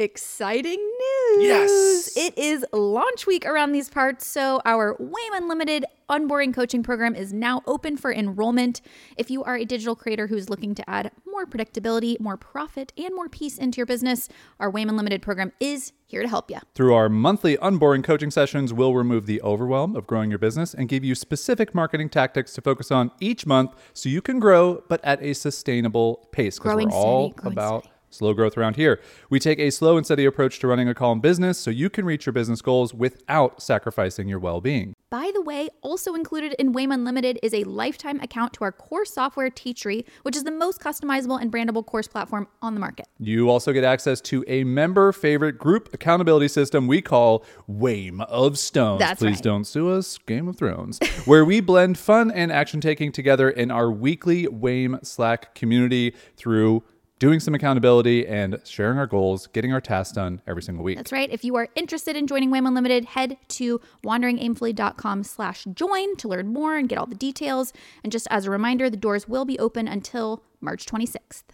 exciting 0.00 0.78
news. 0.78 1.42
Yes. 1.42 2.16
It 2.16 2.36
is 2.38 2.64
launch 2.72 3.26
week 3.26 3.44
around 3.44 3.72
these 3.72 3.88
parts, 3.88 4.26
so 4.26 4.60
our 4.64 4.96
WAIM 4.98 5.34
Unlimited 5.34 5.84
Un-Boring 6.08 6.52
coaching 6.52 6.82
program 6.82 7.14
is 7.14 7.32
now 7.32 7.62
open 7.66 7.96
for 7.96 8.12
enrollment. 8.12 8.80
If 9.16 9.30
you 9.30 9.44
are 9.44 9.56
a 9.56 9.64
digital 9.64 9.94
creator 9.94 10.26
who's 10.26 10.48
looking 10.48 10.74
to 10.74 10.90
add 10.90 11.12
more 11.30 11.46
predictability, 11.46 12.18
more 12.18 12.36
profit, 12.36 12.92
and 12.96 13.14
more 13.14 13.28
peace 13.28 13.58
into 13.58 13.76
your 13.76 13.86
business, 13.86 14.28
our 14.58 14.70
WAIM 14.70 14.88
Unlimited 14.88 15.22
program 15.22 15.52
is 15.60 15.92
here 16.06 16.22
to 16.22 16.28
help 16.28 16.50
you. 16.50 16.58
Through 16.74 16.94
our 16.94 17.08
monthly 17.08 17.56
un-boring 17.58 18.02
coaching 18.02 18.32
sessions, 18.32 18.72
we'll 18.72 18.94
remove 18.94 19.26
the 19.26 19.40
overwhelm 19.42 19.94
of 19.94 20.06
growing 20.06 20.30
your 20.30 20.40
business 20.40 20.74
and 20.74 20.88
give 20.88 21.04
you 21.04 21.14
specific 21.14 21.74
marketing 21.74 22.08
tactics 22.08 22.54
to 22.54 22.62
focus 22.62 22.90
on 22.90 23.12
each 23.20 23.46
month 23.46 23.72
so 23.92 24.08
you 24.08 24.22
can 24.22 24.40
grow, 24.40 24.82
but 24.88 25.04
at 25.04 25.22
a 25.22 25.34
sustainable 25.34 26.28
pace. 26.32 26.58
Because 26.58 26.74
we're 26.74 26.90
all 26.90 27.32
steady, 27.32 27.52
about 27.52 27.84
steady. 27.84 27.94
Slow 28.10 28.34
growth 28.34 28.58
around 28.58 28.74
here. 28.74 29.00
We 29.30 29.38
take 29.38 29.60
a 29.60 29.70
slow 29.70 29.96
and 29.96 30.04
steady 30.04 30.24
approach 30.24 30.58
to 30.58 30.66
running 30.66 30.88
a 30.88 30.94
calm 30.94 31.20
business 31.20 31.58
so 31.58 31.70
you 31.70 31.88
can 31.88 32.04
reach 32.04 32.26
your 32.26 32.32
business 32.32 32.60
goals 32.60 32.92
without 32.92 33.62
sacrificing 33.62 34.28
your 34.28 34.40
well 34.40 34.60
being. 34.60 34.94
By 35.10 35.32
the 35.34 35.42
way, 35.42 35.68
also 35.82 36.14
included 36.14 36.54
in 36.60 36.72
WAIM 36.72 36.92
Unlimited 36.92 37.40
is 37.42 37.52
a 37.52 37.64
lifetime 37.64 38.20
account 38.20 38.52
to 38.54 38.64
our 38.64 38.70
core 38.70 39.04
software 39.04 39.50
Teachery, 39.50 40.04
which 40.22 40.36
is 40.36 40.44
the 40.44 40.52
most 40.52 40.80
customizable 40.80 41.40
and 41.40 41.50
brandable 41.50 41.84
course 41.84 42.06
platform 42.06 42.46
on 42.62 42.74
the 42.74 42.80
market. 42.80 43.06
You 43.18 43.50
also 43.50 43.72
get 43.72 43.82
access 43.82 44.20
to 44.22 44.44
a 44.46 44.62
member 44.62 45.10
favorite 45.10 45.58
group 45.58 45.92
accountability 45.92 46.46
system 46.46 46.86
we 46.86 47.02
call 47.02 47.44
WAIM 47.66 48.20
of 48.20 48.56
Stones. 48.56 49.00
That's 49.00 49.18
Please 49.18 49.36
right. 49.36 49.42
don't 49.42 49.64
sue 49.64 49.90
us, 49.90 50.16
Game 50.18 50.46
of 50.46 50.56
Thrones, 50.56 51.00
where 51.24 51.44
we 51.44 51.60
blend 51.60 51.98
fun 51.98 52.30
and 52.30 52.52
action 52.52 52.80
taking 52.80 53.10
together 53.10 53.50
in 53.50 53.72
our 53.72 53.90
weekly 53.90 54.46
WAIM 54.46 55.00
Slack 55.02 55.56
community 55.56 56.14
through 56.36 56.84
doing 57.20 57.38
some 57.38 57.54
accountability 57.54 58.26
and 58.26 58.58
sharing 58.64 58.98
our 58.98 59.06
goals, 59.06 59.46
getting 59.48 59.72
our 59.72 59.80
tasks 59.80 60.14
done 60.14 60.40
every 60.48 60.62
single 60.62 60.82
week. 60.82 60.96
That's 60.96 61.12
right. 61.12 61.30
If 61.30 61.44
you 61.44 61.54
are 61.54 61.68
interested 61.76 62.16
in 62.16 62.26
joining 62.26 62.50
WAIM 62.50 62.66
Unlimited, 62.66 63.04
head 63.04 63.36
to 63.48 63.80
wanderingaimfully.com 64.02 65.22
slash 65.22 65.64
join 65.74 66.16
to 66.16 66.28
learn 66.28 66.48
more 66.48 66.76
and 66.76 66.88
get 66.88 66.98
all 66.98 67.06
the 67.06 67.14
details. 67.14 67.72
And 68.02 68.10
just 68.10 68.26
as 68.30 68.46
a 68.46 68.50
reminder, 68.50 68.90
the 68.90 68.96
doors 68.96 69.28
will 69.28 69.44
be 69.44 69.58
open 69.58 69.86
until 69.86 70.42
March 70.60 70.86
26th. 70.86 71.44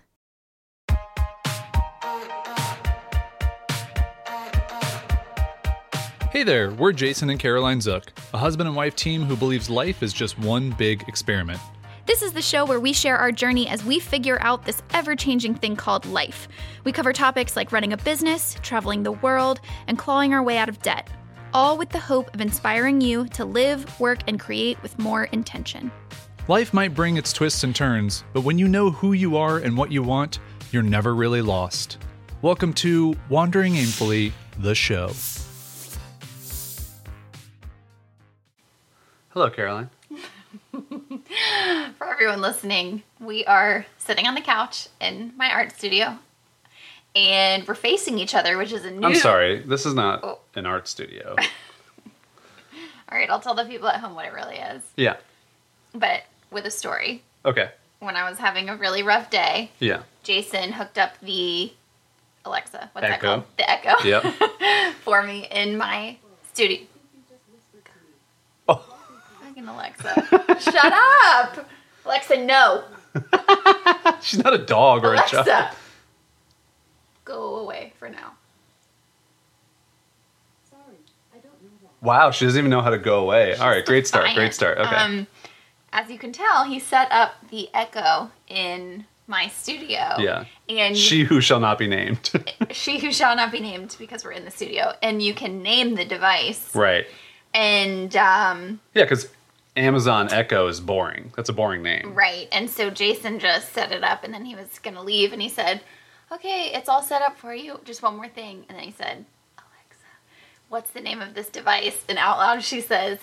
Hey 6.31 6.43
there, 6.43 6.71
we're 6.73 6.93
Jason 6.93 7.31
and 7.31 7.41
Caroline 7.41 7.81
Zook, 7.81 8.13
a 8.35 8.39
husband 8.39 8.69
and 8.69 8.77
wife 8.77 8.95
team 8.95 9.25
who 9.25 9.37
believes 9.37 9.71
life 9.71 10.03
is 10.03 10.13
just 10.13 10.39
one 10.39 10.71
big 10.71 11.03
experiment. 11.09 11.61
This 12.07 12.23
is 12.23 12.33
the 12.33 12.41
show 12.41 12.65
where 12.65 12.79
we 12.79 12.93
share 12.93 13.17
our 13.17 13.33
journey 13.33 13.67
as 13.67 13.85
we 13.85 13.99
figure 13.99 14.39
out 14.41 14.65
this 14.65 14.81
ever 14.95 15.17
changing 15.17 15.57
thing 15.57 15.75
called 15.75 16.07
life. 16.07 16.47
We 16.85 16.93
cover 16.93 17.13
topics 17.13 17.57
like 17.57 17.73
running 17.73 17.93
a 17.93 17.97
business, 17.97 18.57
traveling 18.63 19.03
the 19.03 19.11
world, 19.11 19.61
and 19.89 19.99
clawing 19.99 20.33
our 20.33 20.43
way 20.45 20.57
out 20.57 20.69
of 20.69 20.81
debt, 20.83 21.11
all 21.53 21.77
with 21.77 21.89
the 21.89 21.99
hope 21.99 22.33
of 22.33 22.41
inspiring 22.41 23.01
you 23.01 23.27
to 23.31 23.45
live, 23.45 23.99
work, 23.99 24.21
and 24.29 24.39
create 24.39 24.81
with 24.85 24.97
more 25.01 25.25
intention. 25.25 25.91
Life 26.47 26.73
might 26.73 26.95
bring 26.95 27.17
its 27.17 27.33
twists 27.33 27.65
and 27.65 27.75
turns, 27.75 28.23
but 28.33 28.43
when 28.43 28.57
you 28.57 28.69
know 28.69 28.93
who 28.93 29.13
you 29.13 29.37
are 29.37 29.59
and 29.59 29.77
what 29.77 29.91
you 29.91 30.05
want, 30.05 30.39
you're 30.71 30.85
never 30.85 31.13
really 31.13 31.43
lost. 31.43 31.99
Welcome 32.41 32.73
to 32.75 33.17
Wandering 33.29 33.75
Aimfully, 33.75 34.31
the 34.61 34.77
show. 34.77 35.11
Hello, 39.31 39.51
Caroline. 39.51 39.91
For 41.99 42.07
everyone 42.07 42.41
listening, 42.41 43.03
we 43.21 43.45
are 43.47 43.87
sitting 43.99 44.27
on 44.27 44.35
the 44.35 44.41
couch 44.41 44.89
in 45.01 45.33
my 45.37 45.51
art 45.51 45.73
studio, 45.73 46.19
and 47.15 47.67
we're 47.67 47.75
facing 47.75 48.19
each 48.19 48.35
other, 48.35 48.59
which 48.59 48.73
is 48.73 48.85
a 48.85 48.91
new. 48.91 49.07
I'm 49.07 49.15
sorry, 49.15 49.61
this 49.61 49.87
is 49.87 49.95
not 49.95 50.21
Oh. 50.23 50.39
an 50.55 50.67
art 50.67 50.87
studio. 50.89 51.35
All 53.09 53.17
right, 53.19 53.31
I'll 53.31 53.41
tell 53.41 53.55
the 53.55 53.65
people 53.65 53.89
at 53.89 54.01
home 54.01 54.15
what 54.15 54.27
it 54.27 54.33
really 54.35 54.57
is, 54.57 54.83
yeah. 54.97 55.17
but 55.95 56.25
with 56.51 56.67
a 56.67 56.71
story. 56.71 57.23
Okay. 57.45 57.71
When 58.01 58.17
I 58.17 58.29
was 58.29 58.39
having 58.39 58.69
a 58.69 58.77
really 58.77 59.03
rough 59.03 59.31
day, 59.31 59.71
Yeah. 59.79 60.03
Jason 60.25 60.73
hooked 60.73 60.99
up 60.99 61.19
the 61.23 61.73
Alexa, 62.45 62.91
what's 62.93 63.07
that 63.07 63.21
called? 63.21 63.45
The 63.57 63.71
Echo. 63.71 64.03
Yep. 64.07 64.95
for 65.05 65.23
me 65.23 65.47
in 65.51 65.79
my 65.79 66.17
studio. 66.53 66.81
Oh. 69.69 69.75
Alexa. 69.75 70.61
Shut 70.61 70.93
up! 70.93 71.69
Alexa, 72.05 72.45
no. 72.45 72.85
She's 74.21 74.43
not 74.43 74.55
a 74.55 74.59
dog 74.59 75.05
or 75.05 75.09
a 75.15 75.17
Alexa. 75.17 75.45
child. 75.45 75.77
Go 77.25 77.57
away 77.57 77.93
for 77.99 78.09
now. 78.09 78.35
Sorry, 80.71 80.97
I 81.35 81.39
don't 81.39 81.63
know 81.63 81.71
that. 81.83 81.91
Wow, 82.07 82.31
she 82.31 82.45
doesn't 82.45 82.59
even 82.59 82.71
know 82.71 82.83
how 82.83 82.91
to 82.91 82.99
go 82.99 83.21
away. 83.21 83.57
All 83.57 83.69
right, 83.69 83.85
great 83.85 84.07
start. 84.07 84.29
Great 84.35 84.55
start. 84.55 84.79
Okay. 84.79 84.95
Um, 84.95 85.27
as 85.93 86.11
you 86.11 86.19
can 86.19 86.33
tell, 86.33 86.65
he 86.65 86.79
set 86.79 87.11
up 87.11 87.35
the 87.51 87.69
Echo 87.75 88.31
in 88.49 89.07
my 89.27 89.49
studio. 89.49 90.15
Yeah. 90.19 90.45
And 90.69 90.97
she 90.97 91.25
who 91.25 91.41
shall 91.41 91.59
not 91.59 91.79
be 91.79 91.87
named. 91.89 92.31
she 92.71 92.99
who 92.99 93.11
shall 93.13 93.35
not 93.35 93.51
be 93.51 93.61
named 93.61 93.97
because 93.99 94.25
we're 94.25 94.33
in 94.33 94.45
the 94.45 94.51
studio, 94.51 94.93
and 95.03 95.23
you 95.23 95.35
can 95.35 95.63
name 95.63 95.95
the 95.95 96.05
device. 96.05 96.73
right. 96.75 97.07
And 97.55 98.15
um, 98.17 98.81
Yeah, 98.93 99.05
because 99.05 99.29
Amazon 99.77 100.33
Echo 100.33 100.69
is 100.69 100.81
boring. 100.81 101.33
That's 101.37 101.49
a 101.49 101.53
boring 101.53 101.83
name. 101.83 102.15
Right. 102.15 102.49
And 102.51 102.71
so 102.71 102.91
Jason 102.91 103.39
just 103.39 103.73
set 103.73 103.93
it 103.93 104.03
up 104.03 104.25
and 104.25 104.33
then 104.33 104.45
he 104.45 104.55
was 104.55 104.79
going 104.79 104.95
to 104.95 105.03
leave 105.03 105.33
and 105.33 105.43
he 105.43 105.49
said, 105.49 105.83
Okay, 106.33 106.73
it's 106.75 106.89
all 106.89 107.03
set 107.03 107.23
up 107.23 107.39
for 107.39 107.55
you. 107.55 107.81
Just 107.85 108.03
one 108.03 108.17
more 108.17 108.29
thing. 108.29 108.65
And 108.69 108.77
then 108.77 108.85
he 108.85 108.91
said, 108.91 109.27
Alexa, 109.59 110.07
what's 110.69 110.91
the 110.91 111.01
name 111.01 111.21
of 111.21 111.35
this 111.35 111.49
device? 111.49 112.05
And 112.09 112.19
out 112.19 112.39
loud 112.39 112.65
she 112.65 112.81
says, 112.81 113.21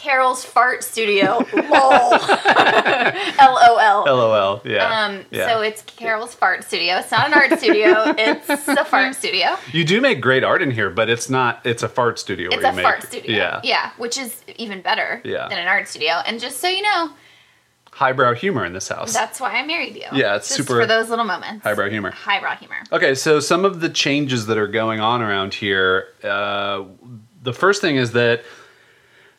Carol's 0.00 0.44
Fart 0.44 0.82
Studio. 0.82 1.44
LOL. 1.54 2.10
LOL. 3.38 4.04
LOL. 4.06 4.62
Yeah. 4.64 5.04
Um, 5.04 5.24
yeah. 5.30 5.46
So 5.48 5.60
it's 5.60 5.82
Carol's 5.82 6.34
Fart 6.34 6.64
Studio. 6.64 6.96
It's 6.96 7.10
not 7.10 7.26
an 7.28 7.34
art 7.34 7.58
studio, 7.58 8.14
it's 8.16 8.48
a 8.48 8.84
fart 8.84 9.14
studio. 9.14 9.56
you 9.72 9.84
do 9.84 10.00
make 10.00 10.20
great 10.22 10.42
art 10.42 10.62
in 10.62 10.70
here, 10.70 10.88
but 10.90 11.10
it's 11.10 11.28
not. 11.28 11.60
It's 11.66 11.82
a 11.82 11.88
fart 11.88 12.18
studio. 12.18 12.48
It's 12.50 12.56
where 12.62 12.66
a 12.66 12.70
you 12.70 12.76
make, 12.76 12.84
fart 12.84 13.02
studio. 13.02 13.36
Yeah. 13.36 13.60
Yeah, 13.62 13.90
which 13.98 14.16
is 14.18 14.42
even 14.56 14.80
better 14.80 15.20
Yeah. 15.24 15.48
than 15.48 15.58
an 15.58 15.68
art 15.68 15.86
studio. 15.86 16.14
And 16.26 16.40
just 16.40 16.60
so 16.60 16.68
you 16.68 16.82
know, 16.82 17.10
Highbrow 17.92 18.34
humor 18.34 18.64
in 18.64 18.72
this 18.72 18.88
house. 18.88 19.12
that's 19.12 19.40
why 19.40 19.50
I 19.50 19.66
married 19.66 19.96
you. 19.96 20.04
Yeah, 20.12 20.36
it's 20.36 20.48
Just 20.48 20.58
super- 20.68 20.80
for 20.80 20.86
those 20.86 21.10
little 21.10 21.24
moments. 21.26 21.64
Highbrow 21.64 21.90
humor. 21.90 22.12
Highbrow 22.12 22.54
humor. 22.56 22.76
Okay, 22.92 23.14
so 23.14 23.40
some 23.40 23.64
of 23.66 23.80
the 23.80 23.88
changes 23.90 24.46
that 24.46 24.56
are 24.56 24.68
going 24.68 25.00
on 25.00 25.20
around 25.20 25.52
here. 25.54 26.06
Uh, 26.24 26.84
the 27.42 27.52
first 27.52 27.80
thing 27.82 27.96
is 27.96 28.12
that 28.12 28.42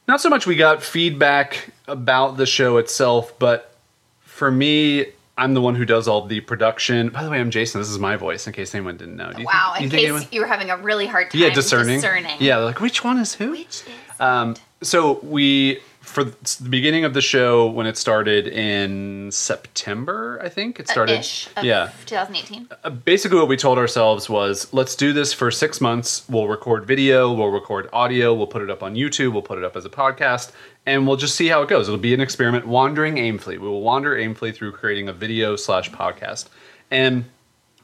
not 0.08 0.22
so 0.22 0.30
much 0.30 0.46
we 0.48 0.56
got 0.56 0.84
feedback 0.84 1.70
about 1.88 2.38
the 2.38 2.46
show 2.46 2.78
itself, 2.78 3.38
but 3.40 3.76
for 4.22 4.52
me, 4.52 5.08
I'm 5.38 5.54
the 5.54 5.62
one 5.62 5.76
who 5.76 5.86
does 5.86 6.08
all 6.08 6.26
the 6.26 6.42
production. 6.42 7.10
By 7.10 7.24
the 7.24 7.30
way, 7.30 7.40
I'm 7.40 7.52
Jason. 7.52 7.80
This 7.82 7.90
is 7.90 8.00
my 8.00 8.16
voice, 8.16 8.46
in 8.48 8.54
case 8.54 8.76
anyone 8.76 8.98
didn't 8.98 9.16
know. 9.16 9.32
Wow, 9.40 9.74
think- 9.78 9.84
in 9.86 9.90
do 9.90 9.96
you 9.98 10.02
think 10.02 10.02
case 10.02 10.04
anyone- 10.06 10.28
you 10.32 10.42
were 10.42 10.48
having 10.48 10.70
a 10.70 10.78
really 10.78 11.08
hard 11.08 11.32
time 11.32 11.42
yeah, 11.42 11.50
discerning. 11.50 11.96
discerning. 11.98 12.36
Yeah, 12.40 12.58
like 12.58 12.80
which 12.82 13.04
one 13.04 13.18
is 13.18 13.36
who? 13.36 13.52
Which 13.52 13.66
is 13.68 13.84
Um, 14.20 14.56
so 14.84 15.20
we 15.24 15.80
for 16.12 16.26
the 16.26 16.36
beginning 16.70 17.06
of 17.06 17.14
the 17.14 17.22
show 17.22 17.68
when 17.68 17.88
it 17.88 17.96
started 17.96 18.46
in 18.46 19.32
September, 19.32 20.42
I 20.44 20.50
think 20.50 20.78
it 20.78 20.90
started. 20.90 21.20
ish 21.20 21.48
of 21.56 21.64
yeah, 21.64 21.92
2018. 22.06 22.68
Uh, 22.84 22.90
basically 22.90 23.38
what 23.38 23.48
we 23.48 23.56
told 23.56 23.78
ourselves 23.78 24.30
was 24.30 24.72
let's 24.74 24.96
do 24.96 25.14
this 25.14 25.32
for 25.32 25.50
six 25.52 25.80
months. 25.80 26.28
We'll 26.28 26.50
record 26.50 26.86
video 26.86 27.32
we'll 27.32 27.48
record 27.48 27.88
audio 27.94 28.34
we'll 28.34 28.48
put 28.48 28.62
it 28.62 28.70
up 28.70 28.84
on 28.84 28.96
youtube 28.96 29.32
we'll 29.32 29.42
put 29.42 29.58
it 29.58 29.64
up 29.64 29.78
as 29.78 29.86
a 29.86 29.90
podcast 29.90 30.52
and 30.86 31.08
we'll 31.08 31.16
just 31.16 31.36
see 31.36 31.48
how 31.48 31.62
it 31.62 31.70
goes. 31.70 31.88
It'll 31.88 32.00
be 32.00 32.14
an 32.14 32.22
experiment 32.22 32.68
wandering 32.68 33.16
aimfully 33.16 33.58
we 33.58 33.68
will 33.68 33.82
wander 33.82 34.16
aimfully 34.16 34.54
through 34.54 34.74
creating 34.74 35.08
a 35.08 35.14
video 35.14 35.56
slash 35.56 35.90
podcast. 35.92 36.50
And 36.92 37.26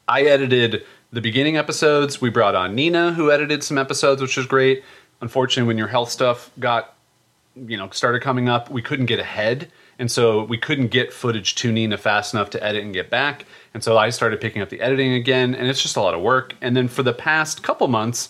i 0.10 0.24
edited 0.24 0.84
the 1.14 1.22
beginning 1.22 1.56
episodes. 1.56 2.20
We 2.20 2.30
brought 2.30 2.56
on 2.56 2.76
nina 2.76 3.14
who 3.14 3.32
edited 3.32 3.64
some 3.64 3.78
episodes 3.78 4.22
which 4.22 4.36
was 4.36 4.46
great. 4.46 4.84
Unfortunately 5.22 5.66
when 5.66 5.78
your 5.78 5.88
health 5.88 6.12
stuff 6.12 6.52
got 6.60 6.97
you 7.68 7.78
know 7.78 7.90
started 7.92 8.22
coming 8.22 8.50
up 8.50 8.70
we 8.70 8.82
couldn't 8.82 9.06
get 9.06 9.20
ahead. 9.20 9.72
And 10.00 10.12
so 10.12 10.44
we 10.44 10.60
couldn't 10.60 10.90
get 10.90 11.12
footage 11.12 11.56
to 11.56 11.72
nina 11.72 11.98
fast 11.98 12.36
enough 12.36 12.52
to 12.52 12.64
edit 12.64 12.84
and 12.84 12.94
get 12.94 13.10
back. 13.10 13.46
And 13.74 13.84
so 13.84 13.98
i 13.98 14.10
started 14.10 14.40
picking 14.40 14.62
up 14.62 14.70
the 14.70 14.82
editing 14.82 15.14
again 15.14 15.56
and 15.56 15.68
it's 15.68 15.82
just 15.82 15.98
a 15.98 16.02
lot 16.02 16.14
of 16.14 16.22
work. 16.22 16.56
And 16.62 16.76
then 16.76 16.88
for 16.88 17.04
the 17.04 17.14
past 17.14 17.64
couple 17.64 17.88
months 17.88 18.30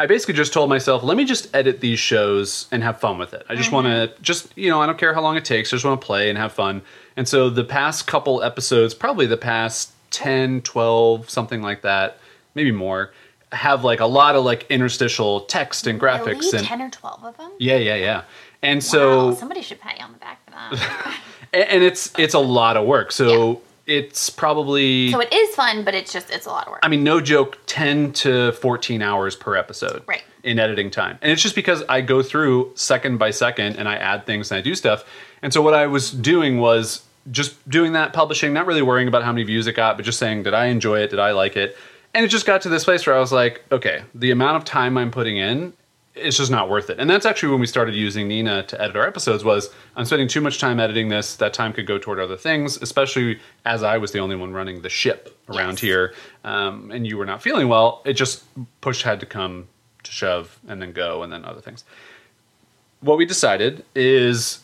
i 0.00 0.06
basically 0.06 0.34
just 0.34 0.52
told 0.52 0.68
myself 0.68 1.02
let 1.02 1.16
me 1.16 1.24
just 1.24 1.52
edit 1.56 1.80
these 1.80 1.98
shows 1.98 2.68
and 2.70 2.82
have 2.82 3.00
fun 3.00 3.18
with 3.18 3.34
it. 3.34 3.44
I 3.48 3.56
just 3.56 3.70
mm-hmm. 3.70 3.86
want 3.86 4.14
to 4.16 4.22
just 4.22 4.56
you 4.56 4.70
know 4.70 4.80
i 4.80 4.86
don't 4.86 4.98
care 4.98 5.14
how 5.14 5.22
long 5.22 5.36
it 5.36 5.44
takes. 5.44 5.72
I 5.72 5.76
just 5.76 5.84
want 5.84 6.00
to 6.00 6.06
play 6.06 6.28
and 6.28 6.38
have 6.38 6.52
fun. 6.52 6.82
And 7.16 7.26
so 7.26 7.50
the 7.50 7.64
past 7.64 8.06
couple 8.06 8.42
episodes 8.42 8.94
probably 8.94 9.26
the 9.26 9.36
past 9.36 9.92
10 10.10 10.62
12 10.62 11.28
something 11.28 11.60
like 11.62 11.82
that 11.82 12.18
maybe 12.54 12.72
more 12.72 13.12
have 13.52 13.84
like 13.84 14.00
a 14.00 14.06
lot 14.06 14.34
of 14.36 14.44
like 14.44 14.66
interstitial 14.70 15.40
text 15.42 15.86
and 15.86 16.00
graphics 16.00 16.40
Really? 16.40 16.58
and 16.58 16.66
10 16.66 16.82
or 16.82 16.90
12 16.90 17.24
of 17.24 17.36
them? 17.36 17.52
yeah 17.58 17.76
yeah 17.76 17.94
yeah 17.94 18.22
and 18.62 18.82
so 18.82 19.28
wow, 19.28 19.34
somebody 19.34 19.62
should 19.62 19.80
pat 19.80 19.98
you 19.98 20.04
on 20.04 20.12
the 20.12 20.18
back 20.18 20.44
for 20.44 20.50
that. 20.52 21.18
and 21.52 21.62
and 21.68 21.82
it's 21.82 22.12
it's 22.18 22.34
a 22.34 22.38
lot 22.38 22.76
of 22.76 22.86
work. 22.86 23.12
So 23.12 23.62
it's 23.86 24.28
probably 24.28 25.10
So 25.10 25.20
it 25.20 25.32
is 25.32 25.54
fun, 25.54 25.84
but 25.84 25.94
it's 25.94 26.12
just 26.12 26.30
it's 26.30 26.46
a 26.46 26.50
lot 26.50 26.66
of 26.66 26.72
work. 26.72 26.80
I 26.82 26.88
mean, 26.88 27.02
no 27.04 27.20
joke, 27.20 27.58
10 27.66 28.12
to 28.14 28.52
14 28.52 29.00
hours 29.02 29.34
per 29.34 29.56
episode 29.56 30.02
Right. 30.06 30.22
in 30.42 30.58
editing 30.58 30.90
time. 30.90 31.18
And 31.22 31.32
it's 31.32 31.42
just 31.42 31.54
because 31.54 31.82
I 31.88 32.00
go 32.02 32.22
through 32.22 32.72
second 32.74 33.16
by 33.18 33.30
second 33.30 33.76
and 33.76 33.88
I 33.88 33.96
add 33.96 34.26
things 34.26 34.50
and 34.50 34.58
I 34.58 34.60
do 34.60 34.74
stuff. 34.74 35.04
And 35.40 35.52
so 35.52 35.62
what 35.62 35.72
I 35.74 35.86
was 35.86 36.10
doing 36.10 36.58
was 36.58 37.02
just 37.30 37.66
doing 37.70 37.92
that, 37.92 38.12
publishing, 38.12 38.52
not 38.52 38.66
really 38.66 38.82
worrying 38.82 39.08
about 39.08 39.22
how 39.22 39.32
many 39.32 39.44
views 39.44 39.66
it 39.66 39.72
got, 39.72 39.96
but 39.96 40.04
just 40.04 40.18
saying, 40.18 40.42
did 40.42 40.52
I 40.54 40.66
enjoy 40.66 41.00
it? 41.00 41.08
Did 41.10 41.18
I 41.18 41.30
like 41.32 41.56
it? 41.56 41.76
And 42.14 42.24
it 42.24 42.28
just 42.28 42.44
got 42.46 42.62
to 42.62 42.68
this 42.68 42.84
place 42.84 43.06
where 43.06 43.14
I 43.16 43.20
was 43.20 43.32
like, 43.32 43.62
okay, 43.70 44.02
the 44.14 44.30
amount 44.32 44.56
of 44.56 44.64
time 44.64 44.96
I'm 44.98 45.10
putting 45.10 45.36
in, 45.36 45.72
it's 46.18 46.36
just 46.36 46.50
not 46.50 46.68
worth 46.68 46.90
it. 46.90 46.98
And 46.98 47.08
that's 47.08 47.26
actually 47.26 47.50
when 47.50 47.60
we 47.60 47.66
started 47.66 47.94
using 47.94 48.28
Nina 48.28 48.62
to 48.64 48.80
edit 48.80 48.96
our 48.96 49.06
episodes 49.06 49.44
was 49.44 49.70
I'm 49.96 50.04
spending 50.04 50.28
too 50.28 50.40
much 50.40 50.58
time 50.58 50.80
editing 50.80 51.08
this. 51.08 51.36
That 51.36 51.54
time 51.54 51.72
could 51.72 51.86
go 51.86 51.98
toward 51.98 52.18
other 52.18 52.36
things, 52.36 52.76
especially 52.82 53.40
as 53.64 53.82
I 53.82 53.98
was 53.98 54.12
the 54.12 54.18
only 54.18 54.36
one 54.36 54.52
running 54.52 54.82
the 54.82 54.88
ship 54.88 55.38
around 55.48 55.74
Yes. 55.74 55.80
here 55.80 56.14
um, 56.44 56.90
and 56.90 57.06
you 57.06 57.16
were 57.16 57.26
not 57.26 57.42
feeling 57.42 57.68
well. 57.68 58.02
It 58.04 58.14
just 58.14 58.44
push 58.80 59.02
had 59.02 59.20
to 59.20 59.26
come 59.26 59.68
to 60.04 60.10
shove 60.12 60.58
and 60.68 60.80
then 60.80 60.92
go 60.92 61.22
and 61.22 61.32
then 61.32 61.44
other 61.44 61.60
things. 61.60 61.84
What 63.00 63.18
we 63.18 63.24
decided 63.26 63.84
is 63.94 64.60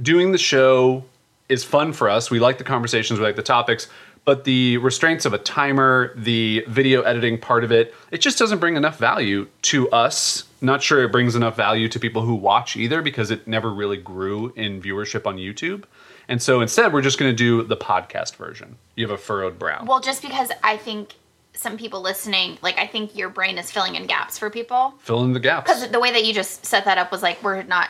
doing 0.00 0.32
the 0.32 0.38
show 0.38 1.04
is 1.48 1.64
fun 1.64 1.92
for 1.92 2.08
us. 2.08 2.30
We 2.30 2.38
like 2.38 2.58
the 2.58 2.64
conversations, 2.64 3.18
we 3.18 3.24
like 3.26 3.36
the 3.36 3.42
topics, 3.42 3.88
but 4.30 4.44
the 4.44 4.76
restraints 4.76 5.24
of 5.24 5.32
a 5.32 5.38
timer, 5.38 6.12
the 6.14 6.64
video 6.68 7.02
editing 7.02 7.36
part 7.36 7.64
of 7.64 7.72
it, 7.72 7.92
it 8.12 8.18
just 8.18 8.38
doesn't 8.38 8.60
bring 8.60 8.76
enough 8.76 8.96
value 8.96 9.48
to 9.62 9.90
us. 9.90 10.44
Not 10.60 10.84
sure 10.84 11.02
it 11.02 11.10
brings 11.10 11.34
enough 11.34 11.56
value 11.56 11.88
to 11.88 11.98
people 11.98 12.22
who 12.22 12.36
watch 12.36 12.76
either 12.76 13.02
because 13.02 13.32
it 13.32 13.48
never 13.48 13.74
really 13.74 13.96
grew 13.96 14.52
in 14.54 14.80
viewership 14.80 15.26
on 15.26 15.38
YouTube. 15.38 15.82
And 16.28 16.40
so 16.40 16.60
instead, 16.60 16.92
we're 16.92 17.02
just 17.02 17.18
going 17.18 17.32
to 17.32 17.36
do 17.36 17.64
the 17.64 17.76
podcast 17.76 18.36
version. 18.36 18.76
You 18.94 19.04
have 19.08 19.18
a 19.18 19.20
furrowed 19.20 19.58
brow. 19.58 19.82
well, 19.84 19.98
just 19.98 20.22
because 20.22 20.52
I 20.62 20.76
think 20.76 21.16
some 21.52 21.76
people 21.76 22.00
listening, 22.00 22.56
like 22.62 22.78
I 22.78 22.86
think 22.86 23.16
your 23.16 23.30
brain 23.30 23.58
is 23.58 23.68
filling 23.72 23.96
in 23.96 24.06
gaps 24.06 24.38
for 24.38 24.48
people. 24.48 24.94
Fill 25.00 25.24
in 25.24 25.32
the 25.32 25.40
gaps. 25.40 25.68
Because 25.68 25.90
the 25.90 25.98
way 25.98 26.12
that 26.12 26.24
you 26.24 26.32
just 26.32 26.64
set 26.64 26.84
that 26.84 26.98
up 26.98 27.10
was 27.10 27.20
like 27.20 27.42
we're 27.42 27.64
not 27.64 27.88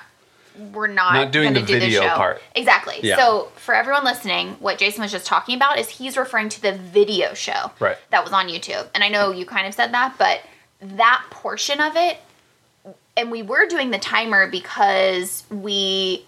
we're 0.72 0.86
not 0.86 1.14
Not 1.14 1.32
doing 1.32 1.52
the 1.54 1.60
do 1.60 1.78
video 1.78 2.02
show. 2.02 2.14
part. 2.16 2.42
Exactly. 2.54 2.96
Yeah. 3.02 3.16
So 3.16 3.52
for 3.56 3.74
everyone 3.74 4.04
listening, 4.04 4.50
what 4.60 4.78
Jason 4.78 5.02
was 5.02 5.10
just 5.12 5.26
talking 5.26 5.56
about 5.56 5.78
is 5.78 5.88
he's 5.88 6.16
referring 6.16 6.48
to 6.50 6.62
the 6.62 6.72
video 6.72 7.34
show 7.34 7.70
Right. 7.78 7.96
that 8.10 8.24
was 8.24 8.32
on 8.32 8.48
YouTube. 8.48 8.88
And 8.94 9.02
I 9.04 9.08
know 9.08 9.30
you 9.30 9.46
kind 9.46 9.66
of 9.66 9.74
said 9.74 9.92
that, 9.92 10.16
but 10.18 10.40
that 10.82 11.24
portion 11.30 11.80
of 11.80 11.96
it 11.96 12.18
and 13.16 13.30
we 13.30 13.42
were 13.42 13.66
doing 13.66 13.90
the 13.90 13.98
timer 13.98 14.48
because 14.50 15.44
we 15.50 16.24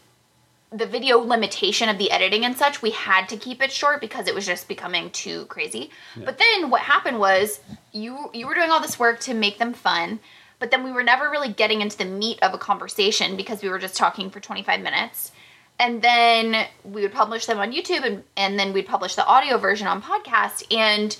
the 0.74 0.86
video 0.86 1.18
limitation 1.18 1.90
of 1.90 1.98
the 1.98 2.10
editing 2.10 2.46
and 2.46 2.56
such, 2.56 2.80
we 2.80 2.90
had 2.92 3.28
to 3.28 3.36
keep 3.36 3.62
it 3.62 3.70
short 3.70 4.00
because 4.00 4.26
it 4.26 4.34
was 4.34 4.46
just 4.46 4.68
becoming 4.68 5.10
too 5.10 5.44
crazy. 5.46 5.90
But 6.16 6.38
then 6.38 6.70
what 6.70 6.80
happened 6.80 7.18
was 7.18 7.60
you 7.92 8.30
you 8.32 8.46
were 8.46 8.54
doing 8.54 8.70
all 8.70 8.80
this 8.80 8.98
work 8.98 9.20
to 9.20 9.34
make 9.34 9.58
them 9.58 9.74
fun, 9.74 10.18
but 10.62 10.70
then 10.70 10.84
we 10.84 10.92
were 10.92 11.02
never 11.02 11.28
really 11.28 11.52
getting 11.52 11.80
into 11.80 11.98
the 11.98 12.04
meat 12.04 12.38
of 12.40 12.54
a 12.54 12.58
conversation 12.58 13.36
because 13.36 13.62
we 13.62 13.68
were 13.68 13.80
just 13.80 13.96
talking 13.96 14.30
for 14.30 14.38
25 14.38 14.80
minutes. 14.80 15.32
And 15.80 16.00
then 16.00 16.68
we 16.84 17.02
would 17.02 17.12
publish 17.12 17.46
them 17.46 17.58
on 17.58 17.72
YouTube 17.72 18.04
and, 18.04 18.22
and 18.36 18.56
then 18.60 18.72
we'd 18.72 18.86
publish 18.86 19.16
the 19.16 19.26
audio 19.26 19.58
version 19.58 19.88
on 19.88 20.00
podcast 20.00 20.64
and 20.72 21.16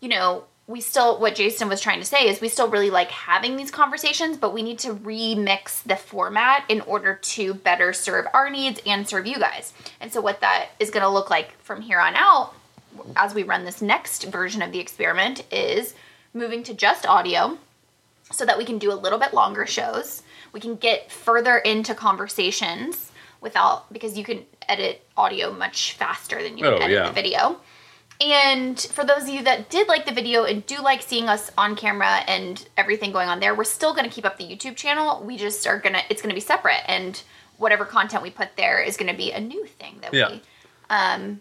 you 0.00 0.08
know, 0.08 0.44
we 0.66 0.80
still 0.80 1.20
what 1.20 1.34
Jason 1.34 1.68
was 1.68 1.82
trying 1.82 1.98
to 1.98 2.06
say 2.06 2.26
is 2.26 2.40
we 2.40 2.48
still 2.48 2.70
really 2.70 2.88
like 2.88 3.10
having 3.10 3.58
these 3.58 3.70
conversations, 3.70 4.38
but 4.38 4.54
we 4.54 4.62
need 4.62 4.78
to 4.78 4.94
remix 4.94 5.82
the 5.82 5.96
format 5.96 6.64
in 6.70 6.80
order 6.80 7.16
to 7.16 7.52
better 7.52 7.92
serve 7.92 8.26
our 8.32 8.48
needs 8.48 8.80
and 8.86 9.06
serve 9.06 9.26
you 9.26 9.38
guys. 9.38 9.74
And 10.00 10.10
so 10.10 10.22
what 10.22 10.40
that 10.40 10.68
is 10.80 10.88
going 10.88 11.02
to 11.02 11.10
look 11.10 11.28
like 11.28 11.52
from 11.60 11.82
here 11.82 12.00
on 12.00 12.14
out 12.14 12.54
as 13.14 13.34
we 13.34 13.42
run 13.42 13.66
this 13.66 13.82
next 13.82 14.24
version 14.24 14.62
of 14.62 14.72
the 14.72 14.78
experiment 14.78 15.44
is 15.52 15.94
moving 16.32 16.62
to 16.62 16.72
just 16.72 17.04
audio 17.04 17.58
so 18.32 18.44
that 18.44 18.58
we 18.58 18.64
can 18.64 18.78
do 18.78 18.92
a 18.92 18.94
little 18.94 19.18
bit 19.18 19.34
longer 19.34 19.66
shows. 19.66 20.22
We 20.52 20.60
can 20.60 20.76
get 20.76 21.10
further 21.12 21.58
into 21.58 21.94
conversations 21.94 23.10
without 23.40 23.92
because 23.92 24.16
you 24.16 24.24
can 24.24 24.44
edit 24.68 25.06
audio 25.16 25.52
much 25.52 25.92
faster 25.92 26.42
than 26.42 26.56
you 26.56 26.64
can 26.64 26.72
Oh, 26.74 26.76
edit 26.76 26.90
yeah. 26.90 27.06
the 27.06 27.12
video. 27.12 27.60
And 28.20 28.80
for 28.80 29.04
those 29.04 29.24
of 29.24 29.28
you 29.28 29.42
that 29.42 29.70
did 29.70 29.88
like 29.88 30.06
the 30.06 30.12
video 30.12 30.44
and 30.44 30.64
do 30.66 30.76
like 30.80 31.02
seeing 31.02 31.28
us 31.28 31.50
on 31.58 31.74
camera 31.74 32.18
and 32.28 32.66
everything 32.76 33.10
going 33.12 33.28
on 33.28 33.40
there, 33.40 33.54
we're 33.54 33.64
still 33.64 33.92
going 33.92 34.08
to 34.08 34.10
keep 34.14 34.24
up 34.24 34.38
the 34.38 34.44
YouTube 34.44 34.76
channel. 34.76 35.22
We 35.24 35.36
just 35.36 35.66
are 35.66 35.78
going 35.78 35.94
to 35.94 36.00
it's 36.08 36.22
going 36.22 36.30
to 36.30 36.34
be 36.34 36.40
separate 36.40 36.82
and 36.88 37.20
whatever 37.58 37.84
content 37.84 38.22
we 38.22 38.30
put 38.30 38.56
there 38.56 38.80
is 38.80 38.96
going 38.96 39.10
to 39.10 39.16
be 39.16 39.32
a 39.32 39.40
new 39.40 39.66
thing 39.66 39.98
that 40.02 40.14
Yeah. 40.14 40.30
we 40.30 40.42
um 40.90 41.40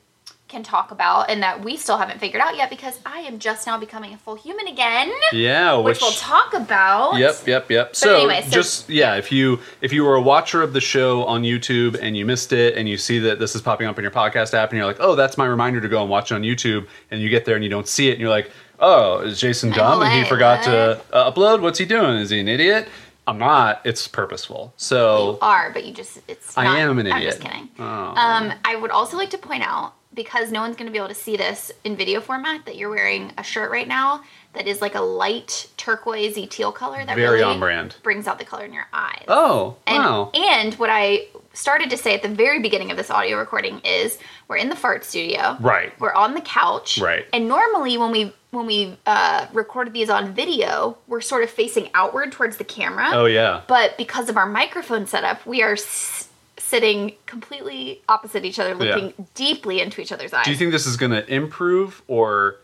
can 0.53 0.63
talk 0.63 0.91
about 0.91 1.29
and 1.29 1.41
that 1.41 1.65
we 1.65 1.75
still 1.75 1.97
haven't 1.97 2.19
figured 2.19 2.41
out 2.41 2.55
yet 2.55 2.69
because 2.69 2.99
I 3.05 3.21
am 3.21 3.39
just 3.39 3.65
now 3.65 3.77
becoming 3.79 4.13
a 4.13 4.17
full 4.17 4.35
human 4.35 4.67
again, 4.67 5.11
yeah, 5.33 5.75
which, 5.75 5.99
we'll 5.99 6.11
talk 6.11 6.53
about. 6.53 7.17
Yep, 7.17 7.47
yep, 7.47 7.71
yep. 7.71 7.95
so, 7.95 8.15
anyway, 8.15 8.43
so- 8.43 8.51
just 8.51 8.87
yeah, 8.89 9.15
if 9.15 9.31
you 9.31 9.59
if 9.81 9.91
you 9.91 10.03
were 10.05 10.15
a 10.15 10.21
watcher 10.21 10.61
of 10.61 10.73
the 10.73 10.81
show 10.81 11.23
on 11.25 11.41
YouTube 11.41 11.97
and 11.99 12.15
you 12.15 12.25
missed 12.25 12.53
it 12.53 12.77
and 12.77 12.87
you 12.87 12.97
see 12.97 13.17
that 13.19 13.39
this 13.39 13.55
is 13.55 13.61
popping 13.61 13.87
up 13.87 13.97
in 13.97 14.03
your 14.03 14.11
podcast 14.11 14.53
app 14.53 14.69
and 14.69 14.77
you're 14.77 14.85
like, 14.85 14.97
"Oh, 14.99 15.15
that's 15.15 15.37
my 15.37 15.45
reminder 15.45 15.81
to 15.81 15.89
go 15.89 16.01
and 16.01 16.09
watch 16.09 16.31
it 16.31 16.35
on 16.35 16.43
YouTube." 16.43 16.87
And 17.09 17.19
you 17.19 17.29
get 17.29 17.45
there 17.45 17.55
and 17.55 17.63
you 17.63 17.69
don't 17.69 17.87
see 17.87 18.09
it 18.09 18.11
and 18.11 18.21
you're 18.21 18.29
like, 18.29 18.51
"Oh, 18.79 19.19
is 19.21 19.41
Jason 19.41 19.71
dumb 19.71 20.03
and 20.03 20.13
he 20.13 20.23
forgot 20.29 20.63
to 20.65 21.01
uh, 21.11 21.31
upload? 21.31 21.61
What's 21.61 21.79
he 21.79 21.85
doing? 21.85 22.17
Is 22.17 22.29
he 22.29 22.39
an 22.39 22.47
idiot?" 22.47 22.87
I'm 23.25 23.37
not. 23.37 23.81
It's 23.85 24.05
purposeful. 24.07 24.73
So, 24.75 25.31
You 25.31 25.37
are, 25.41 25.71
but 25.71 25.85
you 25.85 25.93
just 25.93 26.19
it's 26.27 26.57
I 26.57 26.79
am 26.79 26.99
an 26.99 27.09
I'm 27.09 27.21
just 27.21 27.39
kidding. 27.39 27.69
Oh. 27.79 27.83
Um, 27.83 28.53
I 28.65 28.75
would 28.75 28.91
also 28.91 29.15
like 29.15 29.29
to 29.29 29.37
point 29.37 29.63
out 29.63 29.93
because 30.13 30.51
no 30.51 30.61
one's 30.61 30.75
going 30.75 30.85
to 30.87 30.91
be 30.91 30.97
able 30.97 31.07
to 31.07 31.13
see 31.15 31.35
this 31.37 31.71
in 31.83 31.95
video 31.95 32.21
format 32.21 32.65
that 32.65 32.75
you're 32.77 32.89
wearing 32.89 33.31
a 33.37 33.43
shirt 33.43 33.71
right 33.71 33.87
now 33.87 34.23
that 34.53 34.67
is 34.67 34.81
like 34.81 34.93
a 34.95 35.01
light 35.01 35.67
turquoisey 35.77 36.47
teal 36.49 36.71
color 36.71 37.03
that 37.05 37.15
Very 37.15 37.39
really 37.39 37.43
on 37.43 37.59
brand. 37.59 37.95
brings 38.03 38.27
out 38.27 38.37
the 38.39 38.45
color 38.45 38.65
in 38.65 38.73
your 38.73 38.87
eyes. 38.93 39.23
oh, 39.27 39.75
And, 39.87 39.97
wow. 40.03 40.31
and 40.35 40.73
what 40.75 40.89
I 40.91 41.25
started 41.53 41.89
to 41.89 41.97
say 41.97 42.13
at 42.13 42.21
the 42.21 42.29
very 42.29 42.59
beginning 42.61 42.91
of 42.91 42.97
this 42.97 43.09
audio 43.09 43.37
recording 43.37 43.79
is 43.83 44.17
we're 44.47 44.57
in 44.57 44.69
the 44.69 44.75
fart 44.75 45.03
studio. 45.03 45.57
Right. 45.59 45.97
We're 45.99 46.13
on 46.13 46.33
the 46.35 46.41
couch. 46.41 46.99
Right. 46.99 47.25
And 47.33 47.47
normally 47.47 47.97
when 47.97 48.11
we 48.11 48.33
when 48.51 48.67
we 48.67 48.95
uh, 49.07 49.47
recorded 49.51 49.93
these 49.93 50.11
on 50.11 50.31
video, 50.35 50.95
we're 51.07 51.21
sort 51.21 51.43
of 51.43 51.49
facing 51.49 51.89
outward 51.95 52.31
towards 52.31 52.57
the 52.57 52.63
camera. 52.63 53.09
Oh 53.11 53.25
yeah. 53.25 53.61
But 53.67 53.97
because 53.97 54.29
of 54.29 54.37
our 54.37 54.45
microphone 54.45 55.07
setup, 55.07 55.43
we 55.47 55.63
are 55.63 55.73
s- 55.73 56.29
sitting 56.63 57.13
completely 57.25 58.01
opposite 58.07 58.45
each 58.45 58.57
other, 58.59 58.71
Yeah. 58.83 58.95
looking 58.95 59.27
deeply 59.35 59.81
into 59.81 60.01
each 60.01 60.11
other's 60.11 60.33
eyes. 60.33 60.45
Do 60.45 60.51
you 60.51 60.57
think 60.57 60.71
this 60.71 60.85
is 60.85 60.97
going 60.97 61.11
to 61.11 61.27
improve 61.33 62.01
or 62.07 62.55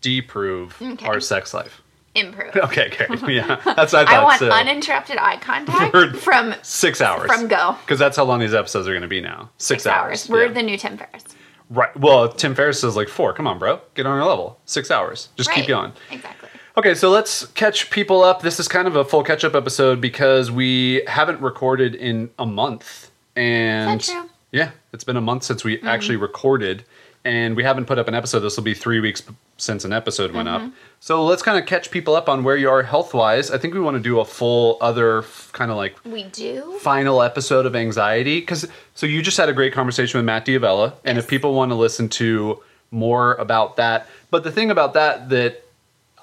deprove 0.00 0.76
Okay. 0.80 1.06
our 1.06 1.20
sex 1.20 1.52
life? 1.54 1.82
Improve. 2.14 2.56
Okay, 2.56 2.90
great. 2.96 3.20
Yeah, 3.28 3.60
that's 3.64 3.92
what 3.92 3.94
I 3.94 4.04
thought. 4.06 4.08
I 4.08 4.24
want 4.24 4.38
so. 4.40 4.50
uninterrupted 4.50 5.18
eye 5.18 5.36
contact 5.36 6.16
from 6.16 6.54
Six 6.62 7.00
hours. 7.00 7.30
From 7.30 7.46
go. 7.48 7.76
Because 7.84 7.98
that's 7.98 8.16
how 8.16 8.24
long 8.24 8.40
these 8.40 8.54
episodes 8.54 8.88
are 8.88 8.92
going 8.92 9.02
to 9.02 9.08
be 9.08 9.20
now. 9.20 9.50
Six, 9.58 9.84
six 9.84 9.86
hours. 9.86 10.28
We're 10.28 10.46
Yeah. 10.46 10.52
the 10.52 10.62
new 10.62 10.76
Tim 10.78 10.96
Ferriss. 10.96 11.24
right. 11.70 11.94
Well, 11.96 12.28
Tim 12.32 12.54
Ferriss 12.54 12.82
is 12.82 12.96
like 12.96 13.08
four. 13.08 13.32
Come 13.34 13.46
on, 13.46 13.58
bro. 13.58 13.80
Get 13.94 14.06
on 14.06 14.18
our 14.18 14.26
level. 14.26 14.58
Six 14.64 14.90
hours. 14.90 15.28
Just 15.36 15.50
keep 15.52 15.66
going. 15.68 15.92
Exactly. 16.10 16.47
Okay, 16.78 16.94
so 16.94 17.10
let's 17.10 17.44
catch 17.48 17.90
people 17.90 18.22
up. 18.22 18.40
This 18.40 18.60
is 18.60 18.68
kind 18.68 18.86
of 18.86 18.94
a 18.94 19.04
full 19.04 19.24
catch 19.24 19.42
up 19.42 19.56
episode 19.56 20.00
because 20.00 20.48
we 20.48 21.02
haven't 21.08 21.40
recorded 21.40 21.96
in 21.96 22.30
a 22.38 22.46
month. 22.46 23.10
And 23.34 24.00
Is 24.00 24.06
that 24.06 24.12
true? 24.12 24.22
Mm-hmm. 24.22 24.32
yeah, 24.52 24.70
it's 24.92 25.02
been 25.02 25.16
a 25.16 25.20
month 25.20 25.42
since 25.42 25.64
we 25.64 25.82
actually 25.82 26.14
recorded, 26.14 26.84
and 27.24 27.56
we 27.56 27.64
haven't 27.64 27.86
put 27.86 27.98
up 27.98 28.06
an 28.06 28.14
episode. 28.14 28.40
This 28.40 28.56
will 28.56 28.62
be 28.62 28.74
three 28.74 29.00
weeks 29.00 29.24
since 29.56 29.84
an 29.84 29.92
episode 29.92 30.30
went 30.32 30.46
Mm-hmm. 30.46 30.66
up. 30.66 30.72
So 31.00 31.24
let's 31.24 31.42
kind 31.42 31.58
of 31.58 31.66
catch 31.66 31.90
people 31.90 32.14
up 32.14 32.28
on 32.28 32.44
where 32.44 32.56
you 32.56 32.70
are 32.70 32.84
health 32.84 33.12
wise. 33.12 33.50
I 33.50 33.58
think 33.58 33.74
we 33.74 33.80
want 33.80 33.96
to 33.96 34.02
do 34.02 34.20
a 34.20 34.24
full 34.24 34.78
other 34.80 35.24
kind 35.50 35.72
of 35.72 35.76
like 35.76 35.96
We 36.04 36.24
do. 36.24 36.78
final 36.80 37.22
episode 37.22 37.66
of 37.66 37.74
anxiety 37.74 38.38
because 38.38 38.68
so 38.94 39.04
you 39.04 39.20
just 39.20 39.36
had 39.36 39.48
a 39.48 39.52
great 39.52 39.72
conversation 39.72 40.18
with 40.18 40.26
Matt 40.26 40.44
D'Avella 40.44 40.92
and 41.04 41.16
Yes. 41.16 41.24
if 41.24 41.28
people 41.30 41.54
want 41.54 41.72
to 41.72 41.74
listen 41.74 42.08
to 42.10 42.62
more 42.92 43.34
about 43.34 43.76
that 43.76 44.06
but 44.30 44.44
the 44.44 44.50
thing 44.52 44.70
about 44.70 44.94
that 44.94 45.28
that 45.28 45.64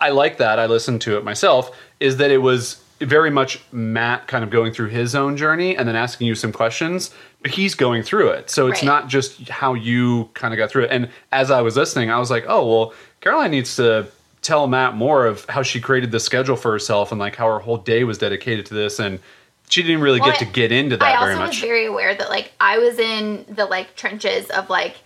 i 0.02 0.10
like 0.10 0.38
that 0.38 0.60
i 0.60 0.66
listened 0.66 1.02
to 1.02 1.18
it 1.18 1.24
myself 1.24 1.76
is 2.00 2.18
that 2.18 2.32
it 2.32 2.38
was 2.40 2.82
very 3.00 3.30
much 3.30 3.62
matt 3.72 4.28
kind 4.28 4.44
of 4.44 4.50
going 4.50 4.72
through 4.74 4.88
his 4.88 5.16
own 5.16 5.36
journey 5.36 5.76
and 5.76 5.88
then 5.88 5.96
asking 5.96 6.28
you 6.28 6.36
some 6.36 6.52
questions 6.52 7.14
but 7.42 7.52
he's 7.52 7.76
going 7.76 8.02
through 8.04 8.30
it 8.30 8.50
so 8.50 8.68
it's 8.68 8.80
Right. 8.82 8.86
not 8.88 9.08
just 9.10 9.50
how 9.50 9.74
you 9.74 10.30
kind 10.34 10.54
of 10.54 10.58
got 10.58 10.70
through 10.70 10.86
it 10.86 10.92
and 10.92 11.10
as 11.32 11.52
i 11.52 11.62
was 11.62 11.76
listening 11.76 12.10
i 12.10 12.18
was 12.20 12.32
like 12.32 12.46
oh 12.48 12.66
well 12.68 12.94
caroline 13.22 13.52
needs 13.52 13.76
to 13.76 14.08
tell 14.42 14.68
matt 14.68 14.96
more 14.96 15.26
of 15.26 15.44
how 15.50 15.62
she 15.62 15.82
created 15.82 16.12
the 16.12 16.20
schedule 16.20 16.56
for 16.56 16.72
herself 16.72 17.12
and 17.12 17.20
like 17.20 17.36
how 17.36 17.48
her 17.48 17.60
whole 17.60 17.78
day 17.78 18.04
was 18.04 18.18
dedicated 18.18 18.66
to 18.68 18.74
this 18.74 19.00
and 19.00 19.20
she 19.68 19.82
didn't 19.82 20.02
really 20.02 20.22
Well, 20.22 20.30
get 20.32 20.40
to 20.40 20.46
get 20.46 20.72
into 20.72 20.96
that 20.98 21.04
I 21.06 21.16
also 21.16 21.26
very 21.26 21.40
was 21.40 21.48
much. 21.50 21.62
very 21.62 21.86
aware 21.88 22.14
that 22.14 22.30
like 22.30 22.54
I 22.60 22.78
was 22.78 23.00
in 23.00 23.46
the 23.50 23.66
like 23.66 23.96
trenches 23.96 24.48
of 24.52 24.70
like 24.70 24.98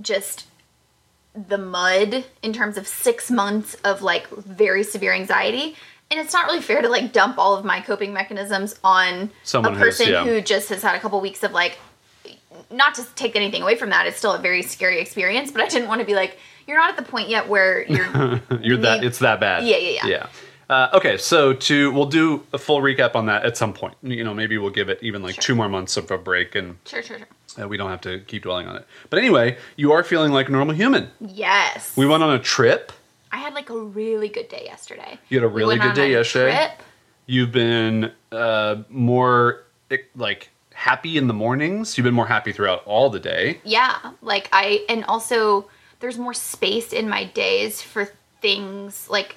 just 0.00 0.46
the 1.34 1.58
mud 1.58 2.24
in 2.42 2.52
terms 2.52 2.76
of 2.76 2.86
six 2.86 3.30
months 3.30 3.74
of 3.84 4.02
like 4.02 4.28
very 4.30 4.82
severe 4.82 5.12
anxiety. 5.12 5.76
And 6.10 6.20
it's 6.20 6.34
not 6.34 6.46
really 6.46 6.60
fair 6.60 6.82
to 6.82 6.88
like 6.88 7.12
dump 7.12 7.38
all 7.38 7.56
of 7.56 7.64
my 7.64 7.80
coping 7.80 8.12
mechanisms 8.12 8.78
on 8.84 9.30
Someone 9.44 9.74
a 9.74 9.78
person 9.78 10.10
yeah. 10.10 10.24
who 10.24 10.42
just 10.42 10.68
has 10.68 10.82
had 10.82 10.94
a 10.94 11.00
couple 11.00 11.20
weeks 11.20 11.42
of 11.42 11.52
like 11.52 11.78
not 12.70 12.94
to 12.96 13.04
take 13.14 13.36
anything 13.36 13.62
away 13.62 13.76
from 13.76 13.90
that, 13.90 14.06
it's 14.06 14.16
still 14.16 14.32
a 14.32 14.38
very 14.38 14.62
scary 14.62 15.00
experience. 15.00 15.50
But 15.50 15.62
I 15.62 15.68
didn't 15.68 15.88
want 15.88 16.00
to 16.00 16.06
be 16.06 16.14
like, 16.14 16.38
you're 16.66 16.76
not 16.76 16.90
at 16.90 16.96
the 16.96 17.10
point 17.10 17.28
yet 17.28 17.48
where 17.48 17.84
you're. 17.86 18.40
You're 18.60 18.76
that 18.78 19.02
it's 19.02 19.18
that 19.18 19.40
bad. 19.40 19.64
Yeah, 19.64 19.78
yeah, 19.78 19.90
yeah. 19.90 20.06
Yeah. 20.06 20.26
Uh, 20.68 20.88
okay, 20.94 21.16
so 21.18 21.52
to 21.52 21.90
we'll 21.92 22.06
do 22.06 22.44
a 22.52 22.58
full 22.58 22.80
recap 22.80 23.14
on 23.14 23.26
that 23.26 23.44
at 23.44 23.56
some 23.56 23.72
point. 23.72 23.94
You 24.02 24.24
know, 24.24 24.32
maybe 24.34 24.56
we'll 24.58 24.70
give 24.70 24.88
it 24.88 24.98
even 25.02 25.22
like 25.22 25.34
Sure. 25.34 25.42
two 25.42 25.54
more 25.54 25.68
months 25.68 25.96
of 25.96 26.10
a 26.10 26.18
break, 26.18 26.54
and 26.54 26.78
Sure, 26.86 27.02
sure, 27.02 27.18
sure. 27.18 27.64
uh, 27.64 27.68
we 27.68 27.76
don't 27.76 27.90
have 27.90 28.00
to 28.02 28.20
keep 28.20 28.42
dwelling 28.44 28.66
on 28.66 28.76
it. 28.76 28.86
But 29.10 29.18
anyway, 29.18 29.58
you 29.76 29.92
are 29.92 30.02
feeling 30.02 30.32
like 30.32 30.48
a 30.48 30.52
normal 30.52 30.74
human. 30.74 31.10
Yes. 31.20 31.96
We 31.96 32.06
went 32.06 32.22
on 32.22 32.32
a 32.34 32.38
trip. 32.38 32.92
I 33.30 33.36
had 33.38 33.54
like 33.54 33.70
a 33.70 33.78
really 33.78 34.28
good 34.28 34.48
day 34.48 34.62
yesterday. 34.64 35.18
You 35.28 35.38
had 35.40 35.44
a 35.44 35.48
We 35.48 35.62
really 35.62 35.78
went 35.78 35.94
good 35.94 36.00
day 36.00 36.10
yesterday? 36.12 36.54
Trip. 36.54 36.82
You've 37.26 37.52
been 37.52 38.12
uh, 38.30 38.82
more 38.88 39.64
eh, 39.90 39.98
like 40.16 40.50
happy 40.74 41.16
in 41.16 41.28
the 41.28 41.34
mornings. 41.34 41.96
You've 41.96 42.04
been 42.04 42.14
more 42.14 42.26
happy 42.26 42.52
throughout 42.52 42.82
all 42.86 43.08
the 43.10 43.20
day. 43.20 43.60
Yeah, 43.64 43.96
like 44.22 44.48
I 44.52 44.84
and 44.88 45.04
also 45.04 45.68
there's 46.00 46.18
more 46.18 46.34
space 46.34 46.92
in 46.92 47.08
my 47.08 47.24
days 47.24 47.80
for 47.80 48.08
things 48.40 49.08
like 49.08 49.36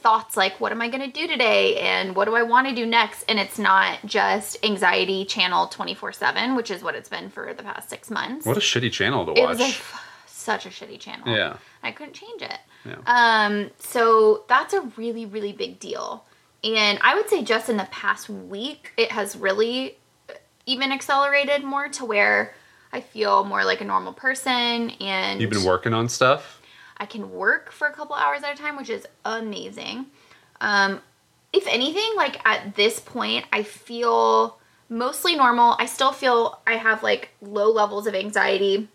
thoughts 0.00 0.36
like 0.36 0.60
what 0.60 0.72
am 0.72 0.80
I 0.80 0.88
going 0.88 1.10
to 1.10 1.20
do 1.20 1.26
today 1.26 1.78
and 1.78 2.16
what 2.16 2.26
do 2.26 2.34
I 2.34 2.42
want 2.42 2.68
to 2.68 2.74
do 2.74 2.86
next 2.86 3.24
and 3.28 3.38
it's 3.38 3.58
not 3.58 3.98
just 4.04 4.58
anxiety 4.64 5.24
channel 5.24 5.68
24/7, 5.68 6.56
which 6.56 6.70
is 6.70 6.82
what 6.82 6.94
it's 6.94 7.08
been 7.08 7.30
for 7.30 7.52
the 7.54 7.62
past 7.62 7.88
6 7.90 8.10
months. 8.10 8.46
What 8.46 8.56
a 8.56 8.60
shitty 8.60 8.92
channel 8.92 9.26
to 9.26 9.32
it 9.32 9.42
watch. 9.42 9.58
like 9.58 9.80
such 10.26 10.66
a 10.66 10.70
shitty 10.70 10.98
channel. 10.98 11.28
Yeah. 11.28 11.56
I 11.82 11.92
couldn't 11.92 12.14
change 12.14 12.42
it. 12.42 12.58
Yeah. 12.84 12.96
Um, 13.06 13.70
so 13.78 14.44
that's 14.48 14.74
a 14.74 14.80
really, 14.96 15.26
really 15.26 15.52
big 15.52 15.78
deal. 15.78 16.24
And 16.64 16.98
I 17.02 17.14
would 17.14 17.28
say 17.28 17.42
just 17.42 17.68
in 17.68 17.76
the 17.76 17.88
past 17.90 18.28
week, 18.28 18.92
it 18.96 19.12
has 19.12 19.36
really 19.36 19.98
even 20.66 20.92
accelerated 20.92 21.64
more 21.64 21.88
to 21.88 22.04
where 22.04 22.54
I 22.92 23.00
feel 23.00 23.44
more 23.44 23.64
like 23.64 23.80
a 23.80 23.84
normal 23.84 24.12
person 24.12 24.90
and 25.00 25.40
You've 25.40 25.50
been 25.50 25.64
working 25.64 25.94
on 25.94 26.08
stuff. 26.08 26.59
I 27.00 27.06
can 27.06 27.32
work 27.32 27.72
for 27.72 27.88
a 27.88 27.92
couple 27.92 28.14
hours 28.14 28.42
at 28.42 28.54
a 28.54 28.62
time, 28.62 28.76
which 28.76 28.90
is 28.90 29.06
amazing. 29.24 30.06
Um, 30.60 31.00
if 31.50 31.66
anything, 31.66 32.12
like 32.14 32.46
at 32.46 32.76
this 32.76 33.00
point, 33.00 33.46
I 33.52 33.62
feel 33.62 34.58
mostly 34.90 35.34
normal. 35.34 35.76
I 35.78 35.86
still 35.86 36.12
feel 36.12 36.60
I 36.66 36.74
have 36.74 37.02
like 37.02 37.30
low 37.40 37.72
levels 37.72 38.06
of 38.06 38.14
anxiety, 38.14 38.86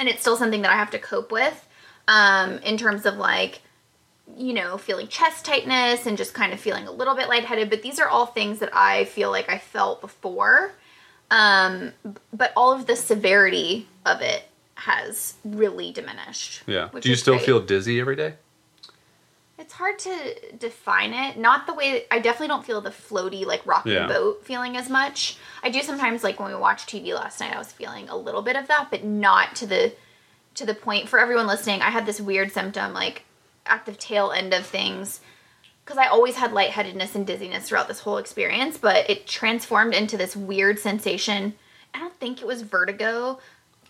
and 0.00 0.08
it's 0.08 0.20
still 0.20 0.36
something 0.36 0.62
that 0.62 0.72
I 0.72 0.76
have 0.76 0.90
to 0.90 0.98
cope 0.98 1.30
with 1.30 1.68
um, 2.08 2.58
in 2.58 2.76
terms 2.76 3.06
of 3.06 3.16
like, 3.16 3.60
you 4.36 4.52
know, 4.52 4.76
feeling 4.76 5.06
chest 5.06 5.44
tightness 5.44 6.06
and 6.06 6.18
just 6.18 6.34
kind 6.34 6.52
of 6.52 6.58
feeling 6.58 6.88
a 6.88 6.92
little 6.92 7.14
bit 7.14 7.28
lightheaded. 7.28 7.70
But 7.70 7.82
these 7.82 8.00
are 8.00 8.08
all 8.08 8.26
things 8.26 8.58
that 8.58 8.70
I 8.72 9.04
feel 9.04 9.30
like 9.30 9.48
I 9.48 9.58
felt 9.58 10.00
before. 10.00 10.72
Um, 11.30 11.92
but 12.32 12.52
all 12.56 12.72
of 12.72 12.86
the 12.86 12.96
severity 12.96 13.86
of 14.04 14.20
it 14.20 14.49
has 14.80 15.34
really 15.44 15.92
diminished. 15.92 16.62
Yeah. 16.66 16.88
Do 16.98 17.08
you 17.08 17.16
still 17.16 17.34
great. 17.34 17.46
feel 17.46 17.60
dizzy 17.60 18.00
every 18.00 18.16
day? 18.16 18.34
It's 19.58 19.74
hard 19.74 19.98
to 20.00 20.34
define 20.58 21.12
it. 21.12 21.36
Not 21.36 21.66
the 21.66 21.74
way 21.74 22.06
I 22.10 22.18
definitely 22.18 22.48
don't 22.48 22.64
feel 22.64 22.80
the 22.80 22.90
floaty 22.90 23.44
like 23.44 23.64
rocking 23.66 23.92
Yeah. 23.92 24.06
boat 24.06 24.42
feeling 24.44 24.76
as 24.78 24.88
much. 24.88 25.36
I 25.62 25.68
do 25.68 25.82
sometimes 25.82 26.24
like 26.24 26.40
when 26.40 26.48
we 26.50 26.58
watched 26.58 26.88
TV 26.88 27.12
last 27.14 27.40
night. 27.40 27.54
I 27.54 27.58
was 27.58 27.70
feeling 27.70 28.08
a 28.08 28.16
little 28.16 28.40
bit 28.40 28.56
of 28.56 28.68
that, 28.68 28.88
but 28.90 29.04
not 29.04 29.54
to 29.56 29.66
the 29.66 29.92
to 30.54 30.64
the 30.66 30.74
point. 30.74 31.08
For 31.10 31.18
everyone 31.18 31.46
listening, 31.46 31.82
I 31.82 31.90
had 31.90 32.06
this 32.06 32.20
weird 32.20 32.52
symptom 32.52 32.94
like 32.94 33.24
at 33.66 33.84
the 33.84 33.92
tail 33.92 34.30
end 34.32 34.54
of 34.54 34.64
things 34.64 35.20
because 35.84 35.98
I 35.98 36.06
always 36.06 36.36
had 36.36 36.52
lightheadedness 36.52 37.14
and 37.14 37.26
dizziness 37.26 37.68
throughout 37.68 37.86
this 37.88 38.00
whole 38.00 38.16
experience, 38.16 38.78
but 38.78 39.08
it 39.10 39.26
transformed 39.26 39.92
into 39.94 40.16
this 40.16 40.34
weird 40.34 40.78
sensation. 40.78 41.54
I 41.92 41.98
don't 41.98 42.18
think 42.18 42.40
it 42.40 42.46
was 42.46 42.62
vertigo 42.62 43.40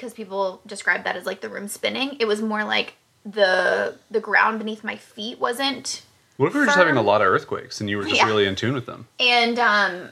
because 0.00 0.14
people 0.14 0.62
describe 0.66 1.04
that 1.04 1.14
as 1.14 1.26
like 1.26 1.42
the 1.42 1.48
room 1.50 1.68
spinning. 1.68 2.16
It 2.20 2.24
was 2.26 2.40
more 2.40 2.64
like 2.64 2.94
the 3.26 3.96
the 4.10 4.20
ground 4.20 4.58
beneath 4.58 4.82
my 4.82 4.96
feet 4.96 5.38
wasn't 5.38 6.02
What 6.38 6.46
if 6.48 6.54
we 6.54 6.60
were 6.60 6.66
just 6.66 6.78
having 6.78 6.96
a 6.96 7.02
lot 7.02 7.20
of 7.20 7.26
earthquakes 7.26 7.78
and 7.80 7.90
you 7.90 7.98
were 7.98 8.04
just 8.04 8.16
Yeah. 8.16 8.26
really 8.26 8.46
in 8.46 8.56
tune 8.56 8.72
with 8.72 8.86
them? 8.86 9.06
and 9.18 9.58
um 9.58 10.08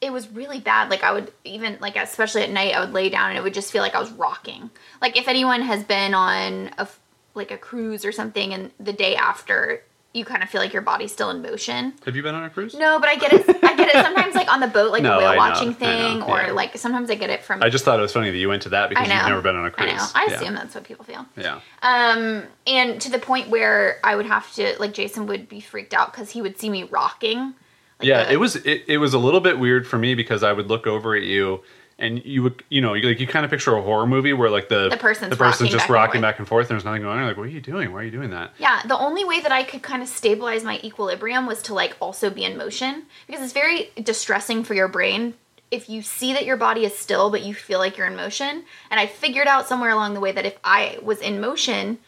it 0.00 0.10
was 0.10 0.28
really 0.30 0.58
bad 0.58 0.88
like 0.90 1.04
i 1.04 1.12
would 1.12 1.30
even 1.44 1.76
like 1.80 1.94
especially 1.96 2.42
at 2.42 2.50
night 2.50 2.74
i 2.74 2.80
would 2.80 2.92
lay 2.94 3.08
down 3.10 3.28
and 3.28 3.38
it 3.38 3.42
would 3.42 3.52
just 3.54 3.70
feel 3.70 3.82
like 3.82 3.94
i 3.94 4.00
was 4.00 4.10
rocking 4.12 4.70
like 5.02 5.16
if 5.16 5.28
anyone 5.28 5.60
has 5.60 5.84
been 5.84 6.14
on 6.14 6.68
a 6.78 6.80
f- 6.80 6.98
like 7.34 7.50
a 7.52 7.58
cruise 7.58 8.02
or 8.04 8.10
something 8.12 8.52
and 8.54 8.70
the 8.80 8.92
day 8.94 9.14
after 9.14 9.82
you 10.14 10.24
kind 10.26 10.42
of 10.42 10.48
feel 10.50 10.60
like 10.60 10.72
your 10.74 10.82
body's 10.82 11.10
still 11.12 11.30
in 11.30 11.40
motion 11.42 11.94
Have 12.04 12.14
you 12.16 12.22
been 12.22 12.34
on 12.34 12.44
a 12.44 12.50
cruise? 12.50 12.74
no 12.74 12.98
but 13.00 13.08
i 13.08 13.16
get 13.16 13.32
it 13.32 13.48
i 13.64 13.74
get 13.74 13.88
it 13.94 14.04
sometimes 14.04 14.34
like 14.34 14.52
on 14.52 14.60
the 14.60 14.66
boat 14.66 14.92
like 14.92 15.02
No, 15.04 15.12
I 15.12 15.18
whale 15.18 15.30
know, 15.32 15.36
watching 15.38 15.68
know, 15.70 15.74
thing 15.74 16.22
or 16.22 16.38
yeah. 16.42 16.52
like 16.52 16.76
sometimes 16.76 17.10
i 17.10 17.14
get 17.14 17.30
it 17.30 17.42
from 17.42 17.62
I 17.62 17.68
just 17.70 17.84
thought 17.84 17.98
it 17.98 18.02
was 18.02 18.12
funny 18.12 18.30
that 18.30 18.36
you 18.36 18.48
went 18.48 18.62
to 18.62 18.68
that 18.70 18.88
because 18.90 19.06
you've 19.08 19.16
never 19.28 19.40
been 19.42 19.56
on 19.56 19.64
a 19.66 19.70
cruise. 19.70 19.90
I 19.90 19.96
know. 19.96 20.06
I 20.14 20.26
Yeah. 20.28 20.36
assume 20.36 20.54
that's 20.54 20.74
what 20.74 20.84
people 20.84 21.04
feel. 21.04 21.24
Yeah. 21.36 21.60
Um, 21.82 22.44
and 22.66 23.00
to 23.00 23.10
the 23.10 23.18
point 23.18 23.48
where 23.48 23.98
I 24.04 24.16
would 24.16 24.26
have 24.26 24.52
to 24.54 24.74
like 24.78 24.92
Jason 24.92 25.26
would 25.26 25.48
be 25.48 25.60
freaked 25.60 25.94
out 25.94 26.12
because 26.12 26.30
he 26.30 26.42
would 26.42 26.58
see 26.58 26.68
me 26.70 26.84
rocking. 26.84 27.54
Like 27.98 28.08
yeah, 28.08 28.24
the- 28.24 28.32
it 28.32 28.36
was 28.40 28.56
it, 28.56 28.84
it 28.88 28.98
was 28.98 29.14
a 29.14 29.18
little 29.18 29.40
bit 29.40 29.58
weird 29.58 29.86
for 29.86 29.98
me 29.98 30.14
because 30.14 30.42
I 30.42 30.52
would 30.52 30.68
look 30.68 30.86
over 30.86 31.14
at 31.16 31.22
you 31.22 31.62
and 32.02 32.22
you 32.24 32.42
would 32.42 32.62
you 32.68 32.80
know 32.80 32.92
you, 32.92 33.08
like 33.08 33.20
you 33.20 33.26
kind 33.26 33.44
of 33.44 33.50
picture 33.50 33.74
a 33.74 33.80
horror 33.80 34.06
movie 34.06 34.32
where 34.32 34.50
like 34.50 34.68
the 34.68 34.90
The 34.90 34.96
person's 34.96 35.30
the 35.30 35.36
person's 35.36 35.68
rocking 35.68 35.72
just 35.72 35.84
back 35.84 35.90
rocking 35.90 36.20
back 36.20 36.38
and 36.38 36.48
forth 36.48 36.68
and 36.68 36.74
there's 36.74 36.84
nothing 36.84 37.02
going 37.02 37.12
on. 37.12 37.18
You're 37.20 37.28
like, 37.28 37.36
what 37.36 37.46
are 37.46 37.50
you 37.50 37.60
doing? 37.60 37.92
Why 37.92 38.00
are 38.00 38.04
you 38.04 38.10
doing 38.10 38.30
that? 38.30 38.52
Yeah, 38.58 38.82
the 38.84 38.98
only 38.98 39.24
way 39.24 39.40
that 39.40 39.52
I 39.52 39.62
could 39.62 39.82
kind 39.82 40.02
of 40.02 40.08
stabilize 40.08 40.64
my 40.64 40.80
equilibrium 40.82 41.46
was 41.46 41.62
to 41.62 41.74
like 41.74 41.96
also 42.00 42.28
be 42.28 42.44
in 42.44 42.58
motion 42.58 43.04
because 43.26 43.42
it's 43.42 43.52
very 43.52 43.90
distressing 44.02 44.64
for 44.64 44.74
your 44.74 44.88
brain 44.88 45.34
if 45.70 45.88
you 45.88 46.02
see 46.02 46.34
that 46.34 46.44
your 46.44 46.56
body 46.56 46.84
is 46.84 46.94
still 46.94 47.30
but 47.30 47.42
you 47.42 47.54
feel 47.54 47.78
like 47.78 47.96
you're 47.96 48.08
in 48.08 48.16
motion. 48.16 48.64
And 48.90 49.00
I 49.00 49.06
figured 49.06 49.46
out 49.46 49.68
somewhere 49.68 49.90
along 49.90 50.14
the 50.14 50.20
way 50.20 50.32
that 50.32 50.44
if 50.44 50.58
I 50.64 50.98
was 51.02 51.20
in 51.20 51.40
motion, 51.40 51.98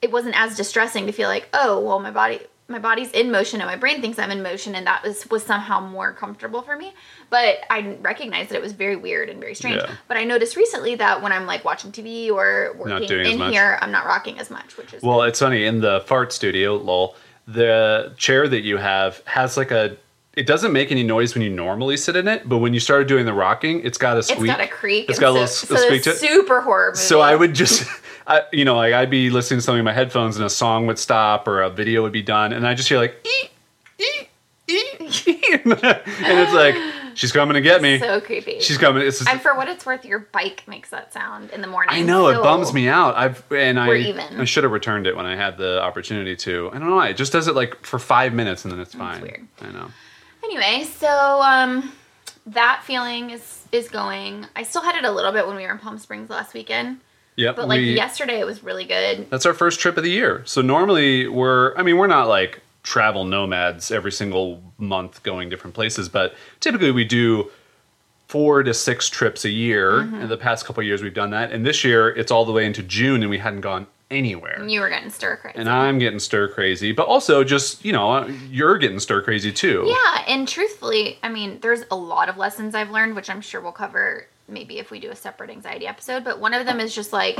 it 0.00 0.10
wasn't 0.10 0.38
as 0.38 0.56
distressing 0.56 1.06
to 1.06 1.12
feel 1.12 1.28
like, 1.28 1.48
oh, 1.52 1.78
well, 1.80 2.00
my 2.00 2.10
body 2.10 2.40
my 2.66 2.78
body's 2.78 3.10
in 3.10 3.30
motion 3.30 3.60
and 3.60 3.68
my 3.68 3.76
brain 3.76 4.00
thinks 4.00 4.18
I'm 4.18 4.30
in 4.30 4.42
motion 4.42 4.74
and 4.74 4.86
that 4.86 5.02
was 5.02 5.28
was 5.30 5.42
somehow 5.44 5.80
more 5.80 6.12
comfortable 6.12 6.62
for 6.62 6.76
me. 6.76 6.94
But 7.28 7.58
I 7.68 7.96
recognized 8.00 8.50
that 8.50 8.56
it 8.56 8.62
was 8.62 8.72
very 8.72 8.96
weird 8.96 9.28
and 9.28 9.38
very 9.38 9.54
strange. 9.54 9.82
Yeah. 9.82 9.94
But 10.08 10.16
I 10.16 10.24
noticed 10.24 10.56
recently 10.56 10.94
that 10.94 11.20
when 11.20 11.30
I'm 11.30 11.46
like 11.46 11.64
watching 11.64 11.92
TV 11.92 12.30
or 12.30 12.74
working 12.78 13.10
in 13.10 13.38
here, 13.52 13.78
I'm 13.82 13.90
not 13.90 14.06
rocking 14.06 14.38
as 14.38 14.50
much, 14.50 14.78
which 14.78 14.94
is 14.94 15.02
Well, 15.02 15.22
it's 15.22 15.40
funny 15.40 15.64
in 15.64 15.80
the 15.80 16.00
fart 16.06 16.32
studio, 16.32 16.76
lol. 16.76 17.16
The 17.46 18.14
chair 18.16 18.48
that 18.48 18.62
you 18.62 18.78
have 18.78 19.22
has 19.26 19.56
like 19.58 19.70
a. 19.70 19.96
It 20.36 20.46
doesn't 20.46 20.72
make 20.72 20.90
any 20.90 21.02
noise 21.04 21.34
when 21.34 21.42
you 21.42 21.50
normally 21.50 21.96
sit 21.96 22.16
in 22.16 22.26
it, 22.26 22.48
but 22.48 22.58
when 22.58 22.74
you 22.74 22.80
started 22.80 23.06
doing 23.06 23.24
the 23.24 23.32
rocking, 23.32 23.80
it's 23.84 23.98
got 23.98 24.16
a 24.16 24.18
It's 24.18 24.28
squeak. 24.30 24.46
got 24.50 24.60
a 24.60 24.66
creak. 24.66 25.08
It's 25.08 25.18
got 25.18 25.28
a 25.36 25.46
so, 25.46 25.66
little 25.66 25.78
so 25.78 25.86
squeak 25.86 26.02
to 26.04 26.10
it. 26.10 26.16
super 26.16 26.60
horror 26.60 26.88
movie. 26.90 26.98
So 26.98 27.20
I 27.20 27.36
would 27.36 27.54
just, 27.54 27.88
I, 28.26 28.42
you 28.52 28.64
know, 28.64 28.74
like 28.76 28.94
I'd 28.94 29.10
be 29.10 29.30
listening 29.30 29.58
to 29.58 29.62
something 29.62 29.78
in 29.80 29.84
my 29.84 29.92
headphones 29.92 30.36
and 30.36 30.44
a 30.44 30.50
song 30.50 30.86
would 30.88 30.98
stop 30.98 31.46
or 31.46 31.62
a 31.62 31.70
video 31.70 32.02
would 32.02 32.12
be 32.12 32.22
done, 32.22 32.52
and 32.52 32.66
I 32.66 32.74
just 32.74 32.88
hear 32.88 32.98
like, 32.98 33.14
ee, 33.24 33.48
ee, 34.00 34.28
ee, 34.70 34.84
ee. 35.26 35.60
and 35.64 35.78
it's 35.84 36.52
like 36.52 36.74
she's 37.14 37.30
coming 37.30 37.54
to 37.54 37.60
get 37.60 37.80
me. 37.80 37.98
so 38.00 38.20
creepy. 38.20 38.58
she's 38.60 38.76
coming. 38.76 39.06
It's 39.06 39.18
just, 39.18 39.30
and 39.30 39.40
for 39.40 39.54
what 39.54 39.68
it's 39.68 39.86
worth, 39.86 40.04
your 40.04 40.18
bike 40.32 40.64
makes 40.66 40.90
that 40.90 41.12
sound 41.12 41.50
in 41.50 41.60
the 41.60 41.68
morning. 41.68 41.94
I 41.94 42.02
know 42.02 42.26
it 42.28 42.42
bums 42.42 42.72
me 42.74 42.88
out. 42.88 43.14
I've 43.16 43.44
and 43.52 43.78
I 43.78 43.94
even. 43.94 44.40
I 44.40 44.44
should 44.44 44.64
have 44.64 44.72
returned 44.72 45.06
it 45.06 45.14
when 45.16 45.26
I 45.26 45.36
had 45.36 45.58
the 45.58 45.80
opportunity 45.80 46.34
to. 46.36 46.70
I 46.72 46.78
don't 46.78 46.88
know 46.90 46.96
why. 46.96 47.08
It 47.10 47.16
just 47.16 47.32
does 47.32 47.46
it 47.46 47.54
like 47.54 47.84
for 47.86 47.98
five 48.00 48.34
minutes 48.34 48.64
and 48.64 48.72
then 48.72 48.80
it's 48.80 48.94
fine. 48.94 49.22
weird. 49.22 49.46
I 49.62 49.70
know. 49.70 49.90
Anyway, 50.44 50.84
so 50.84 51.40
um, 51.42 51.92
that 52.46 52.82
feeling 52.84 53.30
is 53.30 53.66
is 53.72 53.88
going. 53.88 54.46
I 54.54 54.62
still 54.62 54.82
had 54.82 54.94
it 54.94 55.04
a 55.04 55.10
little 55.10 55.32
bit 55.32 55.46
when 55.46 55.56
we 55.56 55.62
were 55.62 55.72
in 55.72 55.78
Palm 55.78 55.98
Springs 55.98 56.30
last 56.30 56.54
weekend, 56.54 57.00
Yep. 57.36 57.56
but 57.56 57.68
like 57.68 57.78
we- 57.78 57.94
yesterday, 57.94 58.38
it 58.38 58.46
was 58.46 58.62
really 58.62 58.84
good. 58.84 59.28
That's 59.30 59.46
our 59.46 59.54
first 59.54 59.80
trip 59.80 59.96
of 59.96 60.04
the 60.04 60.10
year. 60.10 60.42
So 60.44 60.62
normally 60.62 61.26
we're, 61.26 61.74
I 61.76 61.82
mean, 61.82 61.96
we're 61.96 62.06
not 62.06 62.28
like 62.28 62.60
travel 62.84 63.24
nomads 63.24 63.90
every 63.90 64.12
single 64.12 64.62
month 64.78 65.22
going 65.24 65.48
different 65.48 65.74
places, 65.74 66.08
but 66.08 66.34
typically 66.60 66.92
we 66.92 67.04
do 67.04 67.50
four 68.28 68.62
to 68.62 68.72
six 68.74 69.08
trips 69.08 69.44
a 69.44 69.50
year. 69.50 70.02
Mm-hmm. 70.02 70.20
In 70.22 70.28
the 70.28 70.36
past 70.36 70.66
couple 70.66 70.82
of 70.82 70.86
years, 70.86 71.02
we've 71.02 71.14
done 71.14 71.30
that. 71.30 71.50
And 71.50 71.64
this 71.66 71.82
year, 71.82 72.10
it's 72.10 72.30
all 72.30 72.44
the 72.44 72.52
way 72.52 72.66
into 72.66 72.82
June 72.82 73.22
and 73.22 73.30
we 73.30 73.38
hadn't 73.38 73.62
gone 73.62 73.86
anywhere. 74.14 74.64
You 74.66 74.80
were 74.80 74.88
getting 74.88 75.10
stir 75.10 75.36
crazy. 75.36 75.58
And 75.58 75.68
I'm 75.68 75.98
getting 75.98 76.18
stir 76.18 76.48
crazy, 76.48 76.92
but 76.92 77.06
also 77.06 77.44
just, 77.44 77.84
you 77.84 77.92
know, 77.92 78.26
you're 78.50 78.78
getting 78.78 79.00
stir 79.00 79.22
crazy 79.22 79.52
too. 79.52 79.84
Yeah, 79.86 80.24
and 80.26 80.48
truthfully, 80.48 81.18
I 81.22 81.28
mean, 81.28 81.58
there's 81.60 81.82
a 81.90 81.96
lot 81.96 82.28
of 82.28 82.36
lessons 82.36 82.74
I've 82.74 82.90
learned, 82.90 83.16
which 83.16 83.28
I'm 83.28 83.40
sure 83.40 83.60
we'll 83.60 83.72
cover 83.72 84.26
maybe 84.48 84.78
if 84.78 84.90
we 84.90 85.00
do 85.00 85.10
a 85.10 85.16
separate 85.16 85.50
anxiety 85.50 85.86
episode. 85.86 86.24
But 86.24 86.38
one 86.38 86.54
of 86.54 86.66
them 86.66 86.80
is 86.80 86.94
just 86.94 87.12
like, 87.12 87.38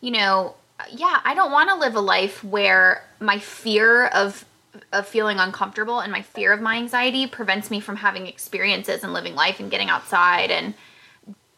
you 0.00 0.10
know, 0.10 0.54
yeah, 0.90 1.20
I 1.24 1.34
don't 1.34 1.52
want 1.52 1.70
to 1.70 1.76
live 1.76 1.94
a 1.94 2.00
life 2.00 2.44
where 2.44 3.04
my 3.20 3.38
fear 3.38 4.06
of 4.06 4.44
of 4.92 5.08
feeling 5.08 5.38
uncomfortable 5.38 6.00
and 6.00 6.12
my 6.12 6.22
fear 6.22 6.52
of 6.52 6.60
my 6.60 6.76
anxiety 6.76 7.26
prevents 7.26 7.70
me 7.70 7.80
from 7.80 7.96
having 7.96 8.26
experiences 8.26 9.02
and 9.02 9.12
living 9.12 9.34
life 9.34 9.58
and 9.58 9.70
getting 9.70 9.88
outside 9.88 10.50
and 10.50 10.74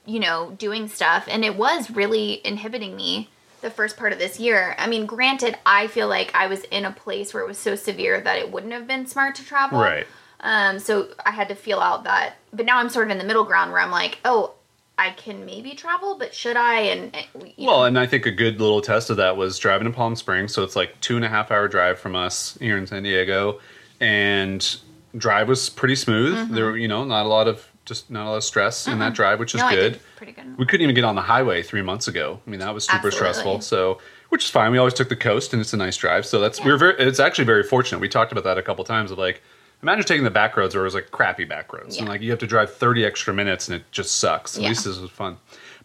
you 0.07 0.19
know 0.19 0.55
doing 0.59 0.89
stuff 0.89 1.27
and 1.29 1.45
it 1.45 1.57
was 1.57 1.91
really 1.91 2.41
inhibiting 2.47 2.97
me 2.97 3.29
the 3.61 3.71
first 3.71 3.97
part 3.97 4.13
of 4.13 4.19
this 4.19 4.39
year 4.41 4.75
i 4.79 4.87
mean 4.87 5.07
granted 5.07 5.57
i 5.67 5.87
feel 5.87 6.09
like 6.09 6.35
i 6.35 6.47
was 6.47 6.65
in 6.65 6.85
a 6.85 6.91
place 6.93 7.33
where 7.35 7.43
it 7.43 7.47
was 7.47 7.59
so 7.59 7.75
severe 7.77 8.21
that 8.21 8.37
it 8.39 8.51
wouldn't 8.51 8.73
have 8.73 8.87
been 8.87 9.07
smart 9.07 9.35
to 9.35 9.45
travel 9.45 9.81
Right. 9.81 10.07
um, 10.41 10.79
so 10.79 11.09
I 11.25 11.31
had 11.33 11.49
to 11.49 11.55
feel 11.55 11.81
out 11.81 12.05
that, 12.05 12.35
but 12.53 12.65
now 12.65 12.79
I'm 12.79 12.89
sort 12.89 13.07
of 13.07 13.11
in 13.11 13.19
the 13.19 13.25
middle 13.25 13.45
ground 13.45 13.73
where 13.73 13.81
I'm 13.81 13.91
like, 13.91 14.19
oh, 14.25 14.55
I 14.97 15.11
can 15.11 15.45
maybe 15.47 15.73
travel, 15.75 16.17
but 16.19 16.35
should 16.35 16.57
I? 16.57 16.81
And 16.81 17.15
uh, 17.15 17.19
you 17.57 17.67
Well, 17.67 17.81
know, 17.81 17.85
and 17.85 17.99
I 17.99 18.07
think 18.07 18.25
a 18.27 18.31
good 18.31 18.59
little 18.61 18.81
test 18.81 19.11
of 19.11 19.17
that 19.19 19.37
was 19.37 19.59
driving 19.59 19.87
to 19.87 19.93
Palm 19.95 20.17
Springs. 20.17 20.53
So 20.55 20.63
it's 20.63 20.77
like 20.77 20.99
two 21.01 21.17
and 21.17 21.25
a 21.25 21.29
half 21.29 21.51
hour 21.51 21.69
drive 21.69 21.99
from 21.99 22.17
us 22.17 22.57
here 22.61 22.77
in 22.79 22.87
San 22.87 23.03
Diego, 23.03 23.61
and 24.01 24.77
drive 25.17 25.49
was 25.49 25.69
pretty 25.71 25.97
smooth. 25.97 26.35
Mm-hmm. 26.37 26.55
There 26.55 26.65
were 26.67 26.77
you 26.77 26.89
know 26.89 27.05
not 27.05 27.27
a 27.27 27.29
lot 27.29 27.47
of 27.49 27.70
just 27.85 28.11
not 28.11 28.27
a 28.27 28.31
lot 28.31 28.37
of 28.37 28.45
stress 28.45 28.87
in 28.87 28.99
that 29.01 29.15
drive, 29.15 29.39
which 29.39 29.55
is 29.55 29.61
no, 29.61 29.71
good. 29.71 30.01
pretty 30.17 30.33
good. 30.33 30.57
We 30.59 30.67
couldn't 30.67 30.83
even 30.85 30.95
get 30.95 31.05
on 31.05 31.15
the 31.17 31.23
highway 31.23 31.63
three 31.63 31.83
months 31.83 32.09
ago. 32.09 32.41
I 32.47 32.51
mean, 32.51 32.61
that 32.61 32.73
was 32.75 32.85
super 32.85 32.97
Absolutely. 33.09 33.17
stressful. 33.17 33.61
So, 33.63 33.99
which 34.29 34.45
is 34.45 34.51
fine. 34.51 34.71
We 34.73 34.79
always 34.79 34.95
took 34.95 35.09
the 35.09 35.17
coast, 35.17 35.53
and 35.53 35.61
it's 35.61 35.73
a 35.73 35.77
nice 35.77 35.97
drive. 35.97 36.25
So 36.27 36.41
that's 36.41 36.63
we 36.63 36.71
are 36.71 36.77
very. 36.77 36.95
It's 36.99 37.19
actually 37.21 37.47
very 37.47 37.63
fortunate. 37.63 37.99
We 38.01 38.09
talked 38.09 38.33
about 38.33 38.45
that 38.45 38.59
a 38.59 38.63
couple 38.63 38.85
times. 38.85 39.11
Of 39.11 39.19
like, 39.19 39.43
imagine 39.83 40.05
taking 40.05 40.25
the 40.25 40.31
back 40.31 40.57
roads, 40.57 40.75
or 40.77 40.81
it 40.83 40.85
was 40.85 40.95
like 40.95 41.11
crappy 41.11 41.45
back 41.45 41.73
roads, 41.73 41.97
and 41.99 42.09
like 42.09 42.21
you 42.21 42.31
have 42.31 42.39
to 42.41 42.47
drive 42.47 42.73
thirty 42.75 43.05
extra 43.05 43.35
minutes, 43.35 43.69
and 43.69 43.75
it 43.81 43.91
just 43.91 44.17
sucks. 44.17 44.57
At 44.57 44.63
Yeah. 44.63 44.69
least 44.69 44.85
this 44.85 44.99
was 44.99 45.11
fun. 45.11 45.39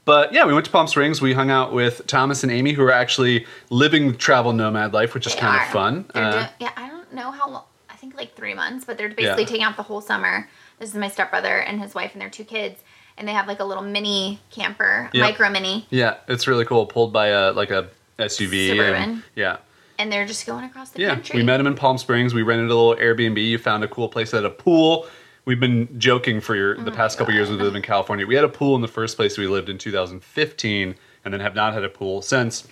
But 0.03 0.31
yeah, 0.33 0.45
we 0.45 0.53
went 0.53 0.65
to 0.67 0.71
Palm 0.71 0.87
Springs. 0.87 1.19
We 1.19 1.33
hung 1.33 1.49
out 1.49 1.73
with 1.73 2.05
Thomas 2.05 2.43
and 2.43 2.51
Amy, 2.51 2.73
who 2.73 2.83
are 2.83 2.91
actually 2.91 3.47
living 3.71 4.11
the 4.11 4.17
travel 4.17 4.53
nomad 4.53 4.93
life, 4.93 5.15
which 5.15 5.25
is 5.25 5.33
They 5.33 5.39
kind 5.41 5.57
are. 5.59 5.65
of 5.65 5.71
fun. 5.71 6.05
Uh, 6.13 6.43
do- 6.43 6.49
yeah, 6.65 6.71
I 6.77 6.89
don't 6.89 7.11
know 7.13 7.31
how 7.31 7.49
long. 7.49 7.63
I 7.89 7.95
think 7.95 8.15
like 8.15 8.35
three 8.35 8.53
months, 8.53 8.85
but 8.85 8.97
they're 8.99 9.09
basically 9.09 9.41
Yeah. 9.43 9.47
taking 9.47 9.63
out 9.63 9.77
the 9.77 9.81
whole 9.83 10.01
summer. 10.01 10.47
This 10.79 10.89
is 10.89 10.95
my 10.95 11.07
stepbrother 11.07 11.57
and 11.59 11.79
his 11.81 11.93
wife 11.95 12.11
and 12.13 12.21
their 12.21 12.29
two 12.29 12.43
kids, 12.43 12.81
and 13.17 13.27
they 13.27 13.31
have 13.33 13.47
like 13.47 13.59
a 13.59 13.63
little 13.63 13.83
mini 13.83 14.39
camper, 14.51 15.09
Yep. 15.13 15.21
micro 15.21 15.49
mini, 15.49 15.85
yeah, 15.89 16.15
it's 16.27 16.47
really 16.47 16.65
cool. 16.65 16.85
Pulled 16.85 17.13
by 17.13 17.27
a 17.27 17.51
like 17.51 17.71
a 17.71 17.87
SUV. 18.19 18.77
and- 18.79 19.23
yeah. 19.35 19.57
and 19.97 20.11
they're 20.11 20.25
just 20.25 20.45
going 20.45 20.63
across 20.65 20.89
the 20.91 21.01
Yeah, 21.01 21.15
country. 21.15 21.39
we 21.39 21.43
met 21.45 21.59
him 21.59 21.67
in 21.67 21.75
Palm 21.75 21.97
Springs. 21.97 22.33
We 22.33 22.41
rented 22.41 22.69
a 22.69 22.75
little 22.75 22.95
Airbnb. 22.95 23.41
You 23.43 23.57
found 23.57 23.83
a 23.83 23.87
cool 23.87 24.09
place 24.09 24.31
that 24.31 24.37
had 24.43 24.45
a 24.45 24.49
pool. 24.49 25.07
We've 25.45 25.59
been 25.59 25.99
joking 25.99 26.41
for 26.41 26.55
your, 26.55 26.77
Oh 26.79 26.83
the 26.83 26.91
mm. 26.91 26.95
past 26.95 27.17
couple 27.17 27.33
years 27.33 27.49
we 27.49 27.55
lived 27.55 27.75
in 27.75 27.81
California. 27.93 28.25
We 28.25 28.35
had 28.35 28.43
a 28.43 28.49
pool 28.49 28.75
in 28.75 28.81
the 28.81 28.87
first 28.87 29.15
place 29.15 29.37
we 29.37 29.47
lived 29.47 29.69
in 29.69 29.77
2015, 29.77 30.95
and 31.23 31.33
then 31.33 31.39
have 31.41 31.55
not 31.55 31.73
had 31.73 31.83
a 31.83 31.89
pool 31.89 32.21
since. 32.21 32.67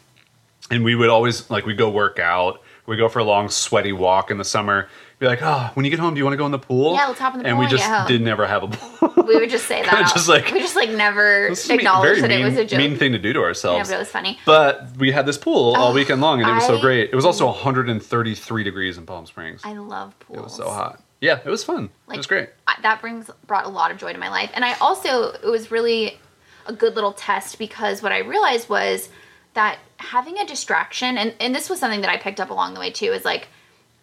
And 0.71 0.83
we 0.83 0.95
would 0.95 1.09
always 1.09 1.49
like 1.49 1.65
we 1.65 1.73
go 1.75 1.89
work 1.89 2.19
out. 2.19 2.61
We 2.85 2.97
go 2.97 3.07
for 3.09 3.19
a 3.19 3.23
long 3.23 3.47
sweaty 3.49 3.93
walk 3.93 4.31
in 4.31 4.37
the 4.37 4.43
summer. 4.45 4.89
Be 5.19 5.27
like, 5.27 5.39
oh, 5.41 5.71
when 5.75 5.85
you 5.85 5.89
get 5.91 5.99
home, 5.99 6.13
do 6.13 6.17
you 6.17 6.25
want 6.25 6.33
to 6.33 6.37
go 6.37 6.45
in 6.45 6.51
the 6.51 6.59
pool? 6.59 6.95
Yeah, 6.95 7.07
let's 7.07 7.19
hop 7.19 7.33
in 7.35 7.41
the 7.43 7.45
And 7.47 7.55
pool 7.55 7.63
And 7.65 7.71
we 7.71 7.77
just 7.77 8.07
did 8.07 8.21
never 8.21 8.45
have 8.45 8.63
a 8.63 8.67
pool. 8.67 9.23
We 9.25 9.37
would 9.37 9.49
just 9.49 9.67
say 9.67 9.81
that. 9.85 10.11
Just 10.13 10.27
like- 10.27 10.51
we 10.51 10.59
just 10.59 10.75
like 10.75 10.89
never 10.89 11.47
acknowledged 11.69 12.21
that 12.23 12.27
very 12.29 12.41
it 12.41 12.45
was 12.45 12.55
a 12.55 12.57
mean- 12.59 12.67
joke. 12.67 12.77
Mean 12.77 12.97
thing 12.97 13.11
to 13.13 13.19
do 13.19 13.31
to 13.33 13.39
yeah, 13.39 13.45
ourselves. 13.45 13.89
but 13.89 13.95
it 13.95 13.99
was 13.99 14.09
funny. 14.09 14.39
But 14.45 14.89
we 14.97 15.11
had 15.11 15.25
this 15.25 15.37
pool 15.37 15.75
all 15.75 15.91
Oh, 15.91 15.93
weekend 15.93 16.19
long, 16.21 16.41
and 16.41 16.49
it 16.49 16.53
was 16.53 16.65
so 16.65 16.79
great. 16.81 17.09
It 17.11 17.15
was 17.15 17.25
also 17.25 17.45
133 17.45 18.63
degrees 18.63 18.97
in 18.97 19.05
Palm 19.05 19.25
Springs. 19.25 19.61
I 19.63 19.73
love 19.73 20.17
pools. 20.19 20.37
It 20.39 20.43
was 20.43 20.55
so 20.55 20.69
hot. 20.69 21.01
Yeah, 21.21 21.39
it 21.45 21.49
was 21.49 21.63
fun. 21.63 21.89
Like, 22.07 22.15
it 22.15 22.19
was 22.19 22.27
great. 22.27 22.49
I- 22.67 22.75
that 22.81 22.99
brings 22.99 23.29
brought 23.47 23.65
a 23.65 23.69
lot 23.69 23.91
of 23.91 23.97
joy 23.97 24.11
to 24.11 24.19
my 24.19 24.29
life 24.29 24.49
and 24.55 24.65
i 24.65 24.73
also 24.81 25.29
it 25.31 25.45
was 25.45 25.71
really 25.71 26.19
a 26.65 26.73
good 26.73 26.95
little 26.95 27.13
test 27.13 27.57
because 27.59 28.01
what 28.03 28.11
i 28.11 28.17
realized 28.19 28.67
was 28.67 29.07
that 29.53 29.77
having 29.97 30.37
a 30.37 30.45
distraction 30.45 31.17
and, 31.17 31.33
and 31.39 31.55
this 31.55 31.69
was 31.69 31.79
something 31.79 32.01
that 32.01 32.09
i 32.09 32.17
picked 32.17 32.41
up 32.41 32.49
along 32.49 32.73
the 32.73 32.79
way 32.81 32.89
too 32.91 33.05
is 33.13 33.23
like 33.23 33.47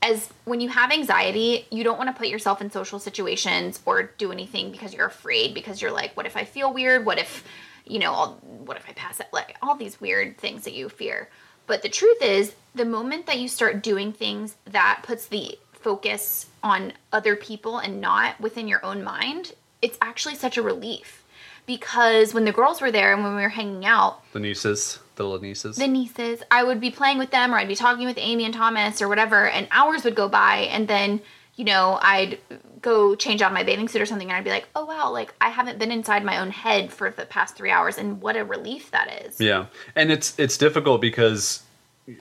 as 0.03 0.29
when 0.45 0.61
you 0.61 0.69
have 0.69 0.91
anxiety 0.91 1.67
you 1.71 1.85
don't 1.85 1.99
want 1.99 2.09
to 2.09 2.19
put 2.19 2.29
yourself 2.29 2.61
in 2.61 2.71
social 2.71 2.99
situations 2.99 3.81
or 3.85 4.03
do 4.03 4.33
anything 4.33 4.71
because 4.71 4.95
you're 4.95 5.07
afraid 5.07 5.53
because 5.55 5.81
you're 5.83 5.93
like 5.93 6.17
what 6.17 6.27
if 6.27 6.37
i 6.37 6.45
feel 6.45 6.73
weird? 6.73 7.05
What 7.05 7.19
if 7.19 7.45
you 7.87 7.99
know 7.99 8.13
I'll, 8.13 8.33
what 8.43 8.77
if 8.77 8.89
i 8.89 8.93
pass 8.93 9.21
it? 9.21 9.27
Like 9.33 9.57
all 9.63 9.75
these 9.77 10.01
weird 10.01 10.39
things 10.39 10.65
that 10.65 10.75
you 10.75 10.89
fear. 10.89 11.29
But 11.67 11.83
the 11.83 11.89
truth 11.89 12.21
is 12.21 12.55
the 12.75 12.85
moment 12.85 13.27
that 13.27 13.39
you 13.39 13.49
start 13.49 13.83
doing 13.83 14.13
things 14.13 14.57
that 14.67 15.03
puts 15.05 15.27
the 15.27 15.59
focus 15.73 16.47
on 16.63 16.93
other 17.13 17.37
people 17.37 17.79
and 17.79 18.01
not 18.01 18.41
within 18.41 18.69
your 18.69 18.85
own 18.85 19.03
mind 19.03 19.53
it's 19.83 19.99
actually 20.03 20.35
such 20.35 20.57
a 20.57 20.63
relief. 20.63 21.25
Because 21.67 22.35
when 22.35 22.45
the 22.45 22.53
girls 22.53 22.81
were 22.81 22.91
there 22.91 23.13
and 23.13 23.23
when 23.23 23.37
we 23.37 23.43
were 23.43 23.49
hanging 23.49 23.85
out 23.85 24.23
The 24.33 24.41
nieces, 24.41 24.99
the 25.21 25.29
little 25.29 25.43
nieces. 25.43 25.77
the 25.77 25.87
nieces, 25.87 26.43
I 26.51 26.65
would 26.65 26.81
be 26.81 26.91
playing 26.91 27.19
with 27.19 27.31
them 27.31 27.53
or 27.53 27.59
I'd 27.59 27.69
be 27.69 27.75
talking 27.75 28.07
with 28.07 28.17
Amy 28.19 28.45
and 28.45 28.55
Thomas 28.55 29.03
or 29.03 29.09
whatever, 29.09 29.47
and 29.49 29.69
hours 29.71 30.05
would 30.05 30.15
go 30.15 30.29
by, 30.29 30.69
and 30.73 30.89
then, 30.89 31.21
you 31.57 31.65
know, 31.65 31.99
I'd 32.01 32.39
go 32.81 33.15
change 33.15 33.43
out 33.43 33.53
my 33.53 33.63
bathing 33.63 33.89
suit 33.89 34.01
or 34.01 34.07
something, 34.07 34.29
and 34.29 34.37
I'd 34.37 34.45
be 34.45 34.51
like, 34.51 34.69
oh 34.75 34.87
wow, 34.87 35.11
like 35.11 35.35
I 35.41 35.51
haven't 35.51 35.79
been 35.79 35.93
inside 35.93 36.25
my 36.25 36.39
own 36.39 36.51
head 36.51 36.91
for 36.91 37.11
the 37.11 37.27
past 37.27 37.57
three 37.57 37.71
hours, 37.71 37.99
and 37.99 38.23
what 38.23 38.37
a 38.37 38.45
relief 38.45 38.91
that 38.93 39.25
is. 39.27 39.41
Yeah, 39.41 39.67
and 39.95 40.11
it's 40.11 40.39
it's 40.39 40.57
difficult 40.57 41.03
because 41.03 41.63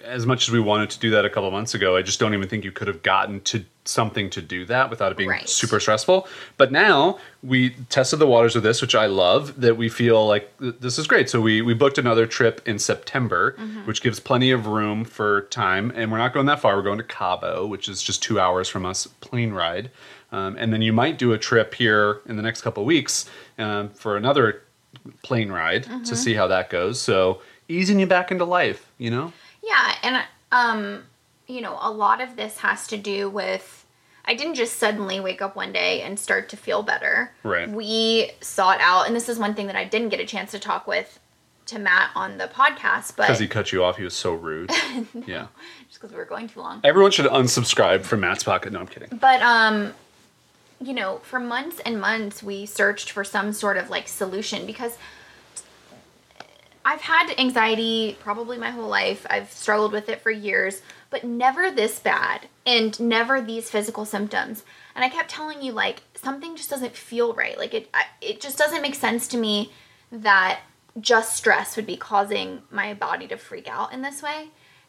as 0.04 0.26
much 0.26 0.48
as 0.48 0.52
we 0.52 0.60
wanted 0.60 0.90
to 0.92 1.00
do 1.00 1.10
that 1.12 1.26
a 1.26 1.30
couple 1.30 1.50
months 1.52 1.74
ago, 1.74 1.96
I 1.96 2.02
just 2.02 2.20
don't 2.20 2.34
even 2.34 2.48
think 2.48 2.64
you 2.64 2.72
could 2.72 2.88
have 2.88 3.02
gotten 3.04 3.42
to 3.42 3.64
something 3.86 4.30
to 4.30 4.42
do 4.42 4.66
that 4.66 4.90
without 4.90 5.12
it 5.12 5.18
being 5.18 5.30
Right. 5.30 5.50
super 5.50 5.80
stressful. 5.80 6.28
But 6.58 6.72
now 6.72 7.18
we 7.42 7.72
tested 7.90 8.20
the 8.20 8.28
waters 8.28 8.56
of 8.56 8.62
this, 8.64 8.82
which 8.82 8.94
I 8.94 9.08
love. 9.08 9.60
That 9.62 9.78
we 9.78 9.90
feel 9.90 10.28
like 10.28 10.56
th- 10.60 10.76
this 10.80 11.00
is 11.00 11.08
great. 11.08 11.30
So 11.30 11.42
we 11.42 11.62
we 11.62 11.74
booked 11.74 11.98
another 11.98 12.28
trip 12.28 12.62
in 12.68 12.78
September, 12.80 13.56
Mm-hmm. 13.60 13.86
which 13.88 14.02
gives 14.02 14.20
plenty 14.20 14.52
of 14.52 14.68
room 14.68 15.06
for 15.06 15.42
time. 15.50 15.92
And 15.96 16.12
we're 16.12 16.18
not 16.20 16.34
going 16.34 16.46
that 16.48 16.60
far. 16.60 16.76
We're 16.76 16.84
going 16.84 17.00
to 17.00 17.04
Cabo, 17.04 17.66
which 17.66 17.88
is 17.90 18.04
just 18.04 18.22
two 18.22 18.40
hours 18.40 18.68
from 18.70 18.86
us, 18.86 19.08
plane 19.22 19.52
ride. 19.54 19.90
Um, 20.32 20.56
and 20.60 20.72
then 20.72 20.82
you 20.84 20.94
might 20.94 21.18
do 21.18 21.34
a 21.34 21.38
trip 21.40 21.74
here 21.74 22.22
in 22.28 22.36
the 22.36 22.44
next 22.44 22.62
couple 22.62 22.86
weeks 22.86 23.28
um, 23.58 23.90
for 23.90 24.16
another 24.18 24.62
plane 25.24 25.52
ride 25.52 25.86
Mm-hmm. 25.86 26.04
to 26.04 26.16
see 26.16 26.34
how 26.36 26.48
that 26.48 26.70
goes. 26.70 27.02
So 27.02 27.42
easing 27.68 28.00
you 28.00 28.06
back 28.06 28.30
into 28.32 28.46
life, 28.46 28.88
you 29.00 29.10
know? 29.10 29.34
Yeah, 29.70 29.96
and 30.04 30.24
um, 30.52 31.04
you 31.48 31.62
know, 31.62 31.78
a 31.80 31.92
lot 31.92 32.22
of 32.22 32.36
this 32.36 32.58
has 32.60 32.88
to 32.88 32.98
do 32.98 33.30
with 33.30 33.86
I 34.26 34.34
didn't 34.36 34.56
just 34.56 34.78
suddenly 34.78 35.20
wake 35.20 35.42
up 35.42 35.56
one 35.56 35.72
day 35.72 36.02
and 36.02 36.20
start 36.20 36.50
to 36.50 36.58
feel 36.58 36.84
better. 36.84 37.32
Right. 37.44 37.70
We 37.70 38.32
sought 38.42 38.80
out, 38.82 39.08
and 39.08 39.16
this 39.16 39.30
is 39.30 39.40
one 39.40 39.54
thing 39.56 39.68
that 39.68 39.76
I 39.76 39.86
didn't 39.86 40.10
get 40.10 40.20
a 40.20 40.26
chance 40.26 40.52
to 40.52 40.60
talk 40.60 40.86
with 40.88 41.20
to 41.68 41.80
Matt 41.80 42.10
on 42.16 42.38
the 42.40 42.48
podcast, 42.48 43.16
but 43.16 43.28
Because 43.28 43.40
he 43.40 43.48
cut 43.48 43.72
you 43.72 43.84
off, 43.84 43.98
he 43.98 44.04
was 44.04 44.16
so 44.16 44.34
rude. 44.34 44.72
Yeah. 45.28 45.48
just 45.88 46.00
because 46.00 46.12
we 46.12 46.18
were 46.18 46.26
going 46.26 46.48
too 46.50 46.60
long. 46.62 46.82
Everyone 46.84 47.12
should 47.12 47.28
unsubscribe 47.28 48.04
from 48.04 48.22
Matt's 48.22 48.44
pocket. 48.44 48.74
No, 48.74 48.80
I'm 48.80 48.88
kidding. 48.88 49.18
But 49.22 49.42
um, 49.42 49.94
you 50.82 50.94
know, 50.94 51.20
for 51.24 51.40
months 51.40 51.80
and 51.86 52.00
months, 52.02 52.42
we 52.42 52.66
searched 52.66 53.12
for 53.12 53.24
some 53.24 53.54
sort 53.54 53.78
of 53.78 53.90
like 53.90 54.08
solution 54.08 54.66
because 54.66 54.98
I've 56.90 57.02
had 57.02 57.36
anxiety 57.38 58.18
probably 58.20 58.58
my 58.58 58.72
whole 58.72 58.88
life. 58.88 59.24
I've 59.30 59.52
struggled 59.52 59.92
with 59.92 60.10
it 60.10 60.22
for 60.22 60.32
years, 60.32 60.82
but 61.12 61.24
never 61.24 61.70
this 61.70 62.00
bad 62.00 62.48
and 62.66 63.00
never 63.00 63.42
these 63.42 63.70
physical 63.70 64.06
symptoms. 64.06 64.64
And 64.96 65.06
I 65.06 65.10
kept 65.10 65.30
telling 65.30 65.62
you 65.62 65.72
like 65.72 66.02
something 66.16 66.56
just 66.56 66.72
doesn't 66.72 66.96
feel 66.96 67.36
right. 67.36 67.60
Like 67.60 67.76
it 67.76 67.94
it 68.22 68.42
just 68.42 68.58
doesn't 68.58 68.82
make 68.82 68.96
sense 68.96 69.28
to 69.28 69.38
me 69.38 69.72
that 70.12 70.62
just 71.00 71.36
stress 71.36 71.76
would 71.76 71.86
be 71.86 71.96
causing 71.96 72.64
my 72.72 72.96
body 72.96 73.28
to 73.28 73.38
freak 73.38 73.68
out 73.68 73.94
in 73.94 74.02
this 74.02 74.24
way. 74.24 74.48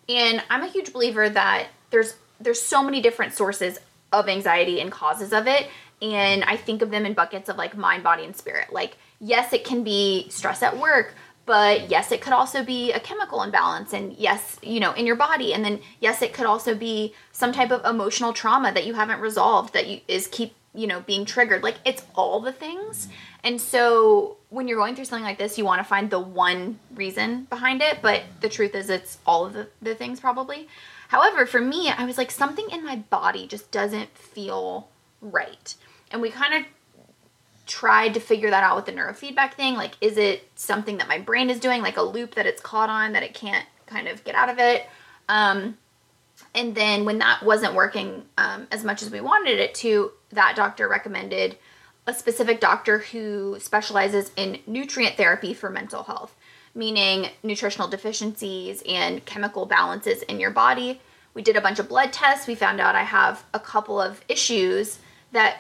And 0.08 0.42
I'm 0.48 0.62
a 0.62 0.68
huge 0.68 0.94
believer 0.94 1.28
that 1.28 1.66
there's 1.90 2.14
there's 2.40 2.62
so 2.62 2.82
many 2.82 3.02
different 3.02 3.34
sources 3.34 3.78
of 4.10 4.26
anxiety 4.26 4.80
and 4.80 4.90
causes 4.90 5.34
of 5.34 5.46
it 5.46 5.68
and 6.00 6.44
I 6.44 6.56
think 6.56 6.80
of 6.80 6.90
them 6.90 7.04
in 7.04 7.12
buckets 7.12 7.50
of 7.50 7.58
like 7.58 7.76
mind, 7.76 8.02
body 8.02 8.24
and 8.24 8.34
spirit. 8.34 8.72
Like 8.72 8.96
yes, 9.20 9.52
it 9.52 9.64
can 9.64 9.84
be 9.84 10.28
stress 10.30 10.62
at 10.62 10.78
work, 10.78 11.14
but 11.50 11.90
yes, 11.90 12.12
it 12.12 12.20
could 12.20 12.32
also 12.32 12.62
be 12.62 12.92
a 12.92 13.00
chemical 13.00 13.42
imbalance 13.42 13.92
and 13.92 14.12
yes, 14.16 14.56
you 14.62 14.78
know, 14.78 14.92
in 14.92 15.04
your 15.04 15.16
body 15.16 15.52
and 15.52 15.64
then 15.64 15.80
yes, 15.98 16.22
it 16.22 16.32
could 16.32 16.46
also 16.46 16.76
be 16.76 17.12
some 17.32 17.50
type 17.50 17.72
of 17.72 17.84
emotional 17.84 18.32
trauma 18.32 18.70
that 18.72 18.86
you 18.86 18.94
haven't 18.94 19.18
resolved 19.18 19.74
that 19.74 19.88
you 19.88 20.00
is 20.06 20.28
keep, 20.28 20.54
you 20.76 20.86
know, 20.86 21.00
being 21.00 21.24
triggered. 21.24 21.64
Like 21.64 21.78
it's 21.84 22.04
all 22.14 22.38
the 22.38 22.52
things. 22.52 23.08
And 23.42 23.60
so 23.60 24.36
when 24.50 24.68
you're 24.68 24.78
going 24.78 24.94
through 24.94 25.06
something 25.06 25.24
like 25.24 25.38
this, 25.38 25.58
you 25.58 25.64
want 25.64 25.80
to 25.80 25.84
find 25.84 26.08
the 26.08 26.20
one 26.20 26.78
reason 26.94 27.48
behind 27.50 27.82
it, 27.82 27.98
but 28.00 28.22
the 28.40 28.48
truth 28.48 28.76
is 28.76 28.88
it's 28.88 29.18
all 29.26 29.44
of 29.44 29.52
the, 29.52 29.66
the 29.82 29.96
things 29.96 30.20
probably. 30.20 30.68
However, 31.08 31.46
for 31.46 31.60
me, 31.60 31.90
I 31.90 32.04
was 32.04 32.16
like, 32.16 32.30
something 32.30 32.70
in 32.70 32.84
my 32.84 32.94
body 32.94 33.48
just 33.48 33.72
doesn't 33.72 34.16
feel 34.16 34.88
right. 35.20 35.74
And 36.12 36.22
we 36.22 36.30
kind 36.30 36.54
of 36.54 36.62
tried 37.70 38.14
to 38.14 38.20
figure 38.20 38.50
that 38.50 38.64
out 38.64 38.74
with 38.74 38.85
the 38.85 38.92
neurofeedback 38.92 39.54
thing. 39.54 39.74
Like, 39.74 39.92
is 40.00 40.18
it 40.18 40.50
something 40.56 40.98
that 40.98 41.06
my 41.06 41.18
brain 41.18 41.48
is 41.48 41.61
doing, 41.61 41.83
like 41.83 41.96
a 41.96 42.02
loop 42.02 42.35
that 42.35 42.44
it's 42.44 42.61
caught 42.61 42.90
on 42.90 43.12
that 43.12 43.22
it 43.22 43.33
can't 43.33 43.64
kind 43.87 44.09
of 44.09 44.24
get 44.24 44.35
out 44.35 44.48
of 44.48 44.59
it? 44.59 44.87
Um, 45.28 45.78
and 46.52 46.74
then 46.74 47.04
when 47.04 47.18
that 47.18 47.44
wasn't 47.44 47.74
working 47.74 48.24
um, 48.37 48.66
as 48.72 48.83
much 48.83 49.02
as 49.02 49.11
we 49.11 49.20
wanted 49.20 49.61
it 49.61 49.74
to, 49.76 50.11
that 50.30 50.56
doctor 50.56 50.88
recommended 50.88 51.56
a 52.06 52.12
specific 52.12 52.61
doctor 52.61 52.98
who 52.98 53.56
specializes 53.61 54.33
in 54.35 54.59
nutrient 54.66 55.16
therapy 55.16 55.54
for 55.54 55.70
mental 55.70 56.02
health, 56.02 56.35
meaning 56.74 57.28
nutritional 57.44 57.87
deficiencies 57.87 58.83
and 58.88 59.24
chemical 59.24 59.64
balances 59.64 60.22
in 60.22 60.40
your 60.40 60.50
body. 60.50 61.00
We 61.35 61.42
did 61.42 61.54
a 61.54 61.61
bunch 61.61 61.78
of 61.78 61.88
blood 61.88 62.12
tests. 62.12 62.48
We 62.48 62.56
found 62.56 62.80
out 62.80 62.96
I 62.96 63.04
have 63.04 63.44
a 63.54 63.61
couple 63.61 64.00
of 64.00 64.24
issues 64.28 64.98
that 65.30 65.59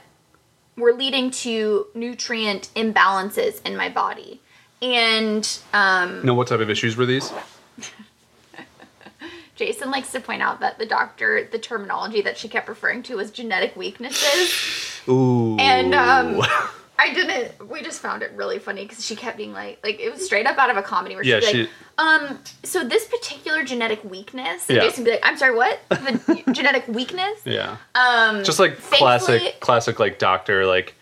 were 0.80 0.92
leading 0.92 1.30
to 1.30 1.86
nutrient 1.94 2.70
imbalances 2.74 3.64
in 3.66 3.76
my 3.76 3.88
body. 3.88 4.40
And 4.82 5.46
um, 5.72 6.24
No, 6.24 6.34
what 6.34 6.48
type 6.48 6.60
of 6.60 6.70
issues 6.70 6.96
were 6.96 7.06
these? 7.06 7.32
Jason 9.56 9.90
likes 9.90 10.10
to 10.12 10.20
point 10.20 10.40
out 10.40 10.60
that 10.60 10.78
the 10.78 10.86
doctor, 10.86 11.46
the 11.50 11.58
terminology 11.58 12.22
that 12.22 12.38
she 12.38 12.48
kept 12.48 12.66
referring 12.66 13.02
to 13.04 13.16
was 13.16 13.30
genetic 13.30 13.76
weaknesses. 13.76 15.02
Ooh. 15.06 15.58
And 15.58 15.94
um, 15.94 16.40
I 17.02 17.14
didn't. 17.14 17.68
We 17.70 17.80
just 17.82 18.00
found 18.00 18.22
it 18.22 18.30
really 18.36 18.58
funny 18.58 18.82
because 18.82 19.04
she 19.04 19.16
kept 19.16 19.36
being 19.38 19.52
like, 19.52 19.78
like 19.82 19.98
it 20.00 20.12
was 20.12 20.24
straight 20.24 20.46
up 20.46 20.58
out 20.58 20.68
of 20.70 20.76
a 20.76 20.82
comedy 20.82 21.14
where 21.14 21.24
Yeah, 21.24 21.40
she'd 21.40 21.46
be 21.46 21.52
she- 21.52 21.58
like, 21.62 21.70
um, 21.98 22.38
so 22.62 22.84
this 22.84 23.06
particular 23.06 23.62
genetic 23.64 24.02
weakness, 24.04 24.68
and 24.68 24.76
Yeah. 24.76 24.82
Jason 24.84 25.04
would 25.04 25.10
be 25.10 25.10
like, 25.12 25.20
I'm 25.26 25.36
sorry, 25.38 25.54
what? 25.54 25.78
The 25.88 26.42
genetic 26.52 26.86
weakness? 26.88 27.40
Yeah. 27.44 27.76
Um, 27.94 28.44
Just 28.44 28.58
like 28.58 28.78
classic, 28.80 29.60
classic 29.60 29.98
like 29.98 30.18
doctor, 30.18 30.66
like 30.66 30.94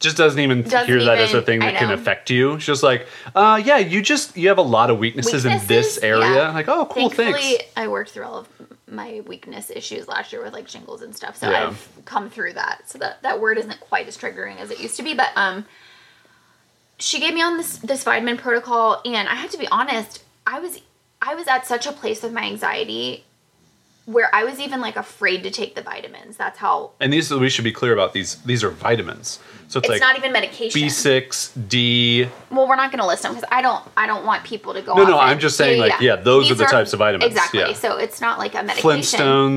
just 0.00 0.16
doesn't 0.16 0.38
even 0.38 0.62
Doesn't 0.62 0.86
hear 0.86 1.02
that 1.04 1.18
as 1.18 1.34
a 1.34 1.42
thing 1.42 1.60
that 1.60 1.76
can 1.76 1.90
affect 1.90 2.30
you. 2.30 2.54
It's 2.54 2.64
just 2.64 2.82
like, 2.82 3.06
uh, 3.34 3.60
yeah, 3.64 3.78
you 3.78 4.00
just 4.00 4.36
you 4.36 4.48
have 4.48 4.58
a 4.58 4.62
lot 4.62 4.90
of 4.90 4.98
weaknesses, 4.98 5.44
in 5.44 5.60
this 5.66 5.98
area. 5.98 6.34
Yeah. 6.34 6.52
Like, 6.52 6.68
oh, 6.68 6.86
cool, 6.86 7.10
Thankfully, 7.10 7.32
thanks. 7.32 7.64
I 7.76 7.88
worked 7.88 8.10
through 8.10 8.24
all 8.24 8.38
of 8.38 8.48
my 8.86 9.22
weakness 9.26 9.70
issues 9.70 10.06
last 10.08 10.32
year 10.32 10.42
with 10.42 10.52
like 10.52 10.68
shingles 10.68 11.02
and 11.02 11.14
stuff, 11.14 11.36
so 11.36 11.50
Yeah. 11.50 11.68
I've 11.68 11.88
come 12.04 12.30
through 12.30 12.54
that. 12.54 12.88
So 12.88 12.98
that 12.98 13.22
that 13.22 13.40
word 13.40 13.58
isn't 13.58 13.80
quite 13.80 14.06
as 14.06 14.16
triggering 14.16 14.58
as 14.58 14.70
it 14.70 14.80
used 14.80 14.96
to 14.98 15.02
be. 15.02 15.14
But 15.14 15.30
um, 15.34 15.66
she 16.98 17.18
gave 17.18 17.34
me 17.34 17.42
on 17.42 17.56
this 17.56 17.78
this 17.78 18.04
vitamin 18.04 18.36
protocol, 18.36 19.02
and 19.04 19.28
I 19.28 19.34
have 19.34 19.50
to 19.50 19.58
be 19.58 19.66
honest, 19.68 20.22
I 20.46 20.60
was 20.60 20.80
I 21.20 21.34
was 21.34 21.48
at 21.48 21.66
such 21.66 21.86
a 21.86 21.92
place 21.92 22.22
with 22.22 22.32
my 22.32 22.44
anxiety 22.44 23.24
where 24.08 24.34
I 24.34 24.42
was 24.44 24.58
even 24.58 24.80
like 24.80 24.96
afraid 24.96 25.42
to 25.42 25.50
take 25.50 25.74
the 25.74 25.82
vitamins. 25.82 26.38
That's 26.38 26.58
how 26.58 26.92
And 26.98 27.12
these 27.12 27.30
we 27.30 27.50
should 27.50 27.64
be 27.64 27.72
clear 27.72 27.92
about 27.92 28.14
these. 28.14 28.36
These 28.42 28.64
are 28.64 28.70
vitamins, 28.70 29.38
so 29.68 29.78
it's, 29.80 29.88
it's 29.88 29.88
like 29.88 30.00
not 30.00 30.16
even 30.16 30.32
medication. 30.32 30.80
B 30.80 30.88
six, 30.88 31.52
D. 31.52 32.26
Well, 32.50 32.66
we're 32.66 32.76
not 32.76 32.90
going 32.90 33.00
to 33.00 33.06
list 33.06 33.22
them 33.22 33.34
because 33.34 33.46
I 33.52 33.60
don't. 33.60 33.84
I 33.98 34.06
don't 34.06 34.24
want 34.24 34.44
people 34.44 34.72
to 34.72 34.80
go. 34.80 34.94
No, 34.94 35.04
no. 35.04 35.18
I'm 35.18 35.38
just 35.38 35.58
saying, 35.58 35.78
like, 35.78 36.00
yeah, 36.00 36.16
those 36.16 36.50
are 36.50 36.54
the 36.54 36.64
types 36.64 36.94
of 36.94 37.00
vitamins, 37.00 37.30
Exactly. 37.32 37.60
yeah. 37.60 37.72
So 37.74 37.98
it's 37.98 38.20
not 38.22 38.38
like 38.38 38.54
a 38.54 38.62
medication. 38.62 39.02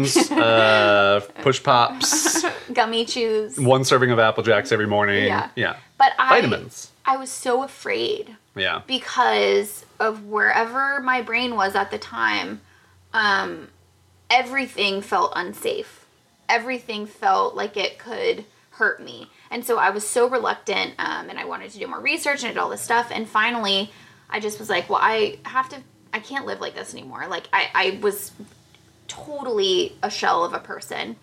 Flintstones, 0.04 0.32
uh, 0.38 1.22
push 1.42 1.64
pops, 1.64 2.44
gummy 2.74 3.06
chews. 3.06 3.58
one 3.58 3.86
serving 3.86 4.12
of 4.12 4.20
Apple 4.20 4.44
Jacks 4.44 4.74
every 4.74 4.88
morning. 4.88 5.24
Yeah. 5.26 5.50
yeah. 5.56 5.78
But 5.98 6.12
I, 6.20 6.42
Vitamins. 6.42 6.92
I 7.06 7.16
was 7.16 7.30
so 7.30 7.64
afraid 7.64 8.36
Yeah. 8.56 8.82
because 8.86 9.86
of 10.00 10.26
wherever 10.26 11.00
my 11.00 11.22
brain 11.22 11.56
was 11.56 11.74
at 11.76 11.90
the 11.90 11.98
time. 11.98 12.60
Um, 13.14 13.70
everything 14.32 15.02
felt 15.02 15.34
unsafe. 15.36 16.08
Everything 16.50 17.06
felt 17.06 17.56
like 17.56 17.78
it 17.78 18.00
could 18.00 18.46
hurt 18.72 19.04
me, 19.04 19.30
and 19.52 19.64
so 19.64 19.78
I 19.78 19.92
was 19.92 20.08
so 20.08 20.28
reluctant. 20.28 20.94
Um, 20.98 21.30
and 21.30 21.38
I 21.38 21.46
wanted 21.46 21.72
to 21.72 21.80
do 21.80 21.88
more 21.88 22.00
research 22.00 22.44
and 22.44 22.58
all 22.58 22.70
this 22.70 22.82
stuff. 22.82 23.10
And 23.12 23.28
finally, 23.28 23.92
I 24.30 24.40
just 24.40 24.60
was 24.60 24.70
like, 24.70 24.90
well, 24.90 25.00
I 25.02 25.38
have 25.44 25.70
to. 25.70 25.78
I 26.14 26.20
can't 26.20 26.46
live 26.46 26.60
like 26.60 26.76
this 26.76 26.94
anymore. 26.94 27.28
Like 27.30 27.48
I, 27.54 27.70
I 27.74 28.00
was 28.02 28.32
totally 29.08 29.96
a 30.02 30.10
shell 30.10 30.44
of 30.44 30.54
a 30.54 30.60
person 30.60 31.16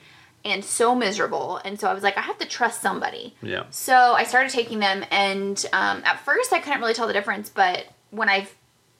and 0.44 0.64
so 0.64 0.94
miserable. 0.94 1.60
And 1.64 1.78
so 1.78 1.88
I 1.88 1.94
was 1.94 2.02
like, 2.02 2.16
I 2.16 2.22
have 2.22 2.38
to 2.38 2.46
trust 2.46 2.80
somebody. 2.80 3.34
Yeah. 3.42 3.64
So 3.70 3.94
I 3.94 4.24
started 4.24 4.50
taking 4.50 4.78
them, 4.78 5.04
and 5.10 5.64
um, 5.72 6.02
at 6.04 6.20
first 6.20 6.52
I 6.52 6.60
couldn't 6.60 6.80
really 6.80 6.94
tell 6.94 7.06
the 7.06 7.12
difference. 7.12 7.48
But 7.48 7.86
when 8.10 8.28
I 8.28 8.48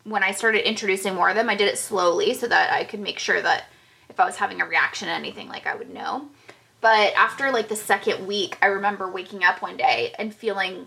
when 0.04 0.22
I 0.22 0.32
started 0.32 0.66
introducing 0.66 1.14
more 1.14 1.28
of 1.28 1.36
them, 1.36 1.48
I 1.48 1.54
did 1.54 1.68
it 1.68 1.78
slowly 1.78 2.34
so 2.34 2.46
that 2.48 2.72
I 2.72 2.84
could 2.84 3.00
make 3.00 3.18
sure 3.18 3.40
that 3.40 3.64
if 4.18 4.22
I 4.22 4.26
was 4.26 4.34
having 4.36 4.60
a 4.60 4.66
reaction 4.66 5.06
to 5.06 5.14
anything, 5.14 5.48
like 5.48 5.64
I 5.64 5.76
would 5.76 5.94
know. 5.94 6.28
But 6.80 7.14
after 7.14 7.52
like 7.52 7.68
the 7.68 7.76
second 7.76 8.26
week, 8.26 8.58
I 8.60 8.66
remember 8.66 9.08
waking 9.08 9.44
up 9.44 9.62
one 9.62 9.76
day 9.76 10.12
and 10.18 10.34
feeling 10.34 10.86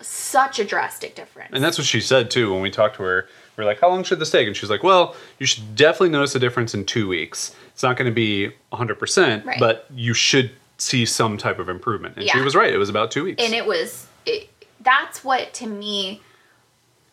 such 0.00 0.58
a 0.58 0.64
drastic 0.66 1.14
difference. 1.14 1.50
And 1.54 1.64
that's 1.64 1.78
what 1.78 1.86
she 1.86 2.00
said 2.00 2.30
too 2.30 2.52
when 2.52 2.60
we 2.60 2.70
talked 2.70 2.96
to 2.96 3.02
her. 3.04 3.26
We 3.56 3.64
are 3.64 3.66
like, 3.66 3.80
"How 3.80 3.88
long 3.88 4.04
should 4.04 4.18
this 4.18 4.30
take?" 4.30 4.46
And 4.46 4.54
she's 4.54 4.68
like, 4.68 4.82
"Well, 4.82 5.16
you 5.38 5.46
should 5.46 5.76
definitely 5.76 6.10
notice 6.10 6.34
a 6.34 6.38
difference 6.38 6.74
in 6.74 6.84
two 6.84 7.08
weeks. 7.08 7.54
It's 7.72 7.82
not 7.82 7.96
going 7.96 8.10
to 8.10 8.14
be 8.14 8.48
100, 8.68 8.98
percent 8.98 9.46
Right. 9.46 9.58
but 9.58 9.86
you 9.94 10.12
should 10.12 10.50
see 10.76 11.06
some 11.06 11.38
type 11.38 11.58
of 11.58 11.70
improvement." 11.70 12.18
And 12.18 12.28
she 12.28 12.40
was 12.40 12.54
right. 12.54 12.72
It 12.72 12.78
was 12.78 12.90
about 12.90 13.10
two 13.10 13.24
weeks. 13.24 13.42
and 13.42 13.54
it 13.54 13.64
was 13.66 14.06
it, 14.26 14.50
that's 14.82 15.24
what 15.24 15.54
to 15.54 15.66
me 15.66 16.20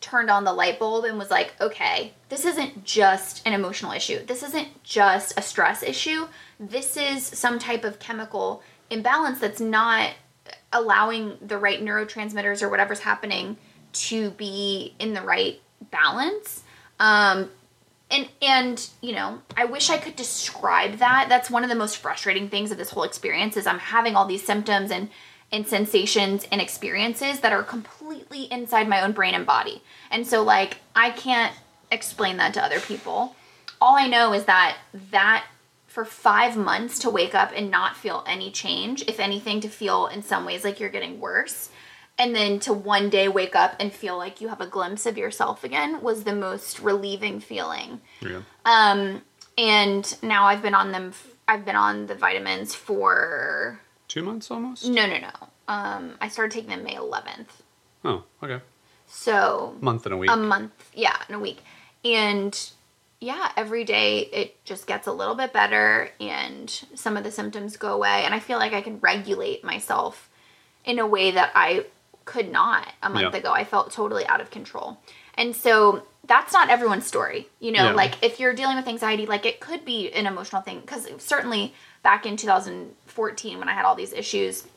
turned 0.06 0.30
on 0.30 0.44
the 0.44 0.54
light 0.54 0.78
bulb 0.78 1.04
and 1.06 1.18
was 1.18 1.32
like 1.32 1.54
okay 1.60 2.14
this 2.30 2.46
isn't 2.46 2.84
just 2.84 3.42
an 3.48 3.54
emotional 3.54 3.92
issue. 3.92 4.26
This 4.26 4.44
isn't 4.44 4.84
just 4.84 5.38
a 5.38 5.42
stress 5.42 5.84
issue. 5.84 6.28
This 6.60 6.98
is 6.98 7.26
some 7.26 7.60
type 7.60 7.84
of 7.84 8.00
chemical 8.00 8.64
imbalance 8.90 9.40
that's 9.40 9.62
not 9.62 10.12
allowing 10.74 11.38
the 11.42 11.58
right 11.58 11.82
neurotransmitters 11.82 12.62
or 12.62 12.70
whatever's 12.70 13.00
happening 13.00 13.58
to 13.94 14.32
be 14.32 14.96
in 15.00 15.14
the 15.14 15.22
right 15.22 15.62
balance. 15.92 16.64
Um 17.00 17.50
and 18.12 18.28
and 18.42 18.88
you 19.02 19.14
know 19.14 19.42
i 19.58 19.66
wish 19.66 19.90
i 19.90 19.98
could 19.98 20.16
describe 20.16 20.98
that. 20.98 21.28
That's 21.30 21.50
one 21.50 21.64
of 21.64 21.70
the 21.70 21.76
most 21.76 21.98
frustrating 21.98 22.50
things 22.50 22.72
of 22.72 22.78
this 22.78 22.90
whole 22.90 23.04
experience 23.04 23.56
is 23.56 23.66
i'm 23.66 23.80
having 23.80 24.16
all 24.16 24.26
these 24.26 24.46
symptoms 24.46 24.92
and 24.92 25.10
and 25.52 25.68
sensations 25.68 26.46
and 26.52 26.60
experiences 26.60 27.40
that 27.40 27.54
are 27.54 27.64
completely 27.64 27.95
inside 28.52 28.88
my 28.88 29.02
own 29.02 29.12
brain 29.12 29.34
and 29.36 29.46
body. 29.46 29.82
And 30.12 30.26
so 30.28 30.44
like 30.44 30.78
i 30.96 31.10
can't 31.10 31.54
explain 31.92 32.38
that 32.38 32.54
to 32.56 32.64
other 32.64 32.80
people. 32.80 33.36
All 33.82 33.96
i 33.98 34.08
know 34.08 34.34
is 34.34 34.46
that 34.46 34.78
that 35.12 35.46
for 35.88 36.04
five 36.06 36.58
months 36.58 37.00
to 37.00 37.10
wake 37.10 37.34
up 37.34 37.52
and 37.56 37.72
not 37.72 37.96
feel 37.96 38.24
any 38.28 38.52
change 38.52 39.02
if 39.08 39.20
anything 39.20 39.62
to 39.62 39.70
feel 39.70 40.08
in 40.08 40.22
some 40.22 40.46
ways 40.46 40.64
like 40.66 40.80
you're 40.80 40.90
getting 40.90 41.20
worse 41.22 41.70
and 42.18 42.36
then 42.36 42.60
to 42.60 42.74
one 42.74 43.10
day 43.10 43.28
wake 43.30 43.56
up 43.56 43.76
and 43.80 43.94
feel 43.94 44.18
like 44.18 44.42
you 44.42 44.48
have 44.50 44.60
a 44.62 44.68
glimpse 44.68 45.06
of 45.06 45.18
yourself 45.18 45.64
again 45.64 46.02
was 46.02 46.24
the 46.24 46.34
most 46.36 46.80
relieving 46.80 47.40
feeling. 47.40 48.02
Yeah. 48.22 48.42
um 48.66 49.22
and 49.58 50.18
now 50.22 50.46
i've 50.48 50.62
been 50.62 50.76
on 50.76 50.92
them 50.92 51.14
i've 51.48 51.64
been 51.66 51.76
on 51.78 52.08
the 52.08 52.16
vitamins 52.16 52.76
for 52.76 53.80
Two 54.10 54.24
months 54.24 54.52
almost. 54.52 54.86
no 54.88 55.06
no 55.08 55.18
no. 55.20 55.32
Um 55.68 56.16
i 56.20 56.28
started 56.28 56.52
taking 56.54 56.70
them 56.72 56.84
may 56.84 56.96
11th 56.96 57.48
Oh, 58.06 58.24
okay. 58.44 58.62
so 59.08 59.76
Month 59.82 60.06
and 60.06 60.14
a 60.14 60.18
week. 60.18 60.30
a 60.32 60.36
month 60.38 60.92
yeah 60.94 61.18
in 61.28 61.36
a 61.36 61.40
week 61.40 61.60
and 62.04 62.70
yeah 63.20 63.52
every 63.58 63.84
day 63.84 64.20
it 64.20 64.64
just 64.66 64.86
gets 64.88 65.08
a 65.08 65.12
little 65.12 65.36
bit 65.36 65.52
better 65.54 66.12
and 66.20 66.70
some 66.96 67.18
of 67.18 67.24
the 67.24 67.32
symptoms 67.32 67.78
go 67.78 67.94
away 67.94 68.24
and 68.26 68.34
i 68.36 68.40
feel 68.40 68.58
like 68.60 68.74
i 68.74 68.82
can 68.82 69.00
regulate 69.00 69.64
myself 69.64 70.30
in 70.84 71.00
a 71.00 71.08
way 71.08 71.32
that 71.32 71.52
i 71.56 71.86
could 72.26 72.52
not 72.52 72.88
a 73.02 73.10
month 73.10 73.34
Yeah. 73.34 73.40
ago 73.40 73.52
i 73.52 73.64
felt 73.64 73.92
totally 73.92 74.26
out 74.28 74.42
of 74.42 74.50
control 74.52 74.98
and 75.36 75.56
so 75.56 76.04
that's 76.28 76.52
not 76.54 76.70
everyone's 76.70 77.06
story 77.08 77.48
you 77.60 77.72
know 77.72 77.86
Yeah. 77.90 77.92
like 77.94 78.24
if 78.24 78.40
you're 78.40 78.54
dealing 78.54 78.76
with 78.78 78.88
anxiety 78.88 79.26
like 79.26 79.46
it 79.46 79.60
could 79.60 79.86
be 79.86 80.12
an 80.12 80.26
emotional 80.28 80.62
thing 80.62 80.80
because 80.82 81.08
certainly 81.20 81.74
back 82.04 82.26
in 82.26 82.36
2014 82.38 83.60
when 83.60 83.70
i 83.70 83.74
had 83.74 83.86
all 83.86 83.96
these 83.96 84.14
issues 84.14 84.68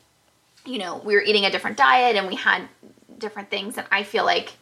you 0.67 0.79
know 0.79 0.99
we 1.05 1.15
were 1.15 1.23
eating 1.23 1.45
a 1.45 1.51
different 1.51 1.77
diet 1.77 2.17
and 2.17 2.27
we 2.29 2.35
had 2.37 2.69
different 3.19 3.51
things 3.51 3.77
and 3.77 3.87
i 3.91 4.03
feel 4.03 4.25
like 4.25 4.55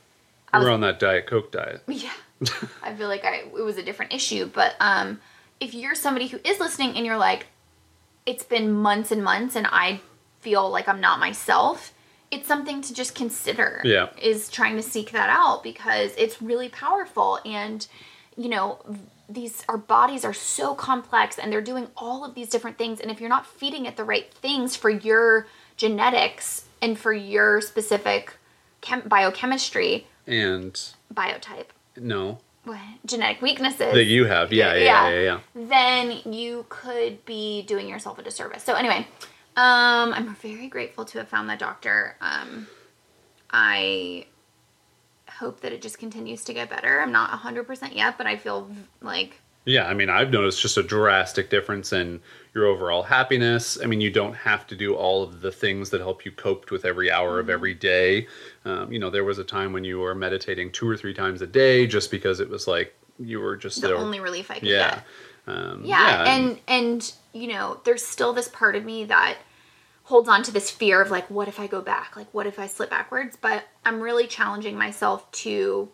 I 0.52 0.60
We're 0.60 0.70
on 0.70 0.80
that 0.80 0.98
Diet 0.98 1.26
Coke 1.26 1.52
diet. 1.52 1.82
yeah. 1.88 2.12
I 2.82 2.94
feel 2.94 3.08
like 3.08 3.24
I 3.24 3.44
it 3.56 3.64
was 3.64 3.78
a 3.78 3.82
different 3.82 4.12
issue, 4.12 4.46
but 4.46 4.74
um 4.80 5.20
if 5.60 5.74
you're 5.74 5.94
somebody 5.94 6.26
who 6.28 6.38
is 6.44 6.60
listening 6.60 6.96
and 6.96 7.06
you're 7.06 7.16
like 7.16 7.46
it's 8.24 8.44
been 8.44 8.72
months 8.72 9.10
and 9.12 9.22
months 9.22 9.56
and 9.56 9.66
I 9.70 10.00
feel 10.40 10.68
like 10.68 10.88
I'm 10.88 11.00
not 11.00 11.18
myself, 11.18 11.94
it's 12.30 12.46
something 12.46 12.82
to 12.82 12.94
just 12.94 13.14
consider. 13.14 13.80
Yeah. 13.84 14.10
Is 14.20 14.50
trying 14.50 14.76
to 14.76 14.82
seek 14.82 15.12
that 15.12 15.30
out 15.30 15.62
because 15.62 16.12
it's 16.16 16.42
really 16.42 16.68
powerful 16.68 17.38
and 17.44 17.86
you 18.36 18.48
know 18.48 18.78
these 19.28 19.64
our 19.68 19.78
bodies 19.78 20.24
are 20.24 20.34
so 20.34 20.74
complex 20.74 21.38
and 21.38 21.52
they're 21.52 21.60
doing 21.60 21.88
all 21.96 22.24
of 22.24 22.34
these 22.34 22.48
different 22.48 22.78
things 22.78 23.00
and 23.00 23.10
if 23.10 23.18
you're 23.20 23.30
not 23.30 23.44
feeding 23.44 23.86
it 23.86 23.96
the 23.96 24.04
right 24.04 24.32
things 24.32 24.76
for 24.76 24.88
your 24.88 25.48
genetics 25.76 26.66
and 26.80 26.96
for 26.96 27.12
your 27.12 27.60
specific 27.60 28.34
chem- 28.86 29.08
biochemistry 29.08 30.06
And 30.26 30.80
biotype 31.12 31.66
no, 31.96 32.38
what, 32.64 32.78
genetic 33.04 33.40
weaknesses 33.40 33.92
that 33.94 34.04
you 34.04 34.26
have. 34.26 34.52
Yeah, 34.52 34.74
yeah, 34.74 34.84
yeah, 34.84 35.08
yeah. 35.08 35.20
yeah. 35.20 35.40
then 35.68 36.32
you 36.32 36.66
could 36.68 37.24
be 37.24 37.62
doing 37.62 37.88
yourself 37.88 38.18
a 38.18 38.22
disservice. 38.22 38.62
So 38.62 38.74
anyway, 38.74 39.06
um, 39.56 40.12
I'm 40.12 40.34
very 40.36 40.68
grateful 40.68 41.04
to 41.06 41.18
have 41.18 41.28
found 41.28 41.48
that 41.48 41.58
doctor. 41.58 42.16
Um, 42.20 42.66
I 43.50 44.26
hope 45.28 45.60
that 45.60 45.72
it 45.72 45.80
just 45.80 45.98
continues 45.98 46.44
to 46.44 46.52
get 46.52 46.68
better. 46.68 47.00
I'm 47.00 47.12
not 47.12 47.30
100% 47.30 47.94
yet, 47.94 48.18
but 48.18 48.26
I 48.26 48.36
feel 48.36 48.70
like 49.00 49.40
Yeah, 49.66 49.86
I 49.88 49.94
mean, 49.94 50.08
I've 50.08 50.30
noticed 50.30 50.62
just 50.62 50.78
a 50.78 50.82
drastic 50.82 51.50
difference 51.50 51.92
in 51.92 52.20
your 52.54 52.66
overall 52.66 53.02
happiness. 53.02 53.76
I 53.82 53.86
mean, 53.86 54.00
you 54.00 54.10
don't 54.10 54.34
have 54.34 54.66
to 54.68 54.76
do 54.76 54.94
all 54.94 55.24
of 55.24 55.40
the 55.40 55.50
things 55.52 55.90
that 55.90 56.00
help 56.00 56.24
you 56.24 56.30
cope 56.32 56.70
with 56.70 56.84
every 56.84 57.10
hour 57.10 57.40
Mm-hmm. 57.40 57.40
of 57.40 57.50
every 57.50 57.74
day. 57.74 58.28
Um, 58.64 58.92
you 58.92 58.98
know, 59.00 59.10
there 59.10 59.24
was 59.24 59.38
a 59.38 59.44
time 59.44 59.72
when 59.72 59.84
you 59.84 59.98
were 59.98 60.14
meditating 60.14 60.72
two 60.72 60.88
or 60.88 60.96
three 60.96 61.12
times 61.14 61.42
a 61.42 61.46
day 61.46 61.86
just 61.86 62.10
because 62.12 62.40
it 62.40 62.48
was 62.48 62.68
like 62.68 62.94
you 63.18 63.40
were 63.40 63.56
just 63.56 63.80
the 63.80 63.94
only 63.94 64.20
relief 64.20 64.50
I 64.50 64.60
could 64.60 64.68
yeah. 64.68 64.90
get. 64.96 65.04
Um, 65.48 65.82
yeah, 65.84 66.24
and 66.26 66.58
and 66.68 67.12
you 67.32 67.48
know 67.48 67.80
there's 67.84 68.04
still 68.04 68.32
this 68.32 68.48
part 68.48 68.74
of 68.76 68.84
me 68.84 69.04
that 69.04 69.38
holds 70.04 70.28
on 70.28 70.42
to 70.44 70.52
this 70.52 70.70
fear 70.70 71.00
of 71.02 71.10
like 71.10 71.28
what 71.30 71.48
if 71.48 71.58
i 71.58 71.66
go 71.66 71.80
back 71.80 72.16
like 72.16 72.32
what 72.32 72.46
if 72.46 72.58
i 72.60 72.66
slip 72.66 72.88
backwards 72.90 73.36
but 73.40 73.64
i'm 73.84 74.00
really 74.00 74.26
challenging 74.26 74.76
myself 74.76 75.28
to 75.32 75.88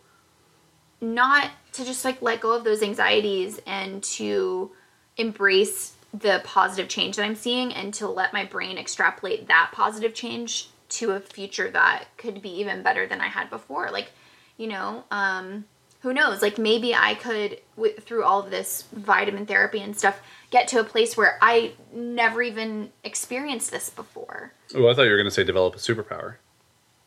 not 1.00 1.50
to 1.72 1.84
just 1.84 2.04
like 2.04 2.20
let 2.22 2.40
go 2.40 2.52
of 2.52 2.64
those 2.64 2.82
anxieties 2.82 3.60
and 3.66 4.02
to 4.02 4.70
embrace 5.16 5.94
the 6.12 6.40
positive 6.44 6.88
change 6.88 7.16
that 7.16 7.24
i'm 7.24 7.34
seeing 7.34 7.72
and 7.72 7.94
to 7.94 8.06
let 8.06 8.32
my 8.32 8.44
brain 8.44 8.76
extrapolate 8.76 9.48
that 9.48 9.70
positive 9.72 10.14
change 10.14 10.68
to 10.92 11.12
a 11.12 11.20
future 11.20 11.70
that 11.70 12.04
could 12.18 12.42
be 12.42 12.50
even 12.60 12.82
better 12.82 13.06
than 13.06 13.20
I 13.20 13.28
had 13.28 13.48
before. 13.48 13.90
Like, 13.90 14.12
you 14.58 14.66
know, 14.66 15.04
um, 15.10 15.64
who 16.00 16.12
knows? 16.12 16.42
Like 16.42 16.58
maybe 16.58 16.94
I 16.94 17.14
could, 17.14 17.58
w- 17.76 17.94
through 17.96 18.24
all 18.24 18.40
of 18.40 18.50
this 18.50 18.84
vitamin 18.92 19.46
therapy 19.46 19.80
and 19.80 19.96
stuff, 19.96 20.20
get 20.50 20.68
to 20.68 20.80
a 20.80 20.84
place 20.84 21.16
where 21.16 21.38
I 21.40 21.72
never 21.94 22.42
even 22.42 22.90
experienced 23.04 23.70
this 23.70 23.88
before. 23.88 24.52
Oh, 24.74 24.88
I 24.88 24.94
thought 24.94 25.04
you 25.04 25.10
were 25.10 25.16
going 25.16 25.24
to 25.24 25.30
say 25.30 25.44
develop 25.44 25.74
a 25.74 25.78
superpower. 25.78 26.34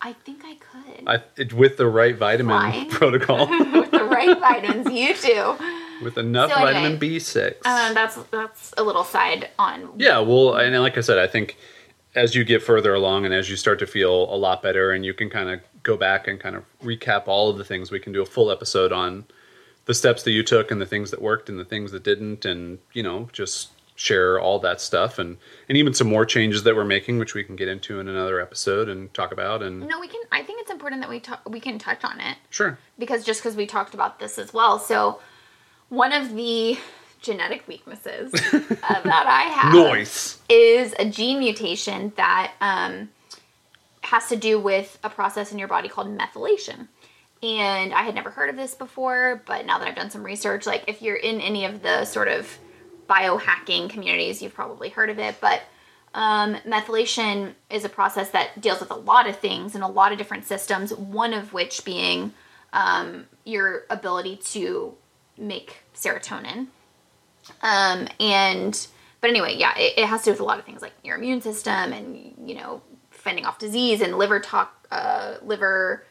I 0.02 0.14
think 0.14 0.42
I 0.44 0.56
could. 0.56 1.08
I, 1.08 1.24
it, 1.38 1.54
with 1.54 1.78
the 1.78 1.88
right 1.88 2.16
vitamin 2.18 2.58
Flying. 2.58 2.90
protocol, 2.90 3.48
right 4.16 4.40
vitamins, 4.40 4.92
you 4.92 5.14
too. 5.14 5.56
with 6.04 6.18
enough 6.18 6.52
So 6.52 6.58
anyway, 6.58 6.74
vitamin 6.74 7.00
B6. 7.00 7.66
Um, 7.66 7.94
that's 7.94 8.16
that's 8.32 8.74
a 8.78 8.84
little 8.84 9.04
side 9.04 9.50
on. 9.60 9.92
Yeah, 9.98 10.20
well, 10.20 10.56
and 10.56 10.80
like 10.82 10.98
I 10.98 11.02
said, 11.02 11.20
I 11.20 11.28
think 11.28 11.58
as 12.16 12.34
you 12.34 12.44
get 12.44 12.64
further 12.64 12.94
along 12.94 13.26
and 13.26 13.34
as 13.34 13.50
you 13.50 13.58
start 13.58 13.80
to 13.80 13.88
feel 13.88 14.34
a 14.34 14.38
lot 14.38 14.62
better, 14.64 14.92
and 14.92 15.06
you 15.06 15.14
can 15.14 15.30
kind 15.30 15.50
of 15.50 15.60
go 15.84 15.98
back 15.98 16.28
and 16.28 16.40
kind 16.40 16.56
of 16.56 16.64
recap 16.82 17.28
all 17.28 17.50
of 17.50 17.58
the 17.58 17.64
things, 17.64 17.92
we 17.92 18.00
can 18.00 18.14
do 18.14 18.22
a 18.22 18.26
full 18.26 18.50
episode 18.50 18.92
on 18.92 19.26
the 19.86 19.94
steps 19.94 20.24
that 20.24 20.32
you 20.32 20.42
took 20.42 20.72
and 20.72 20.82
the 20.82 20.86
things 20.86 21.12
that 21.12 21.22
worked 21.22 21.48
and 21.50 21.60
the 21.60 21.66
things 21.66 21.92
that 21.92 22.04
didn't, 22.04 22.46
and 22.46 22.80
you 22.94 23.04
know, 23.04 23.30
just 23.32 23.72
share 23.96 24.40
all 24.40 24.60
that 24.60 24.82
stuff 24.82 25.18
and 25.18 25.38
and 25.70 25.78
even 25.78 25.94
some 25.94 26.08
more 26.08 26.26
changes 26.26 26.64
that 26.64 26.76
we're 26.76 26.84
making, 26.84 27.18
which 27.18 27.34
we 27.34 27.44
can 27.44 27.56
get 27.56 27.68
into 27.68 28.00
in 28.00 28.08
another 28.08 28.40
episode 28.40 28.90
and 28.90 29.14
talk 29.14 29.32
about. 29.32 29.64
And 29.64 29.88
No, 29.88 30.00
we 30.00 30.08
can. 30.08 30.22
I 30.32 30.44
think 30.44 30.62
it's 30.62 30.72
important 30.72 31.02
that 31.02 31.10
we 31.10 31.20
talk. 31.20 31.48
We 31.50 31.60
can 31.60 31.80
touch 31.80 32.04
on 32.04 32.20
it 32.20 32.38
sure, 32.50 32.78
because 33.00 33.24
just 33.24 33.42
because 33.42 33.56
we 33.56 33.66
talked 33.66 33.94
about 33.94 34.20
this 34.20 34.38
as 34.38 34.54
well. 34.54 34.80
So, 34.80 35.20
one 35.90 36.12
of 36.12 36.36
the 36.36 36.78
genetic 37.22 37.68
weaknesses 37.68 38.34
uh, 38.54 39.02
that 39.02 39.26
I 39.28 39.44
have 39.44 39.74
noise. 39.74 40.38
is 40.48 40.94
a 41.00 41.06
gene 41.06 41.40
mutation 41.40 42.14
that 42.18 42.54
um, 42.62 43.10
has 44.02 44.28
to 44.30 44.36
do 44.36 44.60
with 44.60 45.00
a 45.04 45.10
process 45.10 45.52
in 45.52 45.58
your 45.58 45.68
body 45.68 45.90
called 45.90 46.08
methylation. 46.16 46.88
And 47.42 47.94
I 47.94 48.04
had 48.04 48.16
never 48.16 48.30
heard 48.30 48.50
of 48.50 48.56
this 48.56 48.76
before, 48.76 49.42
but 49.46 49.66
now 49.66 49.80
that 49.80 49.88
I've 49.88 49.96
done 49.96 50.10
some 50.10 50.24
research, 50.24 50.66
like 50.66 50.84
if 50.88 51.02
you're 51.02 51.16
in 51.16 51.42
any 51.42 51.66
of 51.66 51.82
the 51.82 52.06
sort 52.06 52.28
of 52.28 52.58
biohacking 53.08 53.90
communities, 53.90 54.42
you've 54.42 54.54
probably 54.54 54.90
heard 54.90 55.10
of 55.10 55.20
it. 55.20 55.36
But 55.42 55.64
um, 56.14 56.56
methylation 56.66 57.54
is 57.70 57.84
a 57.84 57.90
process 57.90 58.30
that 58.32 58.62
deals 58.62 58.80
with 58.80 58.92
a 58.92 58.96
lot 58.96 59.28
of 59.28 59.38
things 59.38 59.76
and 59.76 59.84
a 59.84 59.88
lot 59.88 60.12
of 60.12 60.18
different 60.18 60.46
systems, 60.46 60.94
one 60.94 61.34
of 61.34 61.54
which 61.54 61.84
being 61.84 62.34
um, 62.74 63.26
your 63.44 63.84
ability 63.90 64.38
to 64.38 64.96
make 65.38 65.84
serotonin. 65.94 66.68
Um, 67.62 68.08
and 68.20 68.88
but 69.22 69.30
anyway, 69.30 69.56
yeah, 69.58 69.78
it, 69.78 69.94
it 69.98 70.06
has 70.06 70.22
to 70.22 70.26
do 70.26 70.32
with 70.32 70.40
a 70.40 70.44
lot 70.46 70.60
of 70.60 70.66
things 70.66 70.82
like 70.82 70.94
your 71.04 71.18
immune 71.18 71.42
system 71.42 71.94
and 71.94 72.34
you 72.46 72.56
know 72.56 72.82
fending 73.12 73.46
off 73.46 73.58
disease 73.58 74.02
and 74.02 74.18
liver 74.18 74.40
talk, 74.40 74.88
uh, 74.92 75.36
liver, 75.42 76.06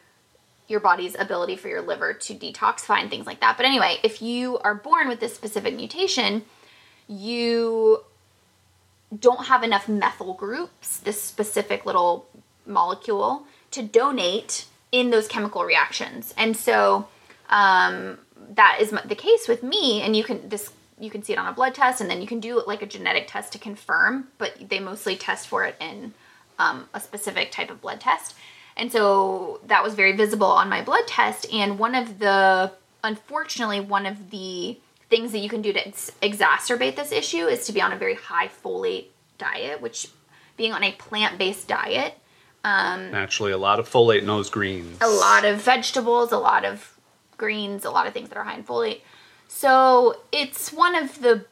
your 0.67 0.79
body's 0.79 1.15
ability 1.17 1.55
for 1.55 1.67
your 1.69 1.81
liver 1.81 2.13
to 2.13 2.33
detoxify 2.33 2.99
and 2.99 3.09
things 3.09 3.25
like 3.25 3.39
that. 3.39 3.57
But 3.57 3.65
anyway, 3.65 3.97
if 4.03 4.21
you 4.21 4.57
are 4.59 4.75
born 4.75 5.07
with 5.07 5.19
this 5.19 5.33
specific 5.33 5.75
mutation, 5.75 6.43
you 7.07 8.01
don't 9.17 9.45
have 9.45 9.63
enough 9.63 9.87
methyl 9.87 10.33
groups, 10.33 10.97
this 10.97 11.21
specific 11.21 11.85
little 11.85 12.27
molecule, 12.65 13.45
to 13.71 13.83
donate 13.83 14.65
in 14.91 15.09
those 15.09 15.27
chemical 15.27 15.63
reactions. 15.63 16.33
And 16.37 16.55
so 16.55 17.07
um, 17.49 18.17
that 18.55 18.77
is 18.81 18.91
the 19.05 19.15
case 19.15 19.47
with 19.47 19.63
me. 19.63 20.01
And 20.01 20.15
you 20.15 20.23
can 20.23 20.49
this 20.49 20.71
you 20.97 21.09
can 21.09 21.23
see 21.23 21.33
it 21.33 21.39
on 21.39 21.47
a 21.47 21.51
blood 21.51 21.75
test, 21.75 21.99
and 21.99 22.09
then 22.09 22.21
you 22.21 22.27
can 22.27 22.39
do 22.39 22.63
like 22.65 22.81
a 22.81 22.85
genetic 22.85 23.27
test 23.27 23.51
to 23.53 23.59
confirm. 23.59 24.29
But 24.37 24.69
they 24.69 24.79
mostly 24.79 25.15
test 25.15 25.47
for 25.47 25.65
it 25.65 25.75
in 25.79 26.13
um, 26.57 26.87
a 26.93 26.99
specific 26.99 27.51
type 27.51 27.69
of 27.69 27.81
blood 27.81 27.99
test. 27.99 28.35
And 28.77 28.91
so 28.91 29.61
that 29.67 29.83
was 29.83 29.93
very 29.93 30.15
visible 30.15 30.47
on 30.47 30.69
my 30.69 30.81
blood 30.81 31.07
test. 31.07 31.51
And 31.53 31.79
one 31.79 31.95
of 31.95 32.19
the, 32.19 32.71
unfortunately, 33.03 33.79
one 33.79 34.05
of 34.05 34.31
the 34.31 34.77
things 35.15 35.31
that 35.31 35.39
you 35.39 35.47
can 35.49 35.61
do 35.61 35.71
to 35.71 35.87
ex- 35.87 36.11
exacerbate 36.21 36.95
this 36.97 37.11
issue 37.11 37.45
is 37.45 37.65
to 37.67 37.71
be 37.71 37.81
on 37.81 37.93
a 37.93 37.95
very 37.97 38.15
high 38.15 38.49
folate 38.63 39.05
diet, 39.37 39.81
which 39.81 40.09
being 40.57 40.73
on 40.73 40.83
a 40.83 40.91
plant 40.93 41.37
based 41.37 41.67
diet, 41.67 42.13
Um, 42.65 43.11
Naturally, 43.11 43.51
a 43.51 43.57
lot 43.57 43.79
of 43.79 43.87
folate 43.89 44.19
in 44.19 44.25
those 44.27 44.49
greens. 44.49 44.97
a 44.99 45.07
lot 45.07 45.45
of 45.45 45.61
vegetables, 45.61 46.31
a 46.31 46.37
lot 46.37 46.65
of 46.65 46.97
greens, 47.37 47.85
a 47.85 47.91
lot 47.91 48.07
of 48.07 48.13
things 48.13 48.27
that 48.29 48.37
are 48.37 48.43
high 48.43 48.55
in 48.55 48.63
folate. 48.63 49.01
So 49.47 50.17
it's 50.31 50.73
one 50.73 50.95
of 50.95 51.21
the 51.21 51.45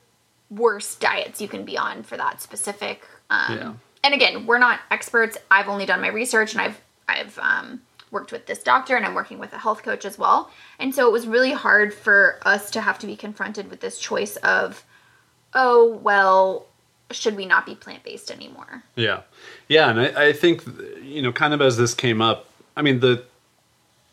worst 0.50 1.00
diets 1.00 1.40
you 1.40 1.48
can 1.48 1.64
be 1.66 1.78
on 1.78 2.04
for 2.04 2.18
that 2.18 2.42
specific. 2.42 3.06
Um, 3.30 3.58
Yeah. 3.58 3.74
And 4.04 4.14
again, 4.14 4.46
we're 4.46 4.58
not 4.58 4.80
experts. 4.92 5.38
I've 5.50 5.70
only 5.70 5.86
done 5.86 6.02
my 6.02 6.10
research, 6.10 6.52
and 6.54 6.62
I've 6.62 6.82
I've 7.08 7.38
um, 7.40 7.82
worked 8.14 8.32
with 8.32 8.46
this 8.46 8.64
doctor, 8.64 8.96
and 8.96 9.06
I'm 9.06 9.16
working 9.16 9.40
with 9.40 9.52
a 9.52 9.58
health 9.58 9.84
coach 9.84 10.06
as 10.06 10.18
well. 10.18 10.50
And 10.80 10.96
so 10.96 11.08
it 11.08 11.12
was 11.12 11.28
really 11.28 11.52
hard 11.52 11.94
for 11.94 12.40
us 12.46 12.72
to 12.72 12.82
have 12.82 12.98
to 13.00 13.08
be 13.08 13.18
confronted 13.18 13.70
with 13.70 13.82
this 13.82 14.00
choice 14.00 14.38
of, 14.38 14.86
oh 15.54 16.00
well, 16.02 16.66
should 17.12 17.36
we 17.36 17.46
not 17.46 17.66
be 17.66 17.76
plant 17.76 18.04
based 18.04 18.32
anymore? 18.32 18.84
Yeah, 18.96 19.22
yeah, 19.68 19.90
and 19.90 20.00
I, 20.00 20.28
I 20.28 20.34
think 20.34 20.64
you 21.02 21.22
know, 21.22 21.34
kind 21.34 21.54
of 21.54 21.62
as 21.62 21.76
this 21.78 21.94
came 21.94 22.22
up, 22.22 22.48
I 22.78 22.82
mean, 22.82 23.02
the 23.02 23.26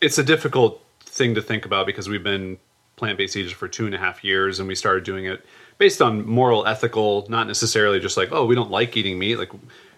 it's 0.01 0.19
a 0.19 0.25
difficult 0.25 0.83
thing 1.01 1.35
to 1.35 1.43
think 1.43 1.65
about 1.67 1.87
because 1.87 2.09
we've 2.09 2.25
been 2.25 2.59
plant-based 2.97 3.37
eaters 3.37 3.53
for 3.53 3.69
two 3.69 3.87
and 3.87 3.95
a 3.95 3.99
half 3.99 4.25
years, 4.25 4.59
and 4.59 4.69
we 4.69 4.75
started 4.75 5.05
doing 5.05 5.27
it 5.27 5.45
based 5.79 6.03
on 6.03 6.27
moral, 6.27 6.67
ethical, 6.67 7.27
not 7.29 7.47
necessarily 7.47 7.99
just 7.99 8.17
like, 8.17 8.29
oh, 8.33 8.45
we 8.45 8.55
don't 8.55 8.71
like 8.71 8.97
eating 8.97 9.19
meat. 9.19 9.37
Like, 9.37 9.51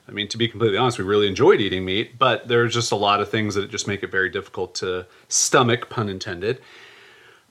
I 0.08 0.12
mean, 0.12 0.28
to 0.28 0.36
be 0.36 0.48
completely 0.48 0.76
honest, 0.76 0.98
we 0.98 1.04
really 1.04 1.28
enjoyed 1.28 1.60
eating 1.60 1.84
meat, 1.84 2.18
but 2.18 2.48
there's 2.48 2.74
just 2.74 2.92
a 2.92 2.96
lot 2.96 3.20
of 3.20 3.30
things 3.30 3.54
that 3.54 3.70
just 3.70 3.86
make 3.86 4.02
it 4.02 4.10
very 4.10 4.28
difficult 4.28 4.74
to 4.76 5.06
stomach, 5.28 5.88
pun 5.88 6.08
intended. 6.08 6.60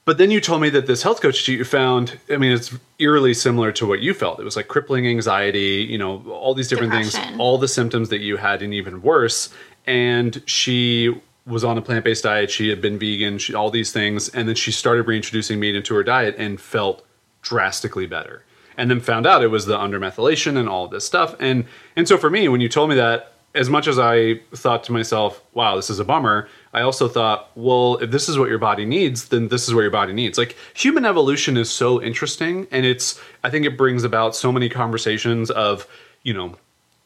But 0.03 0.17
then 0.17 0.31
you 0.31 0.41
told 0.41 0.61
me 0.61 0.69
that 0.71 0.87
this 0.87 1.03
health 1.03 1.21
coach 1.21 1.45
that 1.45 1.51
you 1.51 1.63
found, 1.63 2.19
I 2.29 2.37
mean, 2.37 2.51
it's 2.51 2.75
eerily 2.97 3.33
similar 3.33 3.71
to 3.73 3.85
what 3.85 4.01
you 4.01 4.13
felt. 4.13 4.39
It 4.39 4.43
was 4.43 4.55
like 4.55 4.67
crippling 4.67 5.07
anxiety, 5.07 5.87
you 5.89 5.97
know, 5.97 6.23
all 6.29 6.55
these 6.55 6.67
different 6.67 6.91
things, 6.91 7.15
all 7.37 7.57
the 7.57 7.67
symptoms 7.67 8.09
that 8.09 8.19
you 8.19 8.37
had, 8.37 8.61
and 8.61 8.73
even 8.73 9.03
worse. 9.03 9.53
And 9.85 10.41
she 10.47 11.21
was 11.45 11.63
on 11.63 11.77
a 11.77 11.81
plant 11.81 12.03
based 12.03 12.23
diet. 12.23 12.49
She 12.49 12.69
had 12.69 12.81
been 12.81 12.97
vegan, 12.97 13.37
she, 13.37 13.53
all 13.53 13.69
these 13.69 13.91
things. 13.91 14.27
And 14.29 14.47
then 14.47 14.55
she 14.55 14.71
started 14.71 15.03
reintroducing 15.03 15.59
meat 15.59 15.75
into 15.75 15.93
her 15.93 16.03
diet 16.03 16.35
and 16.37 16.59
felt 16.59 17.05
drastically 17.43 18.07
better. 18.07 18.43
And 18.81 18.89
then 18.89 18.99
found 18.99 19.27
out 19.27 19.43
it 19.43 19.49
was 19.49 19.67
the 19.67 19.77
undermethylation 19.77 20.57
and 20.57 20.67
all 20.67 20.87
this 20.87 21.05
stuff. 21.05 21.35
And 21.39 21.65
and 21.95 22.07
so 22.07 22.17
for 22.17 22.31
me, 22.31 22.47
when 22.47 22.61
you 22.61 22.67
told 22.67 22.89
me 22.89 22.95
that, 22.95 23.33
as 23.53 23.69
much 23.69 23.85
as 23.85 23.99
I 23.99 24.39
thought 24.55 24.83
to 24.85 24.91
myself, 24.91 25.39
wow, 25.53 25.75
this 25.75 25.91
is 25.91 25.99
a 25.99 26.03
bummer, 26.03 26.47
I 26.73 26.81
also 26.81 27.07
thought, 27.07 27.51
well, 27.55 27.97
if 27.97 28.09
this 28.09 28.27
is 28.27 28.39
what 28.39 28.49
your 28.49 28.57
body 28.57 28.85
needs, 28.85 29.27
then 29.27 29.49
this 29.49 29.67
is 29.67 29.75
what 29.75 29.81
your 29.81 29.91
body 29.91 30.13
needs. 30.13 30.35
Like 30.39 30.55
human 30.73 31.05
evolution 31.05 31.57
is 31.57 31.69
so 31.69 32.01
interesting 32.01 32.65
and 32.71 32.83
it's 32.83 33.21
I 33.43 33.51
think 33.51 33.67
it 33.67 33.77
brings 33.77 34.03
about 34.03 34.35
so 34.35 34.51
many 34.51 34.67
conversations 34.67 35.51
of, 35.51 35.85
you 36.23 36.33
know, 36.33 36.55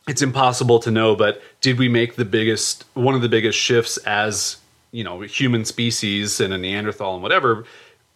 it's 0.07 0.21
impossible 0.21 0.79
to 0.79 0.91
know, 0.91 1.13
but 1.13 1.41
did 1.59 1.77
we 1.77 1.89
make 1.89 2.15
the 2.15 2.23
biggest 2.23 2.85
one 2.93 3.15
of 3.15 3.21
the 3.21 3.27
biggest 3.29 3.59
shifts 3.59 3.97
as, 4.05 4.59
you 4.93 5.03
know, 5.03 5.19
human 5.21 5.65
species 5.65 6.39
and 6.39 6.53
a 6.53 6.57
Neanderthal 6.57 7.15
and 7.15 7.23
whatever 7.23 7.65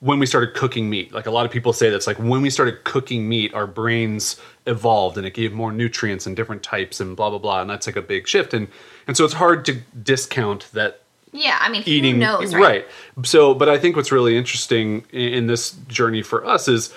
when 0.01 0.17
we 0.19 0.25
started 0.25 0.53
cooking 0.53 0.89
meat. 0.89 1.11
Like 1.11 1.25
a 1.25 1.31
lot 1.31 1.45
of 1.45 1.51
people 1.51 1.73
say 1.73 1.89
that's 1.89 2.07
like 2.07 2.17
when 2.17 2.41
we 2.41 2.49
started 2.49 2.83
cooking 2.85 3.27
meat, 3.27 3.53
our 3.53 3.67
brains 3.67 4.39
evolved 4.65 5.17
and 5.17 5.27
it 5.27 5.33
gave 5.33 5.51
more 5.51 5.71
nutrients 5.71 6.25
and 6.25 6.35
different 6.35 6.63
types 6.63 6.99
and 6.99 7.17
blah 7.17 7.29
blah 7.29 7.39
blah. 7.39 7.61
And 7.61 7.69
that's 7.69 7.85
like 7.85 7.97
a 7.97 8.01
big 8.01 8.27
shift. 8.27 8.53
And 8.53 8.67
and 9.07 9.17
so 9.17 9.25
it's 9.25 9.33
hard 9.33 9.65
to 9.65 9.73
discount 10.03 10.71
that 10.73 11.01
Yeah, 11.33 11.57
I 11.59 11.69
mean, 11.69 11.83
eating 11.85 12.19
knows, 12.19 12.55
right? 12.55 12.85
So, 13.23 13.53
but 13.53 13.67
I 13.67 13.77
think 13.77 13.95
what's 13.95 14.11
really 14.11 14.37
interesting 14.37 15.03
in, 15.11 15.33
in 15.33 15.47
this 15.47 15.71
journey 15.87 16.21
for 16.21 16.45
us 16.45 16.67
is 16.67 16.93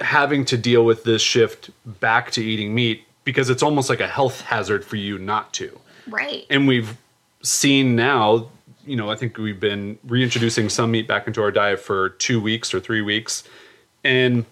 having 0.00 0.44
to 0.46 0.56
deal 0.56 0.84
with 0.84 1.04
this 1.04 1.22
shift 1.22 1.70
back 2.00 2.30
to 2.32 2.44
eating 2.44 2.74
meat 2.74 3.04
because 3.24 3.50
it's 3.50 3.62
almost 3.62 3.90
like 3.90 4.00
a 4.00 4.06
health 4.06 4.40
hazard 4.42 4.84
for 4.84 4.96
you 4.96 5.18
not 5.18 5.52
to 5.54 5.78
Right. 6.06 6.46
and 6.50 6.66
we've 6.68 6.96
seen 7.42 7.94
now 7.96 8.48
you 8.88 8.96
know 8.96 9.10
i 9.10 9.16
think 9.16 9.36
we've 9.36 9.60
been 9.60 9.98
reintroducing 10.04 10.68
some 10.68 10.90
meat 10.90 11.06
back 11.06 11.26
into 11.26 11.42
our 11.42 11.50
diet 11.50 11.78
for 11.78 12.10
two 12.10 12.40
weeks 12.40 12.72
or 12.74 12.80
three 12.80 13.02
weeks 13.02 13.44
and 14.04 14.44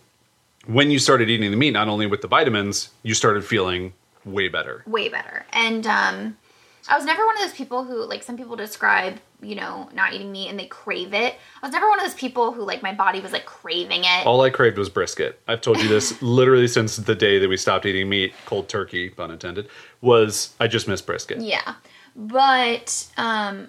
when 0.67 0.91
you 0.91 0.99
started 0.99 1.29
eating 1.31 1.51
the 1.51 1.57
meat 1.57 1.71
not 1.73 1.89
only 1.89 2.07
with 2.07 2.21
the 2.23 2.29
vitamins 2.29 2.91
you 3.03 3.15
started 3.15 3.45
feeling 3.45 3.93
way 4.25 4.49
better 4.49 4.83
way 4.87 5.09
better. 5.09 5.47
And 5.53 5.87
um, 5.87 6.37
I 6.89 6.97
was 6.97 7.05
never 7.05 7.25
one 7.27 7.37
of 7.37 7.43
those 7.43 7.57
people 7.57 7.83
who, 7.83 8.05
like, 8.05 8.23
some 8.23 8.37
people 8.37 8.55
describe, 8.55 9.19
you 9.43 9.57
know, 9.57 9.89
not 9.93 10.15
eating 10.15 10.31
meat 10.31 10.49
and 10.49 10.57
they 10.59 10.67
crave 10.67 11.13
it. 11.15 11.35
I 11.61 11.67
was 11.67 11.73
never 11.73 11.89
one 11.89 11.99
of 11.99 12.05
those 12.05 12.15
people 12.15 12.53
who, 12.53 12.63
like, 12.65 12.81
my 12.81 12.93
body 12.95 13.19
was 13.21 13.33
like 13.33 13.45
craving 13.45 14.03
it. 14.05 14.27
all 14.27 14.41
i 14.43 14.51
craved 14.51 14.79
was 14.79 14.89
brisket 14.89 15.41
i've 15.49 15.61
told 15.61 15.79
you 15.79 15.89
this 15.89 16.21
literally 16.39 16.69
since 16.69 16.97
the 16.97 17.15
day 17.15 17.39
that 17.41 17.49
we 17.49 17.57
stopped 17.57 17.87
eating 17.87 18.09
meat 18.09 18.33
cold 18.47 18.69
turkey 18.69 19.11
pun 19.11 19.31
intended 19.31 19.69
was 20.01 20.55
i 20.61 20.67
just 20.69 20.87
miss 20.89 21.01
brisket 21.03 21.41
Yeah, 21.41 21.75
but 22.15 23.07
um, 23.17 23.69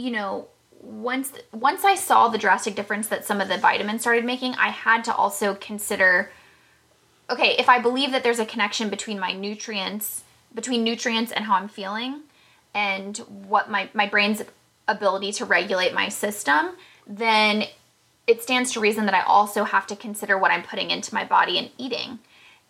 you 0.00 0.10
know, 0.10 0.48
once 0.80 1.32
once 1.52 1.84
I 1.84 1.94
saw 1.94 2.28
the 2.28 2.38
drastic 2.38 2.74
difference 2.74 3.08
that 3.08 3.24
some 3.24 3.40
of 3.40 3.48
the 3.48 3.58
vitamins 3.58 4.00
started 4.00 4.24
making, 4.24 4.54
I 4.54 4.68
had 4.68 5.04
to 5.04 5.14
also 5.14 5.54
consider. 5.54 6.32
Okay, 7.28 7.54
if 7.58 7.68
I 7.68 7.78
believe 7.78 8.10
that 8.10 8.24
there's 8.24 8.40
a 8.40 8.46
connection 8.46 8.88
between 8.88 9.20
my 9.20 9.32
nutrients, 9.32 10.24
between 10.52 10.82
nutrients 10.82 11.30
and 11.30 11.44
how 11.44 11.54
I'm 11.54 11.68
feeling, 11.68 12.22
and 12.74 13.18
what 13.18 13.70
my, 13.70 13.88
my 13.94 14.06
brain's 14.06 14.42
ability 14.88 15.32
to 15.32 15.44
regulate 15.44 15.94
my 15.94 16.08
system, 16.08 16.70
then 17.06 17.64
it 18.26 18.42
stands 18.42 18.72
to 18.72 18.80
reason 18.80 19.06
that 19.06 19.14
I 19.14 19.22
also 19.22 19.64
have 19.64 19.86
to 19.88 19.96
consider 19.96 20.38
what 20.38 20.50
I'm 20.50 20.62
putting 20.62 20.90
into 20.90 21.14
my 21.14 21.24
body 21.24 21.58
and 21.58 21.70
eating. 21.78 22.18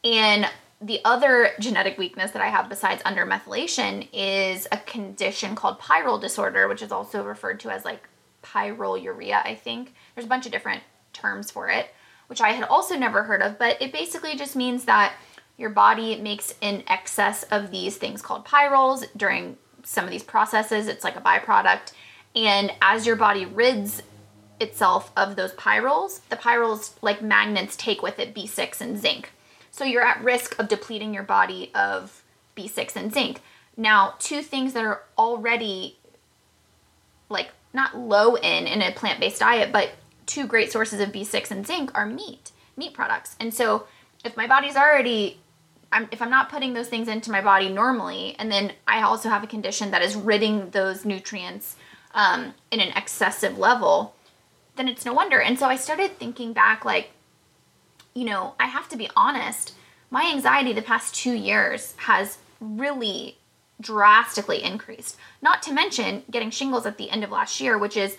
And 0.04 0.46
the 0.80 1.00
other 1.04 1.50
genetic 1.60 1.98
weakness 1.98 2.30
that 2.30 2.42
I 2.42 2.48
have 2.48 2.68
besides 2.68 3.02
undermethylation 3.02 4.08
is 4.12 4.66
a 4.72 4.78
condition 4.78 5.54
called 5.54 5.78
pyrrole 5.78 6.20
disorder, 6.20 6.68
which 6.68 6.82
is 6.82 6.90
also 6.90 7.22
referred 7.22 7.60
to 7.60 7.70
as 7.70 7.84
like 7.84 8.08
pyroluria, 8.42 9.44
I 9.44 9.54
think. 9.54 9.94
There's 10.14 10.24
a 10.24 10.28
bunch 10.28 10.46
of 10.46 10.52
different 10.52 10.82
terms 11.12 11.50
for 11.50 11.68
it, 11.68 11.88
which 12.28 12.40
I 12.40 12.52
had 12.52 12.64
also 12.64 12.96
never 12.96 13.24
heard 13.24 13.42
of, 13.42 13.58
but 13.58 13.80
it 13.82 13.92
basically 13.92 14.36
just 14.36 14.56
means 14.56 14.84
that 14.86 15.14
your 15.58 15.70
body 15.70 16.16
makes 16.16 16.54
an 16.62 16.82
excess 16.86 17.42
of 17.44 17.70
these 17.70 17.98
things 17.98 18.22
called 18.22 18.46
pyrroles 18.46 19.04
during 19.14 19.58
some 19.82 20.04
of 20.04 20.10
these 20.10 20.22
processes. 20.22 20.88
It's 20.88 21.04
like 21.04 21.16
a 21.16 21.20
byproduct. 21.20 21.92
And 22.34 22.72
as 22.80 23.06
your 23.06 23.16
body 23.16 23.44
rids 23.44 24.02
itself 24.60 25.12
of 25.16 25.36
those 25.36 25.52
pyrroles, 25.52 26.20
the 26.30 26.36
pyrroles, 26.36 26.94
like 27.02 27.20
magnets, 27.20 27.76
take 27.76 28.00
with 28.00 28.18
it 28.18 28.34
B6 28.34 28.80
and 28.80 28.98
zinc. 28.98 29.32
So 29.70 29.84
you're 29.84 30.02
at 30.02 30.22
risk 30.22 30.58
of 30.58 30.68
depleting 30.68 31.14
your 31.14 31.22
body 31.22 31.70
of 31.74 32.22
B6 32.56 32.96
and 32.96 33.12
zinc. 33.12 33.40
Now, 33.76 34.14
two 34.18 34.42
things 34.42 34.72
that 34.72 34.84
are 34.84 35.02
already 35.16 35.96
like 37.28 37.50
not 37.72 37.96
low 37.96 38.34
in 38.34 38.66
in 38.66 38.82
a 38.82 38.92
plant-based 38.92 39.40
diet, 39.40 39.72
but 39.72 39.90
two 40.26 40.46
great 40.46 40.72
sources 40.72 41.00
of 41.00 41.10
B6 41.10 41.50
and 41.50 41.66
zinc 41.66 41.90
are 41.94 42.06
meat, 42.06 42.50
meat 42.76 42.92
products. 42.92 43.36
And 43.38 43.54
so 43.54 43.86
if 44.24 44.36
my 44.36 44.46
body's 44.46 44.76
already 44.76 45.40
I'm, 45.92 46.08
if 46.12 46.22
I'm 46.22 46.30
not 46.30 46.50
putting 46.50 46.72
those 46.74 46.88
things 46.88 47.08
into 47.08 47.32
my 47.32 47.40
body 47.40 47.68
normally, 47.68 48.36
and 48.38 48.50
then 48.50 48.72
I 48.86 49.02
also 49.02 49.28
have 49.28 49.42
a 49.42 49.48
condition 49.48 49.90
that 49.90 50.02
is 50.02 50.14
ridding 50.14 50.70
those 50.70 51.04
nutrients 51.04 51.76
um, 52.14 52.54
in 52.70 52.80
an 52.80 52.92
excessive 52.96 53.58
level, 53.58 54.14
then 54.76 54.88
it's 54.88 55.04
no 55.04 55.12
wonder. 55.12 55.40
And 55.40 55.58
so 55.58 55.66
I 55.66 55.76
started 55.76 56.16
thinking 56.16 56.52
back, 56.52 56.84
like, 56.84 57.10
you 58.20 58.26
know, 58.26 58.52
I 58.60 58.66
have 58.66 58.86
to 58.90 58.98
be 58.98 59.08
honest. 59.16 59.72
My 60.10 60.30
anxiety 60.30 60.74
the 60.74 60.82
past 60.82 61.14
two 61.14 61.32
years 61.32 61.94
has 61.96 62.36
really 62.60 63.38
drastically 63.80 64.62
increased. 64.62 65.16
Not 65.40 65.62
to 65.62 65.72
mention 65.72 66.24
getting 66.30 66.50
shingles 66.50 66.84
at 66.84 66.98
the 66.98 67.08
end 67.08 67.24
of 67.24 67.30
last 67.30 67.62
year, 67.62 67.78
which 67.78 67.96
is 67.96 68.18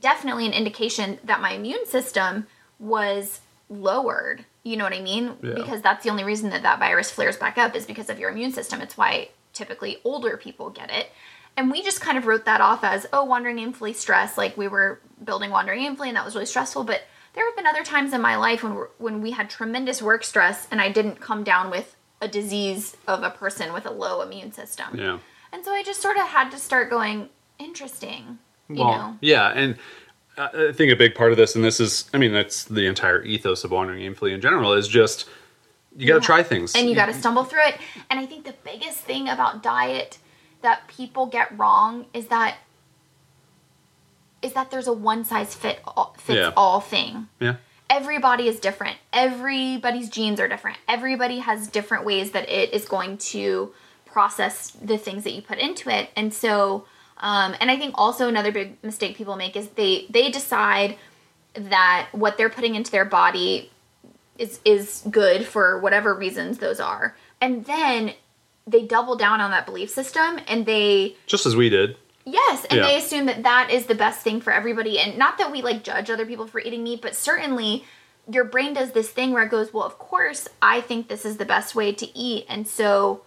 definitely 0.00 0.46
an 0.46 0.54
indication 0.54 1.18
that 1.22 1.42
my 1.42 1.52
immune 1.52 1.84
system 1.84 2.46
was 2.78 3.42
lowered. 3.68 4.46
You 4.62 4.78
know 4.78 4.84
what 4.84 4.94
I 4.94 5.02
mean? 5.02 5.36
Yeah. 5.42 5.52
Because 5.52 5.82
that's 5.82 6.02
the 6.02 6.08
only 6.08 6.24
reason 6.24 6.48
that 6.48 6.62
that 6.62 6.78
virus 6.78 7.10
flares 7.10 7.36
back 7.36 7.58
up 7.58 7.76
is 7.76 7.84
because 7.84 8.08
of 8.08 8.18
your 8.18 8.30
immune 8.30 8.52
system. 8.52 8.80
It's 8.80 8.96
why 8.96 9.28
typically 9.52 9.98
older 10.02 10.38
people 10.38 10.70
get 10.70 10.90
it. 10.90 11.10
And 11.58 11.70
we 11.70 11.82
just 11.82 12.00
kind 12.00 12.16
of 12.16 12.24
wrote 12.24 12.46
that 12.46 12.62
off 12.62 12.84
as, 12.84 13.06
oh, 13.12 13.24
wandering 13.24 13.58
aimfully 13.58 13.94
stress. 13.94 14.38
Like 14.38 14.56
we 14.56 14.66
were 14.66 14.98
building 15.22 15.50
wandering 15.50 15.80
aimfully 15.84 16.08
and 16.08 16.16
that 16.16 16.24
was 16.24 16.34
really 16.34 16.46
stressful. 16.46 16.84
But 16.84 17.02
there 17.34 17.46
have 17.46 17.56
been 17.56 17.66
other 17.66 17.82
times 17.84 18.12
in 18.12 18.20
my 18.20 18.36
life 18.36 18.62
when, 18.62 18.74
we're- 18.74 18.88
when 18.98 19.22
we 19.22 19.30
had 19.32 19.48
tremendous 19.48 20.02
work 20.02 20.22
stress 20.24 20.66
and 20.70 20.80
I 20.80 20.90
didn't 20.90 21.20
come 21.20 21.44
down 21.44 21.70
with 21.70 21.96
a 22.20 22.28
disease 22.28 22.96
of 23.08 23.22
a 23.22 23.30
person 23.30 23.72
with 23.72 23.86
a 23.86 23.90
low 23.90 24.20
immune 24.22 24.52
system. 24.52 24.86
Yeah. 24.98 25.18
And 25.52 25.64
so 25.64 25.72
I 25.72 25.82
just 25.82 26.00
sort 26.00 26.16
of 26.16 26.26
had 26.28 26.50
to 26.50 26.58
start 26.58 26.88
going, 26.90 27.28
interesting. 27.58 28.38
You 28.68 28.76
Well, 28.84 28.96
know? 28.96 29.18
yeah, 29.20 29.48
and 29.48 29.76
I 30.38 30.68
I 30.68 30.72
think 30.72 30.90
a 30.92 30.96
big 30.96 31.14
part 31.14 31.30
of 31.32 31.36
this, 31.36 31.54
and 31.54 31.64
this 31.64 31.78
is, 31.80 32.08
I 32.14 32.18
mean, 32.18 32.32
that's 32.32 32.64
the 32.64 32.86
entire 32.86 33.22
ethos 33.22 33.64
of 33.64 33.70
wandering 33.70 34.00
aimfully 34.02 34.32
in 34.32 34.40
general, 34.40 34.72
is 34.72 34.88
just 34.88 35.28
you 35.96 36.06
got 36.06 36.14
to 36.14 36.20
Yeah. 36.20 36.26
try 36.26 36.42
things. 36.42 36.74
and 36.74 36.88
you 36.88 36.94
got 36.94 37.06
to 37.06 37.12
stumble 37.14 37.44
through 37.44 37.66
it. 37.66 37.78
And 38.08 38.18
I 38.18 38.24
think 38.24 38.44
the 38.46 38.54
biggest 38.64 38.98
thing 39.00 39.28
about 39.28 39.62
diet 39.62 40.18
that 40.62 40.86
people 40.88 41.26
get 41.26 41.56
wrong 41.58 42.06
is 42.14 42.26
that 42.28 42.56
is 44.42 44.52
that 44.54 44.70
there's 44.70 44.88
a 44.88 44.92
one 44.92 45.24
size 45.24 45.54
fit 45.54 45.80
all, 45.86 46.14
fits 46.18 46.36
Yeah. 46.36 46.52
all 46.56 46.80
thing. 46.80 47.28
yeah, 47.40 47.56
Everybody 47.88 48.48
is 48.48 48.58
different. 48.60 48.96
Everybody's 49.12 50.08
genes 50.08 50.40
are 50.40 50.48
different. 50.48 50.78
Everybody 50.88 51.38
has 51.40 51.68
different 51.68 52.04
ways 52.04 52.32
that 52.32 52.48
it 52.48 52.72
is 52.72 52.84
going 52.86 53.18
to 53.18 53.72
process 54.06 54.70
the 54.82 54.98
things 54.98 55.24
that 55.24 55.32
you 55.32 55.42
put 55.42 55.58
into 55.58 55.88
it. 55.90 56.10
And 56.16 56.32
so 56.32 56.86
um, 57.18 57.54
and 57.60 57.70
I 57.70 57.76
think 57.76 57.94
also 57.96 58.28
another 58.28 58.50
big 58.50 58.82
mistake 58.82 59.16
people 59.16 59.36
make 59.36 59.56
is 59.56 59.68
they 59.70 60.06
they 60.10 60.30
decide 60.30 60.96
that 61.54 62.08
what 62.12 62.36
they're 62.36 62.50
putting 62.50 62.74
into 62.74 62.90
their 62.90 63.04
body 63.04 63.70
is 64.38 64.58
is 64.64 65.02
good 65.10 65.46
for 65.46 65.78
whatever 65.78 66.14
reasons 66.14 66.58
those 66.58 66.80
are. 66.80 67.14
And 67.40 67.64
then 67.66 68.14
they 68.66 68.82
double 68.86 69.16
down 69.16 69.40
on 69.40 69.50
that 69.50 69.66
belief 69.66 69.90
system 69.90 70.40
and 70.48 70.64
they 70.66 71.16
just 71.26 71.46
as 71.46 71.54
we 71.54 71.68
did. 71.68 71.96
Yes, 72.24 72.64
and 72.66 72.78
Yeah. 72.80 72.86
they 72.86 72.96
assume 72.96 73.26
that 73.26 73.42
that 73.42 73.70
is 73.70 73.86
the 73.86 73.94
best 73.94 74.20
thing 74.20 74.40
for 74.40 74.52
everybody. 74.52 74.98
And 74.98 75.18
not 75.18 75.38
that 75.38 75.50
we 75.50 75.62
like 75.62 75.82
judge 75.82 76.10
other 76.10 76.26
people 76.26 76.46
for 76.46 76.60
eating 76.60 76.84
meat, 76.84 77.02
but 77.02 77.16
certainly 77.16 77.84
your 78.30 78.44
brain 78.44 78.74
does 78.74 78.92
this 78.92 79.10
thing 79.10 79.32
where 79.32 79.42
it 79.42 79.50
goes, 79.50 79.72
well, 79.72 79.84
of 79.84 79.98
course, 79.98 80.48
I 80.60 80.80
think 80.80 81.08
this 81.08 81.24
is 81.24 81.38
the 81.38 81.44
best 81.44 81.74
way 81.74 81.92
to 81.92 82.18
eat. 82.18 82.46
And 82.48 82.68
so, 82.68 83.22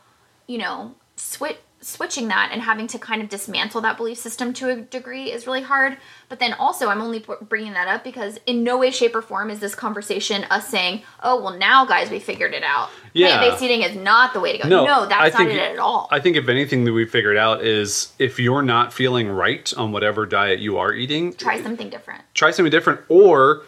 you 0.48 0.58
know, 0.58 0.96
switch 1.18 1.58
switching 1.86 2.28
that 2.30 2.50
and 2.52 2.62
having 2.62 2.88
to 2.88 2.98
kind 2.98 3.22
of 3.22 3.30
dismantle 3.30 3.80
that 3.82 3.96
belief 3.96 4.18
system 4.18 4.54
to 4.54 4.70
a 4.70 4.76
degree 4.78 5.32
is 5.32 5.46
really 5.46 5.62
hard. 5.62 5.98
But 6.30 6.40
then 6.40 6.54
also, 6.54 6.88
I'm 6.90 7.02
only 7.02 7.24
bringing 7.44 7.74
that 7.74 7.88
up 7.88 8.04
because 8.04 8.40
in 8.48 8.64
no 8.64 8.78
way, 8.80 8.90
shape, 8.90 9.16
or 9.16 9.22
form 9.22 9.52
is 9.52 9.60
this 9.60 9.76
conversation 9.76 10.44
us 10.46 10.68
saying, 10.68 11.04
"Oh, 11.22 11.42
well, 11.42 11.58
now, 11.58 11.86
guys, 11.86 12.10
we 12.10 12.20
figured 12.20 12.54
it 12.54 12.64
out." 12.64 12.90
Yeah. 13.14 13.38
plant-based 13.38 13.64
eating 13.64 13.84
is 13.84 13.96
not 13.96 14.34
the 14.34 14.40
way 14.40 14.54
to 14.58 14.64
go. 14.64 14.68
No, 14.68 14.86
No, 14.86 15.06
that's 15.06 15.36
I 15.36 15.44
not 15.44 15.52
it 15.52 15.58
at 15.60 15.80
all. 15.80 16.10
I 16.12 16.20
think 16.20 16.36
if 16.36 16.50
anything 16.50 16.84
that 16.86 16.94
we 16.94 17.06
figured 17.06 17.38
out 17.38 17.64
is 17.64 18.12
if 18.20 18.40
you're 18.40 18.64
not 18.64 18.92
feeling 18.92 19.30
right 19.30 19.72
on 19.78 19.92
whatever 19.92 20.26
diet 20.26 20.60
you 20.60 20.78
are 20.80 20.92
eating, 20.92 21.34
Try 21.34 21.62
something 21.62 21.90
different. 21.90 22.24
try 22.34 22.52
something 22.52 22.72
different 22.72 23.02
or 23.08 23.62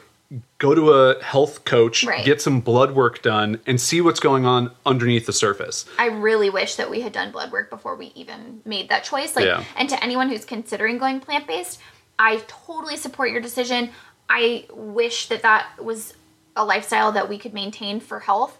go 0.59 0.73
to 0.73 0.91
a 0.91 1.21
health 1.23 1.65
coach, 1.65 2.03
Right. 2.03 2.25
get 2.25 2.41
some 2.41 2.61
blood 2.61 2.95
work 2.95 3.21
done, 3.21 3.59
and 3.67 3.79
see 3.79 4.01
what's 4.01 4.19
going 4.19 4.45
on 4.45 4.71
underneath 4.85 5.25
the 5.25 5.33
surface. 5.33 5.85
I 5.99 6.07
really 6.07 6.49
wish 6.49 6.75
that 6.75 6.89
we 6.89 7.01
had 7.01 7.11
done 7.13 7.31
blood 7.31 7.51
work 7.51 7.69
before 7.69 7.95
we 7.95 8.07
even 8.15 8.61
made 8.65 8.89
that 8.89 9.03
choice. 9.03 9.35
Like, 9.35 9.45
Yeah. 9.45 9.63
and 9.75 9.87
to 9.89 10.03
anyone 10.03 10.29
who's 10.29 10.45
considering 10.45 10.97
going 10.97 11.19
plant 11.19 11.45
based, 11.45 11.79
I 12.17 12.41
totally 12.47 12.97
support 12.97 13.29
your 13.29 13.41
decision. 13.41 13.91
I 14.29 14.65
wish 14.73 15.27
that 15.27 15.43
that 15.43 15.67
was 15.81 16.13
a 16.55 16.65
lifestyle 16.65 17.11
that 17.11 17.29
we 17.29 17.37
could 17.37 17.53
maintain 17.53 17.99
for 17.99 18.21
health, 18.21 18.57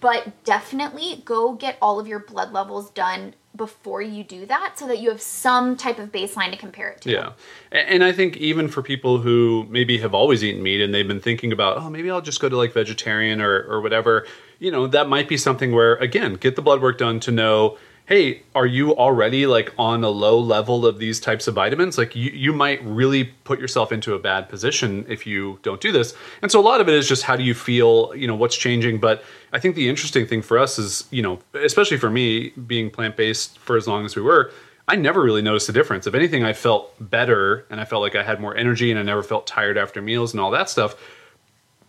but 0.00 0.42
definitely 0.44 1.22
go 1.26 1.52
get 1.52 1.76
all 1.82 2.00
of 2.00 2.08
your 2.08 2.18
blood 2.20 2.52
levels 2.52 2.90
done 2.90 3.34
before 3.60 4.00
you 4.00 4.24
do 4.24 4.46
that 4.46 4.78
so 4.78 4.88
that 4.88 5.00
you 5.00 5.10
have 5.10 5.20
some 5.20 5.76
type 5.76 5.98
of 5.98 6.10
baseline 6.10 6.50
to 6.50 6.56
compare 6.56 6.88
it 6.88 7.02
to. 7.02 7.10
Yeah. 7.10 7.32
And 7.70 8.02
I 8.02 8.10
think 8.10 8.38
even 8.38 8.68
for 8.68 8.82
people 8.82 9.18
who 9.18 9.66
maybe 9.68 9.98
have 9.98 10.14
always 10.14 10.42
eaten 10.42 10.62
meat 10.62 10.80
and 10.80 10.94
they've 10.94 11.06
been 11.06 11.20
thinking 11.20 11.52
about, 11.52 11.76
oh, 11.76 11.90
maybe 11.90 12.10
I'll 12.10 12.22
just 12.22 12.40
go 12.40 12.48
to 12.48 12.56
like 12.56 12.72
vegetarian 12.72 13.42
or, 13.42 13.64
or 13.64 13.82
whatever, 13.82 14.26
you 14.60 14.70
know, 14.70 14.86
that 14.86 15.10
might 15.10 15.28
be 15.28 15.36
something 15.36 15.72
where, 15.72 15.96
again, 15.96 16.36
get 16.36 16.56
the 16.56 16.62
blood 16.62 16.80
work 16.80 16.96
done 16.96 17.20
to 17.20 17.30
know, 17.30 17.76
hey, 18.10 18.42
are 18.56 18.66
you 18.66 18.92
already 18.96 19.46
like 19.46 19.72
on 19.78 20.02
a 20.02 20.08
low 20.08 20.36
level 20.36 20.84
of 20.84 20.98
these 20.98 21.20
types 21.20 21.46
of 21.46 21.54
vitamins? 21.54 21.96
Like 21.96 22.16
you, 22.16 22.32
you 22.32 22.52
might 22.52 22.84
really 22.84 23.22
put 23.44 23.60
yourself 23.60 23.92
into 23.92 24.14
a 24.14 24.18
bad 24.18 24.48
position 24.48 25.06
if 25.08 25.28
you 25.28 25.60
don't 25.62 25.80
do 25.80 25.92
this. 25.92 26.12
And 26.42 26.50
so 26.50 26.58
a 26.58 26.60
lot 26.60 26.80
of 26.80 26.88
it 26.88 26.94
is 26.94 27.06
just 27.08 27.22
how 27.22 27.36
do 27.36 27.44
you 27.44 27.54
feel, 27.54 28.12
you 28.16 28.26
know, 28.26 28.34
what's 28.34 28.56
changing. 28.56 28.98
But 28.98 29.22
I 29.52 29.60
think 29.60 29.76
the 29.76 29.88
interesting 29.88 30.26
thing 30.26 30.42
for 30.42 30.58
us 30.58 30.76
is, 30.76 31.04
you 31.12 31.22
know, 31.22 31.38
especially 31.54 31.98
for 31.98 32.10
me 32.10 32.48
being 32.66 32.90
plant 32.90 33.16
based 33.16 33.60
for 33.60 33.76
as 33.76 33.86
long 33.86 34.04
as 34.04 34.16
we 34.16 34.22
were, 34.22 34.50
I 34.88 34.96
never 34.96 35.22
really 35.22 35.42
noticed 35.42 35.68
a 35.68 35.72
difference. 35.72 36.08
If 36.08 36.14
anything, 36.16 36.42
I 36.42 36.52
felt 36.52 36.92
better 36.98 37.64
and 37.70 37.80
I 37.80 37.84
felt 37.84 38.02
like 38.02 38.16
I 38.16 38.24
had 38.24 38.40
more 38.40 38.56
energy 38.56 38.90
and 38.90 38.98
I 38.98 39.04
never 39.04 39.22
felt 39.22 39.46
tired 39.46 39.78
after 39.78 40.02
meals 40.02 40.32
and 40.32 40.40
all 40.40 40.50
that 40.50 40.68
stuff. 40.68 40.96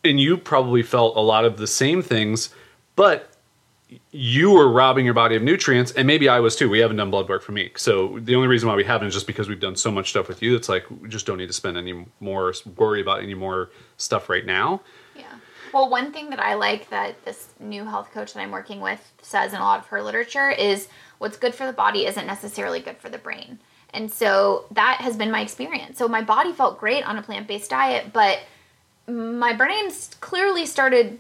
And 0.03 0.19
you 0.19 0.37
probably 0.37 0.83
felt 0.83 1.17
a 1.17 1.19
lot 1.19 1.45
of 1.45 1.57
the 1.57 1.65
same 1.65 2.03
things, 2.03 2.53
but 2.95 3.30
you 4.11 4.51
were 4.51 4.71
robbing 4.71 5.05
your 5.05 5.13
body 5.13 5.35
of 5.35 5.43
nutrients, 5.43 5.91
and 5.91 6.07
maybe 6.07 6.29
I 6.29 6.39
was 6.39 6.55
too. 6.55 6.69
We 6.69 6.79
haven't 6.79 6.97
done 6.97 7.11
blood 7.11 7.27
work 7.27 7.43
for 7.43 7.51
me, 7.51 7.71
so 7.75 8.19
the 8.19 8.35
only 8.35 8.47
reason 8.47 8.69
why 8.69 8.75
we 8.75 8.83
haven't 8.83 9.07
is 9.07 9.13
just 9.13 9.27
because 9.27 9.49
we've 9.49 9.59
done 9.59 9.75
so 9.75 9.91
much 9.91 10.09
stuff 10.09 10.27
with 10.27 10.41
you. 10.41 10.55
It's 10.55 10.69
like 10.69 10.85
we 10.89 11.09
just 11.09 11.25
don't 11.25 11.37
need 11.37 11.47
to 11.47 11.53
spend 11.53 11.77
any 11.77 12.05
more 12.19 12.53
worry 12.77 13.01
about 13.01 13.21
any 13.21 13.33
more 13.33 13.69
stuff 13.97 14.29
right 14.29 14.45
now. 14.45 14.81
Yeah. 15.15 15.33
Well, 15.73 15.89
one 15.89 16.11
thing 16.11 16.29
that 16.29 16.39
I 16.39 16.55
like 16.55 16.89
that 16.89 17.23
this 17.25 17.49
new 17.59 17.85
health 17.85 18.11
coach 18.11 18.33
that 18.33 18.41
I'm 18.41 18.51
working 18.51 18.81
with 18.81 19.11
says 19.21 19.53
in 19.53 19.59
a 19.59 19.63
lot 19.63 19.79
of 19.79 19.87
her 19.87 20.01
literature 20.01 20.49
is 20.49 20.87
what's 21.17 21.37
good 21.37 21.55
for 21.55 21.65
the 21.65 21.73
body 21.73 22.05
isn't 22.05 22.27
necessarily 22.27 22.79
good 22.79 22.97
for 22.97 23.09
the 23.09 23.17
brain. 23.17 23.59
And 23.93 24.11
so 24.11 24.65
that 24.71 25.01
has 25.01 25.17
been 25.17 25.31
my 25.31 25.41
experience. 25.41 25.97
So 25.97 26.07
my 26.07 26.21
body 26.21 26.53
felt 26.53 26.79
great 26.79 27.07
on 27.07 27.17
a 27.17 27.21
plant 27.21 27.47
based 27.47 27.69
diet, 27.69 28.13
but 28.13 28.39
my 29.07 29.53
brain's 29.53 30.15
clearly 30.21 30.65
started 30.65 31.19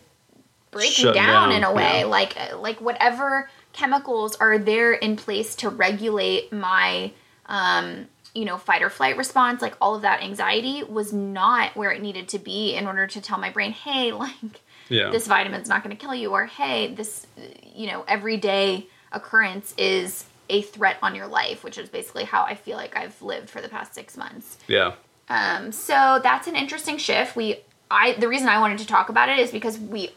breaking 0.71 1.13
down, 1.13 1.15
down, 1.15 1.51
in 1.51 1.63
a 1.63 1.71
way 1.73 1.99
yeah. 1.99 2.05
like 2.05 2.35
like 2.55 2.81
whatever 2.81 3.49
chemicals 3.73 4.35
are 4.37 4.57
there 4.57 4.93
in 4.93 5.15
place 5.15 5.55
to 5.55 5.69
regulate 5.69 6.51
my 6.51 7.11
um 7.45 8.07
you 8.33 8.45
know 8.45 8.57
fight 8.57 8.81
or 8.81 8.89
flight 8.89 9.17
response 9.17 9.61
like 9.61 9.75
all 9.81 9.95
of 9.95 10.01
that 10.01 10.21
anxiety 10.21 10.83
was 10.83 11.11
not 11.13 11.75
where 11.75 11.91
it 11.91 12.01
needed 12.01 12.27
to 12.29 12.39
be 12.39 12.73
in 12.73 12.87
order 12.87 13.05
to 13.05 13.21
tell 13.21 13.37
my 13.37 13.49
brain 13.49 13.71
hey 13.71 14.11
like 14.25 14.61
Yeah. 14.89 15.09
this 15.09 15.27
vitamin's 15.27 15.69
not 15.69 15.83
going 15.83 15.95
to 15.95 16.01
kill 16.01 16.15
you 16.15 16.31
or 16.31 16.45
hey 16.45 16.93
this 16.93 17.27
you 17.75 17.87
know 17.87 18.03
everyday 18.07 18.87
occurrence 19.11 19.73
is 19.77 20.25
a 20.51 20.61
threat 20.61 20.97
on 21.01 21.15
your 21.15 21.27
life, 21.27 21.63
which 21.63 21.77
is 21.77 21.89
basically 21.89 22.25
how 22.25 22.43
I 22.43 22.55
feel 22.55 22.75
like 22.77 22.95
I've 22.95 23.19
lived 23.21 23.49
for 23.49 23.61
the 23.61 23.69
past 23.69 23.95
six 23.95 24.17
months. 24.17 24.57
Yeah. 24.67 24.93
Um, 25.29 25.71
so 25.71 26.19
that's 26.21 26.47
an 26.47 26.55
interesting 26.57 26.97
shift. 26.97 27.35
We, 27.37 27.61
I, 27.89 28.13
the 28.13 28.27
reason 28.27 28.49
I 28.49 28.59
wanted 28.59 28.79
to 28.79 28.85
talk 28.85 29.07
about 29.09 29.29
it 29.29 29.39
is 29.39 29.49
because 29.49 29.79
we 29.79 30.11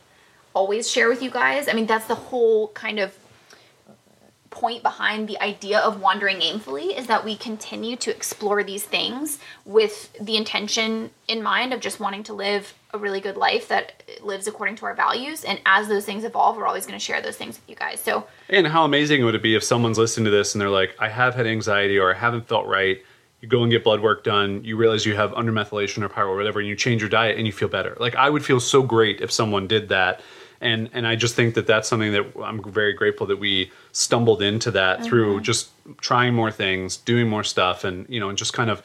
always 0.55 0.91
share 0.91 1.09
with 1.09 1.23
you 1.23 1.31
guys. 1.31 1.69
I 1.69 1.73
mean, 1.73 1.87
that's 1.87 2.07
the 2.07 2.15
whole 2.15 2.69
kind 2.69 2.99
of 2.99 3.17
point 4.55 4.85
behind 4.85 5.29
the 5.29 5.39
idea 5.43 5.81
of 5.81 6.01
wandering 6.01 6.39
aimfully 6.39 6.97
is 6.97 7.09
that 7.09 7.25
we 7.25 7.37
continue 7.37 7.97
to 7.97 8.11
explore 8.15 8.63
these 8.63 8.85
things 8.85 9.41
with 9.65 10.17
the 10.21 10.37
intention 10.37 11.11
in 11.27 11.43
mind 11.43 11.75
of 11.75 11.81
just 11.81 11.99
wanting 11.99 12.23
to 12.23 12.33
live 12.33 12.73
a 12.93 12.99
really 12.99 13.21
good 13.21 13.37
life 13.37 13.67
that 13.67 14.05
lives 14.23 14.47
according 14.47 14.77
to 14.77 14.87
our 14.87 14.95
values. 14.95 15.43
And 15.43 15.61
as 15.67 15.89
those 15.89 16.05
things 16.05 16.23
evolve, 16.23 16.57
we're 16.57 16.69
always 16.69 16.87
going 16.87 16.99
to 16.99 17.05
share 17.05 17.21
those 17.21 17.37
things 17.37 17.57
with 17.57 17.69
you 17.69 17.75
guys. 17.75 17.99
So, 17.99 18.29
And 18.49 18.69
how 18.69 18.85
amazing 18.85 19.25
would 19.25 19.35
it 19.35 19.43
be 19.43 19.57
if 19.57 19.65
someone's 19.65 19.99
listening 19.99 20.27
to 20.27 20.31
this 20.31 20.55
and 20.55 20.63
they're 20.63 20.71
like, 20.71 20.95
I 21.01 21.09
have 21.09 21.35
had 21.35 21.49
anxiety 21.49 21.99
or 21.99 22.15
I 22.15 22.17
haven't 22.17 22.47
felt 22.47 22.67
right. 22.67 23.03
You 23.41 23.49
go 23.49 23.63
and 23.63 23.73
get 23.73 23.83
blood 23.83 24.01
work 24.01 24.23
done. 24.23 24.65
You 24.65 24.77
realize 24.77 25.05
you 25.05 25.17
have 25.17 25.33
undermethylation 25.33 26.03
or 26.03 26.09
pyro 26.09 26.31
or 26.31 26.37
whatever, 26.37 26.61
and 26.61 26.69
you 26.69 26.77
change 26.77 27.03
your 27.03 27.11
diet 27.11 27.37
and 27.37 27.47
you 27.47 27.53
feel 27.53 27.69
better. 27.69 27.95
Like 28.01 28.15
I 28.15 28.31
would 28.31 28.45
feel 28.45 28.61
so 28.61 28.83
great 28.83 29.21
if 29.21 29.33
someone 29.33 29.67
did 29.67 29.89
that. 29.89 30.23
And 30.61 30.89
and 30.93 31.07
I 31.07 31.17
just 31.17 31.35
think 31.35 31.55
that 31.55 31.67
that's 31.67 31.89
something 31.89 32.13
that 32.13 32.27
I'm 32.43 32.63
very 32.63 32.93
grateful 32.93 33.27
that 33.27 33.39
we 33.39 33.71
stumbled 33.93 34.43
into 34.43 34.71
that 34.73 35.05
through 35.05 35.37
uh-huh. 35.37 35.43
just 35.43 35.71
trying 36.01 36.35
more 36.35 36.51
things, 36.51 36.97
doing 36.97 37.29
more 37.29 37.45
stuff, 37.45 37.85
and 37.85 38.07
you 38.09 38.21
know, 38.21 38.29
and 38.29 38.39
just 38.39 38.53
kind 38.53 38.71
of 38.71 38.83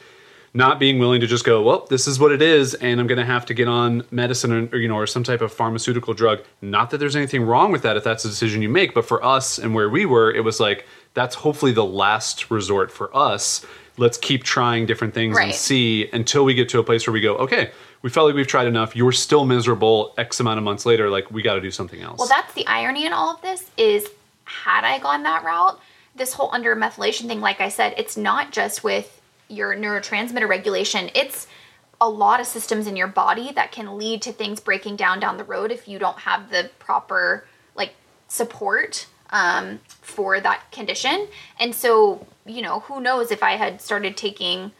not 0.54 0.80
being 0.80 0.98
willing 0.98 1.22
to 1.22 1.28
just 1.28 1.46
go, 1.46 1.62
well, 1.62 1.86
this 1.90 2.08
is 2.08 2.20
what 2.20 2.32
it 2.32 2.42
is, 2.42 2.74
and 2.76 3.00
I'm 3.00 3.08
going 3.08 3.20
to 3.20 3.26
have 3.26 3.46
to 3.48 3.54
get 3.54 3.68
on 3.68 4.04
medicine 4.10 4.52
or, 4.52 4.76
or, 4.76 4.80
you 4.80 4.88
know 4.88 4.96
or 4.96 5.08
some 5.08 5.24
type 5.24 5.42
of 5.42 5.54
pharmaceutical 5.54 6.14
drug. 6.14 6.44
Not 6.62 6.90
that 6.90 6.98
there's 6.98 7.16
anything 7.16 7.44
wrong 7.44 7.72
with 7.72 7.84
that 7.84 7.98
if 7.98 8.04
that's 8.04 8.26
a 8.26 8.30
decision 8.30 8.62
you 8.62 8.70
make, 8.70 8.94
but 8.94 9.06
for 9.06 9.24
us 9.24 9.60
and 9.60 9.76
where 9.76 9.90
we 9.90 10.06
were, 10.06 10.32
it 10.34 10.44
was 10.44 10.60
like 10.60 10.86
that's 11.14 11.36
hopefully 11.36 11.72
the 11.72 11.86
last 11.86 12.50
resort 12.50 12.92
for 12.92 13.16
us. 13.16 13.66
Let's 13.98 14.18
keep 14.18 14.44
trying 14.44 14.86
different 14.86 15.14
things 15.14 15.38
and 15.38 15.54
see 15.54 16.10
until 16.12 16.46
we 16.46 16.54
get 16.54 16.70
to 16.70 16.80
a 16.80 16.84
place 16.84 17.06
where 17.06 17.14
we 17.14 17.20
go, 17.22 17.36
okay, 17.36 17.72
we 18.02 18.10
felt 18.10 18.28
like 18.28 18.36
we've 18.36 18.48
tried 18.48 18.68
enough. 18.68 18.96
You're 18.96 19.12
still 19.12 19.46
miserable. 19.46 20.14
X 20.18 20.40
amount 20.40 20.58
of 20.58 20.64
months 20.64 20.86
later, 20.86 21.10
like 21.10 21.30
we 21.32 21.42
got 21.42 21.56
to 21.56 21.62
do 21.62 21.72
something 21.72 22.02
else. 22.02 22.20
Well, 22.20 22.28
that's 22.28 22.54
the 22.54 22.66
irony 22.68 23.06
in 23.06 23.14
all 23.14 23.34
of 23.36 23.42
this 23.42 23.70
is 23.78 24.10
had 24.46 24.84
I 24.84 25.00
gone 25.00 25.24
that 25.24 25.44
route, 25.44 25.80
this 26.16 26.34
whole 26.34 26.50
undermethylation 26.52 27.28
thing, 27.28 27.42
like 27.42 27.62
I 27.62 27.70
said, 27.70 27.94
it's 27.98 28.18
not 28.18 28.52
just 28.52 28.84
with 28.84 29.22
your 29.48 29.76
neurotransmitter 29.76 30.48
regulation, 30.48 31.10
it's 31.14 31.48
a 32.02 32.10
lot 32.10 32.40
of 32.40 32.48
systems 32.48 32.88
in 32.88 32.96
your 32.96 33.08
body 33.08 33.52
that 33.54 33.72
can 33.72 33.98
lead 33.98 34.22
to 34.22 34.32
things 34.32 34.60
breaking 34.60 34.96
down 34.96 35.20
down 35.20 35.38
the 35.38 35.44
road 35.44 35.72
if 35.72 35.88
you 35.88 36.00
don't 36.00 36.20
have 36.20 36.50
the 36.50 36.70
proper 36.80 37.46
like 37.76 37.94
support 38.28 39.08
um, 39.32 39.80
for 40.02 40.40
that 40.40 40.72
condition. 40.72 41.28
And 41.60 41.76
so, 41.76 42.26
you 42.46 42.62
know, 42.62 42.82
who 42.82 43.02
knows 43.02 43.32
if 43.32 43.44
I 43.44 43.58
had 43.58 43.82
started 43.82 44.16
taking 44.16 44.72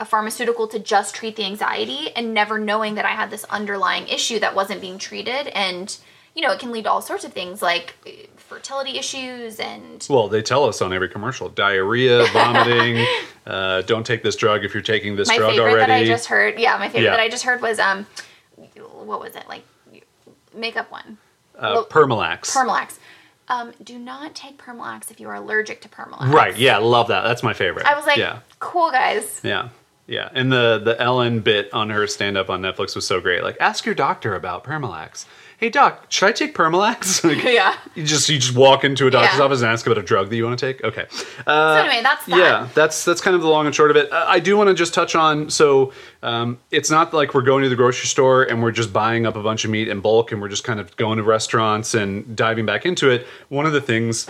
a 0.00 0.04
pharmaceutical 0.04 0.68
to 0.68 0.78
just 0.78 1.14
treat 1.14 1.36
the 1.36 1.44
anxiety 1.44 2.10
and 2.14 2.32
never 2.32 2.58
knowing 2.58 2.94
that 2.94 3.04
I 3.04 3.10
had 3.10 3.30
this 3.30 3.44
underlying 3.44 4.06
issue 4.08 4.38
that 4.40 4.54
wasn't 4.54 4.80
being 4.80 4.96
treated. 4.98 5.48
And, 5.48 5.96
you 6.34 6.42
know, 6.42 6.52
it 6.52 6.60
can 6.60 6.70
lead 6.70 6.84
to 6.84 6.90
all 6.90 7.02
sorts 7.02 7.24
of 7.24 7.32
things 7.32 7.60
like 7.62 7.94
uh, 8.06 8.10
fertility 8.36 8.96
issues 8.98 9.58
and. 9.58 10.06
Well, 10.08 10.28
they 10.28 10.40
tell 10.42 10.64
us 10.64 10.80
on 10.80 10.92
every 10.92 11.08
commercial 11.08 11.48
diarrhea, 11.48 12.26
vomiting, 12.32 13.04
uh, 13.46 13.82
don't 13.82 14.06
take 14.06 14.22
this 14.22 14.36
drug 14.36 14.64
if 14.64 14.72
you're 14.72 14.82
taking 14.84 15.16
this 15.16 15.28
drug. 15.28 15.40
My 15.40 15.46
drug 15.46 15.56
favorite 15.56 15.70
already. 15.72 15.92
that 15.92 15.98
I 16.00 16.04
just 16.04 16.26
heard, 16.26 16.58
yeah, 16.60 16.76
my 16.78 16.88
favorite 16.88 17.02
Yeah. 17.04 17.10
that 17.10 17.20
I 17.20 17.28
just 17.28 17.44
heard 17.44 17.60
was, 17.60 17.78
um, 17.80 18.06
what 18.92 19.20
was 19.20 19.34
it? 19.34 19.48
Like, 19.48 19.62
makeup 20.54 20.90
one. 20.92 21.18
uh, 21.58 21.82
Permalax. 21.84 22.52
Permalax. 22.54 22.98
Um, 23.48 23.72
do 23.82 23.98
not 23.98 24.34
take 24.34 24.58
Permalax 24.58 25.10
if 25.10 25.18
you 25.20 25.28
are 25.28 25.34
allergic 25.34 25.80
to 25.80 25.88
Permalax. 25.88 26.32
right, 26.32 26.56
yeah, 26.56 26.76
love 26.76 27.08
that. 27.08 27.22
That's 27.22 27.42
my 27.42 27.54
favorite. 27.54 27.86
I 27.86 27.94
was 27.96 28.06
like, 28.06 28.18
yeah, 28.18 28.40
cool 28.60 28.90
guys. 28.90 29.40
yeah, 29.42 29.70
yeah. 30.08 30.28
And 30.34 30.50
the, 30.50 30.80
the 30.82 31.00
Ellen 31.00 31.40
bit 31.40 31.72
on 31.72 31.90
her 31.90 32.06
stand 32.08 32.36
up 32.36 32.50
on 32.50 32.60
Netflix 32.62 32.96
was 32.96 33.06
so 33.06 33.20
great. 33.20 33.44
Like, 33.44 33.56
ask 33.60 33.86
your 33.86 33.94
doctor 33.94 34.34
about 34.34 34.64
Permalax. 34.64 35.26
Hey, 35.58 35.70
doc, 35.70 36.06
should 36.08 36.28
I 36.28 36.32
take 36.32 36.54
Permalax? 36.54 37.24
Like, 37.28 37.42
Yeah. 37.42 37.74
You 37.96 38.04
just 38.04 38.28
you 38.28 38.38
just 38.38 38.54
walk 38.56 38.84
into 38.84 39.08
a 39.08 39.10
doctor's 39.10 39.38
Yeah. 39.40 39.44
office 39.44 39.60
and 39.60 39.68
ask 39.68 39.84
about 39.86 39.98
a 39.98 40.02
drug 40.02 40.30
that 40.30 40.36
you 40.36 40.44
want 40.46 40.56
to 40.58 40.66
take. 40.72 40.84
Okay. 40.84 41.06
Uh, 41.46 41.74
So 41.76 41.80
anyway, 41.82 42.00
that's 42.02 42.24
that. 42.26 42.38
Yeah, 42.38 42.68
that's 42.74 43.04
that's 43.04 43.20
kind 43.20 43.34
of 43.34 43.42
the 43.42 43.48
long 43.48 43.66
and 43.66 43.74
short 43.74 43.90
of 43.90 43.96
it. 43.96 44.10
Uh, 44.12 44.24
I 44.28 44.38
do 44.38 44.56
want 44.56 44.68
to 44.68 44.74
just 44.74 44.94
touch 44.94 45.16
on 45.16 45.50
so 45.50 45.92
um, 46.22 46.58
it's 46.70 46.90
not 46.90 47.12
like 47.12 47.34
we're 47.34 47.42
going 47.42 47.64
to 47.64 47.68
the 47.68 47.74
grocery 47.76 48.06
store 48.06 48.44
and 48.44 48.62
we're 48.62 48.70
just 48.72 48.92
buying 48.92 49.26
up 49.26 49.34
a 49.36 49.42
bunch 49.42 49.64
of 49.64 49.70
meat 49.72 49.88
in 49.88 50.00
bulk 50.00 50.30
and 50.30 50.40
we're 50.40 50.48
just 50.48 50.62
kind 50.64 50.78
of 50.78 50.94
going 50.96 51.16
to 51.18 51.24
restaurants 51.24 51.92
and 51.94 52.36
diving 52.36 52.64
back 52.64 52.86
into 52.86 53.10
it. 53.10 53.26
One 53.48 53.66
of 53.66 53.72
the 53.72 53.80
things 53.80 54.28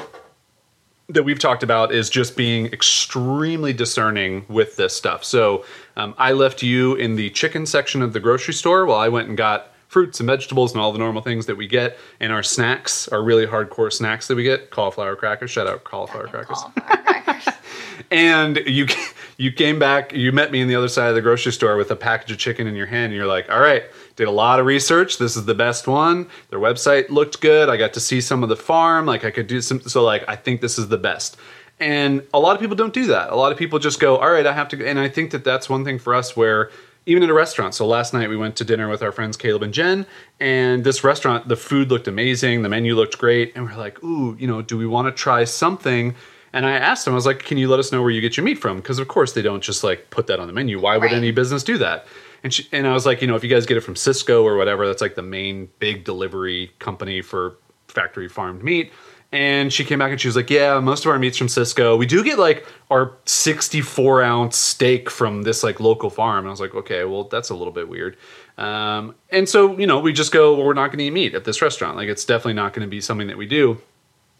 that 1.08 1.22
we've 1.22 1.38
talked 1.38 1.62
about 1.62 1.90
is 1.90 2.10
just 2.10 2.36
being 2.36 2.66
extremely 2.66 3.72
discerning 3.72 4.44
with 4.48 4.76
this 4.76 4.94
stuff. 4.94 5.24
So 5.24 5.64
um, 5.96 6.14
I 6.18 6.32
left 6.32 6.62
you 6.62 6.94
in 6.96 7.16
the 7.16 7.30
chicken 7.30 7.64
section 7.64 8.02
of 8.02 8.12
the 8.12 8.20
grocery 8.20 8.52
store 8.52 8.84
while 8.84 8.98
I 8.98 9.08
went 9.08 9.28
and 9.28 9.36
got 9.36 9.72
fruits 9.88 10.20
and 10.20 10.26
vegetables 10.26 10.72
and 10.72 10.80
all 10.82 10.92
the 10.92 10.98
normal 10.98 11.22
things 11.22 11.46
that 11.46 11.56
we 11.56 11.66
get 11.66 11.96
and 12.20 12.30
our 12.30 12.42
snacks 12.42 13.08
our 13.08 13.22
really 13.22 13.46
hardcore 13.46 13.90
snacks 13.90 14.28
that 14.28 14.34
we 14.36 14.42
get 14.42 14.68
cauliflower 14.68 15.16
crackers 15.16 15.50
shout 15.50 15.66
out 15.66 15.82
cauliflower 15.82 16.28
crackers 16.28 16.58
Cauliflower 16.58 17.14
crackers. 17.22 17.54
and 18.10 18.58
you 18.66 18.86
you 19.38 19.50
came 19.50 19.78
back 19.78 20.12
you 20.12 20.30
met 20.30 20.52
me 20.52 20.60
in 20.60 20.68
the 20.68 20.74
other 20.74 20.88
side 20.88 21.08
of 21.08 21.14
the 21.14 21.22
grocery 21.22 21.52
store 21.52 21.78
with 21.78 21.90
a 21.90 21.96
package 21.96 22.30
of 22.30 22.36
chicken 22.36 22.66
in 22.66 22.74
your 22.74 22.84
hand 22.84 23.06
and 23.06 23.14
you're 23.14 23.26
like 23.26 23.50
all 23.50 23.60
right 23.60 23.84
did 24.18 24.28
a 24.28 24.30
lot 24.30 24.60
of 24.60 24.66
research 24.66 25.16
this 25.16 25.36
is 25.36 25.46
the 25.46 25.54
best 25.54 25.86
one 25.86 26.28
their 26.50 26.58
website 26.58 27.08
looked 27.08 27.40
good 27.40 27.70
i 27.70 27.76
got 27.76 27.94
to 27.94 28.00
see 28.00 28.20
some 28.20 28.42
of 28.42 28.48
the 28.50 28.56
farm 28.56 29.06
like 29.06 29.24
i 29.24 29.30
could 29.30 29.46
do 29.46 29.60
some 29.62 29.80
so 29.80 30.02
like 30.02 30.22
i 30.28 30.36
think 30.36 30.60
this 30.60 30.76
is 30.78 30.88
the 30.88 30.98
best 30.98 31.36
and 31.80 32.26
a 32.34 32.38
lot 32.40 32.54
of 32.54 32.60
people 32.60 32.76
don't 32.76 32.92
do 32.92 33.06
that 33.06 33.30
a 33.30 33.36
lot 33.36 33.52
of 33.52 33.56
people 33.56 33.78
just 33.78 34.00
go 34.00 34.16
all 34.16 34.30
right 34.30 34.46
i 34.46 34.52
have 34.52 34.68
to 34.68 34.76
go 34.76 34.84
and 34.84 34.98
i 34.98 35.08
think 35.08 35.30
that 35.30 35.44
that's 35.44 35.70
one 35.70 35.84
thing 35.84 35.98
for 35.98 36.14
us 36.14 36.36
where 36.36 36.70
even 37.06 37.22
at 37.22 37.30
a 37.30 37.34
restaurant. 37.34 37.74
So 37.74 37.86
last 37.86 38.12
night 38.12 38.28
we 38.28 38.36
went 38.36 38.54
to 38.56 38.64
dinner 38.66 38.86
with 38.86 39.02
our 39.02 39.12
friends 39.12 39.38
Caleb 39.38 39.62
and 39.62 39.72
Jen, 39.72 40.04
and 40.40 40.84
this 40.84 41.02
restaurant, 41.02 41.48
the 41.48 41.56
food 41.56 41.88
looked 41.88 42.06
amazing, 42.06 42.60
the 42.60 42.68
menu 42.68 42.94
looked 42.94 43.16
great, 43.16 43.56
and 43.56 43.64
we're 43.64 43.76
like, 43.76 44.04
ooh, 44.04 44.36
you 44.38 44.46
know, 44.46 44.60
do 44.60 44.76
we 44.76 44.84
want 44.86 45.08
to 45.08 45.12
try 45.12 45.44
something? 45.44 46.14
And 46.52 46.66
I 46.66 46.72
asked 46.72 47.06
them, 47.06 47.14
I 47.14 47.14
was 47.14 47.24
like, 47.24 47.38
can 47.40 47.56
you 47.56 47.66
let 47.68 47.80
us 47.80 47.92
know 47.92 48.02
where 48.02 48.10
you 48.10 48.20
get 48.20 48.36
your 48.36 48.44
meat 48.44 48.58
from? 48.58 48.76
Because 48.76 48.98
of 48.98 49.08
course 49.08 49.32
they 49.32 49.40
don't 49.40 49.62
just 49.62 49.82
like 49.82 50.10
put 50.10 50.26
that 50.26 50.38
on 50.38 50.48
the 50.48 50.52
menu. 50.52 50.78
Why 50.78 50.98
would 50.98 51.04
Right. 51.04 51.14
any 51.14 51.30
business 51.30 51.64
do 51.64 51.78
that? 51.78 52.06
And 52.42 52.54
she, 52.54 52.68
and 52.72 52.86
I 52.86 52.92
was 52.92 53.06
like, 53.06 53.20
you 53.20 53.26
know, 53.26 53.36
if 53.36 53.42
you 53.42 53.50
guys 53.50 53.66
get 53.66 53.76
it 53.76 53.80
from 53.80 53.94
Sysco 53.94 54.44
or 54.44 54.56
whatever, 54.56 54.86
that's 54.86 55.02
like 55.02 55.14
the 55.14 55.22
main 55.22 55.68
big 55.78 56.04
delivery 56.04 56.72
company 56.78 57.22
for 57.22 57.56
factory 57.88 58.28
farmed 58.28 58.62
meat. 58.62 58.92
And 59.30 59.70
she 59.70 59.84
came 59.84 59.98
back 59.98 60.10
and 60.10 60.20
she 60.20 60.26
was 60.28 60.36
like, 60.36 60.48
yeah, 60.48 60.80
most 60.80 61.04
of 61.04 61.10
our 61.10 61.18
meat's 61.18 61.36
from 61.36 61.48
Sysco. 61.48 61.98
We 61.98 62.06
do 62.06 62.24
get 62.24 62.38
like 62.38 62.66
our 62.90 63.12
64 63.26 64.22
ounce 64.22 64.56
steak 64.56 65.10
from 65.10 65.42
this 65.42 65.62
like 65.62 65.80
local 65.80 66.08
farm. 66.08 66.38
And 66.38 66.48
I 66.48 66.50
was 66.50 66.60
like, 66.60 66.74
okay, 66.74 67.04
well, 67.04 67.24
that's 67.24 67.50
a 67.50 67.54
little 67.54 67.72
bit 67.72 67.88
weird. 67.88 68.16
Um, 68.56 69.14
and 69.30 69.46
so, 69.46 69.78
you 69.78 69.86
know, 69.86 70.00
we 70.00 70.14
just 70.14 70.32
go, 70.32 70.54
well, 70.54 70.64
we're 70.64 70.72
not 70.72 70.88
going 70.88 70.98
to 70.98 71.04
eat 71.04 71.10
meat 71.10 71.34
at 71.34 71.44
this 71.44 71.60
restaurant. 71.60 71.96
Like, 71.96 72.08
it's 72.08 72.24
definitely 72.24 72.54
not 72.54 72.72
going 72.72 72.86
to 72.86 72.90
be 72.90 73.02
something 73.02 73.26
that 73.28 73.36
we 73.36 73.46
do. 73.46 73.78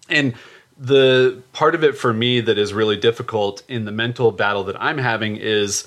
And 0.08 0.34
the 0.78 1.42
part 1.52 1.74
of 1.74 1.84
it 1.84 1.96
for 1.96 2.12
me 2.12 2.40
that 2.40 2.56
is 2.56 2.72
really 2.72 2.96
difficult 2.96 3.62
in 3.68 3.84
the 3.84 3.92
mental 3.92 4.32
battle 4.32 4.64
that 4.64 4.80
I'm 4.80 4.98
having 4.98 5.36
is 5.36 5.86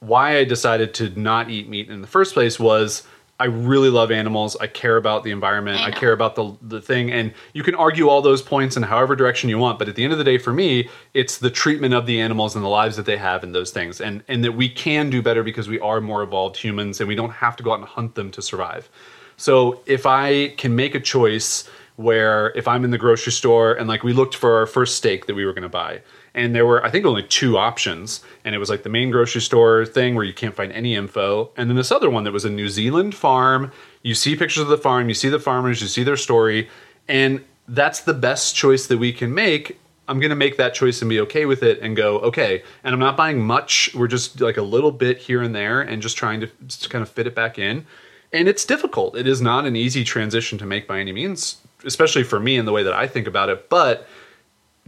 why 0.00 0.38
I 0.38 0.44
decided 0.44 0.94
to 0.94 1.10
not 1.18 1.50
eat 1.50 1.68
meat 1.68 1.88
in 1.88 2.00
the 2.00 2.06
first 2.06 2.34
place 2.34 2.58
was 2.58 3.02
I 3.40 3.44
really 3.44 3.88
love 3.88 4.10
animals. 4.10 4.56
I 4.60 4.66
care 4.66 4.96
about 4.96 5.22
the 5.22 5.30
environment. 5.30 5.80
I 5.80 5.88
I, 5.88 5.90
care 5.92 6.12
about 6.12 6.34
the 6.34 6.56
the 6.60 6.80
thing 6.80 7.12
and 7.12 7.32
you 7.52 7.62
can 7.62 7.74
argue 7.76 8.08
all 8.08 8.20
those 8.20 8.42
points 8.42 8.76
in 8.76 8.82
however 8.82 9.14
direction 9.14 9.48
you 9.48 9.58
want, 9.58 9.78
but 9.78 9.88
at 9.88 9.94
the 9.94 10.02
end 10.02 10.12
of 10.12 10.18
the 10.18 10.24
day 10.24 10.38
for 10.38 10.52
me, 10.52 10.88
it's 11.14 11.38
the 11.38 11.50
treatment 11.50 11.94
of 11.94 12.06
the 12.06 12.20
animals 12.20 12.56
and 12.56 12.64
the 12.64 12.68
lives 12.68 12.96
that 12.96 13.06
they 13.06 13.16
have 13.16 13.44
and 13.44 13.54
those 13.54 13.70
things. 13.70 14.00
And 14.00 14.24
and 14.26 14.42
that 14.44 14.52
we 14.52 14.68
can 14.68 15.08
do 15.08 15.22
better 15.22 15.44
because 15.44 15.68
we 15.68 15.78
are 15.78 16.00
more 16.00 16.22
evolved 16.22 16.56
humans 16.56 17.00
and 17.00 17.08
we 17.08 17.14
don't 17.14 17.30
have 17.30 17.54
to 17.56 17.62
go 17.62 17.72
out 17.72 17.78
and 17.78 17.88
hunt 17.88 18.16
them 18.16 18.30
to 18.32 18.42
survive. 18.42 18.88
So 19.36 19.80
if 19.86 20.04
I 20.04 20.48
can 20.56 20.74
make 20.74 20.96
a 20.96 21.00
choice 21.00 21.68
where 21.94 22.50
if 22.56 22.66
I'm 22.66 22.84
in 22.84 22.90
the 22.90 22.98
grocery 22.98 23.32
store 23.32 23.72
and 23.74 23.88
like 23.88 24.02
we 24.02 24.12
looked 24.12 24.34
for 24.34 24.58
our 24.58 24.66
first 24.66 24.96
steak 24.96 25.26
that 25.26 25.34
we 25.34 25.44
were 25.44 25.52
going 25.52 25.62
to 25.62 25.68
buy, 25.68 26.00
and 26.38 26.54
there 26.54 26.64
were 26.64 26.84
I 26.84 26.90
think 26.90 27.04
only 27.04 27.22
two 27.22 27.58
options, 27.58 28.22
and 28.44 28.54
it 28.54 28.58
was 28.58 28.70
like 28.70 28.82
the 28.82 28.88
main 28.88 29.10
grocery 29.10 29.40
store 29.40 29.84
thing 29.84 30.14
where 30.14 30.24
you 30.24 30.32
can't 30.32 30.54
find 30.54 30.72
any 30.72 30.94
info, 30.94 31.50
and 31.56 31.68
then 31.68 31.76
this 31.76 31.92
other 31.92 32.08
one 32.08 32.24
that 32.24 32.32
was 32.32 32.44
a 32.44 32.50
New 32.50 32.68
Zealand 32.68 33.14
farm. 33.14 33.72
You 34.02 34.14
see 34.14 34.36
pictures 34.36 34.62
of 34.62 34.68
the 34.68 34.78
farm, 34.78 35.08
you 35.08 35.14
see 35.14 35.28
the 35.28 35.40
farmers, 35.40 35.82
you 35.82 35.88
see 35.88 36.04
their 36.04 36.16
story, 36.16 36.68
and 37.08 37.44
that's 37.66 38.00
the 38.00 38.14
best 38.14 38.54
choice 38.54 38.86
that 38.86 38.98
we 38.98 39.12
can 39.12 39.34
make. 39.34 39.78
I'm 40.06 40.20
going 40.20 40.30
to 40.30 40.36
make 40.36 40.56
that 40.56 40.72
choice 40.72 41.02
and 41.02 41.10
be 41.10 41.20
okay 41.20 41.44
with 41.44 41.62
it 41.62 41.80
and 41.82 41.94
go, 41.94 42.18
okay. 42.20 42.62
And 42.82 42.94
I'm 42.94 42.98
not 42.98 43.14
buying 43.14 43.42
much. 43.42 43.90
We're 43.94 44.06
just 44.06 44.40
like 44.40 44.56
a 44.56 44.62
little 44.62 44.90
bit 44.90 45.18
here 45.18 45.42
and 45.42 45.54
there 45.54 45.82
and 45.82 46.00
just 46.00 46.16
trying 46.16 46.40
to, 46.40 46.48
just 46.66 46.88
kind 46.88 47.02
of 47.02 47.10
fit 47.10 47.26
it 47.26 47.34
back 47.34 47.58
in 47.58 47.84
and 48.32 48.48
it's 48.48 48.64
difficult. 48.64 49.16
It 49.16 49.26
is 49.26 49.40
not 49.40 49.66
an 49.66 49.76
easy 49.76 50.04
transition 50.04 50.58
to 50.58 50.66
make 50.66 50.86
by 50.86 51.00
any 51.00 51.12
means, 51.12 51.58
especially 51.84 52.24
for 52.24 52.38
me 52.38 52.56
in 52.56 52.66
the 52.66 52.72
way 52.72 52.82
that 52.82 52.92
I 52.92 53.06
think 53.06 53.26
about 53.26 53.48
it. 53.48 53.68
But 53.68 54.06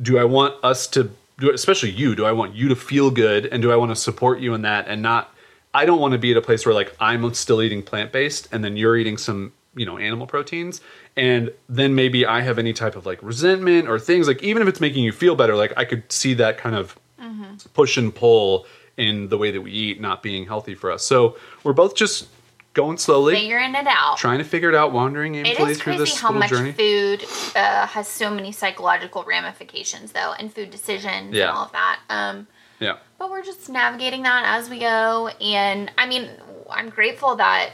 do 0.00 0.18
I 0.18 0.24
want 0.24 0.54
us 0.62 0.86
to 0.88 1.10
do, 1.40 1.50
especially 1.50 1.90
you? 1.90 2.14
Do 2.14 2.24
I 2.24 2.32
want 2.32 2.54
you 2.54 2.68
to 2.68 2.76
feel 2.76 3.10
good, 3.10 3.46
and 3.46 3.62
do 3.62 3.72
I 3.72 3.76
want 3.76 3.90
to 3.90 3.96
support 3.96 4.38
you 4.40 4.54
in 4.54 4.62
that, 4.62 4.86
and 4.86 5.02
not? 5.02 5.34
I 5.72 5.84
don't 5.84 6.00
want 6.00 6.12
to 6.12 6.18
be 6.18 6.32
at 6.32 6.36
a 6.36 6.42
place 6.42 6.66
where 6.66 6.74
like 6.74 6.94
I'm 7.00 7.32
still 7.34 7.62
eating 7.62 7.82
plant 7.82 8.12
based, 8.12 8.48
and 8.52 8.62
then 8.62 8.76
you're 8.76 8.96
eating 8.96 9.16
some 9.16 9.52
you 9.74 9.86
know 9.86 9.98
animal 9.98 10.26
proteins 10.26 10.80
and 11.16 11.52
then 11.68 11.94
maybe 11.94 12.26
i 12.26 12.40
have 12.40 12.58
any 12.58 12.72
type 12.72 12.96
of 12.96 13.06
like 13.06 13.22
resentment 13.22 13.88
or 13.88 13.98
things 14.00 14.26
like 14.26 14.42
even 14.42 14.62
if 14.62 14.68
it's 14.68 14.80
making 14.80 15.04
you 15.04 15.12
feel 15.12 15.36
better 15.36 15.54
like 15.54 15.72
i 15.76 15.84
could 15.84 16.10
see 16.10 16.34
that 16.34 16.58
kind 16.58 16.74
of 16.74 16.98
mm-hmm. 17.20 17.54
push 17.72 17.96
and 17.96 18.14
pull 18.14 18.66
in 18.96 19.28
the 19.28 19.38
way 19.38 19.52
that 19.52 19.60
we 19.60 19.70
eat 19.70 20.00
not 20.00 20.22
being 20.24 20.44
healthy 20.44 20.74
for 20.74 20.90
us 20.90 21.04
so 21.04 21.36
we're 21.62 21.72
both 21.72 21.94
just 21.94 22.28
going 22.72 22.96
slowly 22.98 23.34
Figuring 23.34 23.74
it 23.74 23.86
out. 23.88 24.16
trying 24.18 24.38
to 24.38 24.44
figure 24.44 24.68
it 24.68 24.74
out 24.74 24.92
wandering 24.92 25.34
It 25.34 25.46
aimfully 25.46 25.70
is 25.70 25.78
through 25.78 25.94
crazy 25.96 26.04
this 26.12 26.20
how 26.20 26.30
much 26.30 26.50
journey 26.50 26.72
food 26.72 27.24
uh, 27.56 27.86
has 27.86 28.06
so 28.06 28.30
many 28.30 28.52
psychological 28.52 29.24
ramifications, 29.24 30.12
though, 30.12 30.32
and 30.38 30.52
food 30.54 30.70
decisions 30.70 31.34
Yeah. 31.34 31.48
and 31.48 31.56
all 31.56 31.64
of 31.66 31.72
that. 31.72 32.00
Um, 32.08 32.46
yeah 32.78 32.96
but 33.18 33.30
we're 33.30 33.42
just 33.44 33.68
navigating 33.68 34.22
that 34.22 34.44
as 34.46 34.70
we 34.70 34.78
go. 34.78 35.28
And 35.42 35.92
I 35.98 36.06
mean, 36.06 36.30
I'm 36.70 36.88
grateful 36.88 37.36
that 37.36 37.72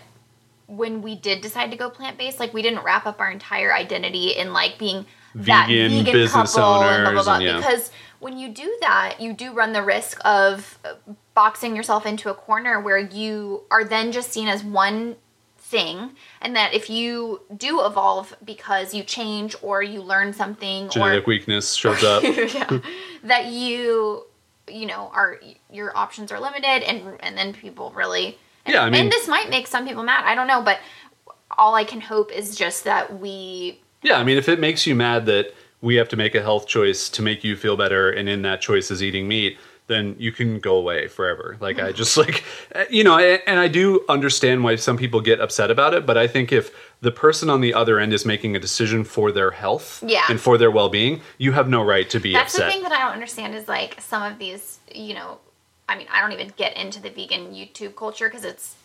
when 0.67 1.01
we 1.03 1.15
did 1.15 1.41
decide 1.41 1.71
to 1.71 1.77
go 1.77 1.89
plant 1.89 2.19
based, 2.19 2.41
like 2.41 2.53
we 2.53 2.63
didn't 2.63 2.83
wrap 2.83 3.07
up 3.07 3.21
our 3.21 3.31
entire 3.31 3.73
identity 3.73 4.31
in 4.31 4.53
like 4.53 4.77
being 4.77 5.07
that 5.37 5.69
Vegan 5.69 5.91
vegan 6.05 6.13
business 6.13 6.55
couple 6.55 6.83
and 6.83 7.05
blah 7.05 7.13
blah 7.13 7.23
blah. 7.23 7.35
and 7.35 7.45
yeah. 7.45 7.57
Because 7.59 7.93
when 8.19 8.37
you 8.39 8.49
do 8.49 8.77
that, 8.81 9.21
you 9.21 9.33
do 9.33 9.53
run 9.53 9.73
the 9.73 9.83
risk 9.85 10.19
of 10.25 10.79
boxing 11.37 11.77
yourself 11.77 12.07
into 12.07 12.31
a 12.31 12.35
corner 12.35 12.81
where 12.81 12.99
you 12.99 13.63
are 13.71 13.85
then 13.85 14.11
just 14.11 14.33
seen 14.33 14.49
as 14.49 14.65
one 14.65 15.15
thing 15.59 16.11
and 16.41 16.57
that 16.57 16.73
if 16.73 16.89
you 16.89 17.43
do 17.57 17.85
evolve 17.85 18.35
because 18.43 18.95
you 18.95 19.03
change 19.05 19.55
or 19.63 19.83
you 19.83 20.01
learn 20.01 20.33
something 20.33 20.89
genetic 20.89 21.25
or 21.25 21.27
weakness 21.29 21.75
shows 21.75 22.03
up. 22.03 22.23
Yeah, 22.55 22.81
that 23.25 23.47
you 23.47 24.25
you 24.69 24.87
know 24.87 25.11
are 25.13 25.39
your 25.71 25.97
options 25.97 26.33
are 26.33 26.41
limited 26.41 26.89
and 26.89 27.17
and 27.21 27.37
then 27.37 27.53
people 27.53 27.93
really 27.95 28.39
and, 28.65 28.75
Yeah, 28.75 28.83
I 28.85 28.91
mean- 28.91 29.03
and 29.03 29.13
this 29.13 29.29
might 29.29 29.51
make 29.51 29.67
some 29.67 29.87
people 29.87 30.03
mad 30.05 30.25
i 30.25 30.35
don't 30.35 30.47
know 30.47 30.63
but 30.63 30.79
all 31.59 31.75
i 31.75 31.85
can 31.85 32.01
hope 32.01 32.33
is 32.33 32.57
just 32.57 32.85
that 32.85 33.21
we 33.21 33.81
Yeah, 34.03 34.19
I 34.19 34.25
mean, 34.25 34.39
if 34.39 34.49
it 34.49 34.59
makes 34.61 34.87
you 34.87 34.95
mad 34.95 35.27
that 35.27 35.53
we 35.83 35.97
have 35.97 36.09
to 36.09 36.17
make 36.17 36.35
a 36.35 36.43
health 36.43 36.67
choice 36.67 37.09
to 37.11 37.23
make 37.23 37.45
you 37.45 37.55
feel 37.57 37.77
better, 37.77 38.09
and 38.11 38.29
in 38.29 38.43
that 38.43 38.61
choice 38.61 38.91
is 38.91 39.03
eating 39.03 39.29
meat, 39.29 39.59
then 39.89 40.17
you 40.19 40.33
can 40.33 40.59
go 40.59 40.77
away 40.77 41.09
forever. 41.09 41.57
Like, 41.61 41.79
I 41.79 41.89
mm-hmm. 41.89 41.97
just 41.97 42.17
like, 42.25 42.45
you 42.91 43.05
know, 43.05 43.19
and 43.19 43.43
and 43.47 43.61
I 43.61 43.69
do 43.69 44.05
understand 44.09 44.65
why 44.65 44.77
some 44.77 44.97
people 44.97 45.21
get 45.21 45.41
upset 45.41 45.71
about 45.71 45.95
it, 45.95 46.07
but 46.07 46.17
I 46.17 46.27
think 46.27 46.53
if 46.53 46.73
the 47.01 47.13
person 47.13 47.51
on 47.51 47.61
the 47.61 47.75
other 47.75 47.99
end 47.99 48.13
is 48.13 48.25
making 48.25 48.57
a 48.57 48.59
decision 48.59 49.05
for 49.05 49.31
their 49.31 49.51
health 49.51 50.03
Yeah. 50.07 50.25
and 50.29 50.41
for 50.41 50.59
their 50.59 50.71
well 50.71 50.89
being, 50.89 51.21
you 51.39 51.53
have 51.53 51.69
no 51.69 51.83
right 51.83 52.09
to 52.11 52.19
be 52.19 52.33
that's 52.33 52.55
upset. 52.55 52.67
the 52.67 52.73
thing 52.73 52.83
that 52.83 52.93
i 52.93 52.99
don't 52.99 53.13
understand 53.13 53.55
is 53.55 53.69
like 53.69 54.01
some 54.01 54.23
of 54.23 54.39
these 54.39 54.79
you 54.95 55.15
know 55.15 55.39
i 55.89 55.97
mean 55.97 56.07
i 56.11 56.21
don't 56.21 56.33
even 56.33 56.53
get 56.57 56.77
into 56.77 57.01
the 57.01 57.11
vegan 57.11 57.53
youtube 57.53 57.95
culture 57.95 58.29
because 58.29 58.45
it's 58.45 58.77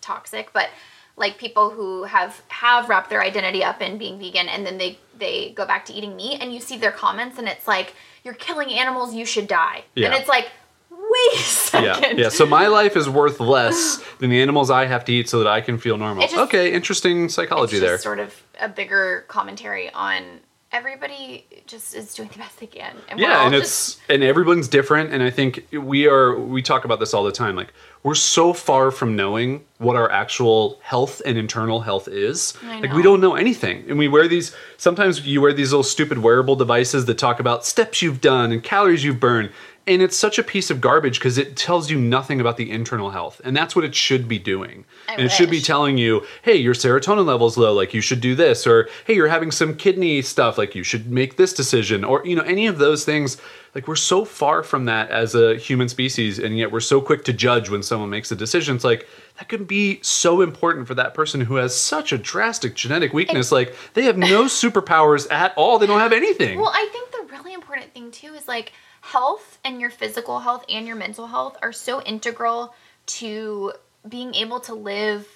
toxic 0.00 0.52
but 0.52 0.70
like 1.16 1.38
people 1.38 1.70
who 1.70 2.04
have 2.04 2.42
have 2.48 2.88
wrapped 2.88 3.10
their 3.10 3.22
identity 3.22 3.62
up 3.62 3.80
in 3.82 3.98
being 3.98 4.18
vegan 4.18 4.48
and 4.48 4.66
then 4.66 4.78
they 4.78 4.98
they 5.18 5.50
go 5.50 5.66
back 5.66 5.84
to 5.84 5.92
eating 5.92 6.16
meat 6.16 6.38
and 6.40 6.52
you 6.52 6.60
see 6.60 6.76
their 6.76 6.92
comments 6.92 7.38
and 7.38 7.48
it's 7.48 7.68
like 7.68 7.94
you're 8.24 8.34
killing 8.34 8.72
animals 8.72 9.14
you 9.14 9.24
should 9.26 9.48
die 9.48 9.84
Yeah. 9.94 10.06
and 10.08 10.14
it's 10.14 10.28
like 10.28 10.48
wait 10.90 11.34
a 11.34 11.38
second 11.38 12.18
Yeah, 12.18 12.24
yeah. 12.24 12.28
So 12.28 12.46
my 12.46 12.68
life 12.68 12.96
is 12.96 13.08
worth 13.08 13.40
less 13.40 14.02
than 14.18 14.30
the 14.30 14.40
animals 14.40 14.70
I 14.70 14.86
have 14.86 15.04
to 15.06 15.12
eat 15.12 15.28
so 15.28 15.38
that 15.40 15.48
I 15.48 15.60
can 15.60 15.76
feel 15.78 15.98
normal. 15.98 16.22
Just- 16.26 16.36
okay, 16.38 16.72
interesting 16.72 17.28
psychology 17.28 17.78
there. 17.78 17.98
sort 17.98 18.18
of 18.18 18.34
a 18.60 18.68
bigger 18.68 19.24
commentary 19.28 19.90
on 19.90 20.40
everybody 20.72 21.44
just 21.66 21.94
is 21.94 22.14
doing 22.14 22.28
the 22.32 22.38
best 22.38 22.58
they 22.58 22.66
can 22.66 22.96
and 23.08 23.20
yeah 23.20 23.44
and 23.44 23.54
just- 23.54 23.98
it's 23.98 24.00
and 24.08 24.22
everyone's 24.22 24.68
different 24.68 25.12
and 25.12 25.22
i 25.22 25.30
think 25.30 25.66
we 25.72 26.06
are 26.06 26.38
we 26.38 26.62
talk 26.62 26.84
about 26.84 26.98
this 26.98 27.12
all 27.12 27.24
the 27.24 27.32
time 27.32 27.54
like 27.56 27.72
we're 28.02 28.14
so 28.16 28.52
far 28.52 28.90
from 28.90 29.14
knowing 29.14 29.64
what 29.78 29.94
our 29.94 30.10
actual 30.10 30.80
health 30.82 31.22
and 31.24 31.38
internal 31.38 31.82
health 31.82 32.08
is. 32.08 32.52
Like 32.64 32.92
we 32.94 33.00
don't 33.00 33.20
know 33.20 33.36
anything 33.36 33.84
and 33.88 33.96
we 33.96 34.08
wear 34.08 34.26
these 34.26 34.52
sometimes 34.76 35.24
you 35.24 35.40
wear 35.40 35.52
these 35.52 35.70
little 35.70 35.84
stupid 35.84 36.18
wearable 36.18 36.56
devices 36.56 37.04
that 37.04 37.16
talk 37.18 37.38
about 37.38 37.64
steps 37.64 38.02
you've 38.02 38.20
done 38.20 38.50
and 38.50 38.60
calories 38.60 39.04
you've 39.04 39.20
burned 39.20 39.50
and 39.86 40.00
it's 40.00 40.16
such 40.16 40.38
a 40.38 40.44
piece 40.44 40.70
of 40.70 40.80
garbage 40.80 41.18
because 41.18 41.38
it 41.38 41.56
tells 41.56 41.90
you 41.90 41.98
nothing 41.98 42.40
about 42.40 42.56
the 42.56 42.70
internal 42.70 43.10
health 43.10 43.40
and 43.44 43.56
that's 43.56 43.74
what 43.74 43.84
it 43.84 43.94
should 43.94 44.28
be 44.28 44.38
doing. 44.38 44.84
I 45.08 45.14
and 45.14 45.22
it 45.22 45.30
should 45.30 45.50
be 45.50 45.60
telling 45.60 45.98
you 45.98 46.24
hey 46.42 46.56
your 46.56 46.74
serotonin 46.74 47.26
level's 47.26 47.56
low 47.56 47.72
like 47.72 47.94
you 47.94 48.00
should 48.00 48.20
do 48.20 48.34
this 48.34 48.66
or 48.66 48.88
hey 49.06 49.14
you're 49.14 49.28
having 49.28 49.50
some 49.50 49.76
kidney 49.76 50.22
stuff 50.22 50.58
like 50.58 50.74
you 50.74 50.84
should 50.84 51.10
make 51.10 51.36
this 51.36 51.52
decision 51.52 52.04
or 52.04 52.24
you 52.24 52.36
know 52.36 52.42
any 52.42 52.66
of 52.66 52.78
those 52.78 53.04
things. 53.04 53.38
Like 53.74 53.88
we're 53.88 53.96
so 53.96 54.26
far 54.26 54.62
from 54.62 54.84
that 54.84 55.10
as 55.10 55.34
a 55.34 55.56
human 55.56 55.88
species 55.88 56.38
and 56.38 56.58
yet 56.58 56.70
we're 56.70 56.80
so 56.80 57.00
quick 57.00 57.24
to 57.24 57.32
judge 57.32 57.70
when 57.70 57.82
someone 57.82 58.10
makes 58.10 58.30
a 58.30 58.36
decision. 58.36 58.76
It's 58.76 58.84
like 58.84 59.08
that 59.38 59.48
could 59.48 59.66
be 59.66 59.98
so 60.02 60.42
important 60.42 60.86
for 60.86 60.94
that 60.94 61.14
person 61.14 61.40
who 61.40 61.56
has 61.56 61.74
such 61.74 62.12
a 62.12 62.18
drastic 62.18 62.74
genetic 62.74 63.12
weakness. 63.14 63.50
Like 63.50 63.74
they 63.94 64.02
have 64.02 64.18
no 64.18 64.44
superpowers 64.44 65.30
at 65.32 65.54
all. 65.56 65.78
They 65.78 65.86
don't 65.86 66.00
have 66.00 66.12
anything. 66.12 66.60
Well, 66.60 66.72
I 66.72 66.88
think 66.92 67.10
the 67.12 67.32
really 67.32 67.54
important 67.54 67.94
thing 67.94 68.10
too 68.10 68.34
is 68.34 68.46
like 68.46 68.72
health 69.12 69.58
and 69.64 69.80
your 69.80 69.90
physical 69.90 70.40
health 70.40 70.64
and 70.68 70.86
your 70.86 70.96
mental 70.96 71.26
health 71.26 71.56
are 71.62 71.72
so 71.72 72.02
integral 72.02 72.74
to 73.06 73.72
being 74.08 74.34
able 74.34 74.60
to 74.60 74.74
live 74.74 75.28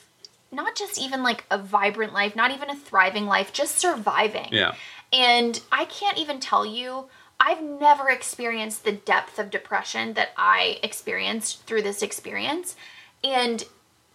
not 0.53 0.74
just 0.77 1.01
even 1.01 1.22
like 1.22 1.45
a 1.51 1.59
vibrant 1.59 2.12
life, 2.12 2.35
not 2.35 2.51
even 2.53 2.70
a 2.70 2.77
thriving 2.77 3.27
life, 3.27 3.53
just 3.53 3.79
surviving. 3.79 4.49
Yeah. 4.51 4.74
And 5.12 5.61
I 5.70 5.85
can't 5.85 6.18
even 6.18 6.41
tell 6.41 6.64
you, 6.64 7.07
I've 7.39 7.62
never 7.62 8.09
experienced 8.09 8.85
the 8.85 8.93
depth 8.93 9.39
of 9.39 9.51
depression 9.51 10.14
that 10.14 10.31
I 10.37 10.79
experienced 10.83 11.64
through 11.64 11.83
this 11.83 12.03
experience. 12.03 12.77
And 13.22 13.64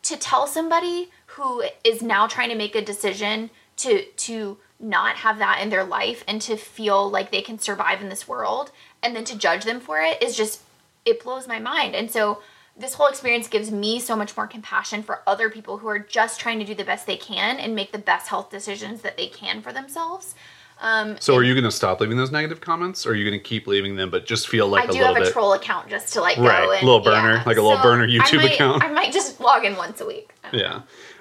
to 0.04 0.18
tell 0.18 0.48
somebody 0.48 1.12
who 1.28 1.64
is 1.84 2.02
now 2.02 2.28
trying 2.28 2.50
to 2.50 2.56
make 2.56 2.76
a 2.76 2.84
decision 2.84 3.52
to 3.78 4.04
to 4.04 4.58
not 4.80 5.18
have 5.18 5.38
that 5.38 5.62
in 5.62 5.70
their 5.70 5.84
life 5.84 6.24
and 6.28 6.42
to 6.42 6.58
feel 6.58 7.10
like 7.10 7.32
they 7.32 7.42
can 7.42 7.60
survive 7.60 8.02
in 8.02 8.10
this 8.10 8.28
world 8.28 8.72
and 9.04 9.16
then 9.16 9.24
to 9.26 9.38
judge 9.38 9.66
them 9.66 9.80
for 9.80 10.00
it 10.00 10.22
is 10.22 10.36
just 10.36 10.62
it 11.06 11.24
blows 11.24 11.48
my 11.48 11.60
mind. 11.60 11.96
And 11.96 12.12
so 12.12 12.42
this 12.78 12.94
whole 12.94 13.08
experience 13.08 13.48
gives 13.48 13.72
me 13.72 14.00
so 14.00 14.16
much 14.16 14.36
more 14.38 14.48
compassion 14.48 15.04
for 15.04 15.22
other 15.28 15.50
people 15.50 15.78
who 15.78 15.88
are 15.88 16.00
just 16.00 16.40
trying 16.40 16.60
to 16.60 16.66
do 16.66 16.74
the 16.74 16.84
best 16.84 17.06
they 17.06 17.18
can 17.18 17.60
and 17.60 17.76
make 17.76 17.92
the 17.92 17.98
best 17.98 18.28
health 18.28 18.50
decisions 18.50 19.02
that 19.02 19.18
they 19.18 19.28
can 19.28 19.62
for 19.62 19.74
themselves. 19.74 20.36
Um, 20.80 21.18
so 21.20 21.36
are 21.36 21.44
you 21.44 21.54
going 21.54 21.64
to 21.64 21.72
stop 21.72 22.00
leaving 22.00 22.18
those 22.18 22.32
negative 22.32 22.60
comments 22.60 23.06
or 23.06 23.12
are 23.12 23.16
you 23.16 23.24
going 23.24 23.40
to 23.40 23.44
keep 23.44 23.68
leaving 23.68 23.96
them 23.98 24.10
but 24.10 24.26
just 24.26 24.48
feel 24.48 24.68
like 24.68 24.86
I 24.86 24.86
a 24.86 24.88
do 24.88 24.94
little 24.94 25.14
have 25.14 25.22
a 25.22 25.26
bit 25.26 25.34
troll 25.34 25.54
account 25.54 25.90
just 25.90 26.14
to 26.14 26.22
like 26.22 26.38
Right, 26.38 26.66
go 26.66 26.72
and 26.72 26.84
little 26.84 27.02
burner, 27.02 27.44
like 27.46 27.58
a 27.58 27.62
little 27.62 27.82
burner 27.84 28.08
YouTube 28.08 28.40
I 28.40 28.44
might, 28.44 28.54
account. 28.54 28.84
I 28.84 28.92
might 28.92 29.14
just 29.14 29.40
log 29.40 29.64
in 29.64 29.76
once 29.76 30.02
a 30.02 30.08
week. 30.08 30.34
I 30.44 30.50
don't 30.50 30.60
know. 30.60 30.68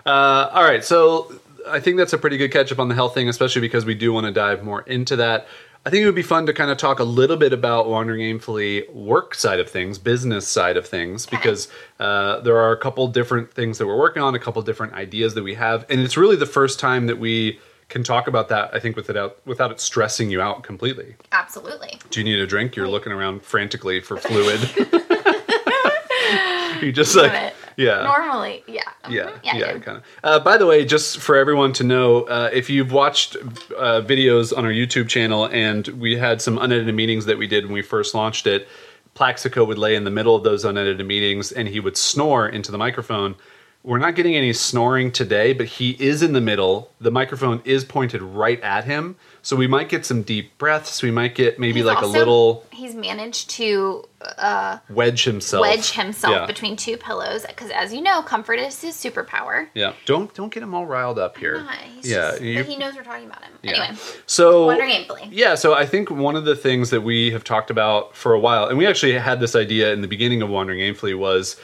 Yeah. 0.07 0.11
Uh, 0.11 0.51
all 0.55 0.65
right. 0.65 0.83
So 0.83 1.39
I 1.69 1.79
think 1.79 1.99
that's 1.99 2.15
a 2.15 2.19
pretty 2.19 2.39
good 2.39 2.51
catch 2.51 2.73
up 2.73 2.79
on 2.79 2.89
the 2.89 2.95
health 2.95 3.13
thing, 3.13 3.29
especially 3.29 3.61
because 3.61 3.85
we 3.85 3.95
do 3.95 4.15
want 4.15 4.25
to 4.25 4.33
dive 4.33 4.65
more 4.65 4.81
into 4.83 5.17
that. 5.17 5.47
I 5.87 5.91
think 5.91 6.03
it 6.03 6.07
would 6.07 6.15
be 6.15 6.23
fun 6.23 6.45
to 6.45 6.53
kind 6.53 6.71
of 6.71 6.77
talk 6.77 6.99
a 6.99 7.05
little 7.05 7.39
bit 7.39 7.55
about 7.55 7.89
Wandering 7.89 8.21
Aimfully 8.21 8.93
work 8.93 9.35
side 9.35 9.61
of 9.61 9.71
things, 9.71 9.99
business 9.99 10.47
side 10.47 10.77
of 10.77 10.87
things, 10.87 11.25
because 11.25 11.69
uh, 11.99 12.41
there 12.41 12.59
are 12.59 12.73
a 12.73 12.77
couple 12.77 13.09
different 13.09 13.55
things 13.55 13.79
that 13.79 13.87
we're 13.87 13.99
working 13.99 14.23
on, 14.23 14.35
a 14.35 14.39
couple 14.39 14.61
different 14.61 14.93
ideas 14.93 15.33
that 15.35 15.43
we 15.43 15.55
have, 15.55 15.87
and 15.89 16.01
it's 16.01 16.19
really 16.19 16.37
the 16.37 16.45
first 16.45 16.79
time 16.79 17.07
that 17.07 17.19
we 17.19 17.59
can 17.89 18.05
talk 18.05 18.29
about 18.29 18.51
that. 18.51 18.75
I 18.75 18.79
think 18.79 18.95
without 18.95 19.39
without 19.47 19.71
it 19.71 19.81
stressing 19.81 20.31
you 20.31 20.43
out 20.43 20.63
completely. 20.63 21.17
Absolutely. 21.33 21.99
Do 22.11 22.21
you 22.21 22.25
need 22.25 22.39
a 22.39 22.47
drink? 22.47 22.77
You're 22.77 22.87
looking 22.87 23.13
around 23.13 23.43
frantically 23.43 24.01
for 24.01 24.19
fluid. 24.19 24.61
you 26.83 26.93
just 26.93 27.17
like 27.17 27.33
it. 27.33 27.55
Yeah. 27.81 28.03
Normally, 28.03 28.63
yeah. 28.67 28.83
Mhm. 29.05 29.13
Yeah, 29.13 29.31
I 29.53 29.59
yeah, 29.59 29.79
kind 29.79 29.99
of. 29.99 30.03
Uh, 30.23 30.39
by 30.41 30.57
the 30.57 30.67
way, 30.67 30.85
just 30.85 31.19
for 31.19 31.37
everyone 31.37 31.73
to 31.75 31.85
know, 31.85 32.23
uh, 32.23 32.51
if 32.53 32.69
you've 32.69 32.93
watched 32.93 33.37
uh, 33.37 34.03
videos 34.03 34.57
on 34.57 34.65
our 34.65 34.71
YouTube 34.71 35.09
channel, 35.09 35.47
and 35.47 35.89
we 35.89 36.17
had 36.17 36.43
some 36.43 36.59
unedited 36.59 36.95
meetings 36.95 37.25
that 37.27 37.39
we 37.39 37.47
did 37.47 37.65
when 37.65 37.73
we 37.75 37.83
first 37.83 38.15
launched 38.15 38.47
it, 38.47 38.69
Plaxico 39.15 39.65
would 39.65 39.79
lay 39.79 39.95
in 39.95 40.05
the 40.05 40.11
middle 40.11 40.37
of 40.37 40.45
those 40.45 40.65
unedited 40.65 41.07
meetings, 41.07 41.53
and 41.53 41.69
he 41.69 41.81
would 41.81 41.97
snore 41.97 42.49
into 42.49 42.71
the 42.71 42.79
microphone. 42.79 43.35
We're 43.83 43.99
not 43.99 44.15
getting 44.15 44.37
any 44.37 44.53
snoring 44.53 45.11
today, 45.11 45.55
but 45.55 45.67
he 45.67 45.93
is 45.99 46.23
in 46.23 46.35
the 46.35 46.41
middle. 46.41 46.93
The 47.01 47.11
microphone 47.11 47.63
is 47.65 47.83
pointed 47.85 48.21
right 48.21 48.61
at 48.61 48.85
him, 48.85 49.17
so 49.43 49.57
we 49.57 49.67
might 49.67 49.89
get 49.89 50.05
some 50.07 50.23
deep 50.23 50.57
breaths. 50.59 51.03
We 51.03 51.11
might 51.11 51.35
get 51.35 51.59
maybe 51.59 51.81
He's 51.81 51.85
like 51.87 52.03
a 52.03 52.07
little 52.07 52.65
He's 52.71 52.95
managed 52.95 53.51
to 53.51 54.05
uh, 54.39 54.79
wedge 54.89 55.25
himself. 55.25 55.63
wedge 55.63 55.91
himself 55.93 56.33
Yeah. 56.35 56.47
between 56.47 56.77
two 56.77 56.97
pillows 56.97 57.45
because, 57.47 57.71
as 57.71 57.93
you 57.93 58.01
know, 58.03 58.23
comfort 58.23 58.59
is 58.59 58.81
his 58.81 58.95
superpower. 58.95 59.69
Yeah, 59.75 59.93
don't 60.07 60.33
don't 60.35 60.53
get 60.53 60.63
him 60.63 60.75
all 60.75 60.87
riled 60.87 61.19
up 61.19 61.37
here. 61.39 61.67
Yeah, 62.03 62.31
just- 62.33 62.43
you- 62.43 62.57
but 62.59 62.67
he 62.67 62.77
knows 62.77 62.95
we're 62.97 63.03
talking 63.03 63.27
about 63.27 63.43
him. 63.43 63.53
Yeah. 63.63 63.71
Anyway, 63.73 63.99
So 64.27 64.67
Wandering 64.67 64.91
Aimfully. 64.91 65.29
Yeah, 65.31 65.55
so 65.55 65.75
I 65.75 65.87
think 65.87 66.11
one 66.11 66.37
of 66.37 66.45
the 66.45 66.57
things 66.57 66.91
that 66.91 67.03
we 67.03 67.31
have 67.33 67.45
talked 67.45 67.71
about 67.71 68.15
for 68.17 68.33
a 68.35 68.39
while, 68.41 68.67
and 68.67 68.77
we 68.79 68.87
actually 68.87 69.13
had 69.19 69.41
this 69.41 69.55
idea 69.57 69.93
in 69.93 70.01
the 70.01 70.09
beginning 70.09 70.43
of 70.43 70.49
Wandering 70.49 70.81
Aimfully, 70.81 71.17
was 71.19 71.57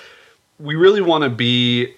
we 0.58 0.74
really 0.76 1.00
want 1.02 1.24
to 1.24 1.30
be 1.30 1.94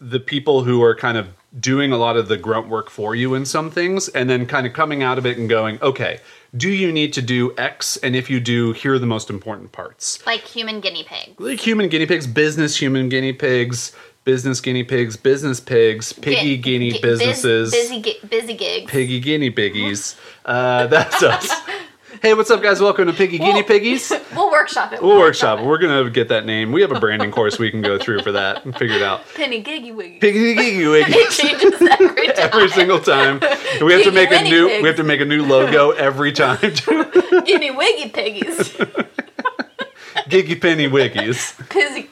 the 0.00 0.20
people 0.20 0.62
who 0.64 0.82
are 0.82 0.94
kind 0.94 1.18
of 1.18 1.28
doing 1.58 1.92
a 1.92 1.96
lot 1.96 2.16
of 2.16 2.28
the 2.28 2.36
grunt 2.36 2.68
work 2.68 2.90
for 2.90 3.14
you 3.14 3.34
in 3.34 3.44
some 3.46 3.70
things, 3.70 4.08
and 4.08 4.28
then 4.28 4.46
kind 4.46 4.66
of 4.66 4.72
coming 4.72 5.02
out 5.02 5.18
of 5.18 5.24
it 5.26 5.38
and 5.38 5.48
going, 5.48 5.80
okay, 5.80 6.20
do 6.56 6.68
you 6.68 6.92
need 6.92 7.12
to 7.14 7.22
do 7.22 7.54
X? 7.56 7.96
And 7.98 8.14
if 8.16 8.28
you 8.30 8.40
do, 8.40 8.72
here 8.72 8.94
are 8.94 8.98
the 8.98 9.06
most 9.06 9.30
important 9.30 9.72
parts 9.72 10.24
like 10.26 10.42
human 10.42 10.80
guinea 10.80 11.04
pigs. 11.04 11.38
like 11.38 11.60
human 11.60 11.88
guinea 11.88 12.06
pigs, 12.06 12.26
business 12.26 12.76
human 12.80 13.08
guinea 13.08 13.32
pigs, 13.32 13.92
business 14.24 14.60
guinea 14.60 14.84
pigs, 14.84 15.16
business 15.16 15.60
pigs, 15.60 16.12
piggy 16.12 16.56
guinea 16.58 16.98
businesses, 17.00 17.70
busy, 17.70 18.02
gi- 18.02 18.18
busy 18.28 18.54
gigs. 18.54 18.90
piggy 18.90 19.20
guinea 19.20 19.50
piggies. 19.50 20.16
Uh, 20.44 20.86
that's 20.86 21.22
us. 21.22 21.50
Hey, 22.22 22.34
what's 22.34 22.50
up, 22.50 22.62
guys? 22.62 22.80
Welcome 22.80 23.06
to 23.06 23.12
Piggy 23.12 23.38
Guinea 23.38 23.62
Piggies. 23.62 24.12
We'll 24.34 24.50
workshop 24.52 24.92
it. 24.92 25.02
We'll 25.02 25.18
workshop. 25.18 25.58
it. 25.58 25.64
We're 25.64 25.78
gonna 25.78 26.08
get 26.10 26.28
that 26.28 26.44
name. 26.44 26.70
We 26.70 26.80
have 26.82 26.92
a 26.92 27.00
branding 27.00 27.30
course 27.32 27.58
we 27.58 27.70
can 27.72 27.82
go 27.82 27.98
through 27.98 28.22
for 28.22 28.30
that 28.32 28.64
and 28.64 28.76
figure 28.76 28.96
it 28.96 29.02
out. 29.02 29.22
Penny 29.34 29.62
Giggy 29.62 29.92
Wiggy. 29.92 30.18
Piggy 30.20 30.54
Guinea 30.54 30.84
It 30.84 31.30
changes 31.30 31.80
every 31.80 32.26
time. 32.34 32.34
Every 32.36 32.68
single 32.68 33.00
time, 33.00 33.40
And 33.42 33.82
we 33.84 33.92
have 33.94 34.04
to 34.04 34.10
Piggy 34.10 34.14
make 34.14 34.30
a 34.30 34.36
Winnie 34.36 34.50
new. 34.50 34.68
Pigs. 34.68 34.82
We 34.82 34.88
have 34.88 34.96
to 34.98 35.04
make 35.04 35.20
a 35.20 35.24
new 35.24 35.44
logo 35.44 35.90
every 35.92 36.30
time. 36.32 36.58
Guinea 36.60 37.70
Wiggy 37.72 38.10
Piggies. 38.10 38.76
Giggy 40.28 40.60
Penny 40.60 40.88
Wiggies. 40.88 41.56
Pizzy. 41.68 42.08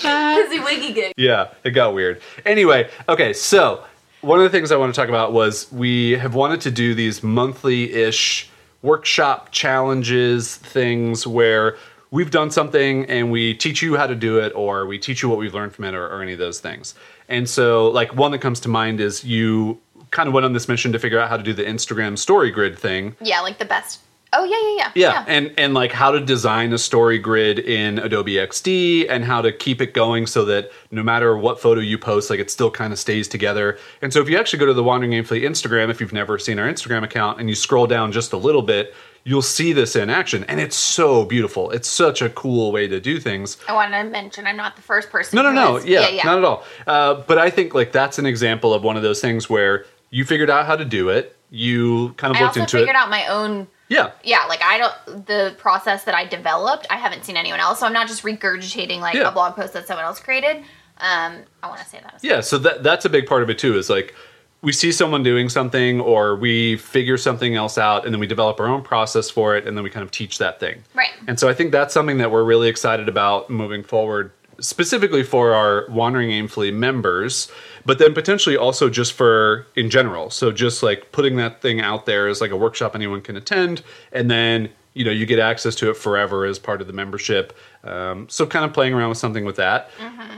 Pizzy 0.00 0.60
Wiggy 0.60 0.92
Gig. 0.94 1.12
Yeah, 1.16 1.48
it 1.64 1.70
got 1.72 1.92
weird. 1.94 2.22
Anyway, 2.46 2.88
okay, 3.08 3.32
so 3.34 3.84
one 4.20 4.38
of 4.38 4.44
the 4.44 4.50
things 4.50 4.70
I 4.70 4.76
want 4.76 4.94
to 4.94 5.00
talk 5.00 5.08
about 5.08 5.32
was 5.32 5.70
we 5.72 6.12
have 6.12 6.34
wanted 6.34 6.60
to 6.62 6.70
do 6.70 6.94
these 6.94 7.22
monthly 7.22 7.92
ish 7.92 8.48
workshop 8.82 9.50
challenges 9.50 10.56
things 10.56 11.26
where 11.26 11.76
we've 12.10 12.30
done 12.30 12.50
something 12.50 13.04
and 13.06 13.30
we 13.30 13.54
teach 13.54 13.82
you 13.82 13.96
how 13.96 14.06
to 14.06 14.14
do 14.14 14.38
it 14.38 14.52
or 14.54 14.86
we 14.86 14.98
teach 14.98 15.22
you 15.22 15.28
what 15.28 15.38
we've 15.38 15.54
learned 15.54 15.74
from 15.74 15.84
it 15.84 15.94
or, 15.94 16.06
or 16.06 16.22
any 16.22 16.32
of 16.32 16.38
those 16.38 16.60
things. 16.60 16.94
And 17.28 17.48
so, 17.48 17.88
like, 17.88 18.14
one 18.14 18.32
that 18.32 18.40
comes 18.40 18.60
to 18.60 18.68
mind 18.68 19.00
is 19.00 19.24
you 19.24 19.80
kind 20.10 20.26
of 20.26 20.34
went 20.34 20.44
on 20.44 20.52
this 20.52 20.68
mission 20.68 20.92
to 20.92 20.98
figure 20.98 21.18
out 21.18 21.28
how 21.28 21.36
to 21.36 21.42
do 21.42 21.52
the 21.52 21.62
Instagram 21.62 22.18
story 22.18 22.50
grid 22.50 22.78
thing. 22.78 23.14
Yeah, 23.20 23.40
like 23.40 23.58
the 23.58 23.64
best. 23.64 24.00
Oh, 24.40 24.44
yeah, 24.44 24.56
yeah, 24.76 24.92
yeah. 24.94 25.12
Yeah, 25.12 25.24
and 25.28 25.52
and 25.58 25.74
like 25.74 25.92
how 25.92 26.10
to 26.10 26.20
design 26.20 26.72
a 26.72 26.78
story 26.78 27.18
grid 27.18 27.58
in 27.58 27.98
Adobe 27.98 28.34
XD 28.34 29.06
and 29.10 29.24
how 29.24 29.42
to 29.42 29.52
keep 29.52 29.80
it 29.82 29.92
going 29.94 30.26
so 30.26 30.44
that 30.46 30.70
no 30.90 31.02
matter 31.02 31.36
what 31.36 31.60
photo 31.60 31.80
you 31.80 31.98
post, 31.98 32.30
like 32.30 32.40
it 32.40 32.50
still 32.50 32.70
kind 32.70 32.92
of 32.92 32.98
stays 32.98 33.28
together. 33.28 33.78
And 34.02 34.12
so 34.12 34.20
if 34.20 34.28
you 34.28 34.38
actually 34.38 34.58
go 34.60 34.66
to 34.66 34.72
the 34.72 34.82
Wandering 34.82 35.12
Aimfully 35.12 35.42
Instagram, 35.42 35.90
if 35.90 36.00
you've 36.00 36.12
never 36.12 36.38
seen 36.38 36.58
our 36.58 36.66
Instagram 36.66 37.02
account, 37.04 37.38
and 37.38 37.48
you 37.48 37.54
scroll 37.54 37.86
down 37.86 38.12
just 38.12 38.32
a 38.32 38.36
little 38.38 38.62
bit, 38.62 38.94
you'll 39.24 39.42
see 39.42 39.72
this 39.74 39.94
in 39.96 40.08
action, 40.08 40.44
and 40.44 40.58
it's 40.60 40.76
so 40.76 41.24
beautiful. 41.26 41.70
It's 41.70 41.88
such 41.88 42.22
a 42.22 42.30
cool 42.30 42.72
way 42.72 42.88
to 42.88 42.98
do 43.00 43.20
things. 43.20 43.58
I 43.68 43.74
want 43.74 43.92
to 43.92 44.04
mention 44.04 44.46
I'm 44.46 44.56
not 44.56 44.76
the 44.76 44.82
first 44.82 45.10
person. 45.10 45.36
To 45.36 45.42
No, 45.42 45.52
no, 45.52 45.72
no. 45.72 45.76
is- 45.76 45.84
Yeah, 45.84 46.08
not 46.24 46.38
at 46.38 46.44
all. 46.44 46.64
Uh, 46.86 47.14
but 47.26 47.36
I 47.36 47.50
think 47.50 47.74
like 47.74 47.92
that's 47.92 48.18
an 48.18 48.24
example 48.26 48.72
of 48.72 48.82
one 48.82 48.96
of 48.96 49.02
those 49.02 49.20
things 49.20 49.50
where 49.50 49.84
you 50.08 50.24
figured 50.24 50.48
out 50.48 50.64
how 50.66 50.76
to 50.76 50.84
do 50.86 51.10
it. 51.10 51.36
You 51.50 52.14
kind 52.16 52.30
of 52.30 52.36
I 52.38 52.44
looked 52.44 52.50
also 52.56 52.60
into 52.60 52.76
figured 52.78 52.90
it. 52.90 52.96
out 52.96 53.10
my 53.10 53.26
own. 53.26 53.66
Yeah, 53.90 54.12
Yeah, 54.24 54.44
like 54.48 54.62
I 54.62 54.78
don't. 54.78 55.26
The 55.26 55.54
process 55.58 56.04
that 56.04 56.14
I 56.14 56.24
developed, 56.24 56.86
I 56.88 56.96
haven't 56.96 57.24
seen 57.26 57.36
anyone 57.36 57.60
else, 57.60 57.80
so 57.80 57.86
I'm 57.86 57.92
not 57.92 58.08
just 58.08 58.22
regurgitating 58.22 59.00
like 59.00 59.14
Yeah. 59.16 59.28
a 59.28 59.32
blog 59.32 59.54
post 59.56 59.74
that 59.74 59.86
someone 59.86 60.06
else 60.06 60.18
created. 60.20 60.58
Um, 60.98 61.42
I 61.62 61.68
want 61.68 61.80
to 61.80 61.86
say 61.86 61.98
that. 62.02 62.14
As 62.14 62.24
Yeah, 62.24 62.40
so 62.40 62.56
that 62.58 62.82
that's 62.82 63.04
a 63.04 63.10
big 63.10 63.26
part 63.26 63.42
of 63.42 63.50
it 63.50 63.58
too. 63.58 63.76
Is 63.76 63.90
like 63.90 64.14
we 64.62 64.72
see 64.72 64.92
someone 64.92 65.22
doing 65.22 65.48
something, 65.48 66.00
or 66.00 66.36
we 66.36 66.76
figure 66.76 67.16
something 67.16 67.56
else 67.56 67.78
out, 67.78 68.04
and 68.04 68.12
then 68.14 68.20
we 68.20 68.26
develop 68.26 68.60
our 68.60 68.66
own 68.68 68.82
process 68.82 69.28
for 69.30 69.56
it, 69.56 69.66
and 69.66 69.76
then 69.76 69.82
we 69.84 69.90
kind 69.90 70.04
of 70.04 70.10
teach 70.10 70.38
that 70.38 70.60
thing. 70.60 70.82
Right. 70.94 71.12
And 71.26 71.40
so 71.40 71.48
I 71.48 71.54
think 71.54 71.72
that's 71.72 71.92
something 71.94 72.18
that 72.18 72.30
we're 72.30 72.44
really 72.44 72.68
excited 72.68 73.08
about 73.08 73.48
moving 73.48 73.82
forward, 73.82 74.32
specifically 74.60 75.22
for 75.22 75.54
our 75.54 75.86
Wandering 75.88 76.28
Aimfully 76.30 76.72
members, 76.74 77.50
but 77.84 77.98
then 77.98 78.14
potentially 78.14 78.56
also 78.56 78.88
just 78.88 79.12
for 79.12 79.66
in 79.76 79.90
general. 79.90 80.30
So 80.30 80.52
just 80.52 80.82
like 80.82 81.12
putting 81.12 81.36
that 81.36 81.62
thing 81.62 81.80
out 81.80 82.06
there 82.06 82.28
as 82.28 82.40
like 82.40 82.50
a 82.50 82.56
workshop 82.56 82.94
anyone 82.94 83.20
can 83.20 83.36
attend, 83.36 83.82
and 84.12 84.30
then 84.30 84.70
you 84.94 85.04
know 85.04 85.10
you 85.10 85.26
get 85.26 85.38
access 85.38 85.74
to 85.76 85.90
it 85.90 85.96
forever 85.96 86.44
as 86.44 86.58
part 86.58 86.80
of 86.80 86.86
the 86.86 86.92
membership. 86.92 87.56
Um, 87.84 88.28
so 88.28 88.46
kind 88.46 88.64
of 88.64 88.72
playing 88.72 88.92
around 88.92 89.08
with 89.10 89.18
something 89.18 89.44
with 89.44 89.56
that. 89.56 89.90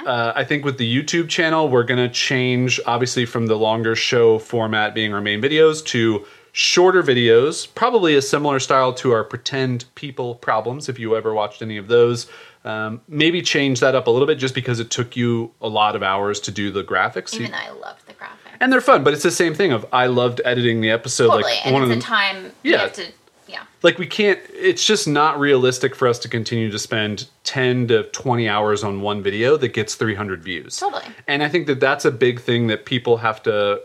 Uh, 0.06 0.32
I 0.34 0.44
think 0.44 0.64
with 0.64 0.78
the 0.78 1.02
YouTube 1.02 1.28
channel, 1.28 1.68
we're 1.68 1.84
gonna 1.84 2.08
change 2.08 2.80
obviously 2.86 3.26
from 3.26 3.46
the 3.46 3.56
longer 3.56 3.96
show 3.96 4.38
format 4.38 4.94
being 4.94 5.14
our 5.14 5.20
main 5.20 5.40
videos 5.40 5.84
to 5.86 6.24
shorter 6.52 7.02
videos, 7.02 7.66
probably 7.74 8.14
a 8.14 8.22
similar 8.22 8.60
style 8.60 8.92
to 8.92 9.12
our 9.12 9.24
pretend 9.24 9.86
people 9.94 10.34
problems. 10.34 10.88
If 10.88 10.98
you 10.98 11.16
ever 11.16 11.32
watched 11.32 11.62
any 11.62 11.78
of 11.78 11.88
those, 11.88 12.28
um, 12.64 13.00
maybe 13.08 13.42
change 13.42 13.80
that 13.80 13.94
up 13.94 14.06
a 14.06 14.10
little 14.10 14.26
bit 14.26 14.36
just 14.36 14.54
because 14.54 14.78
it 14.80 14.90
took 14.90 15.16
you 15.16 15.52
a 15.60 15.68
lot 15.68 15.96
of 15.96 16.02
hours 16.02 16.38
to 16.40 16.50
do 16.50 16.70
the 16.70 16.84
graphics. 16.84 17.34
even 17.34 17.52
I 17.54 17.70
loved 17.70 18.06
the 18.06 18.14
graphics. 18.14 18.56
and 18.60 18.72
they're 18.72 18.80
fun, 18.80 19.02
but 19.02 19.12
it's 19.14 19.22
the 19.24 19.30
same 19.32 19.54
thing 19.54 19.72
of 19.72 19.84
I 19.92 20.06
loved 20.06 20.40
editing 20.44 20.80
the 20.80 20.90
episode. 20.90 21.26
Totally, 21.28 21.42
like 21.44 21.66
and 21.66 21.74
one 21.74 21.82
it's 21.82 21.90
of 21.90 21.96
a 21.96 22.00
the, 22.00 22.02
time. 22.06 22.44
Yeah. 22.62 22.70
You 22.72 22.78
have 22.78 22.92
to. 22.94 23.06
Yeah. 23.48 23.64
like 23.82 23.98
we 23.98 24.06
can't 24.06 24.38
it's 24.54 24.86
just 24.86 25.06
not 25.06 25.38
realistic 25.38 25.94
for 25.94 26.08
us 26.08 26.18
to 26.20 26.28
continue 26.28 26.70
to 26.70 26.78
spend 26.78 27.28
10 27.44 27.88
to 27.88 28.04
20 28.04 28.48
hours 28.48 28.82
on 28.82 29.02
one 29.02 29.22
video 29.22 29.58
that 29.58 29.74
gets 29.74 29.94
300 29.94 30.42
views 30.42 30.78
Totally. 30.78 31.02
and 31.26 31.42
i 31.42 31.50
think 31.50 31.66
that 31.66 31.78
that's 31.78 32.06
a 32.06 32.10
big 32.10 32.40
thing 32.40 32.68
that 32.68 32.86
people 32.86 33.18
have 33.18 33.42
to 33.42 33.82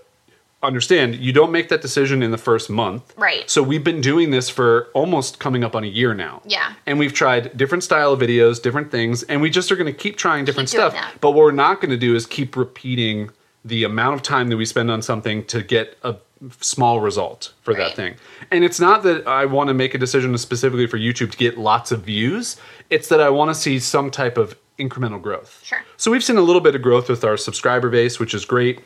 understand 0.63 1.15
you 1.15 1.31
don't 1.31 1.51
make 1.51 1.69
that 1.69 1.81
decision 1.81 2.23
in 2.23 2.31
the 2.31 2.37
first 2.37 2.67
month 2.69 3.13
Right. 3.15 3.47
so 3.49 3.61
we've 3.61 3.83
been 3.83 4.01
doing 4.01 4.31
this 4.31 4.49
for 4.49 4.87
almost 4.95 5.39
coming 5.39 5.63
up 5.63 5.75
on 5.75 5.83
a 5.83 5.87
year 5.87 6.15
now 6.15 6.41
Yeah. 6.45 6.73
and 6.87 6.97
we've 6.97 7.13
tried 7.13 7.55
different 7.55 7.83
style 7.83 8.11
of 8.13 8.19
videos 8.19 8.59
different 8.61 8.89
things 8.89 9.21
and 9.23 9.39
we 9.39 9.51
just 9.51 9.71
are 9.71 9.75
going 9.75 9.85
to 9.93 9.97
keep 9.97 10.17
trying 10.17 10.45
different 10.45 10.69
Keep 10.69 10.79
stuff 10.79 10.93
that. 10.93 11.13
but 11.21 11.31
what 11.31 11.45
we're 11.45 11.51
not 11.51 11.79
going 11.79 11.91
to 11.91 11.97
do 11.97 12.15
is 12.15 12.25
keep 12.25 12.55
repeating 12.57 13.29
the 13.63 13.83
amount 13.83 14.15
of 14.15 14.23
time 14.23 14.47
that 14.49 14.57
we 14.57 14.65
spend 14.65 14.89
on 14.89 15.01
something 15.03 15.43
to 15.45 15.61
get 15.61 15.95
a 16.03 16.15
small 16.61 17.01
result 17.01 17.51
for 17.63 17.73
that 17.73 17.95
thing. 17.95 18.13
And 18.51 18.63
it's 18.63 18.79
not 18.79 19.03
that 19.03 19.27
I 19.27 19.45
want 19.45 19.67
to 19.69 19.73
make 19.73 19.93
a 19.93 19.97
decision 19.97 20.37
specifically 20.37 20.85
for 20.87 20.97
YouTube 20.97 21.31
to 21.31 21.37
get 21.37 21.57
lots 21.57 21.91
of 21.91 22.03
views. 22.03 22.57
It's 22.91 23.09
that 23.09 23.19
I 23.19 23.29
want 23.29 23.49
to 23.49 23.55
see 23.55 23.79
some 23.79 24.09
type 24.11 24.37
of 24.37 24.55
incremental 24.79 25.19
growth. 25.21 25.59
Sure. 25.63 25.79
So 25.97 26.11
we've 26.11 26.23
seen 26.23 26.37
a 26.37 26.41
little 26.41 26.61
bit 26.61 26.75
of 26.75 26.81
growth 26.83 27.09
with 27.09 27.23
our 27.25 27.35
subscriber 27.37 27.89
base, 27.89 28.19
which 28.19 28.33
is 28.35 28.45
great. 28.45 28.81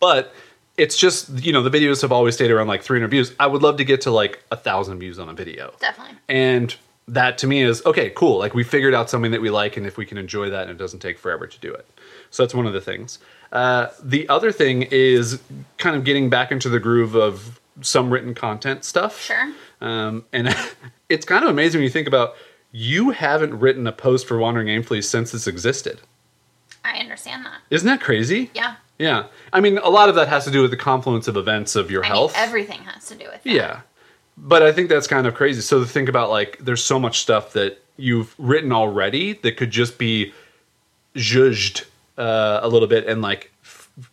But 0.00 0.34
it's 0.76 0.96
just, 0.96 1.28
you 1.44 1.52
know, 1.52 1.62
the 1.62 1.70
videos 1.70 2.02
have 2.02 2.12
always 2.12 2.34
stayed 2.34 2.50
around 2.50 2.66
like 2.66 2.82
300 2.82 3.08
views. 3.08 3.32
I 3.38 3.46
would 3.46 3.62
love 3.62 3.76
to 3.76 3.84
get 3.84 4.00
to 4.02 4.10
like 4.10 4.42
a 4.50 4.56
thousand 4.56 4.98
views 4.98 5.18
on 5.18 5.28
a 5.28 5.34
video. 5.34 5.72
Definitely. 5.78 6.16
And 6.28 6.74
that 7.06 7.38
to 7.38 7.46
me 7.46 7.62
is 7.62 7.84
okay, 7.84 8.10
cool. 8.10 8.38
Like 8.38 8.54
we 8.54 8.64
figured 8.64 8.94
out 8.94 9.10
something 9.10 9.30
that 9.32 9.40
we 9.40 9.50
like, 9.50 9.76
and 9.76 9.86
if 9.86 9.96
we 9.96 10.06
can 10.06 10.18
enjoy 10.18 10.50
that, 10.50 10.62
and 10.62 10.70
it 10.70 10.78
doesn't 10.78 11.00
take 11.00 11.18
forever 11.18 11.46
to 11.46 11.60
do 11.60 11.72
it. 11.72 11.86
So 12.30 12.42
that's 12.42 12.54
one 12.54 12.66
of 12.66 12.72
the 12.72 12.80
things. 12.80 13.18
Uh, 13.52 13.88
the 14.02 14.28
other 14.28 14.50
thing 14.50 14.82
is 14.90 15.40
kind 15.78 15.96
of 15.96 16.04
getting 16.04 16.30
back 16.30 16.50
into 16.50 16.68
the 16.68 16.80
groove 16.80 17.14
of 17.14 17.60
some 17.80 18.10
written 18.10 18.34
content 18.34 18.84
stuff. 18.84 19.20
Sure. 19.20 19.52
Um, 19.80 20.24
and 20.32 20.54
it's 21.08 21.26
kind 21.26 21.44
of 21.44 21.50
amazing 21.50 21.78
when 21.78 21.84
you 21.84 21.90
think 21.90 22.08
about 22.08 22.36
you 22.72 23.10
haven't 23.10 23.54
written 23.60 23.86
a 23.86 23.92
post 23.92 24.26
for 24.26 24.38
Wandering 24.38 24.68
Aimfully 24.68 25.04
since 25.04 25.30
this 25.30 25.46
existed. 25.46 26.00
I 26.84 26.98
understand 26.98 27.44
that. 27.46 27.60
Isn't 27.70 27.86
that 27.86 28.00
crazy? 28.00 28.50
Yeah. 28.54 28.76
Yeah. 28.98 29.26
I 29.52 29.60
mean, 29.60 29.78
a 29.78 29.90
lot 29.90 30.08
of 30.08 30.14
that 30.14 30.28
has 30.28 30.44
to 30.44 30.50
do 30.50 30.62
with 30.62 30.70
the 30.70 30.76
confluence 30.76 31.28
of 31.28 31.36
events 31.36 31.76
of 31.76 31.90
your 31.90 32.04
I 32.04 32.08
health. 32.08 32.34
mean, 32.34 32.42
everything 32.44 32.82
has 32.82 33.06
to 33.08 33.14
do 33.14 33.26
with 33.30 33.42
that. 33.42 33.50
Yeah. 33.50 33.80
But 34.36 34.62
I 34.62 34.72
think 34.72 34.88
that's 34.88 35.06
kind 35.06 35.26
of 35.26 35.34
crazy. 35.34 35.60
So 35.60 35.80
to 35.80 35.86
think 35.86 36.08
about 36.08 36.30
like 36.30 36.58
there's 36.60 36.82
so 36.82 36.98
much 36.98 37.20
stuff 37.20 37.52
that 37.52 37.82
you've 37.96 38.34
written 38.38 38.72
already 38.72 39.34
that 39.34 39.56
could 39.56 39.70
just 39.70 39.98
be 39.98 40.32
judged 41.14 41.86
uh, 42.18 42.60
a 42.62 42.68
little 42.68 42.88
bit 42.88 43.06
and 43.06 43.22
like 43.22 43.50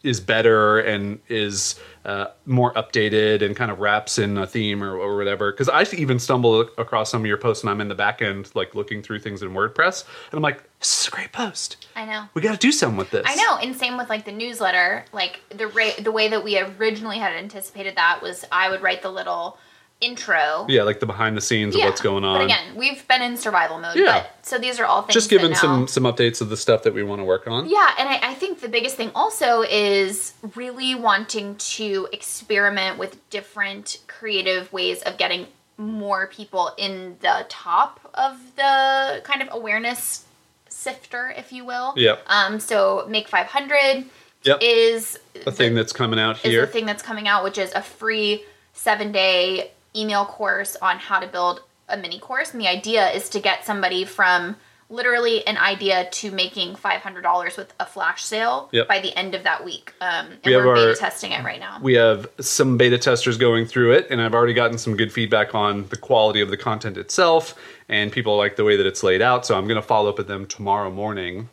is 0.03 0.19
better 0.19 0.79
and 0.79 1.19
is 1.27 1.79
uh, 2.05 2.27
more 2.45 2.73
updated 2.73 3.41
and 3.41 3.55
kind 3.55 3.71
of 3.71 3.79
wraps 3.79 4.19
in 4.19 4.37
a 4.37 4.45
theme 4.45 4.83
or, 4.83 4.95
or 4.95 5.17
whatever. 5.17 5.51
Because 5.51 5.69
I 5.69 5.83
even 5.95 6.19
stumble 6.19 6.61
across 6.77 7.09
some 7.09 7.21
of 7.21 7.27
your 7.27 7.37
posts 7.37 7.63
and 7.63 7.69
I'm 7.69 7.81
in 7.81 7.87
the 7.87 7.95
back 7.95 8.21
end 8.21 8.51
like 8.53 8.75
looking 8.75 9.01
through 9.01 9.19
things 9.19 9.41
in 9.41 9.49
WordPress 9.49 10.05
and 10.31 10.37
I'm 10.37 10.43
like, 10.43 10.63
this 10.79 11.01
is 11.01 11.07
a 11.07 11.11
great 11.11 11.31
post. 11.31 11.87
I 11.95 12.05
know. 12.05 12.25
We 12.33 12.41
got 12.41 12.53
to 12.53 12.57
do 12.57 12.71
something 12.71 12.97
with 12.97 13.11
this. 13.11 13.23
I 13.25 13.35
know, 13.35 13.57
and 13.57 13.75
same 13.75 13.97
with 13.97 14.09
like 14.09 14.25
the 14.25 14.31
newsletter. 14.31 15.05
Like 15.13 15.41
the 15.49 15.67
ra- 15.67 15.99
the 15.99 16.11
way 16.11 16.27
that 16.27 16.43
we 16.43 16.59
originally 16.59 17.17
had 17.17 17.33
anticipated 17.33 17.95
that 17.95 18.21
was 18.21 18.45
I 18.51 18.69
would 18.69 18.81
write 18.81 19.01
the 19.01 19.11
little 19.11 19.57
intro. 20.01 20.65
Yeah, 20.67 20.83
like 20.83 20.99
the 20.99 21.05
behind 21.05 21.37
the 21.37 21.41
scenes 21.41 21.75
of 21.75 21.81
what's 21.81 22.01
going 22.01 22.23
on. 22.25 22.39
But 22.39 22.45
again, 22.45 22.75
we've 22.75 23.07
been 23.07 23.21
in 23.21 23.37
survival 23.37 23.79
mode. 23.79 23.95
Yeah. 23.95 24.21
But, 24.23 24.45
so 24.45 24.57
these 24.57 24.79
are 24.79 24.85
all 24.85 25.03
things. 25.03 25.13
just 25.13 25.29
giving 25.29 25.51
now- 25.51 25.57
some 25.57 25.87
some 25.87 26.03
updates 26.03 26.41
of 26.41 26.49
the 26.49 26.57
stuff 26.57 26.83
that 26.83 26.93
we 26.93 27.03
want 27.03 27.19
to 27.19 27.23
work 27.23 27.47
on. 27.47 27.69
Yeah, 27.69 27.91
and 27.97 28.09
I, 28.09 28.19
I 28.31 28.33
think 28.33 28.59
the 28.59 28.67
biggest 28.67 28.97
thing 28.97 29.11
also 29.15 29.61
is 29.61 30.33
really 30.55 30.95
wanting 30.95 31.55
to 31.55 32.07
experiment 32.11 32.97
with 32.97 33.17
different 33.29 33.99
creative 34.07 34.73
ways 34.73 35.01
of 35.03 35.17
getting 35.17 35.47
more 35.77 36.27
people 36.27 36.71
in 36.77 37.17
the 37.21 37.45
top 37.49 37.99
of 38.13 38.37
the 38.55 39.21
kind 39.23 39.41
of 39.41 39.49
awareness 39.51 40.25
sifter, 40.67 41.33
if 41.37 41.51
you 41.53 41.63
will. 41.63 41.93
Yep. 41.95 42.23
Um. 42.27 42.59
So 42.59 43.05
make 43.07 43.27
five 43.27 43.47
hundred 43.47 44.05
Yep. 44.43 44.57
is 44.63 45.19
a 45.45 45.51
thing 45.51 45.75
that's 45.75 45.93
coming 45.93 46.19
out 46.19 46.37
is 46.37 46.41
here. 46.51 46.61
the 46.65 46.71
thing 46.71 46.87
that's 46.87 47.03
coming 47.03 47.27
out, 47.27 47.43
which 47.43 47.59
is 47.59 47.71
a 47.73 47.81
free 47.81 48.43
seven 48.73 49.11
day 49.11 49.69
email 49.95 50.25
course 50.25 50.75
on 50.81 50.97
how 50.97 51.19
to 51.19 51.27
build 51.27 51.61
a 51.89 51.97
mini 51.97 52.19
course. 52.19 52.51
And 52.53 52.61
the 52.61 52.67
idea 52.67 53.09
is 53.11 53.29
to 53.29 53.39
get 53.39 53.65
somebody 53.65 54.05
from 54.05 54.55
literally 54.89 55.45
an 55.47 55.57
idea 55.57 56.09
to 56.11 56.31
making 56.31 56.75
$500 56.75 57.57
with 57.57 57.73
a 57.79 57.85
flash 57.85 58.25
sale 58.25 58.67
Yep. 58.73 58.89
by 58.89 58.99
the 58.99 59.17
end 59.17 59.35
of 59.35 59.43
that 59.43 59.63
week. 59.63 59.93
Um, 60.01 60.25
and 60.27 60.39
We 60.45 60.55
we're 60.55 60.75
beta 60.75 60.89
our- 60.89 60.95
testing 60.95 61.31
it 61.31 61.43
right 61.45 61.61
now. 61.61 61.79
We 61.81 61.93
have 61.93 62.27
some 62.41 62.75
beta 62.77 62.97
testers 62.97 63.37
going 63.37 63.65
through 63.65 63.93
it, 63.93 64.07
and 64.09 64.21
I've 64.21 64.33
already 64.33 64.53
gotten 64.53 64.77
some 64.77 64.97
good 64.97 65.13
feedback 65.13 65.55
on 65.55 65.87
the 65.89 65.95
quality 65.97 66.41
of 66.41 66.49
the 66.49 66.57
content 66.57 66.97
itself, 66.97 67.55
and 67.87 68.11
people 68.11 68.35
like 68.37 68.57
the 68.57 68.65
way 68.65 68.75
that 68.75 68.85
it's 68.85 69.01
laid 69.01 69.21
out. 69.21 69.45
So 69.45 69.57
I'm 69.57 69.65
going 69.65 69.81
to 69.81 69.87
follow 69.87 70.09
up 70.09 70.17
with 70.17 70.27
them 70.27 70.45
tomorrow 70.45 70.91
morning 70.91 71.47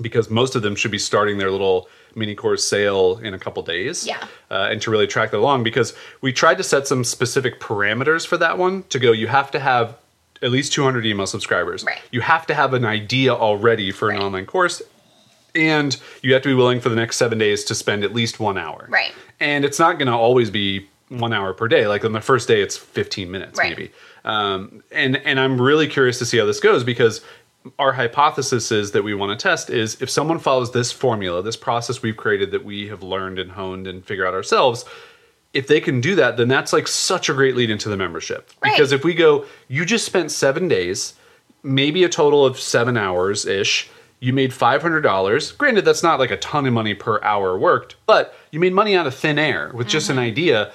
because 0.00 0.28
most 0.28 0.56
of 0.56 0.62
them 0.62 0.74
should 0.74 0.90
be 0.90 0.98
starting 0.98 1.38
their 1.38 1.52
little 1.52 1.88
mini 2.16 2.34
course 2.34 2.64
sale 2.66 3.18
in 3.18 3.34
a 3.34 3.38
couple 3.38 3.62
days. 3.62 4.06
Yeah. 4.06 4.22
Uh, 4.50 4.68
and 4.70 4.80
to 4.82 4.90
really 4.90 5.06
track 5.06 5.30
that 5.32 5.38
along 5.38 5.62
because 5.64 5.94
we 6.20 6.32
tried 6.32 6.58
to 6.58 6.62
set 6.64 6.86
some 6.86 7.04
specific 7.04 7.60
parameters 7.60 8.26
for 8.26 8.36
that 8.38 8.58
one 8.58 8.82
to 8.84 8.98
go, 8.98 9.12
you 9.12 9.26
have 9.26 9.50
to 9.52 9.60
have 9.60 9.96
at 10.42 10.50
least 10.50 10.72
200 10.72 11.06
email 11.06 11.26
subscribers. 11.26 11.84
Right. 11.84 12.00
You 12.10 12.20
have 12.20 12.46
to 12.48 12.54
have 12.54 12.74
an 12.74 12.84
idea 12.84 13.34
already 13.34 13.90
for 13.90 14.10
an 14.10 14.16
Right. 14.16 14.24
online 14.24 14.46
course. 14.46 14.82
And 15.54 15.96
you 16.22 16.32
have 16.34 16.42
to 16.42 16.48
be 16.48 16.54
willing 16.54 16.80
for 16.80 16.88
the 16.88 16.96
next 16.96 17.16
seven 17.16 17.38
days 17.38 17.64
to 17.64 17.74
spend 17.74 18.02
at 18.04 18.12
least 18.12 18.40
one 18.40 18.58
hour. 18.58 18.86
Right. 18.88 19.12
And 19.40 19.64
it's 19.64 19.78
not 19.78 19.98
going 19.98 20.08
to 20.08 20.14
always 20.14 20.50
be 20.50 20.88
one 21.10 21.32
hour 21.32 21.54
per 21.54 21.68
day. 21.68 21.86
Like 21.86 22.04
on 22.04 22.12
the 22.12 22.20
first 22.20 22.48
day, 22.48 22.60
it's 22.60 22.76
15 22.76 23.30
minutes 23.30 23.58
Right. 23.58 23.70
maybe. 23.76 23.92
Um, 24.24 24.82
and 24.90 25.16
and 25.18 25.38
I'm 25.38 25.60
really 25.60 25.86
curious 25.86 26.18
to 26.18 26.26
see 26.26 26.38
how 26.38 26.46
this 26.46 26.58
goes 26.58 26.82
because 26.82 27.20
our 27.78 27.92
hypothesis 27.92 28.70
is 28.70 28.92
that 28.92 29.02
we 29.02 29.14
want 29.14 29.38
to 29.38 29.42
test 29.42 29.70
is 29.70 30.00
if 30.02 30.10
someone 30.10 30.38
follows 30.38 30.72
this 30.72 30.92
formula, 30.92 31.42
this 31.42 31.56
process 31.56 32.02
we've 32.02 32.16
created 32.16 32.50
that 32.50 32.64
we 32.64 32.88
have 32.88 33.02
learned 33.02 33.38
and 33.38 33.52
honed 33.52 33.86
and 33.86 34.04
figure 34.04 34.26
out 34.26 34.34
ourselves, 34.34 34.84
if 35.54 35.66
they 35.68 35.80
can 35.80 36.00
do 36.00 36.14
that, 36.16 36.36
then 36.36 36.48
that's 36.48 36.72
like 36.72 36.88
such 36.88 37.28
a 37.28 37.34
great 37.34 37.56
lead 37.56 37.70
into 37.70 37.88
the 37.88 37.96
membership. 37.96 38.50
Right. 38.62 38.72
Because 38.72 38.92
if 38.92 39.04
we 39.04 39.14
go, 39.14 39.46
you 39.68 39.84
just 39.84 40.04
spent 40.04 40.30
seven 40.30 40.68
days, 40.68 41.14
maybe 41.62 42.04
a 42.04 42.08
total 42.08 42.44
of 42.44 42.58
seven 42.58 42.96
hours 42.96 43.46
ish. 43.46 43.88
You 44.20 44.32
made 44.32 44.52
$500. 44.52 45.58
Granted, 45.58 45.84
that's 45.84 46.02
not 46.02 46.18
like 46.18 46.30
a 46.30 46.36
ton 46.38 46.66
of 46.66 46.72
money 46.72 46.94
per 46.94 47.22
hour 47.22 47.58
worked, 47.58 47.96
but 48.06 48.34
you 48.50 48.60
made 48.60 48.72
money 48.72 48.96
out 48.96 49.06
of 49.06 49.14
thin 49.14 49.38
air 49.38 49.70
with 49.74 49.86
just 49.86 50.08
an 50.08 50.16
mm-hmm. 50.16 50.24
idea. 50.24 50.72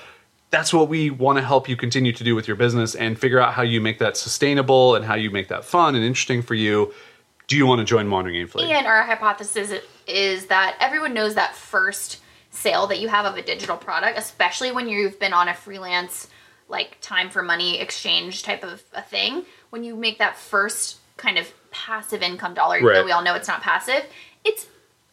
That's 0.51 0.73
what 0.73 0.89
we 0.89 1.09
want 1.11 1.37
to 1.37 1.43
help 1.43 1.69
you 1.69 1.75
continue 1.77 2.11
to 2.11 2.23
do 2.23 2.35
with 2.35 2.47
your 2.47 2.57
business 2.57 2.95
and 2.95 3.19
figure 3.19 3.39
out 3.39 3.53
how 3.53 3.61
you 3.61 3.79
make 3.81 3.99
that 3.99 4.17
sustainable 4.17 4.95
and 4.95 5.05
how 5.05 5.15
you 5.15 5.29
make 5.29 5.47
that 5.49 5.63
fun 5.63 5.95
and 5.95 6.03
interesting 6.03 6.41
for 6.41 6.55
you. 6.55 6.91
Do 7.47 7.55
you 7.55 7.65
want 7.67 7.79
to 7.79 7.85
join 7.85 8.09
Wandering 8.09 8.35
Aimfully? 8.35 8.69
And 8.69 8.87
our 8.87 9.03
hypothesis 9.03 9.71
is 10.07 10.47
that 10.47 10.75
everyone 10.79 11.13
knows 11.13 11.35
that 11.35 11.55
first 11.55 12.19
sale 12.51 12.87
that 12.87 12.99
you 12.99 13.07
have 13.09 13.25
of 13.25 13.37
a 13.37 13.41
digital 13.43 13.77
product, 13.77 14.17
especially 14.17 14.71
when 14.71 14.89
you've 14.89 15.19
been 15.19 15.33
on 15.33 15.47
a 15.47 15.53
freelance, 15.53 16.27
like 16.67 16.97
time 17.01 17.29
for 17.29 17.43
money 17.43 17.79
exchange 17.79 18.43
type 18.43 18.63
of 18.63 18.81
a 18.93 19.01
thing. 19.01 19.45
When 19.69 19.83
you 19.83 19.95
make 19.95 20.17
that 20.17 20.35
first 20.35 20.97
kind 21.17 21.37
of 21.37 21.51
passive 21.71 22.21
income 22.23 22.53
dollar, 22.55 22.77
even 22.77 22.87
Right. 22.87 22.95
though 22.95 23.05
we 23.05 23.11
all 23.11 23.23
know 23.23 23.35
it's 23.35 23.47
not 23.47 23.61
passive, 23.61 24.03
it's 24.43 24.65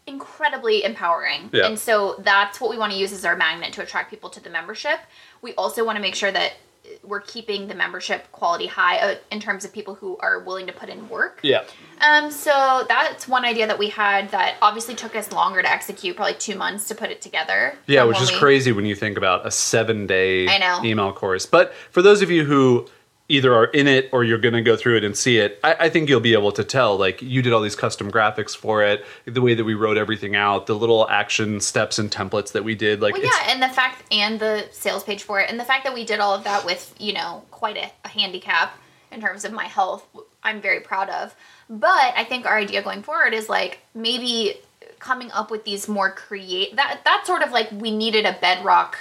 incredibly 0.07 0.85
empowering. 0.85 1.51
Yeah. 1.53 1.67
And 1.67 1.79
so 1.79 2.15
that's 2.19 2.61
what 2.61 2.71
we 2.71 2.79
want 2.79 2.93
to 2.93 2.99
use 2.99 3.13
as 3.13 3.25
our 3.25 3.35
magnet 3.37 3.73
to 3.75 3.83
attract 3.83 4.09
people 4.11 4.31
to 4.31 4.41
the 4.41 4.51
membership. 4.51 5.01
We 5.43 5.55
also 5.55 5.85
want 5.85 5.97
to 5.97 6.03
make 6.03 6.15
sure 6.15 6.33
that 6.33 6.55
we're 7.03 7.21
keeping 7.21 7.69
the 7.69 7.75
membership 7.75 8.31
quality 8.33 8.67
high 8.67 8.99
uh, 8.99 9.15
in 9.31 9.41
terms 9.41 9.65
of 9.65 9.73
people 9.73 9.95
who 9.95 10.17
are 10.19 10.41
willing 10.41 10.67
to 10.67 10.73
put 10.73 10.89
in 10.89 11.09
work. 11.09 11.41
Yeah. 11.43 11.65
Um, 12.01 12.31
so 12.31 12.85
that's 12.89 13.27
one 13.27 13.45
idea 13.45 13.67
that 13.67 13.79
we 13.79 13.89
had 13.89 14.31
that 14.31 14.57
obviously 14.63 14.95
took 14.95 15.17
us 15.17 15.33
longer 15.33 15.63
to 15.63 15.71
execute, 15.71 16.17
probably 16.17 16.35
two 16.35 16.57
months 16.57 16.89
to 16.89 16.95
put 16.95 17.11
it 17.11 17.21
together. 17.21 17.75
Yeah, 17.87 18.05
which 18.05 18.21
is 18.21 18.31
we- 18.31 18.39
crazy 18.39 18.73
when 18.73 18.87
you 18.87 18.95
think 18.95 19.17
about 19.17 19.47
a 19.47 19.51
seven 19.51 20.07
day 20.07 20.47
email 20.85 21.13
course. 21.13 21.47
But 21.47 21.75
for 21.91 22.03
those 22.03 22.23
of 22.23 22.31
you 22.31 22.45
who 22.45 22.87
either 23.29 23.53
are 23.55 23.67
in 23.67 23.89
it 23.89 24.09
or 24.13 24.23
you're 24.23 24.39
going 24.39 24.55
to 24.55 24.63
go 24.63 24.77
through 24.77 24.97
it 24.97 25.05
and 25.05 25.17
see 25.17 25.39
it, 25.39 25.59
I, 25.65 25.77
I 25.81 25.89
think 25.89 26.09
you'll 26.09 26.21
be 26.21 26.33
able 26.33 26.53
to 26.53 26.65
tell. 26.65 26.97
Like, 26.97 27.21
you 27.23 27.43
did 27.43 27.53
all 27.53 27.61
these 27.61 27.77
custom 27.77 28.11
graphics 28.11 28.57
for 28.57 28.83
it, 28.83 29.05
the 29.25 29.41
way 29.41 29.55
that 29.55 29.65
we 29.65 29.75
wrote 29.75 29.97
everything 29.97 30.37
out, 30.37 30.67
the 30.67 30.75
little 30.75 31.09
action 31.09 31.61
steps 31.61 31.99
and 31.99 32.11
templates 32.11 32.53
that 32.53 32.65
we 32.65 32.75
did. 32.75 33.01
Like, 33.01 33.15
Well, 33.15 33.25
yeah, 33.25 33.53
and 33.53 33.63
the 33.63 33.69
fact 33.69 34.05
and 34.13 34.39
the 34.39 34.67
sales 34.71 35.03
page 35.05 35.23
for 35.23 35.41
it, 35.41 35.51
and 35.51 35.59
the 35.59 35.65
fact 35.65 35.85
that 35.85 35.95
we 35.95 36.05
did 36.05 36.21
all 36.21 36.35
of 36.35 36.45
that 36.45 36.65
with 36.65 36.95
you 36.99 37.13
know 37.13 37.43
quite 37.51 37.77
a, 37.77 37.91
a 38.05 38.09
handicap 38.09 38.79
in 39.11 39.21
terms 39.21 39.45
of 39.45 39.53
my 39.53 39.65
health, 39.65 40.07
I'm 40.43 40.61
very 40.61 40.81
proud 40.81 41.09
of. 41.09 41.35
But 41.69 42.15
I 42.17 42.25
think 42.25 42.47
our 42.47 42.57
idea 42.57 42.83
going 42.83 43.03
forward 43.03 43.35
is 43.35 43.49
like 43.49 43.81
maybe 43.95 44.61
coming 44.99 45.31
up 45.33 45.51
with 45.51 45.65
these 45.65 45.89
more 45.89 46.11
create 46.11 46.77
that 46.77 47.01
that's 47.05 47.27
sort 47.27 47.43
of 47.43 47.51
like 47.51 47.71
we 47.73 47.91
needed 47.91 48.25
a 48.25 48.37
bedrock. 48.41 48.97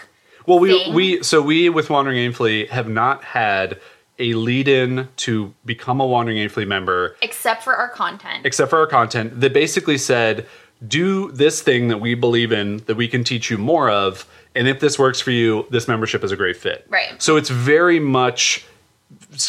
Well, 0.45 0.59
we 0.59 0.84
thing. 0.84 0.93
we 0.93 1.23
so 1.23 1.41
we 1.41 1.69
with 1.69 1.89
Wandering 1.89 2.17
Aimfully 2.17 2.69
have 2.69 2.88
not 2.88 3.23
had 3.23 3.80
a 4.20 4.34
lead 4.34 4.68
in 4.68 5.09
to 5.18 5.53
become 5.66 5.99
a 5.99 6.05
Wandering 6.05 6.38
Aimfully 6.38 6.68
member. 6.68 7.16
Except 7.22 7.63
for 7.63 7.76
our 7.76 7.89
content. 7.89 8.45
except 8.45 8.70
for 8.70 8.80
our 8.80 8.88
content 8.88 9.41
that 9.41 9.53
basically 9.53 9.97
said 9.97 10.45
do 10.88 11.32
this 11.32 11.61
thing 11.61 11.88
that 11.88 11.99
we 11.99 12.16
believe 12.16 12.51
in 12.51 12.78
that 12.86 12.95
we 12.95 13.07
can 13.07 13.24
teach 13.24 13.49
you 13.49 13.57
more 13.57 13.89
of 13.89 14.28
and 14.55 14.68
if 14.68 14.80
this 14.80 14.99
works 14.99 15.20
for 15.22 15.32
you 15.32 15.66
this 15.70 15.88
membership 15.88 16.24
is 16.24 16.32
a 16.32 16.36
great 16.36 16.57
fit. 16.57 16.86
Right. 16.89 17.22
so 17.22 17.38
it's 17.38 17.49
very 17.49 17.99
much 17.99 18.66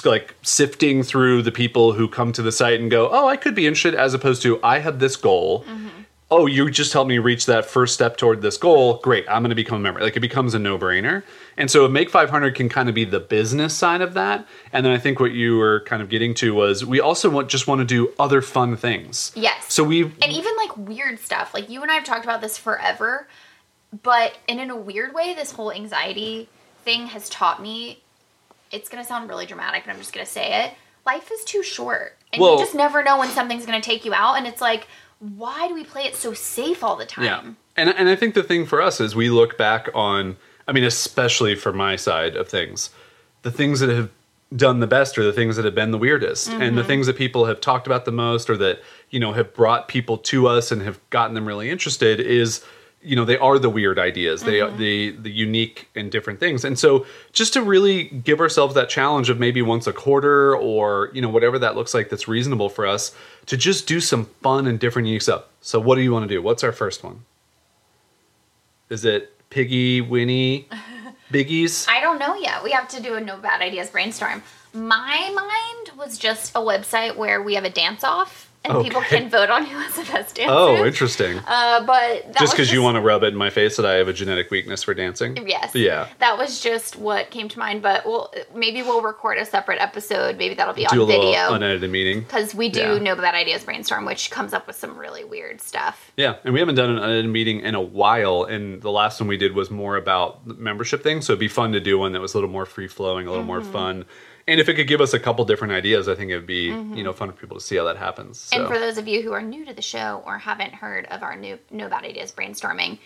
like 0.05 0.35
sifting 0.43 1.03
through 1.03 1.43
the 1.43 1.53
people 1.53 1.93
who 1.93 2.09
come 2.09 2.33
to 2.33 2.43
the 2.43 2.53
site 2.53 2.81
and 2.81 2.91
go 2.91 3.09
oh 3.11 3.27
i 3.29 3.37
could 3.37 3.55
be 3.55 3.67
interested 3.67 3.95
as 3.95 4.15
opposed 4.15 4.43
to 4.43 4.63
i 4.63 4.79
have 4.79 4.99
this 4.99 5.17
goal. 5.17 5.65
Mm-hmm. 5.65 5.89
Oh 6.31 6.47
you 6.47 6.69
just 6.71 6.93
helped 6.93 7.09
me 7.09 7.19
reach 7.19 7.47
that 7.47 7.65
first 7.67 7.95
step 7.95 8.17
toward 8.17 8.43
this 8.43 8.57
goal. 8.57 8.99
Great. 8.99 9.25
I'm 9.29 9.43
going 9.43 9.51
to 9.51 9.55
become 9.55 9.79
a 9.79 9.81
member. 9.81 10.01
Like 10.01 10.17
it 10.17 10.21
becomes 10.21 10.55
a 10.55 10.59
no-brainer 10.59 11.23
and 11.57 11.71
so 11.71 11.89
make 11.89 12.11
500 12.11 12.55
can 12.55 12.69
kind 12.69 12.89
of 12.89 12.95
be 12.95 13.05
the 13.05 13.21
business 13.21 13.75
side 13.75 14.01
of 14.01 14.15
that. 14.15 14.47
And 14.73 14.85
then 14.85 14.93
i 14.93 14.99
think 14.99 15.21
what 15.21 15.33
you 15.33 15.57
were 15.57 15.81
kind 15.81 16.03
of 16.03 16.09
getting 16.09 16.35
to 16.35 16.55
was 16.55 16.85
we 16.85 17.01
also 17.01 17.31
want 17.31 17.49
just 17.49 17.67
want 17.67 17.81
to 17.81 17.85
do 17.85 18.13
other 18.19 18.43
fun 18.43 18.77
things. 18.77 19.33
Yes. 19.35 19.73
so 19.73 19.85
we 19.85 20.03
and 20.03 20.31
even 20.31 20.57
like 20.57 20.77
weird 20.77 21.19
stuff. 21.19 21.55
Like 21.55 21.69
you 21.69 21.83
and 21.83 21.91
i 21.91 21.95
have 21.95 22.05
talked 22.05 22.25
about 22.25 22.41
this 22.41 22.59
forever 22.59 23.27
but 24.03 24.37
and 24.49 24.61
in 24.61 24.71
a 24.71 24.77
weird 24.77 25.15
way 25.15 25.35
this 25.35 25.53
whole 25.53 25.73
anxiety 25.73 26.49
thing 26.85 27.07
has 27.07 27.29
taught 27.29 27.63
me 27.63 28.03
it's 28.73 28.89
going 28.89 29.03
to 29.03 29.09
sound 29.09 29.29
really 29.29 29.47
dramatic 29.47 29.85
but 29.85 29.93
i'm 29.93 29.99
just 29.99 30.13
going 30.13 30.27
to 30.27 30.31
say 30.31 30.65
it 30.65 30.75
life 31.07 31.31
is 31.33 31.45
too 31.45 31.63
short. 31.63 32.17
And 32.33 32.43
Well- 32.43 32.55
you 32.55 32.59
just 32.59 32.75
never 32.75 33.03
know 33.03 33.19
when 33.19 33.29
something's 33.31 33.65
going 33.65 33.81
to 33.81 33.85
take 33.89 34.05
you 34.05 34.13
out. 34.13 34.35
And 34.35 34.47
it's 34.47 34.61
like 34.61 34.89
why 35.19 35.67
do 35.67 35.75
we 35.75 35.83
play 35.85 36.03
it 36.03 36.15
so 36.15 36.35
safe 36.35 36.85
all 36.85 36.97
the 36.97 37.07
time? 37.07 37.25
Yeah. 37.25 37.43
And 37.77 37.91
and 37.91 38.09
I 38.09 38.17
think 38.17 38.35
the 38.35 38.43
thing 38.43 38.67
for 38.67 38.83
us 38.83 39.01
is 39.01 39.15
we 39.17 39.31
look 39.31 39.57
back 39.57 39.89
on 39.95 40.37
I 40.67 40.73
mean 40.73 40.85
especially 40.85 41.55
for 41.55 41.73
my 41.73 41.97
side 41.97 42.37
of 42.37 42.49
things, 42.49 42.91
the 43.43 43.51
things 43.51 43.81
that 43.81 43.91
have 43.91 44.11
done 44.55 44.81
the 44.81 44.87
best 44.87 45.19
are 45.19 45.25
the 45.25 45.33
things 45.33 45.57
that 45.57 45.65
have 45.65 45.75
been 45.75 45.91
the 45.91 45.99
weirdest. 45.99 46.49
And 46.49 46.77
the 46.77 46.83
mm-hmm. 46.83 46.89
things 46.89 47.07
that 47.09 47.17
people 47.17 47.47
have 47.47 47.61
talked 47.61 47.87
about 47.87 48.05
the 48.05 48.13
most 48.13 48.49
or 48.49 48.57
that, 48.59 48.81
you 49.11 49.19
know, 49.19 49.33
have 49.33 49.53
brought 49.55 49.89
people 49.89 50.19
to 50.19 50.47
us 50.47 50.71
and 50.71 50.83
have 50.83 51.01
gotten 51.11 51.35
them 51.35 51.47
really 51.47 51.69
interested 51.69 52.21
is 52.21 52.65
you 53.03 53.15
know 53.15 53.25
they 53.25 53.39
are 53.39 53.59
the 53.59 53.71
weird 53.71 54.01
ideas. 54.01 54.43
They 54.43 54.61
are 54.61 54.69
mm-hmm. 54.69 54.79
the 54.79 55.11
the 55.11 55.31
unique 55.31 55.89
and 55.95 56.11
different 56.11 56.41
things. 56.41 56.65
And 56.65 56.77
so 56.77 57.07
just 57.33 57.53
to 57.53 57.63
really 57.63 58.05
give 58.05 58.41
ourselves 58.41 58.75
that 58.75 58.89
challenge 58.89 59.31
of 59.31 59.39
maybe 59.39 59.63
once 59.63 59.87
a 59.87 59.93
quarter 59.93 60.57
or 60.57 61.11
you 61.15 61.23
know 61.23 61.29
whatever 61.29 61.57
that 61.61 61.77
looks 61.77 61.95
like 61.95 62.09
that's 62.09 62.27
reasonable 62.27 62.69
for 62.69 62.85
us 62.85 63.15
to 63.47 63.57
just 63.57 63.87
do 63.87 64.01
some 64.01 64.25
fun 64.43 64.67
and 64.67 64.81
different 64.81 65.07
unique 65.07 65.23
stuff. 65.23 65.45
So 65.61 65.79
what 65.79 65.95
do 65.95 66.01
you 66.01 66.13
want 66.13 66.25
to 66.25 66.35
do? 66.35 66.43
What's 66.43 66.65
our 66.65 66.73
first 66.73 67.05
one? 67.05 67.25
Is 68.89 69.05
it 69.05 69.33
Piggy, 69.51 70.01
Winnie, 70.01 70.69
Biggies? 71.33 71.89
I 71.89 72.01
don't 72.01 72.19
know 72.19 72.35
yet. 72.35 72.63
We 72.63 72.71
have 72.73 72.89
to 72.89 73.03
do 73.03 73.15
a 73.15 73.21
no 73.21 73.37
bad 73.37 73.61
ideas 73.63 73.91
brainstorm. 73.91 74.43
My 74.73 75.31
mind 75.35 75.99
was 75.99 76.19
just 76.19 76.53
a 76.55 76.61
website 76.61 77.17
where 77.17 77.43
we 77.43 77.55
have 77.55 77.65
a 77.65 77.71
dance 77.71 78.05
off 78.05 78.46
and 78.69 78.85
people 78.85 79.01
can 79.03 79.29
vote 79.31 79.51
on 79.51 79.65
who 79.65 79.77
has 79.79 79.95
the 79.97 80.11
best 80.13 80.35
dance. 80.37 80.51
Oh, 80.53 80.85
interesting. 80.85 81.39
Uh, 81.47 81.85
but 81.85 82.33
that 82.33 82.37
just 82.39 82.53
because 82.53 82.73
you 82.73 82.83
want 82.83 82.97
to 82.97 83.01
rub 83.01 83.23
it 83.23 83.29
in 83.29 83.37
my 83.37 83.51
face 83.51 83.77
that 83.77 83.87
I 83.87 83.95
have 83.95 84.09
a 84.09 84.13
genetic 84.13 84.51
weakness 84.51 84.83
for 84.83 84.95
dancing? 84.95 85.37
Yes. 85.47 85.75
Yeah. 85.75 86.09
That 86.19 86.37
was 86.39 86.61
just 86.61 86.97
what 86.97 87.31
came 87.31 87.49
to 87.49 87.59
mind. 87.59 87.83
But 87.83 88.05
we'll 88.07 88.33
maybe 88.55 88.83
we'll 88.83 89.03
record 89.03 89.39
a 89.39 89.45
separate 89.47 89.81
episode. 89.81 90.37
Maybe 90.39 90.55
that'll 90.55 90.75
be 90.75 90.87
Do 90.87 91.03
on 91.03 91.09
video 91.09 91.53
unedited 91.53 91.91
meeting. 91.91 92.21
because 92.21 92.55
we 92.55 92.69
do 92.69 92.81
Yeah. 92.81 92.99
know 92.99 93.15
bad 93.17 93.35
ideas 93.35 93.65
brainstorm, 93.65 94.05
which 94.05 94.31
comes 94.31 94.53
up 94.53 94.67
with 94.67 94.77
some 94.77 94.97
really 94.97 95.25
weird 95.25 95.61
stuff. 95.61 96.13
Yeah, 96.17 96.37
and 96.45 96.53
we 96.55 96.61
haven't 96.61 96.75
done 96.77 96.91
an 96.91 96.99
unedited 96.99 97.31
meeting 97.31 97.61
in 97.61 97.75
a 97.75 97.81
while, 97.81 98.45
and 98.45 98.81
the 98.83 98.91
last 98.91 99.21
one 99.21 99.29
we 99.29 99.37
did 99.37 99.55
was 99.55 99.71
more 99.71 99.97
about 99.97 100.47
membership 100.47 101.03
things. 101.03 101.27
So 101.27 101.33
it'd 101.33 101.41
be 101.41 101.49
fun 101.49 101.73
to 101.73 101.81
do 101.81 101.99
one 101.99 102.13
that 102.13 102.21
was 102.21 102.35
a 102.35 102.37
little 102.37 102.51
more 102.51 102.67
free 102.67 102.89
flowing, 102.89 103.27
a 103.27 103.31
little 103.31 103.45
more 103.45 103.61
Mm-hmm. 103.61 103.73
fun. 103.73 104.05
And 104.49 104.61
if 104.61 104.69
it 104.69 104.75
could 104.75 104.87
give 104.87 105.01
us 105.01 105.13
a 105.13 105.19
couple 105.19 105.45
different 105.45 105.73
ideas, 105.73 106.09
I 106.09 106.15
think 106.15 106.31
it 106.31 106.37
would 106.37 106.47
be 106.47 106.67
you 106.67 107.03
know 107.03 107.13
fun 107.13 107.33
for 107.33 107.37
people 107.39 107.57
to 107.59 107.63
see 107.63 107.77
how 107.77 107.85
that 107.85 107.97
happens. 107.97 108.39
So. 108.39 108.57
Mm-hmm. 108.57 108.65
And 108.65 108.75
for 108.75 108.79
those 108.79 108.99
of 108.99 109.09
you 109.09 109.23
who 109.23 109.33
are 109.33 109.43
new 109.43 109.65
to 109.65 109.75
the 109.75 109.83
show 109.83 110.23
or 110.25 110.39
haven't 110.39 110.75
heard 110.75 111.07
of 111.07 111.23
our 111.23 111.37
new 111.37 111.59
No 111.71 111.89
Bad 111.89 112.05
Ideas 112.05 112.33
brainstorming, 112.33 112.99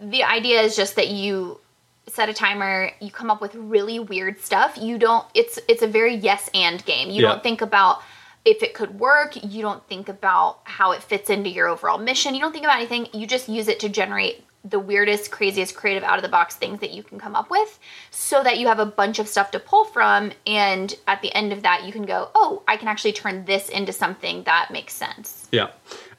the 0.00 0.24
idea 0.24 0.60
is 0.62 0.76
just 0.76 0.96
that 0.96 1.08
you 1.08 1.60
set 2.08 2.28
a 2.28 2.34
timer, 2.34 2.90
you 3.00 3.10
come 3.10 3.30
up 3.30 3.40
with 3.40 3.54
really 3.54 4.00
weird 4.00 4.40
stuff. 4.40 4.76
You 4.80 4.98
don't 4.98 5.24
it's 5.34 5.58
it's 5.68 5.82
a 5.82 5.86
very 5.86 6.14
yes 6.14 6.50
and 6.54 6.84
game. 6.84 7.10
You 7.10 7.22
Yeah. 7.22 7.28
don't 7.28 7.42
think 7.42 7.60
about 7.60 8.02
if 8.44 8.62
it 8.62 8.74
could 8.74 8.98
work, 8.98 9.36
you 9.44 9.62
don't 9.62 9.86
think 9.86 10.08
about 10.08 10.60
how 10.64 10.92
it 10.92 11.02
fits 11.02 11.28
into 11.30 11.50
your 11.50 11.68
overall 11.68 11.98
mission. 11.98 12.34
You 12.34 12.40
don't 12.40 12.52
think 12.52 12.64
about 12.64 12.78
anything. 12.78 13.06
You 13.12 13.26
just 13.26 13.48
use 13.48 13.68
it 13.68 13.78
to 13.80 13.88
generate 13.88 14.44
the 14.64 14.78
weirdest, 14.78 15.30
craziest, 15.30 15.74
creative, 15.74 16.02
out 16.02 16.18
of 16.18 16.22
the 16.22 16.28
box 16.28 16.54
things 16.54 16.80
that 16.80 16.90
you 16.90 17.02
can 17.02 17.18
come 17.18 17.34
up 17.34 17.50
with 17.50 17.78
so 18.10 18.42
that 18.42 18.58
you 18.58 18.66
have 18.66 18.78
a 18.78 18.86
bunch 18.86 19.18
of 19.18 19.26
stuff 19.26 19.50
to 19.52 19.58
pull 19.58 19.84
from. 19.84 20.32
And 20.46 20.94
at 21.06 21.22
the 21.22 21.32
end 21.34 21.52
of 21.52 21.62
that, 21.62 21.84
you 21.84 21.92
can 21.92 22.04
go, 22.04 22.30
oh, 22.34 22.62
I 22.68 22.76
can 22.76 22.88
actually 22.88 23.12
turn 23.12 23.44
this 23.46 23.68
into 23.68 23.92
something 23.92 24.42
that 24.44 24.70
makes 24.70 24.92
sense. 24.92 25.48
Yeah. 25.50 25.68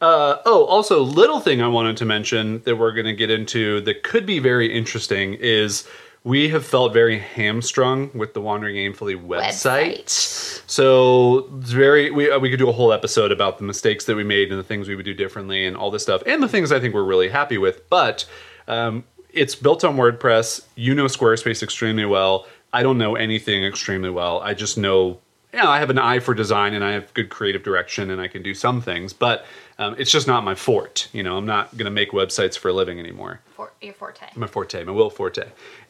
Uh, 0.02 0.38
oh, 0.46 0.66
also, 0.66 1.04
little 1.04 1.40
thing 1.40 1.62
I 1.62 1.68
wanted 1.68 1.98
to 1.98 2.06
mention 2.06 2.64
that 2.64 2.78
we're 2.78 2.94
going 2.94 3.06
to 3.06 3.14
get 3.14 3.30
into 3.30 3.82
that 3.82 4.04
could 4.04 4.26
be 4.26 4.40
very 4.40 4.74
interesting 4.74 5.36
is 5.36 5.88
we 6.24 6.50
have 6.50 6.66
felt 6.66 6.94
very 6.94 7.20
hamstrung 7.20 8.12
with 8.14 8.34
the 8.34 8.42
Wandering 8.42 8.76
Aimfully 8.76 9.16
website. 9.16 10.04
Website. 10.04 10.70
So 10.70 11.50
it's 11.60 11.72
very 11.72 12.12
we 12.12 12.30
uh, 12.30 12.40
we 12.40 12.50
could 12.50 12.60
do 12.60 12.70
a 12.70 12.74
whole 12.74 12.94
episode 12.94 13.32
about 13.32 13.58
the 13.58 13.64
mistakes 13.64 14.06
that 14.06 14.16
we 14.16 14.24
made 14.24 14.52
and 14.52 14.60
the 14.60 14.64
things 14.64 14.88
we 14.88 14.96
would 14.96 15.06
do 15.06 15.14
differently 15.14 15.66
and 15.66 15.76
all 15.76 15.90
this 15.90 16.04
stuff 16.04 16.22
and 16.26 16.44
the 16.44 16.48
things 16.48 16.72
I 16.72 16.80
think 16.80 16.94
we're 16.94 17.04
really 17.04 17.30
happy 17.30 17.58
with. 17.58 17.90
But 17.90 18.26
um, 18.68 19.04
it's 19.32 19.56
built 19.56 19.84
on 19.84 19.96
WordPress. 19.96 20.66
You 20.76 20.94
know 20.94 21.06
Squarespace 21.06 21.64
extremely 21.64 22.06
well. 22.06 22.46
I 22.74 22.84
don't 22.84 22.98
know 22.98 23.16
anything 23.16 23.66
extremely 23.66 24.10
well. 24.10 24.40
I 24.42 24.54
just 24.54 24.78
know 24.78 25.20
yeah, 25.54 25.68
I 25.68 25.80
have 25.80 25.90
an 25.90 25.98
eye 25.98 26.20
for 26.20 26.34
design 26.34 26.74
and 26.74 26.84
I 26.84 26.92
have 26.92 27.14
good 27.14 27.30
creative 27.30 27.64
direction 27.64 28.10
and 28.10 28.22
I 28.22 28.28
can 28.28 28.42
do 28.42 28.54
some 28.54 28.82
things, 28.82 29.12
but 29.12 29.46
um, 29.80 29.96
it's 29.98 30.12
just 30.12 30.28
not 30.28 30.44
my 30.46 30.56
fort. 30.56 31.10
You 31.12 31.24
know, 31.24 31.36
I'm 31.36 31.46
not 31.46 31.76
going 31.76 31.86
to 31.86 31.92
make 31.92 32.12
websites 32.12 32.58
for 32.58 32.70
a 32.70 32.74
living 32.74 33.00
anymore. 33.00 33.42
For, 33.62 33.72
your 33.80 33.94
forte. 33.94 34.26
My 34.36 34.48
forte, 34.48 34.84
my 34.84 34.92
will 34.92 35.12
forte. 35.12 35.44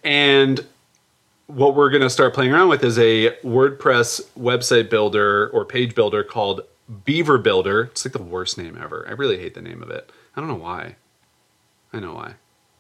And 0.03 0.65
what 1.47 1.73
we're 1.73 1.89
going 1.89 2.01
to 2.01 2.09
start 2.09 2.33
playing 2.33 2.51
around 2.51 2.67
with 2.67 2.83
is 2.83 2.99
a 2.99 3.37
WordPress 3.45 4.27
website 4.37 4.89
builder 4.89 5.47
or 5.51 5.63
page 5.63 5.95
builder 5.95 6.21
called 6.21 6.63
Beaver 7.05 7.37
Builder. 7.37 7.83
It's 7.83 8.03
like 8.03 8.11
the 8.11 8.21
worst 8.21 8.57
name 8.57 8.77
ever. 8.81 9.05
I 9.07 9.13
really 9.13 9.37
hate 9.37 9.53
the 9.53 9.61
name 9.61 9.81
of 9.81 9.89
it. 9.89 10.11
I 10.35 10.41
don't 10.41 10.49
know 10.49 10.55
why. 10.55 10.97
I 11.93 12.01
know 12.01 12.13
why. 12.13 12.33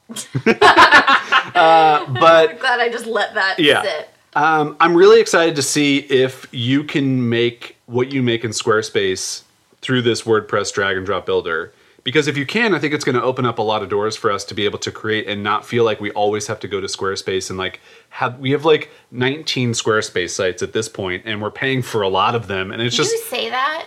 uh, 0.45 2.11
but 2.11 2.49
I'm 2.49 2.57
glad 2.57 2.81
I 2.81 2.89
just 2.91 3.05
let 3.05 3.33
that 3.35 3.59
yeah. 3.59 3.83
sit. 3.83 4.09
Um, 4.33 4.75
I'm 4.81 4.93
really 4.93 5.21
excited 5.21 5.55
to 5.55 5.61
see 5.61 5.99
if 5.99 6.49
you 6.51 6.83
can 6.83 7.29
make 7.29 7.77
what 7.85 8.11
you 8.11 8.21
make 8.21 8.43
in 8.43 8.51
Squarespace 8.51 9.43
through 9.79 10.01
this 10.01 10.23
WordPress 10.23 10.73
drag 10.73 10.97
and 10.97 11.05
drop 11.05 11.25
builder. 11.25 11.71
Because 12.03 12.27
if 12.27 12.35
you 12.35 12.45
can, 12.45 12.73
I 12.73 12.79
think 12.79 12.93
it's 12.93 13.03
going 13.03 13.15
to 13.15 13.21
open 13.21 13.45
up 13.45 13.59
a 13.59 13.61
lot 13.61 13.83
of 13.83 13.89
doors 13.89 14.15
for 14.15 14.31
us 14.31 14.43
to 14.45 14.55
be 14.55 14.65
able 14.65 14.79
to 14.79 14.91
create 14.91 15.27
and 15.27 15.43
not 15.43 15.65
feel 15.65 15.83
like 15.83 16.01
we 16.01 16.11
always 16.11 16.47
have 16.47 16.59
to 16.61 16.67
go 16.67 16.81
to 16.81 16.87
Squarespace 16.87 17.49
and 17.49 17.59
like 17.59 17.79
have 18.09 18.39
we 18.39 18.51
have 18.51 18.65
like 18.65 18.89
19 19.11 19.73
Squarespace 19.73 20.31
sites 20.31 20.63
at 20.63 20.73
this 20.73 20.89
point 20.89 21.23
and 21.25 21.41
we're 21.41 21.51
paying 21.51 21.81
for 21.81 22.01
a 22.01 22.09
lot 22.09 22.33
of 22.33 22.47
them 22.47 22.71
and 22.71 22.81
it's 22.81 22.95
Did 22.95 23.03
just 23.03 23.13
you 23.13 23.21
say 23.23 23.49
that? 23.49 23.85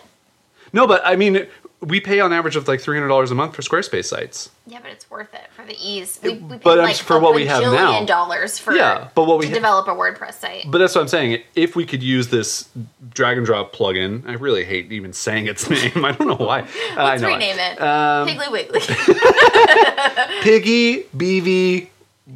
No, 0.75 0.87
but 0.87 1.01
I 1.05 1.17
mean 1.17 1.47
we 1.81 2.01
pay 2.01 2.21
on 2.21 2.33
average 2.33 2.57
of 2.57 2.67
like 2.67 2.81
$300 2.81 3.31
a 3.31 3.35
month 3.35 3.55
for 3.55 3.63
Squarespace 3.63 4.07
sites. 4.07 4.51
Yeah, 4.67 4.79
but 4.81 4.91
it's 4.91 5.11
worth 5.11 5.33
it 5.35 5.49
for 5.55 5.65
the 5.65 5.77
ease. 5.79 6.19
We, 6.23 6.35
we 6.35 6.57
but 6.57 6.79
like 6.79 6.97
for 6.97 7.17
a 7.17 7.21
what 7.21 7.35
we 7.35 7.47
have 7.47 7.63
now. 7.63 8.05
dollars 8.07 8.59
for 8.59 8.73
Yeah, 8.73 9.09
but 9.15 9.25
what 9.25 9.39
we 9.39 9.45
to 9.47 9.51
ha- 9.51 9.55
develop 9.55 9.89
a 9.89 9.91
WordPress 9.91 10.35
site. 10.35 10.65
But 10.71 10.79
that's 10.79 10.95
what 10.95 11.03
I'm 11.03 11.09
saying. 11.09 11.43
If 11.55 11.77
we 11.77 11.85
could 11.85 12.03
use 12.03 12.29
this 12.29 12.69
drag 13.11 13.37
and 13.37 13.45
drop 13.47 13.75
plugin, 13.75 14.27
I 14.27 14.33
really 14.35 14.65
hate 14.65 14.91
even 14.93 15.13
saying 15.13 15.47
its 15.47 15.69
name. 15.95 16.05
I 16.05 16.13
don't 16.13 16.27
know 16.29 16.37
why. 16.37 16.61
Uh, 16.63 16.67
I 16.97 17.05
Let's 17.05 17.23
know 17.23 17.29
rename 17.29 17.57
it. 17.59 17.81
Um, 17.81 18.29
Piggly 18.29 18.51
Wiggly. 18.51 18.81
Piggy, 20.43 21.03
BV, 21.17 21.89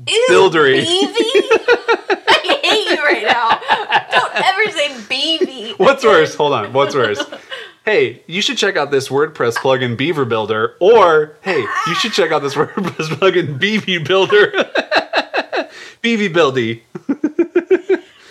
Ew, 0.07 0.26
Buildery. 0.30 0.82
Beavy? 0.84 1.30
I 2.28 2.61
hate 2.62 2.91
you 2.91 3.03
right 3.05 3.22
now. 3.26 4.11
Don't 4.11 4.34
ever 4.45 4.70
say 4.72 5.01
Beavy. 5.09 5.72
What's 5.78 6.05
worse? 6.05 6.34
Hold 6.34 6.53
on. 6.53 6.72
What's 6.72 6.95
worse? 6.95 7.22
Hey, 7.89 8.20
you 8.26 8.43
should 8.43 8.59
check 8.59 8.76
out 8.76 8.91
this 8.91 9.09
WordPress 9.09 9.55
plugin 9.55 9.97
Beaver 9.97 10.26
Builder, 10.26 10.76
or 10.78 11.39
hey, 11.41 11.64
you 11.86 11.95
should 11.95 12.12
check 12.12 12.30
out 12.30 12.43
this 12.43 12.55
WordPress 12.57 13.07
plugin 13.16 13.59
BV 13.59 14.07
Builder. 14.07 14.53
BV 16.03 16.28
Buildy. 16.34 16.82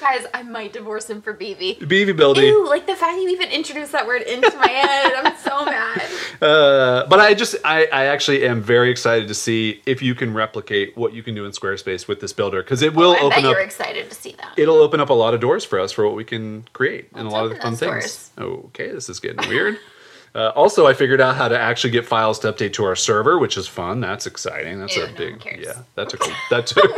Guys, 0.08 0.26
I 0.34 0.42
might 0.44 0.72
divorce 0.72 1.10
him 1.10 1.22
for 1.22 1.34
Beavy. 1.34 1.76
BV 1.76 2.18
Buildy. 2.18 2.48
Ew, 2.48 2.70
like 2.70 2.88
the 2.88 2.96
fact 2.96 3.18
you 3.18 3.28
even 3.28 3.50
introduced 3.50 3.92
that 3.92 4.08
word 4.08 4.22
into 4.22 4.56
my 4.56 4.68
head. 4.68 5.12
I'm 5.14 5.36
so 5.38 5.66
mad. 5.66 6.02
Uh, 6.42 7.06
but 7.10 7.20
I 7.20 7.34
just, 7.34 7.58
I, 7.66 7.88
I 7.88 8.06
actually 8.06 8.48
am 8.48 8.62
very 8.62 8.90
excited 8.90 9.28
to 9.28 9.34
see 9.34 9.82
if 9.86 10.02
you 10.02 10.16
can 10.16 10.34
replicate 10.34 10.96
what 10.96 11.12
you 11.12 11.24
can 11.24 11.36
do 11.36 11.44
in 11.44 11.52
Squarespace 11.52 12.08
with 12.08 12.22
this 12.22 12.32
builder 12.32 12.64
because 12.64 12.82
it 12.82 12.94
will 12.94 13.16
I 13.16 13.18
open 13.18 13.42
bet 13.42 13.46
up. 13.46 13.52
you're 13.52 13.66
excited 13.66 14.10
to 14.10 14.16
see 14.16 14.34
that. 14.38 14.58
It'll 14.58 14.78
open 14.78 15.02
up 15.02 15.10
a 15.10 15.14
lot 15.14 15.34
of 15.34 15.42
doors 15.42 15.66
for 15.66 15.78
us 15.78 15.92
for 15.92 16.06
what 16.06 16.16
we 16.16 16.24
can 16.24 16.64
create 16.72 17.10
and 17.14 17.28
a 17.28 17.30
lot 17.30 17.52
of 17.52 17.58
fun 17.58 17.76
things. 17.76 18.32
Okay, 18.38 18.90
this 18.90 19.10
is 19.10 19.20
getting 19.20 19.46
weird. 19.50 19.78
Uh, 20.36 20.52
also, 20.56 20.86
I 20.86 20.94
figured 20.94 21.20
out 21.20 21.36
how 21.36 21.48
to 21.48 21.58
actually 21.58 21.90
get 21.90 22.06
files 22.06 22.38
to 22.40 22.54
update 22.54 22.74
to 22.74 22.84
our 22.84 22.96
server, 22.96 23.40
which 23.40 23.58
is 23.58 23.68
fun. 23.68 24.02
That's 24.02 24.28
exciting. 24.28 24.80
That's 24.80 24.96
Ew, 24.96 25.06
a 25.06 25.08
no 25.08 25.18
big, 25.18 25.44
yeah. 25.60 25.82
That 25.96 26.10
took 26.10 26.28
a, 26.28 26.32
that 26.52 26.68
took. 26.68 26.92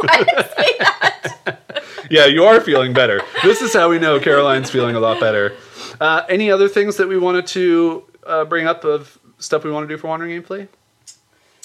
Yeah, 2.10 2.26
you 2.26 2.44
are 2.46 2.60
feeling 2.60 2.94
better. 2.94 3.22
This 3.44 3.62
is 3.62 3.74
how 3.74 3.90
we 3.90 4.00
know 4.00 4.20
Caroline's 4.20 4.70
feeling 4.70 4.96
a 4.96 5.00
lot 5.00 5.20
better. 5.20 5.56
Uh, 6.00 6.24
any 6.28 6.50
other 6.52 6.68
things 6.68 6.98
that 6.98 7.08
we 7.08 7.18
wanted 7.18 7.46
to 7.48 8.04
uh, 8.26 8.46
bring 8.46 8.68
up 8.68 8.84
of 8.84 9.18
stuff 9.38 9.64
we 9.64 9.72
want 9.72 9.88
to 9.88 9.94
do 9.94 9.98
for 10.00 10.08
Wandering 10.08 10.42
Aimfully? 10.42 10.68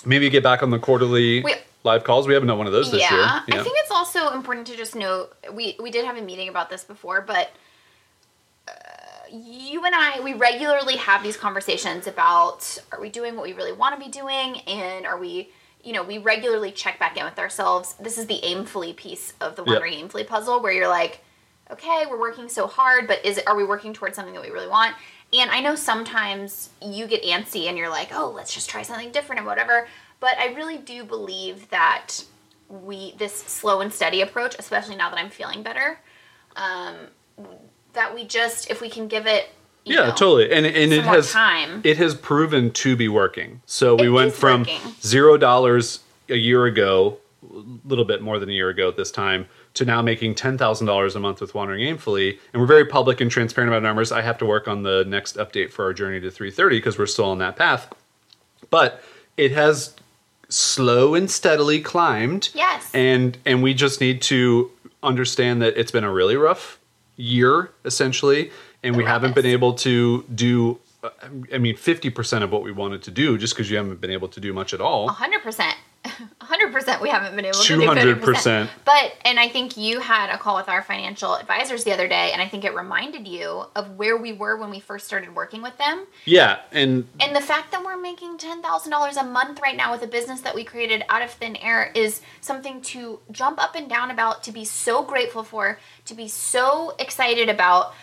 Maybe 0.05 0.29
get 0.29 0.43
back 0.43 0.63
on 0.63 0.71
the 0.71 0.79
quarterly 0.79 1.43
We- 1.43 1.55
live 1.83 2.05
calls. 2.05 2.27
We 2.27 2.35
haven't 2.35 2.49
done 2.49 2.59
one 2.59 2.67
of 2.67 2.73
those 2.73 2.91
this 2.91 3.01
yeah, 3.01 3.13
year. 3.13 3.43
Yeah, 3.49 3.61
I 3.61 3.63
think 3.63 3.77
it's 3.79 3.91
also 3.91 4.31
important 4.31 4.67
to 4.69 4.77
just 4.77 4.95
note 4.95 5.35
we 5.53 5.77
we 5.81 5.91
did 5.91 6.05
have 6.05 6.17
a 6.17 6.23
meeting 6.23 6.49
about 6.49 6.69
this 6.71 6.85
before, 6.85 7.21
but 7.21 7.51
uh, 8.69 8.73
you 9.31 9.85
and 9.85 9.95
I 9.95 10.21
we 10.21 10.35
regularly 10.35 10.97
have 10.97 11.23
these 11.23 11.37
conversations 11.37 12.07
about 12.07 12.79
are 12.93 13.01
we 13.01 13.09
doing 13.09 13.37
what 13.37 13.45
we 13.45 13.53
really 13.53 13.73
want 13.73 13.99
to 13.99 14.05
be 14.05 14.11
doing, 14.11 14.61
and 14.67 15.07
are 15.07 15.19
we 15.19 15.49
you 15.85 15.93
know 15.93 16.03
we 16.03 16.19
regularly 16.19 16.73
check 16.73 16.99
back 16.99 17.17
in 17.17 17.25
with 17.25 17.39
ourselves. 17.39 17.95
This 18.01 18.19
is 18.19 18.27
the 18.27 18.41
aimfully 18.43 18.97
piece 18.97 19.35
of 19.41 19.57
the 19.57 19.63
Yep. 19.63 19.81
wandering 19.81 20.09
aimfully 20.09 20.27
puzzle 20.27 20.61
where 20.61 20.73
you're 20.73 20.89
like, 20.89 21.21
okay, 21.71 22.05
we're 22.09 22.21
working 22.21 22.49
so 22.49 22.67
hard, 22.67 23.07
but 23.07 23.25
is 23.25 23.39
it 23.39 23.47
are 23.47 23.57
we 23.57 23.65
working 23.65 23.93
towards 23.93 24.17
something 24.17 24.35
that 24.35 24.43
we 24.43 24.51
really 24.51 24.69
want? 24.69 24.95
And 25.33 25.51
I 25.51 25.61
know 25.61 25.75
sometimes 25.75 26.71
you 26.81 27.07
get 27.07 27.23
antsy 27.25 27.69
and 27.69 27.77
you're 27.77 27.89
like, 27.89 28.11
oh, 28.13 28.31
let's 28.31 28.55
just 28.55 28.71
try 28.71 28.83
something 28.83 29.11
different 29.11 29.41
and 29.41 29.47
whatever. 29.47 29.89
But 30.21 30.39
I 30.39 30.55
really 30.55 30.79
do 30.79 31.05
believe 31.05 31.69
that 31.71 32.25
we 32.69 33.15
this 33.19 33.35
slow 33.35 33.81
and 33.81 33.93
steady 33.93 34.21
approach, 34.21 34.57
especially 34.59 34.97
now 34.97 35.11
that 35.11 35.19
I'm 35.19 35.31
feeling 35.31 35.63
better, 35.63 35.99
um, 36.57 36.95
that 37.93 38.15
we 38.15 38.25
just 38.25 38.71
if 38.71 38.81
we 38.81 38.89
can 38.89 39.09
give 39.09 39.27
it, 39.27 39.49
yeah, 39.85 39.97
know, 40.09 40.11
totally. 40.11 40.51
And 40.53 40.65
and 40.67 40.93
it 40.93 41.05
has 41.05 41.33
time. 41.33 41.81
it 41.85 41.97
has 41.99 42.15
proven 42.15 42.71
to 42.73 42.97
be 42.97 43.09
working. 43.09 43.61
So 43.67 43.95
we 43.97 44.07
It 44.07 44.11
went 44.11 44.33
from 44.33 44.61
working. 44.61 44.81
zero 45.03 45.37
dollars 45.37 46.01
a 46.29 46.37
year 46.37 46.65
ago, 46.67 47.19
a 47.43 47.63
little 47.89 48.05
bit 48.05 48.23
more 48.23 48.39
than 48.39 48.49
a 48.49 48.53
year 48.53 48.69
ago 48.71 48.89
at 48.89 48.97
this 48.97 49.11
time, 49.11 49.47
to 49.75 49.85
now 49.85 50.01
making 50.03 50.35
ten 50.37 50.57
thousand 50.57 50.87
dollars 50.87 51.15
a 51.17 51.21
month 51.21 51.41
with 51.41 51.55
Wandering 51.55 51.81
Aimfully. 51.81 52.39
And 52.53 52.61
we're 52.61 52.67
very 52.67 52.85
public 52.87 53.21
and 53.21 53.31
transparent 53.31 53.73
about 53.73 53.83
numbers. 53.83 54.11
I 54.13 54.23
have 54.23 54.39
to 54.39 54.47
work 54.47 54.69
on 54.69 54.83
the 54.83 55.05
next 55.07 55.37
update 55.37 55.71
for 55.71 55.85
our 55.85 55.93
journey 55.93 56.21
to 56.21 56.31
three 56.31 56.51
thirty 56.51 56.79
because 56.79 56.99
we're 56.99 57.07
still 57.07 57.27
on 57.27 57.39
that 57.39 57.57
path. 57.57 57.93
But 58.71 59.03
it 59.37 59.53
has 59.53 59.95
slow 60.49 61.15
and 61.15 61.31
steadily 61.31 61.81
climbed. 61.81 62.51
Yes. 62.55 62.89
And 62.95 63.37
and 63.45 63.63
we 63.63 63.75
just 63.75 64.01
need 64.01 64.23
to 64.23 64.71
understand 65.03 65.61
that 65.61 65.77
it's 65.77 65.91
been 65.93 66.05
a 66.05 66.13
really 66.13 66.37
rough 66.37 66.79
year 67.17 67.71
essentially 67.85 68.51
and 68.85 68.97
we 68.97 69.05
haven't 69.05 69.35
been 69.35 69.47
able 69.47 69.75
to 69.75 70.25
do 70.35 70.79
I 71.53 71.59
mean 71.59 71.77
50% 71.77 72.43
of 72.43 72.51
what 72.51 72.63
we 72.63 72.73
wanted 72.73 73.03
to 73.03 73.11
do 73.11 73.37
just 73.37 73.55
because 73.55 73.71
you 73.71 73.77
haven't 73.77 74.01
been 74.01 74.11
able 74.11 74.29
to 74.29 74.41
do 74.41 74.53
much 74.53 74.73
at 74.73 74.81
all. 74.81 75.09
hundred 75.09 75.43
percent. 75.43 75.77
hundred 76.41 76.73
percent 76.73 77.01
we 77.01 77.09
haven't 77.09 77.35
been 77.35 77.45
able 77.47 77.59
to 77.59 77.77
do 77.77 77.81
200%. 77.81 78.21
50%. 78.21 78.69
But 78.85 79.15
and 79.25 79.39
I 79.39 79.49
think 79.49 79.77
you 79.77 80.01
had 80.01 80.31
a 80.31 80.39
call 80.39 80.57
with 80.57 80.69
our 80.69 80.83
financial 80.83 81.35
advisors 81.37 81.85
the 81.85 81.93
other 81.93 82.09
day 82.09 82.31
and 82.33 82.41
I 82.41 82.49
think 82.49 82.65
it 82.65 82.75
reminded 82.75 83.27
you 83.29 83.65
of 83.75 83.91
where 83.97 84.17
we 84.17 84.33
were 84.33 84.57
when 84.57 84.71
we 84.71 84.81
first 84.81 85.07
started 85.07 85.35
working 85.35 85.63
with 85.63 85.77
them. 85.79 86.07
Yeah, 86.25 86.61
and 86.73 87.07
And 87.21 87.35
the 87.35 87.41
fact 87.41 87.73
that 87.73 87.85
we're 87.85 88.01
making 88.01 88.39
$10,000 88.39 89.21
a 89.21 89.25
month 89.25 89.61
right 89.61 89.77
now 89.77 89.93
with 89.93 90.03
a 90.03 90.07
business 90.07 90.41
that 90.43 90.55
we 90.55 90.65
created 90.65 91.05
out 91.09 91.23
of 91.23 91.31
thin 91.31 91.57
air 91.57 91.91
is 91.95 92.23
something 92.41 92.81
to 92.83 93.21
jump 93.31 93.63
up 93.63 93.75
and 93.75 93.89
down 93.89 94.11
about, 94.11 94.43
to 94.45 94.53
be 94.53 94.65
so 94.65 95.03
grateful 95.03 95.43
for, 95.43 95.79
to 96.07 96.15
be 96.15 96.29
so 96.29 96.95
excited 96.99 97.49
about, 97.49 97.95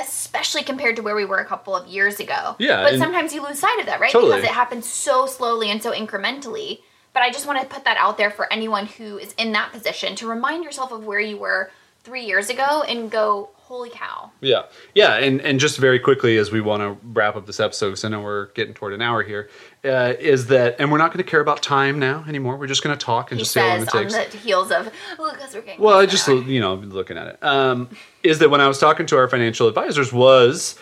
especially 0.00 0.62
compared 0.62 0.96
to 0.96 1.02
where 1.02 1.14
we 1.14 1.24
were 1.24 1.38
a 1.38 1.44
couple 1.44 1.74
of 1.74 1.86
years 1.86 2.20
ago. 2.20 2.56
Yeah, 2.58 2.82
But 2.82 2.98
sometimes 2.98 3.32
you 3.32 3.42
lose 3.42 3.58
sight 3.58 3.78
of 3.80 3.86
that, 3.86 4.00
right? 4.00 4.12
Totally. 4.12 4.36
Because 4.36 4.50
it 4.50 4.54
happens 4.54 4.86
so 4.86 5.26
slowly 5.26 5.70
and 5.70 5.82
so 5.82 5.92
incrementally. 5.92 6.80
But 7.12 7.22
I 7.22 7.30
just 7.30 7.46
want 7.46 7.60
to 7.60 7.66
put 7.66 7.84
that 7.84 7.96
out 7.98 8.16
there 8.18 8.30
for 8.30 8.52
anyone 8.52 8.86
who 8.86 9.18
is 9.18 9.34
in 9.38 9.52
that 9.52 9.72
position 9.72 10.14
to 10.16 10.28
remind 10.28 10.64
yourself 10.64 10.92
of 10.92 11.04
where 11.04 11.20
you 11.20 11.36
were 11.36 11.70
three 12.04 12.24
years 12.24 12.48
ago 12.48 12.82
and 12.82 13.10
go, 13.10 13.50
holy 13.68 13.90
cow. 13.90 14.32
Yeah, 14.40 14.62
yeah, 14.94 15.16
and 15.16 15.42
and 15.42 15.60
just 15.60 15.76
very 15.78 15.98
quickly 15.98 16.38
as 16.38 16.50
we 16.50 16.62
want 16.62 16.82
to 16.82 16.96
wrap 17.06 17.36
up 17.36 17.44
this 17.44 17.60
episode, 17.60 17.90
because 17.90 18.04
I 18.04 18.08
know 18.08 18.22
we're 18.22 18.46
getting 18.52 18.72
toward 18.72 18.94
an 18.94 19.02
hour 19.02 19.22
here, 19.22 19.50
uh, 19.84 20.14
is 20.18 20.46
that, 20.46 20.76
and 20.78 20.90
we're 20.90 20.96
not 20.96 21.12
going 21.12 21.22
to 21.22 21.30
care 21.30 21.40
about 21.40 21.62
time 21.62 21.98
now 21.98 22.24
anymore. 22.26 22.56
We're 22.56 22.66
just 22.66 22.82
going 22.82 22.96
to 22.96 23.04
talk 23.04 23.30
and 23.30 23.38
He 23.38 23.42
just 23.42 23.52
see 23.52 23.60
how 23.60 23.68
long 23.68 23.82
it 23.82 23.94
on 23.94 24.08
the 24.08 24.38
heels 24.38 24.72
of, 24.72 24.90
look, 25.18 25.34
because 25.34 25.54
we're 25.54 25.60
getting 25.60 25.84
Well, 25.84 25.98
I 25.98 26.06
just 26.06 26.26
you 26.26 26.60
know 26.60 26.76
looking 26.76 27.18
at 27.18 27.26
it 27.26 27.44
um, 27.44 27.90
is 28.22 28.38
that 28.38 28.48
when 28.48 28.62
I 28.62 28.68
was 28.68 28.78
talking 28.78 29.04
to 29.06 29.16
our 29.18 29.28
financial 29.28 29.68
advisors 29.68 30.12
was 30.12 30.78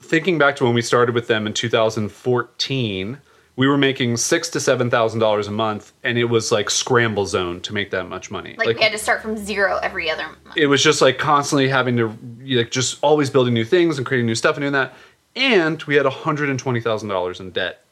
thinking 0.00 0.38
back 0.38 0.56
to 0.56 0.64
when 0.64 0.72
we 0.72 0.80
started 0.82 1.14
with 1.14 1.28
them 1.28 1.46
in 1.46 1.52
2014. 1.52 3.18
We 3.58 3.66
were 3.66 3.76
making 3.76 4.18
six 4.18 4.48
to 4.50 4.60
seven 4.60 4.88
thousand 4.88 5.18
dollars 5.18 5.48
a 5.48 5.50
month, 5.50 5.92
and 6.04 6.16
it 6.16 6.26
was 6.26 6.52
like 6.52 6.70
scramble 6.70 7.26
zone 7.26 7.60
to 7.62 7.74
make 7.74 7.90
that 7.90 8.08
much 8.08 8.30
money. 8.30 8.54
Like, 8.56 8.76
we 8.76 8.82
had 8.84 8.92
to 8.92 8.98
start 8.98 9.20
from 9.20 9.36
zero 9.36 9.80
every 9.82 10.08
other 10.08 10.28
month. 10.44 10.56
it 10.56 10.68
was 10.68 10.80
just 10.80 11.02
like 11.02 11.18
constantly 11.18 11.66
having 11.68 11.96
to 11.96 12.16
like 12.56 12.70
just 12.70 12.98
always 13.02 13.30
building 13.30 13.54
new 13.54 13.64
things 13.64 13.98
and 13.98 14.06
creating 14.06 14.26
new 14.26 14.36
stuff 14.36 14.54
and 14.54 14.62
doing 14.62 14.74
that. 14.74 14.94
And 15.34 15.82
we 15.82 15.96
had 15.96 16.06
hundred 16.06 16.50
and 16.50 16.58
twenty 16.58 16.80
thousand 16.80 17.08
dollars 17.08 17.40
in 17.40 17.50
debt 17.50 17.84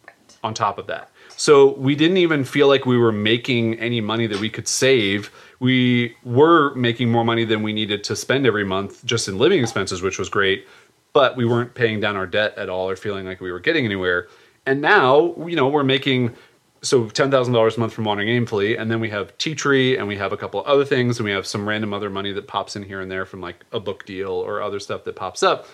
on 0.45 0.55
top 0.55 0.79
of 0.79 0.87
that. 0.87 1.11
So 1.37 1.73
we 1.73 1.97
didn't 1.97 2.19
even 2.19 2.45
feel 2.45 2.69
like 2.69 2.87
we 2.87 2.97
were 2.97 3.11
making 3.11 3.77
any 3.81 4.01
money 4.01 4.29
that 4.29 4.39
we 4.39 4.49
could 4.49 4.69
save. 4.69 5.33
We 5.59 6.15
were 6.23 6.77
making 6.77 7.11
more 7.11 7.25
money 7.25 7.45
than 7.45 7.65
we 7.65 7.73
needed 7.73 8.05
to 8.05 8.15
spend 8.15 8.47
every 8.47 8.65
month 8.65 9.05
just 9.05 9.27
in 9.27 9.37
living 9.37 9.61
expenses, 9.61 10.01
which 10.01 10.17
was 10.17 10.29
great. 10.29 10.65
But 11.13 11.37
we 11.37 11.45
weren't 11.45 11.75
paying 11.75 11.99
down 11.99 12.15
our 12.15 12.27
debt 12.27 12.57
at 12.57 12.69
all 12.69 12.89
or 12.89 12.95
feeling 12.95 13.27
like 13.27 13.41
we 13.41 13.51
were 13.51 13.59
getting 13.59 13.85
anywhere. 13.85 14.29
And 14.67 14.81
now, 14.81 15.35
you 15.47 15.55
know, 15.55 15.69
we're 15.69 15.85
making 15.85 16.35
so 16.83 17.09
ten 17.09 17.31
thousand 17.31 17.55
dollars 17.55 17.77
a 17.77 17.81
month 17.81 17.93
from 17.95 18.05
wandering 18.05 18.29
aimfully, 18.29 18.79
and 18.79 18.91
then 18.91 19.01
we 19.01 19.11
have 19.11 19.37
Teachery, 19.39 19.99
and 19.99 20.07
we 20.07 20.17
have 20.17 20.33
a 20.33 20.37
couple 20.37 20.61
of 20.61 20.67
other 20.67 20.85
things, 20.85 21.19
and 21.19 21.25
we 21.25 21.31
have 21.31 21.47
some 21.47 21.69
random 21.69 21.95
other 21.95 22.11
money 22.11 22.33
that 22.33 22.47
pops 22.47 22.77
in 22.77 22.83
here 22.83 23.01
and 23.01 23.11
there 23.11 23.25
from 23.25 23.41
like 23.41 23.65
a 23.73 23.81
book 23.81 24.05
deal 24.05 24.31
or 24.31 24.61
other 24.61 24.79
stuff 24.79 25.05
that 25.05 25.17
pops 25.17 25.43
up, 25.43 25.67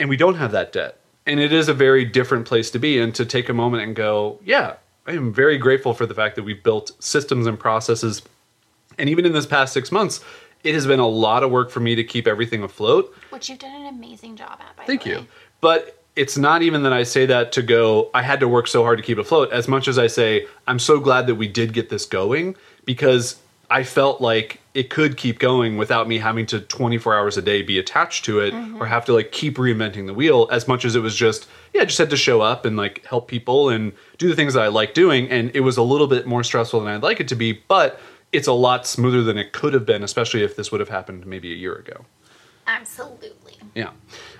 and 0.00 0.08
we 0.08 0.16
don't 0.16 0.36
have 0.36 0.52
that 0.52 0.72
debt, 0.72 0.98
and 1.26 1.40
it 1.40 1.52
is 1.52 1.68
a 1.68 1.74
very 1.74 2.04
different 2.04 2.46
place 2.46 2.70
to 2.70 2.78
be, 2.78 2.98
and 2.98 3.14
to 3.14 3.24
take 3.24 3.48
a 3.48 3.52
moment 3.52 3.82
and 3.82 3.94
go, 3.94 4.40
yeah, 4.44 4.76
I 5.06 5.12
am 5.12 5.32
very 5.32 5.58
grateful 5.58 5.92
for 5.92 6.06
the 6.06 6.14
fact 6.14 6.36
that 6.36 6.42
we've 6.44 6.62
built 6.62 6.92
systems 6.98 7.46
and 7.46 7.58
processes, 7.58 8.22
and 8.98 9.08
even 9.08 9.26
in 9.26 9.32
this 9.32 9.46
past 9.46 9.72
six 9.72 9.92
months, 9.92 10.20
it 10.64 10.74
has 10.74 10.86
been 10.86 11.00
a 11.00 11.08
lot 11.08 11.42
of 11.42 11.50
work 11.50 11.70
for 11.70 11.80
me 11.80 11.94
to 11.94 12.02
keep 12.02 12.26
everything 12.26 12.62
afloat. 12.62 13.14
Which 13.30 13.50
you've 13.50 13.58
done 13.58 13.74
an 13.74 13.86
amazing 13.86 14.36
job 14.36 14.58
at, 14.60 14.74
by 14.76 14.84
Thank 14.84 15.02
the 15.02 15.10
way. 15.10 15.16
you. 15.18 15.26
But 15.60 16.03
it's 16.16 16.36
not 16.36 16.62
even 16.62 16.84
that 16.84 16.92
I 16.92 17.02
say 17.02 17.26
that 17.26 17.52
to 17.52 17.62
go, 17.62 18.10
I 18.14 18.22
had 18.22 18.40
to 18.40 18.48
work 18.48 18.68
so 18.68 18.82
hard 18.82 18.98
to 18.98 19.04
keep 19.04 19.18
afloat, 19.18 19.52
as 19.52 19.66
much 19.66 19.88
as 19.88 19.98
I 19.98 20.06
say, 20.06 20.46
I'm 20.66 20.78
so 20.78 21.00
glad 21.00 21.26
that 21.26 21.34
we 21.34 21.48
did 21.48 21.72
get 21.72 21.88
this 21.88 22.06
going 22.06 22.56
because 22.84 23.40
I 23.68 23.82
felt 23.82 24.20
like 24.20 24.60
it 24.74 24.90
could 24.90 25.16
keep 25.16 25.38
going 25.38 25.76
without 25.76 26.06
me 26.06 26.18
having 26.18 26.46
to 26.46 26.60
24 26.60 27.16
hours 27.16 27.36
a 27.36 27.42
day 27.42 27.62
be 27.62 27.78
attached 27.78 28.24
to 28.26 28.40
it 28.40 28.52
mm-hmm. 28.52 28.80
or 28.80 28.86
have 28.86 29.04
to 29.06 29.12
like 29.12 29.32
keep 29.32 29.56
reinventing 29.56 30.06
the 30.06 30.14
wheel 30.14 30.48
as 30.52 30.68
much 30.68 30.84
as 30.84 30.94
it 30.94 31.00
was 31.00 31.16
just, 31.16 31.48
yeah, 31.72 31.82
I 31.82 31.84
just 31.84 31.98
had 31.98 32.10
to 32.10 32.16
show 32.16 32.40
up 32.40 32.64
and 32.64 32.76
like 32.76 33.04
help 33.06 33.26
people 33.26 33.68
and 33.68 33.92
do 34.18 34.28
the 34.28 34.36
things 34.36 34.54
that 34.54 34.62
I 34.62 34.68
like 34.68 34.94
doing. 34.94 35.28
And 35.30 35.50
it 35.54 35.60
was 35.60 35.76
a 35.76 35.82
little 35.82 36.06
bit 36.06 36.26
more 36.26 36.44
stressful 36.44 36.80
than 36.80 36.88
I'd 36.88 37.02
like 37.02 37.20
it 37.20 37.28
to 37.28 37.36
be, 37.36 37.52
but 37.66 38.00
it's 38.32 38.46
a 38.48 38.52
lot 38.52 38.86
smoother 38.86 39.22
than 39.22 39.38
it 39.38 39.52
could 39.52 39.74
have 39.74 39.86
been, 39.86 40.02
especially 40.02 40.42
if 40.42 40.54
this 40.54 40.70
would 40.70 40.80
have 40.80 40.88
happened 40.88 41.26
maybe 41.26 41.52
a 41.52 41.56
year 41.56 41.74
ago. 41.74 42.04
Absolutely. 42.66 43.54
Yeah. 43.74 43.90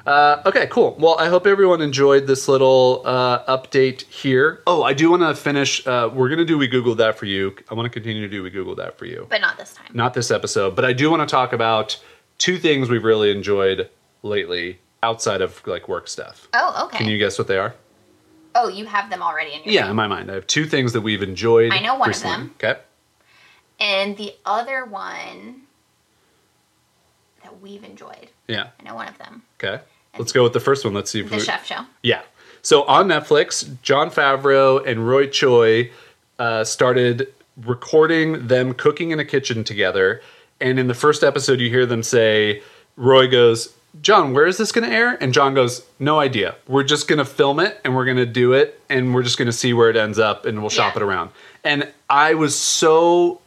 Uh, 0.07 0.43
okay, 0.45 0.67
cool. 0.67 0.97
Well, 0.99 1.17
I 1.19 1.29
hope 1.29 1.47
everyone 1.47 1.81
enjoyed 1.81 2.27
this 2.27 2.47
little 2.47 3.03
uh, 3.05 3.45
update 3.57 4.03
here. 4.03 4.63
Oh, 4.67 4.83
I 4.83 4.93
do 4.93 5.11
want 5.11 5.23
to 5.23 5.35
finish. 5.35 5.87
Uh, 5.87 6.11
we're 6.13 6.29
going 6.29 6.39
to 6.39 6.45
do 6.45 6.59
We 6.59 6.69
Googled 6.69 6.99
That 6.99 7.19
for 7.19 7.25
you. 7.25 7.57
I 7.71 7.75
want 7.75 7.87
to 7.87 7.91
continue 7.91 8.21
to 8.23 8.29
do 8.29 8.43
We 8.43 8.51
Googled 8.51 8.77
That 8.77 8.99
for 8.99 9.07
you. 9.07 9.27
But 9.31 9.41
not 9.41 9.57
this 9.57 9.73
time. 9.73 9.91
Not 9.95 10.13
this 10.13 10.31
episode, 10.31 10.77
but 10.77 10.85
I 10.85 10.93
do 10.93 11.11
want 11.11 11.27
to 11.27 11.27
talk 11.27 11.53
about 11.55 11.99
two 12.37 12.59
things 12.59 12.91
we've 12.91 13.05
really 13.05 13.31
enjoyed 13.31 13.89
lately 14.23 14.79
outside 15.03 15.41
of 15.41 15.67
like 15.67 15.89
work 15.89 16.07
stuff. 16.09 16.49
Oh, 16.53 16.85
okay. 16.87 16.99
Can 16.99 17.09
you 17.09 17.19
guess 17.19 17.39
what 17.39 17.49
they 17.49 17.59
are? 17.59 17.75
oh, 18.55 18.69
you 18.69 18.87
have 18.87 19.11
them 19.11 19.23
already 19.23 19.53
in 19.53 19.65
your 19.65 19.75
Yeah, 19.75 19.91
in 19.91 19.97
my 19.97 20.07
mind. 20.07 20.31
I 20.31 20.35
have 20.35 20.47
two 20.47 20.65
things 20.67 20.93
that 20.93 21.01
we've 21.01 21.23
enjoyed. 21.23 21.73
I 21.73 21.81
know 21.81 21.97
one 21.97 22.11
of 22.11 22.23
them. 22.23 22.55
Okay. 22.63 22.79
And 23.81 24.17
the 24.17 24.33
other 24.45 24.85
one 24.85 25.63
that 27.43 27.61
we've 27.61 27.83
enjoyed. 27.83 28.31
Yeah. 28.47 28.69
I 28.79 28.83
know 28.85 28.95
one 28.95 29.09
of 29.09 29.19
them. 29.19 29.43
Okay. 29.59 29.83
Let's 30.19 30.33
go 30.33 30.43
with 30.43 30.53
the 30.53 30.61
first 30.61 30.85
one. 30.85 30.95
Let's 30.95 31.11
see 31.11 31.21
if 31.21 31.31
The 31.31 31.37
we- 31.37 31.43
Chef 31.43 31.67
Show. 31.67 31.81
Yeah. 32.03 32.23
So 32.63 32.85
on 32.85 33.09
Netflix, 33.09 33.81
Jon 33.83 34.11
Favreau 34.11 34.85
and 34.87 35.07
Roy 35.09 35.27
Choi 35.27 35.91
uh, 36.39 36.65
started 36.65 37.33
recording 37.65 38.47
them 38.47 38.75
cooking 38.75 39.11
in 39.11 39.19
a 39.21 39.25
kitchen 39.25 39.65
together. 39.65 40.23
And 40.61 40.79
in 40.79 40.87
the 40.87 40.95
first 40.95 41.23
episode, 41.23 41.61
you 41.61 41.69
hear 41.69 41.85
them 41.87 42.03
say, 42.03 42.63
Roy 42.97 43.29
goes, 43.29 43.75
Jon, 44.01 44.33
where 44.33 44.47
is 44.47 44.57
this 44.57 44.73
going 44.73 44.89
to 44.89 44.95
air? 44.95 45.17
And 45.23 45.33
Jon 45.35 45.55
goes, 45.55 45.85
No 45.99 46.19
idea. 46.19 46.57
We're 46.67 46.83
just 46.85 47.07
going 47.07 47.19
to 47.19 47.25
film 47.25 47.61
it 47.61 47.81
and 47.85 47.95
we're 47.95 48.05
going 48.05 48.17
to 48.17 48.27
do 48.27 48.53
it 48.53 48.81
and 48.89 49.15
we're 49.15 49.23
just 49.23 49.39
going 49.39 49.47
to 49.47 49.53
see 49.53 49.73
where 49.73 49.91
it 49.91 49.97
ends 49.97 50.19
up 50.19 50.47
and 50.47 50.61
we'll 50.61 50.71
shop 50.71 50.95
Yeah. 50.95 51.03
it 51.03 51.05
around. 51.05 51.31
And 51.63 51.93
I 52.09 52.35
was 52.35 52.59
so 52.59 53.41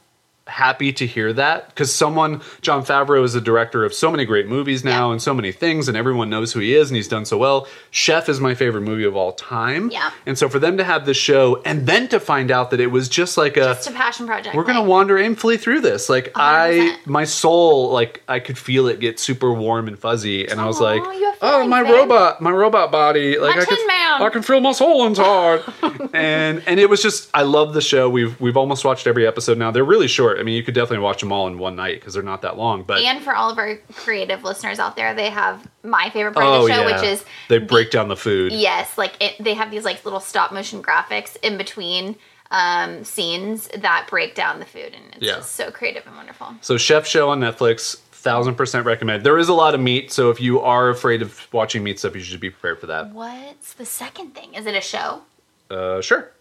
happy 0.47 0.91
to 0.93 1.05
hear 1.05 1.33
that 1.33 1.67
because 1.69 1.93
someone 1.93 2.41
Jon 2.61 2.83
Favreau 2.83 3.23
is 3.23 3.35
a 3.35 3.41
director 3.41 3.83
of 3.85 3.93
so 3.93 4.09
many 4.11 4.25
great 4.25 4.47
movies 4.47 4.83
now 4.83 5.07
Yeah. 5.07 5.11
and 5.13 5.21
so 5.21 5.33
many 5.33 5.51
things 5.51 5.87
and 5.87 5.95
everyone 5.97 6.29
knows 6.29 6.53
who 6.53 6.59
he 6.59 6.73
is 6.75 6.89
and 6.89 6.95
he's 6.95 7.07
done 7.07 7.25
so 7.25 7.37
well. 7.37 7.67
Chef 7.91 8.29
is 8.29 8.39
my 8.39 8.55
favorite 8.55 8.81
movie 8.81 9.03
of 9.03 9.15
all 9.15 9.33
time. 9.33 9.89
Yeah. 9.91 10.11
And 10.25 10.37
so 10.37 10.49
for 10.49 10.59
them 10.59 10.77
to 10.77 10.83
have 10.83 11.05
this 11.05 11.17
show 11.17 11.61
and 11.65 11.85
then 11.87 12.07
to 12.09 12.19
find 12.19 12.49
out 12.51 12.71
that 12.71 12.79
it 12.79 12.87
was 12.87 13.09
just 13.09 13.37
like 13.37 13.57
a 13.57 13.71
It's 13.71 13.87
a 13.87 13.91
passion 13.91 14.25
project. 14.27 14.55
we're 14.55 14.63
gonna 14.63 14.83
wander 14.83 15.15
aimfully 15.15 15.59
through 15.59 15.81
this. 15.81 16.09
Like 16.09 16.31
I, 16.35 16.97
100%. 17.03 17.07
my 17.07 17.23
soul, 17.23 17.91
like 17.91 18.23
I 18.27 18.39
could 18.39 18.57
feel 18.57 18.87
it 18.87 18.99
get 18.99 19.19
super 19.19 19.53
warm 19.53 19.87
and 19.87 19.97
fuzzy, 19.99 20.47
and 20.47 20.59
I 20.61 20.65
was 20.65 20.79
like, 20.79 21.01
"Oh, 21.41 21.65
my 21.67 21.83
babe." 21.83 21.91
robot, 21.93 22.41
my 22.41 22.51
robot 22.51 22.91
body, 22.91 23.37
like 23.37 23.55
My 23.55 23.61
I 23.61 23.65
can, 23.65 23.87
Man." 23.87 24.21
I 24.21 24.29
can 24.29 24.41
feel 24.41 24.59
my 24.61 24.71
soul 24.71 25.05
inside." 25.07 25.61
and 26.13 26.63
and 26.67 26.79
it 26.79 26.89
was 26.89 27.01
just, 27.01 27.29
I 27.33 27.43
love 27.43 27.73
the 27.73 27.81
show. 27.81 28.09
We've 28.09 28.39
we've 28.39 28.57
almost 28.57 28.85
watched 28.85 29.07
every 29.07 29.25
episode 29.27 29.57
now. 29.57 29.71
They're 29.71 29.83
really 29.83 30.07
short. 30.07 30.36
I 30.39 30.43
mean, 30.43 30.55
you 30.55 30.63
could 30.63 30.73
definitely 30.75 31.03
watch 31.03 31.19
them 31.19 31.31
all 31.31 31.47
in 31.47 31.57
one 31.57 31.75
night 31.75 31.99
because 31.99 32.13
they're 32.13 32.23
not 32.23 32.41
that 32.43 32.57
long. 32.57 32.83
But 32.83 33.01
And 33.01 33.21
for 33.23 33.35
all 33.35 33.49
of 33.49 33.57
our 33.57 33.75
creative 33.93 34.43
listeners 34.43 34.79
out 34.79 34.95
there, 34.95 35.13
they 35.13 35.29
have 35.29 35.67
my 35.83 36.09
favorite 36.09 36.33
part 36.33 36.45
of 36.45 36.51
oh 36.53 36.67
the 36.67 36.73
show, 36.73 36.87
yeah, 36.87 36.95
which 36.95 37.03
is 37.03 37.25
they 37.49 37.57
break 37.59 37.91
down 37.91 38.07
the 38.07 38.15
food. 38.17 38.51
yes, 38.53 38.97
like 38.97 39.13
it, 39.21 39.35
they 39.43 39.53
have 39.53 39.71
these 39.71 39.85
like 39.85 40.03
little 40.05 40.19
stop 40.19 40.51
motion 40.51 40.81
graphics 40.83 41.37
in 41.41 41.57
between 41.57 42.15
um, 42.51 43.03
scenes 43.03 43.67
that 43.75 44.07
break 44.09 44.33
down 44.35 44.59
the 44.59 44.65
food, 44.65 44.93
and 44.95 45.03
it's 45.15 45.21
Yeah. 45.21 45.35
just 45.35 45.53
so 45.55 45.69
creative 45.71 46.05
and 46.07 46.15
wonderful. 46.15 46.55
So 46.61 46.77
Chef 46.77 47.05
Show 47.05 47.29
on 47.29 47.39
Netflix, 47.41 47.97
thousand 47.97 48.55
percent 48.55 48.85
recommend. 48.85 49.23
There 49.23 49.37
is 49.37 49.49
a 49.49 49.53
lot 49.53 49.73
of 49.75 49.81
meat, 49.81 50.11
so 50.13 50.29
if 50.29 50.39
you 50.39 50.61
are 50.61 50.89
afraid 50.89 51.21
of 51.21 51.47
watching 51.53 51.83
meat 51.83 51.99
stuff, 51.99 52.15
you 52.15 52.21
should 52.21 52.39
be 52.39 52.49
prepared 52.49 52.79
for 52.79 52.87
that. 52.87 53.11
What's 53.11 53.73
the 53.73 53.85
second 53.85 54.33
thing? 54.35 54.53
Is 54.53 54.65
it 54.65 54.75
a 54.75 54.81
show? 54.81 55.23
Uh, 55.69 55.99
sure. 56.01 56.31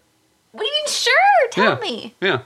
What 0.53 0.61
do 0.61 0.65
you 0.67 0.73
mean? 0.73 0.87
Sure, 0.87 1.49
tell 1.51 1.73
yeah. 1.73 1.79
me. 1.79 2.15
Yeah. 2.21 2.41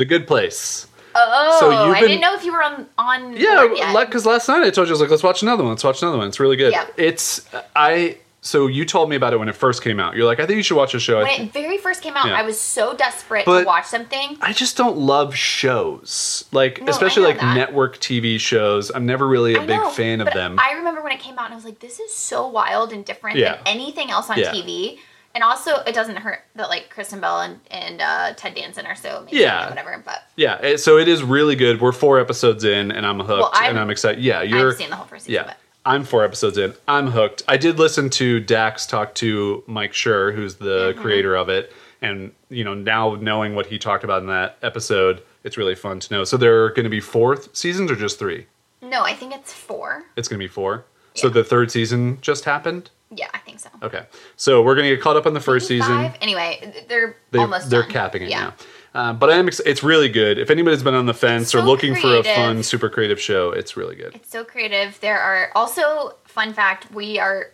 The 0.00 0.06
Good 0.06 0.26
Place. 0.26 0.86
Oh, 1.14 1.56
So 1.60 1.70
you've 1.86 1.94
I 1.94 2.00
didn't 2.00 2.20
know 2.22 2.34
if 2.34 2.42
you 2.44 2.52
were 2.52 2.62
on 2.62 2.86
on. 2.96 3.36
Yeah, 3.36 3.66
board 3.66 3.76
yet. 3.76 3.92
like 3.94 4.08
because 4.08 4.24
last 4.24 4.48
night 4.48 4.62
I 4.62 4.70
told 4.70 4.88
you 4.88 4.92
I 4.92 4.94
was 4.94 5.00
like, 5.02 5.10
let's 5.10 5.22
watch 5.22 5.42
another 5.42 5.62
one. 5.62 5.72
Let's 5.72 5.84
watch 5.84 6.00
another 6.00 6.16
one. 6.16 6.26
It's 6.28 6.40
really 6.40 6.56
good. 6.56 6.72
Yeah. 6.72 6.86
It's 6.96 7.46
I. 7.76 8.16
So 8.40 8.68
you 8.68 8.86
told 8.86 9.10
me 9.10 9.16
about 9.16 9.34
it 9.34 9.38
when 9.38 9.50
it 9.50 9.54
first 9.54 9.82
came 9.82 10.00
out. 10.00 10.16
You're 10.16 10.24
like, 10.24 10.40
I 10.40 10.46
think 10.46 10.56
you 10.56 10.62
should 10.62 10.78
watch 10.78 10.94
a 10.94 11.00
show. 11.00 11.18
When 11.18 11.26
thi- 11.26 11.42
it 11.42 11.52
very 11.52 11.76
first 11.76 12.00
came 12.00 12.16
out, 12.16 12.24
Yeah. 12.28 12.38
I 12.40 12.42
was 12.42 12.58
so 12.58 12.94
desperate 12.94 13.44
But- 13.44 13.60
to 13.60 13.66
watch 13.66 13.84
something. 13.84 14.38
I 14.40 14.54
just 14.54 14.78
don't 14.78 14.96
love 14.96 15.34
shows, 15.36 16.46
like 16.50 16.80
No, 16.80 16.88
especially 16.90 17.24
like 17.24 17.38
that. 17.40 17.54
network 17.54 17.98
TV 17.98 18.38
shows. 18.40 18.90
I'm 18.90 19.04
never 19.04 19.26
really 19.28 19.56
a 19.56 19.60
I 19.60 19.66
big 19.66 19.76
know, 19.80 19.90
fan 19.90 20.22
of 20.22 20.32
them. 20.32 20.58
I 20.58 20.72
remember 20.72 21.02
when 21.02 21.12
it 21.12 21.20
came 21.20 21.38
out, 21.38 21.44
and 21.46 21.52
I 21.52 21.56
was 21.56 21.66
like, 21.66 21.80
"This 21.80 22.00
is 22.00 22.14
so 22.14 22.46
wild 22.46 22.92
and 22.94 23.04
different 23.04 23.36
Yeah. 23.36 23.56
than 23.56 23.66
anything 23.66 24.10
else 24.10 24.30
on 24.30 24.38
Yeah. 24.38 24.52
TV." 24.52 24.98
And 25.34 25.44
also, 25.44 25.76
it 25.86 25.94
doesn't 25.94 26.16
hurt 26.16 26.40
that 26.56 26.68
like 26.68 26.90
Kristen 26.90 27.20
Bell 27.20 27.40
and, 27.40 27.60
and 27.70 28.00
uh, 28.00 28.32
Ted 28.34 28.54
Danson 28.54 28.84
are 28.86 28.96
so 28.96 29.18
amazing. 29.18 29.38
Yeah. 29.40 29.68
whatever. 29.68 30.02
But 30.04 30.24
yeah, 30.36 30.56
it, 30.60 30.78
so 30.78 30.98
it 30.98 31.06
is 31.06 31.22
really 31.22 31.54
good. 31.54 31.80
We're 31.80 31.92
four 31.92 32.18
episodes 32.18 32.64
in, 32.64 32.90
and 32.90 33.06
I'm 33.06 33.18
hooked, 33.20 33.28
Well, 33.40 33.50
I'm- 33.54 33.70
and 33.70 33.78
I'm 33.78 33.90
excited. 33.90 34.22
Yeah, 34.24 34.42
you're. 34.42 34.70
I've 34.70 34.76
seen 34.76 34.90
the 34.90 34.96
whole 34.96 35.06
first 35.06 35.26
season. 35.26 35.34
Yeah. 35.34 35.46
But 35.48 35.56
I'm 35.86 36.04
four 36.04 36.24
episodes 36.24 36.58
in. 36.58 36.74
I'm 36.88 37.06
hooked. 37.06 37.42
I 37.48 37.56
did 37.56 37.78
listen 37.78 38.10
to 38.10 38.40
Dax 38.40 38.86
talk 38.86 39.14
to 39.16 39.62
Mike 39.66 39.92
Schur, 39.92 40.34
who's 40.34 40.56
the 40.56 40.90
Mm-hmm. 40.92 41.00
creator 41.00 41.36
of 41.36 41.48
it, 41.48 41.72
and 42.02 42.32
you 42.48 42.64
know 42.64 42.74
now 42.74 43.14
knowing 43.14 43.54
what 43.54 43.66
he 43.66 43.78
talked 43.78 44.02
about 44.04 44.20
in 44.22 44.28
that 44.28 44.58
episode, 44.62 45.22
it's 45.44 45.56
really 45.56 45.74
fun 45.76 46.00
to 46.00 46.12
know. 46.14 46.24
So 46.24 46.36
there 46.36 46.64
are 46.64 46.70
going 46.70 46.84
to 46.84 46.90
be 46.90 47.00
four 47.00 47.38
seasons 47.52 47.90
or 47.90 47.96
just 47.96 48.18
three? 48.18 48.46
no, 48.82 49.02
I 49.02 49.14
think 49.14 49.32
it's 49.34 49.52
four. 49.52 50.02
It's 50.16 50.26
going 50.26 50.40
to 50.40 50.44
be 50.44 50.48
four. 50.48 50.84
So 51.14 51.28
the 51.28 51.44
third 51.44 51.70
season 51.70 52.18
just 52.20 52.44
happened. 52.44 52.90
Yeah, 53.14 53.28
I 53.34 53.38
think 53.38 53.58
so. 53.58 53.68
Okay, 53.82 54.04
so 54.36 54.62
we're 54.62 54.74
going 54.76 54.88
to 54.88 54.94
get 54.94 55.02
caught 55.02 55.16
up 55.16 55.26
on 55.26 55.34
the 55.34 55.40
first 55.40 55.66
season. 55.66 55.88
Five? 56.10 56.16
Anyway, 56.20 56.84
they're 56.88 57.16
They, 57.32 57.40
almost 57.40 57.68
they're 57.68 57.82
done. 57.82 57.90
capping 57.90 58.22
it 58.22 58.30
yeah. 58.30 58.40
now. 58.40 58.54
Uh, 58.92 59.12
but 59.12 59.30
I 59.30 59.36
am. 59.36 59.46
Ex- 59.48 59.60
it's 59.60 59.82
really 59.82 60.08
good. 60.08 60.38
If 60.38 60.50
anybody's 60.50 60.82
been 60.82 60.94
on 60.94 61.06
the 61.06 61.14
fence 61.14 61.54
or 61.54 61.60
so 61.60 61.64
looking 61.64 61.94
for 61.94 62.16
a 62.16 62.22
fun, 62.24 62.62
super 62.62 62.88
creative 62.88 63.20
show, 63.20 63.50
it's 63.50 63.76
really 63.76 63.94
good. 63.96 64.14
It's 64.14 64.30
so 64.30 64.44
creative. 64.44 64.98
There 65.00 65.18
are 65.18 65.50
also 65.54 66.14
fun 66.24 66.52
fact. 66.52 66.92
We 66.92 67.18
are. 67.18 67.52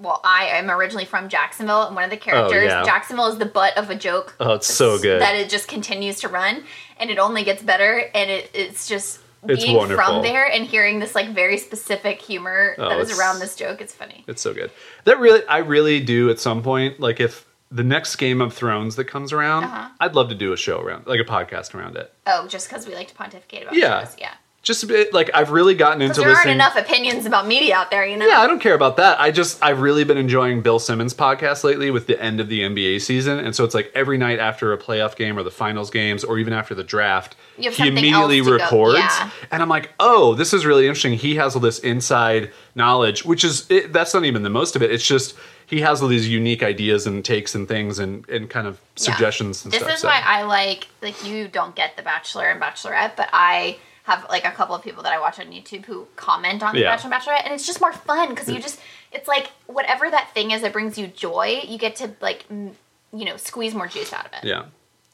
Well, 0.00 0.20
I 0.24 0.44
am 0.44 0.70
originally 0.70 1.04
from 1.04 1.28
Jacksonville, 1.28 1.82
and 1.82 1.94
one 1.96 2.04
of 2.04 2.10
the 2.10 2.16
characters, 2.16 2.72
Oh, 2.72 2.78
yeah. 2.78 2.84
Jacksonville, 2.84 3.26
is 3.26 3.38
the 3.38 3.46
butt 3.46 3.76
of 3.76 3.90
a 3.90 3.96
joke. 3.96 4.36
Oh, 4.38 4.54
it's 4.54 4.66
so 4.72 4.96
good. 4.98 5.20
that 5.20 5.34
it 5.34 5.50
just 5.50 5.66
continues 5.68 6.20
to 6.20 6.28
run, 6.28 6.62
and 6.98 7.10
it 7.10 7.18
only 7.18 7.42
gets 7.42 7.62
better, 7.64 8.08
and 8.14 8.30
it, 8.30 8.48
it's 8.54 8.86
just 8.86 9.18
It's 9.46 9.62
being 9.64 9.76
wonderful. 9.76 10.04
from 10.04 10.22
there 10.22 10.46
and 10.50 10.64
hearing 10.66 10.98
this 10.98 11.14
like 11.14 11.28
very 11.34 11.58
specific 11.58 12.20
humor 12.20 12.74
Oh, 12.78 12.88
that 12.88 12.98
is 12.98 13.16
around 13.18 13.38
this 13.38 13.54
joke. 13.54 13.80
It's 13.80 13.94
funny. 13.94 14.24
It's 14.26 14.42
so 14.42 14.52
good. 14.52 14.70
That 15.04 15.18
really, 15.20 15.46
I 15.46 15.58
really 15.58 16.00
do 16.00 16.28
at 16.30 16.40
some 16.40 16.62
point. 16.62 16.98
Like 16.98 17.20
if 17.20 17.46
the 17.70 17.84
next 17.84 18.16
Game 18.16 18.40
of 18.40 18.52
Thrones 18.54 18.96
that 18.96 19.04
comes 19.04 19.32
around, 19.32 19.64
Uh-huh. 19.64 19.88
I'd 20.00 20.14
love 20.14 20.28
to 20.30 20.34
do 20.34 20.52
a 20.52 20.56
show 20.56 20.80
around, 20.80 21.06
like 21.06 21.20
a 21.20 21.24
podcast 21.24 21.74
around 21.74 21.96
it. 21.96 22.12
Oh, 22.26 22.46
just 22.48 22.68
because 22.68 22.86
we 22.86 22.94
like 22.94 23.08
to 23.08 23.14
pontificate 23.14 23.62
about 23.62 23.74
Yeah. 23.76 24.04
shows, 24.04 24.16
yeah. 24.18 24.34
Just 24.60 24.82
a 24.82 24.86
bit, 24.86 25.14
like 25.14 25.30
I've 25.32 25.50
really 25.50 25.74
gotten 25.74 26.02
into 26.02 26.20
there 26.20 26.30
aren't 26.34 26.50
enough 26.50 26.76
opinions 26.76 27.24
about 27.24 27.46
media 27.46 27.76
out 27.76 27.90
there, 27.90 28.04
you 28.04 28.16
know. 28.16 28.26
Yeah, 28.26 28.40
I 28.40 28.46
don't 28.46 28.58
care 28.60 28.74
about 28.74 28.96
that. 28.96 29.18
I 29.20 29.30
just 29.30 29.62
I've 29.62 29.80
really 29.80 30.02
been 30.04 30.18
enjoying 30.18 30.62
Bill 30.62 30.78
Simmons' 30.80 31.14
podcast 31.14 31.62
lately 31.62 31.90
with 31.92 32.06
the 32.08 32.20
end 32.20 32.40
of 32.40 32.48
the 32.48 32.60
NBA 32.60 33.00
season, 33.00 33.38
and 33.38 33.54
so 33.54 33.64
it's 33.64 33.74
like 33.74 33.90
every 33.94 34.18
night 34.18 34.40
after 34.40 34.72
a 34.72 34.76
playoff 34.78 35.14
game 35.16 35.38
or 35.38 35.42
the 35.44 35.50
finals 35.52 35.90
games, 35.90 36.24
or 36.24 36.38
even 36.38 36.52
after 36.52 36.74
the 36.74 36.82
draft, 36.82 37.36
he 37.56 37.66
immediately 37.88 38.40
records, 38.40 38.98
yeah. 38.98 39.30
and 39.52 39.62
I'm 39.62 39.68
like, 39.68 39.92
oh, 40.00 40.34
this 40.34 40.52
is 40.52 40.66
really 40.66 40.86
interesting. 40.86 41.12
He 41.14 41.36
has 41.36 41.54
all 41.54 41.60
this 41.62 41.78
inside 41.78 42.50
knowledge, 42.74 43.24
which 43.24 43.44
is 43.44 43.64
it, 43.70 43.92
that's 43.92 44.12
not 44.12 44.24
even 44.24 44.42
the 44.42 44.50
most 44.50 44.74
of 44.76 44.82
it. 44.82 44.90
It's 44.90 45.06
just 45.06 45.36
he 45.66 45.80
has 45.82 46.02
all 46.02 46.08
these 46.08 46.28
unique 46.28 46.62
ideas 46.64 47.06
and 47.06 47.24
takes 47.24 47.54
and 47.54 47.68
things 47.68 47.98
and, 48.00 48.28
and 48.28 48.50
kind 48.50 48.66
of 48.66 48.80
Yeah. 48.96 49.12
suggestions 49.12 49.64
and 49.64 49.72
this 49.72 49.78
stuff. 49.80 49.88
This 49.90 49.96
is 49.98 50.02
so- 50.02 50.08
why 50.08 50.20
I 50.24 50.42
like 50.42 50.88
like 51.00 51.24
you 51.26 51.46
don't 51.46 51.74
get 51.76 51.96
the 51.96 52.02
Bachelor 52.02 52.48
and 52.48 52.60
Bachelorette, 52.60 53.12
but 53.16 53.28
I 53.32 53.78
have 54.08 54.26
like 54.28 54.44
a 54.44 54.50
couple 54.50 54.74
of 54.74 54.82
people 54.82 55.02
that 55.04 55.12
I 55.12 55.20
watch 55.20 55.38
on 55.38 55.46
YouTube 55.46 55.84
who 55.84 56.06
comment 56.16 56.62
on 56.62 56.74
the 56.74 56.80
Yeah. 56.80 56.90
Bachelor 56.96 57.12
and 57.12 57.22
Bachelorette, 57.22 57.44
and 57.44 57.54
it's 57.54 57.66
just 57.66 57.80
more 57.80 57.92
fun 57.92 58.30
because 58.30 58.48
you 58.48 58.58
just 58.60 58.80
it's 59.12 59.28
like 59.28 59.46
whatever 59.66 60.10
that 60.10 60.32
thing 60.34 60.50
is 60.50 60.62
that 60.62 60.72
brings 60.72 60.98
you 60.98 61.06
joy, 61.06 61.62
you 61.66 61.78
get 61.78 61.94
to 61.96 62.10
like 62.20 62.44
m- 62.50 62.72
you 63.12 63.24
know 63.24 63.36
squeeze 63.36 63.74
more 63.74 63.86
juice 63.86 64.12
out 64.12 64.26
of 64.26 64.32
it. 64.32 64.44
yeah. 64.44 64.64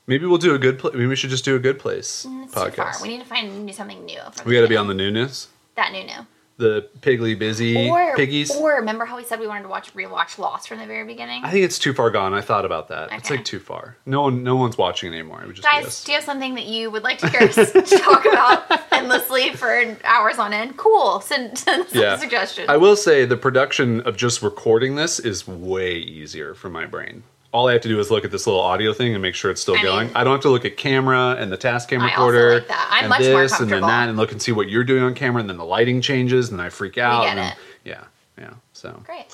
Maybe 0.06 0.26
we'll 0.26 0.36
do 0.48 0.54
a 0.54 0.58
good. 0.58 0.78
Pla- 0.78 0.90
maybe 0.92 1.06
we 1.06 1.16
should 1.16 1.30
just 1.30 1.44
do 1.46 1.56
a 1.56 1.58
good 1.58 1.78
place 1.78 2.26
Mm, 2.28 2.44
It's 2.44 2.52
too 2.54 2.60
far. 2.60 2.70
podcast. 2.70 3.00
We 3.02 3.08
need 3.08 3.20
to 3.20 3.26
find 3.26 3.64
new 3.66 3.72
something 3.72 4.04
new. 4.04 4.20
We 4.44 4.54
got 4.54 4.60
to 4.60 4.68
be 4.68 4.76
on 4.76 4.86
the 4.86 4.94
newness, 4.94 5.48
that 5.76 5.92
new 5.92 6.04
new. 6.04 6.26
The 6.56 6.88
Piggly 7.00 7.36
Busy 7.38 7.88
Or 7.90 8.14
piggies. 8.16 8.50
or 8.54 8.74
remember 8.76 9.04
how 9.04 9.16
we 9.16 9.24
said 9.24 9.40
we 9.40 9.46
wanted 9.48 9.62
to 9.64 9.68
watch 9.68 9.92
rewatch 9.94 10.38
Lost 10.38 10.68
from 10.68 10.78
the 10.78 10.86
very 10.86 11.04
beginning? 11.04 11.44
I 11.44 11.50
think 11.50 11.64
it's 11.64 11.78
too 11.78 11.92
far 11.92 12.10
gone. 12.10 12.32
I 12.32 12.40
thought 12.42 12.64
about 12.64 12.88
that. 12.88 13.10
It's 13.12 13.28
like 13.30 13.44
too 13.44 13.58
far. 13.58 13.96
No 14.06 14.22
one, 14.22 14.42
no 14.44 14.54
one's 14.56 14.78
watching 14.78 15.12
it 15.12 15.16
anymore. 15.18 15.42
It 15.42 15.46
would 15.48 15.56
just 15.56 15.66
Guys, 15.66 16.04
do 16.04 16.12
you 16.12 16.16
have 16.16 16.24
something 16.24 16.54
that 16.54 16.66
you 16.66 16.90
would 16.90 17.02
like 17.02 17.18
to 17.18 17.28
hear 17.28 17.42
us 17.48 17.56
talk 18.02 18.24
about 18.24 18.92
endlessly 18.92 19.52
for 19.54 19.96
hours 20.04 20.38
on 20.38 20.52
end? 20.52 20.76
Cool. 20.76 21.20
Send, 21.20 21.58
send 21.58 21.88
some 21.88 22.00
Yeah. 22.00 22.16
suggestions. 22.18 22.68
I 22.68 22.76
will 22.76 22.96
say 22.96 23.24
the 23.24 23.36
production 23.36 24.00
of 24.02 24.16
just 24.16 24.40
recording 24.42 24.94
this 24.94 25.18
is 25.18 25.48
way 25.48 25.96
easier 25.96 26.54
for 26.54 26.68
my 26.70 26.86
brain. 26.86 27.24
All 27.54 27.68
I 27.68 27.72
have 27.74 27.82
to 27.82 27.88
do 27.88 28.00
is 28.00 28.10
look 28.10 28.24
at 28.24 28.32
this 28.32 28.48
little 28.48 28.60
audio 28.60 28.92
thing 28.92 29.12
and 29.14 29.22
make 29.22 29.36
sure 29.36 29.48
it's 29.48 29.60
still 29.62 29.76
I 29.76 29.82
going. 29.82 30.06
mean- 30.08 30.16
I 30.16 30.24
don't 30.24 30.32
have 30.32 30.42
to 30.42 30.48
look 30.48 30.64
at 30.64 30.76
camera 30.76 31.36
and 31.38 31.52
the 31.52 31.56
Tascam 31.56 32.02
recorder 32.04 32.54
like 32.54 32.66
that. 32.66 32.88
I'm 32.90 33.04
and 33.04 33.08
much 33.10 33.20
more 33.20 33.42
this 33.42 33.60
and 33.60 33.70
then 33.70 33.82
that 33.82 34.08
and 34.08 34.18
look 34.18 34.32
and 34.32 34.42
see 34.42 34.50
what 34.50 34.68
you're 34.68 34.82
doing 34.82 35.04
on 35.04 35.14
camera 35.14 35.38
and 35.40 35.48
then 35.48 35.56
the 35.56 35.64
lighting 35.64 36.00
changes 36.00 36.50
and 36.50 36.60
I 36.60 36.68
freak 36.68 36.98
out. 36.98 37.26
and 37.26 37.38
then-. 37.38 37.52
Yeah, 37.84 38.02
yeah. 38.36 38.50
So 38.72 39.00
Great. 39.06 39.26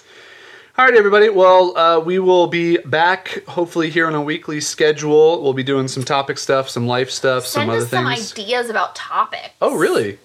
all 0.77 0.85
right, 0.85 0.95
everybody. 0.95 1.31
Well, 1.31 1.75
uh, 1.79 1.99
we 2.01 2.18
will 2.18 2.47
be 2.47 2.77
back 2.79 3.43
hopefully 3.49 3.89
here 3.89 4.07
on 4.07 4.14
a 4.14 4.21
weekly 4.21 4.61
schedule. 4.61 5.43
We'll 5.43 5.55
be 5.55 5.62
doing 5.62 5.89
some 5.89 6.03
topic 6.05 6.37
stuff, 6.37 6.68
some 6.68 6.87
life 6.87 7.11
stuff, 7.11 7.47
Send 7.47 7.62
some 7.62 7.71
other 7.71 7.85
us 7.85 7.89
some 7.89 8.05
things. 8.07 8.33
ideas 8.33 8.68
about 8.68 8.95
topics. 8.95 9.49
Oh, 9.62 9.77
really? 9.77 10.18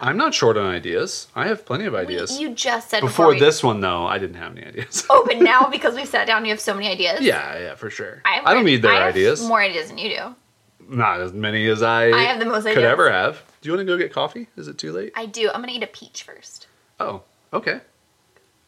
I'm 0.00 0.16
not 0.16 0.32
short 0.34 0.56
on 0.56 0.66
ideas. 0.66 1.26
I 1.34 1.46
have 1.48 1.64
plenty 1.66 1.84
of 1.84 1.94
ideas. 1.94 2.38
you 2.40 2.50
just 2.54 2.90
said 2.90 3.00
Before 3.00 3.28
we- 3.28 3.40
this 3.40 3.62
one, 3.62 3.80
though, 3.80 4.06
I 4.06 4.18
didn't 4.18 4.36
have 4.36 4.56
any 4.56 4.66
ideas. 4.66 5.04
Oh, 5.10 5.24
but 5.26 5.38
now 5.40 5.68
because 5.68 5.94
we've 5.94 6.08
sat 6.08 6.26
down, 6.26 6.44
you 6.44 6.50
have 6.50 6.60
so 6.60 6.74
many 6.74 6.88
ideas. 6.88 7.20
yeah, 7.20 7.58
yeah, 7.58 7.74
for 7.74 7.90
sure. 7.90 8.20
have 8.24 8.46
I 8.46 8.54
don't 8.54 8.64
need 8.64 8.82
their 8.82 8.92
I 8.92 9.06
have 9.06 9.14
ideas. 9.14 9.42
More 9.46 9.60
ideas 9.60 9.88
than 9.88 9.98
you 9.98 10.16
do. 10.16 10.34
Not 10.88 11.20
as 11.20 11.32
many 11.32 11.66
as 11.68 11.82
I, 11.82 12.10
I 12.10 12.22
have 12.24 12.38
the 12.40 12.46
most 12.46 12.62
could 12.64 12.72
ideas. 12.78 12.84
ever 12.92 13.10
have. 13.12 13.42
Do 13.60 13.68
you 13.68 13.74
want 13.76 13.86
to 13.86 13.92
go 13.92 13.96
get 13.98 14.12
coffee? 14.12 14.48
Is 14.56 14.66
it 14.68 14.76
too 14.78 14.92
late? 14.92 15.12
I 15.14 15.26
do. 15.26 15.48
I'm 15.52 15.60
gonna 15.60 15.72
eat 15.72 15.82
a 15.82 15.86
peach 15.86 16.22
first. 16.24 16.66
Oh, 16.98 17.22
okay. 17.52 17.80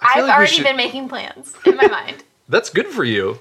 I 0.00 0.14
feel 0.14 0.22
I've 0.24 0.24
like 0.24 0.24
we 0.26 0.30
already 0.32 0.52
should- 0.52 0.64
been 0.64 0.76
making 0.76 1.08
plans 1.08 1.54
in 1.66 1.76
my 1.76 1.86
mind. 1.88 2.24
That's 2.48 2.70
good 2.70 2.86
for 2.88 3.04
you. 3.04 3.40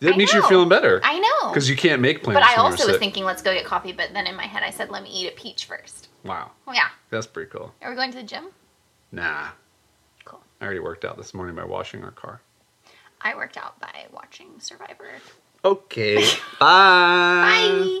That 0.00 0.12
I 0.12 0.16
means 0.18 0.30
you're 0.32 0.42
know. 0.42 0.48
feeling 0.48 0.68
better. 0.68 1.00
I 1.02 1.18
know. 1.18 1.48
Because 1.50 1.70
you 1.70 1.76
can't 1.76 2.02
make 2.02 2.22
plans. 2.22 2.36
But 2.36 2.42
I 2.42 2.48
when 2.48 2.56
you're 2.56 2.64
also 2.72 2.84
was 2.84 2.92
sick. 2.94 3.00
thinking, 3.00 3.24
let's 3.24 3.40
go 3.40 3.54
get 3.54 3.64
coffee. 3.64 3.92
But 3.92 4.12
then 4.12 4.26
in 4.26 4.36
my 4.36 4.44
head, 4.44 4.62
I 4.62 4.68
said, 4.70 4.90
let 4.90 5.02
me 5.02 5.08
eat 5.10 5.26
a 5.28 5.32
peach 5.34 5.64
first. 5.64 6.08
Wow, 6.26 6.50
Oh 6.66 6.72
yeah. 6.72 6.88
that's 7.10 7.26
pretty 7.26 7.50
cool. 7.50 7.72
Are 7.82 7.90
we 7.90 7.96
going 7.96 8.10
to 8.10 8.18
the 8.18 8.22
gym? 8.24 8.46
Nah, 9.12 9.48
Cool. 10.24 10.40
I 10.60 10.64
already 10.64 10.80
worked 10.80 11.04
out 11.04 11.16
this 11.16 11.32
morning 11.34 11.54
by 11.54 11.64
washing 11.64 12.02
our 12.02 12.10
car. 12.10 12.40
I 13.20 13.34
worked 13.36 13.56
out 13.56 13.78
by 13.80 14.06
watching 14.12 14.48
Survivor. 14.58 15.12
Okay. 15.64 16.16
Bye. 16.60 16.66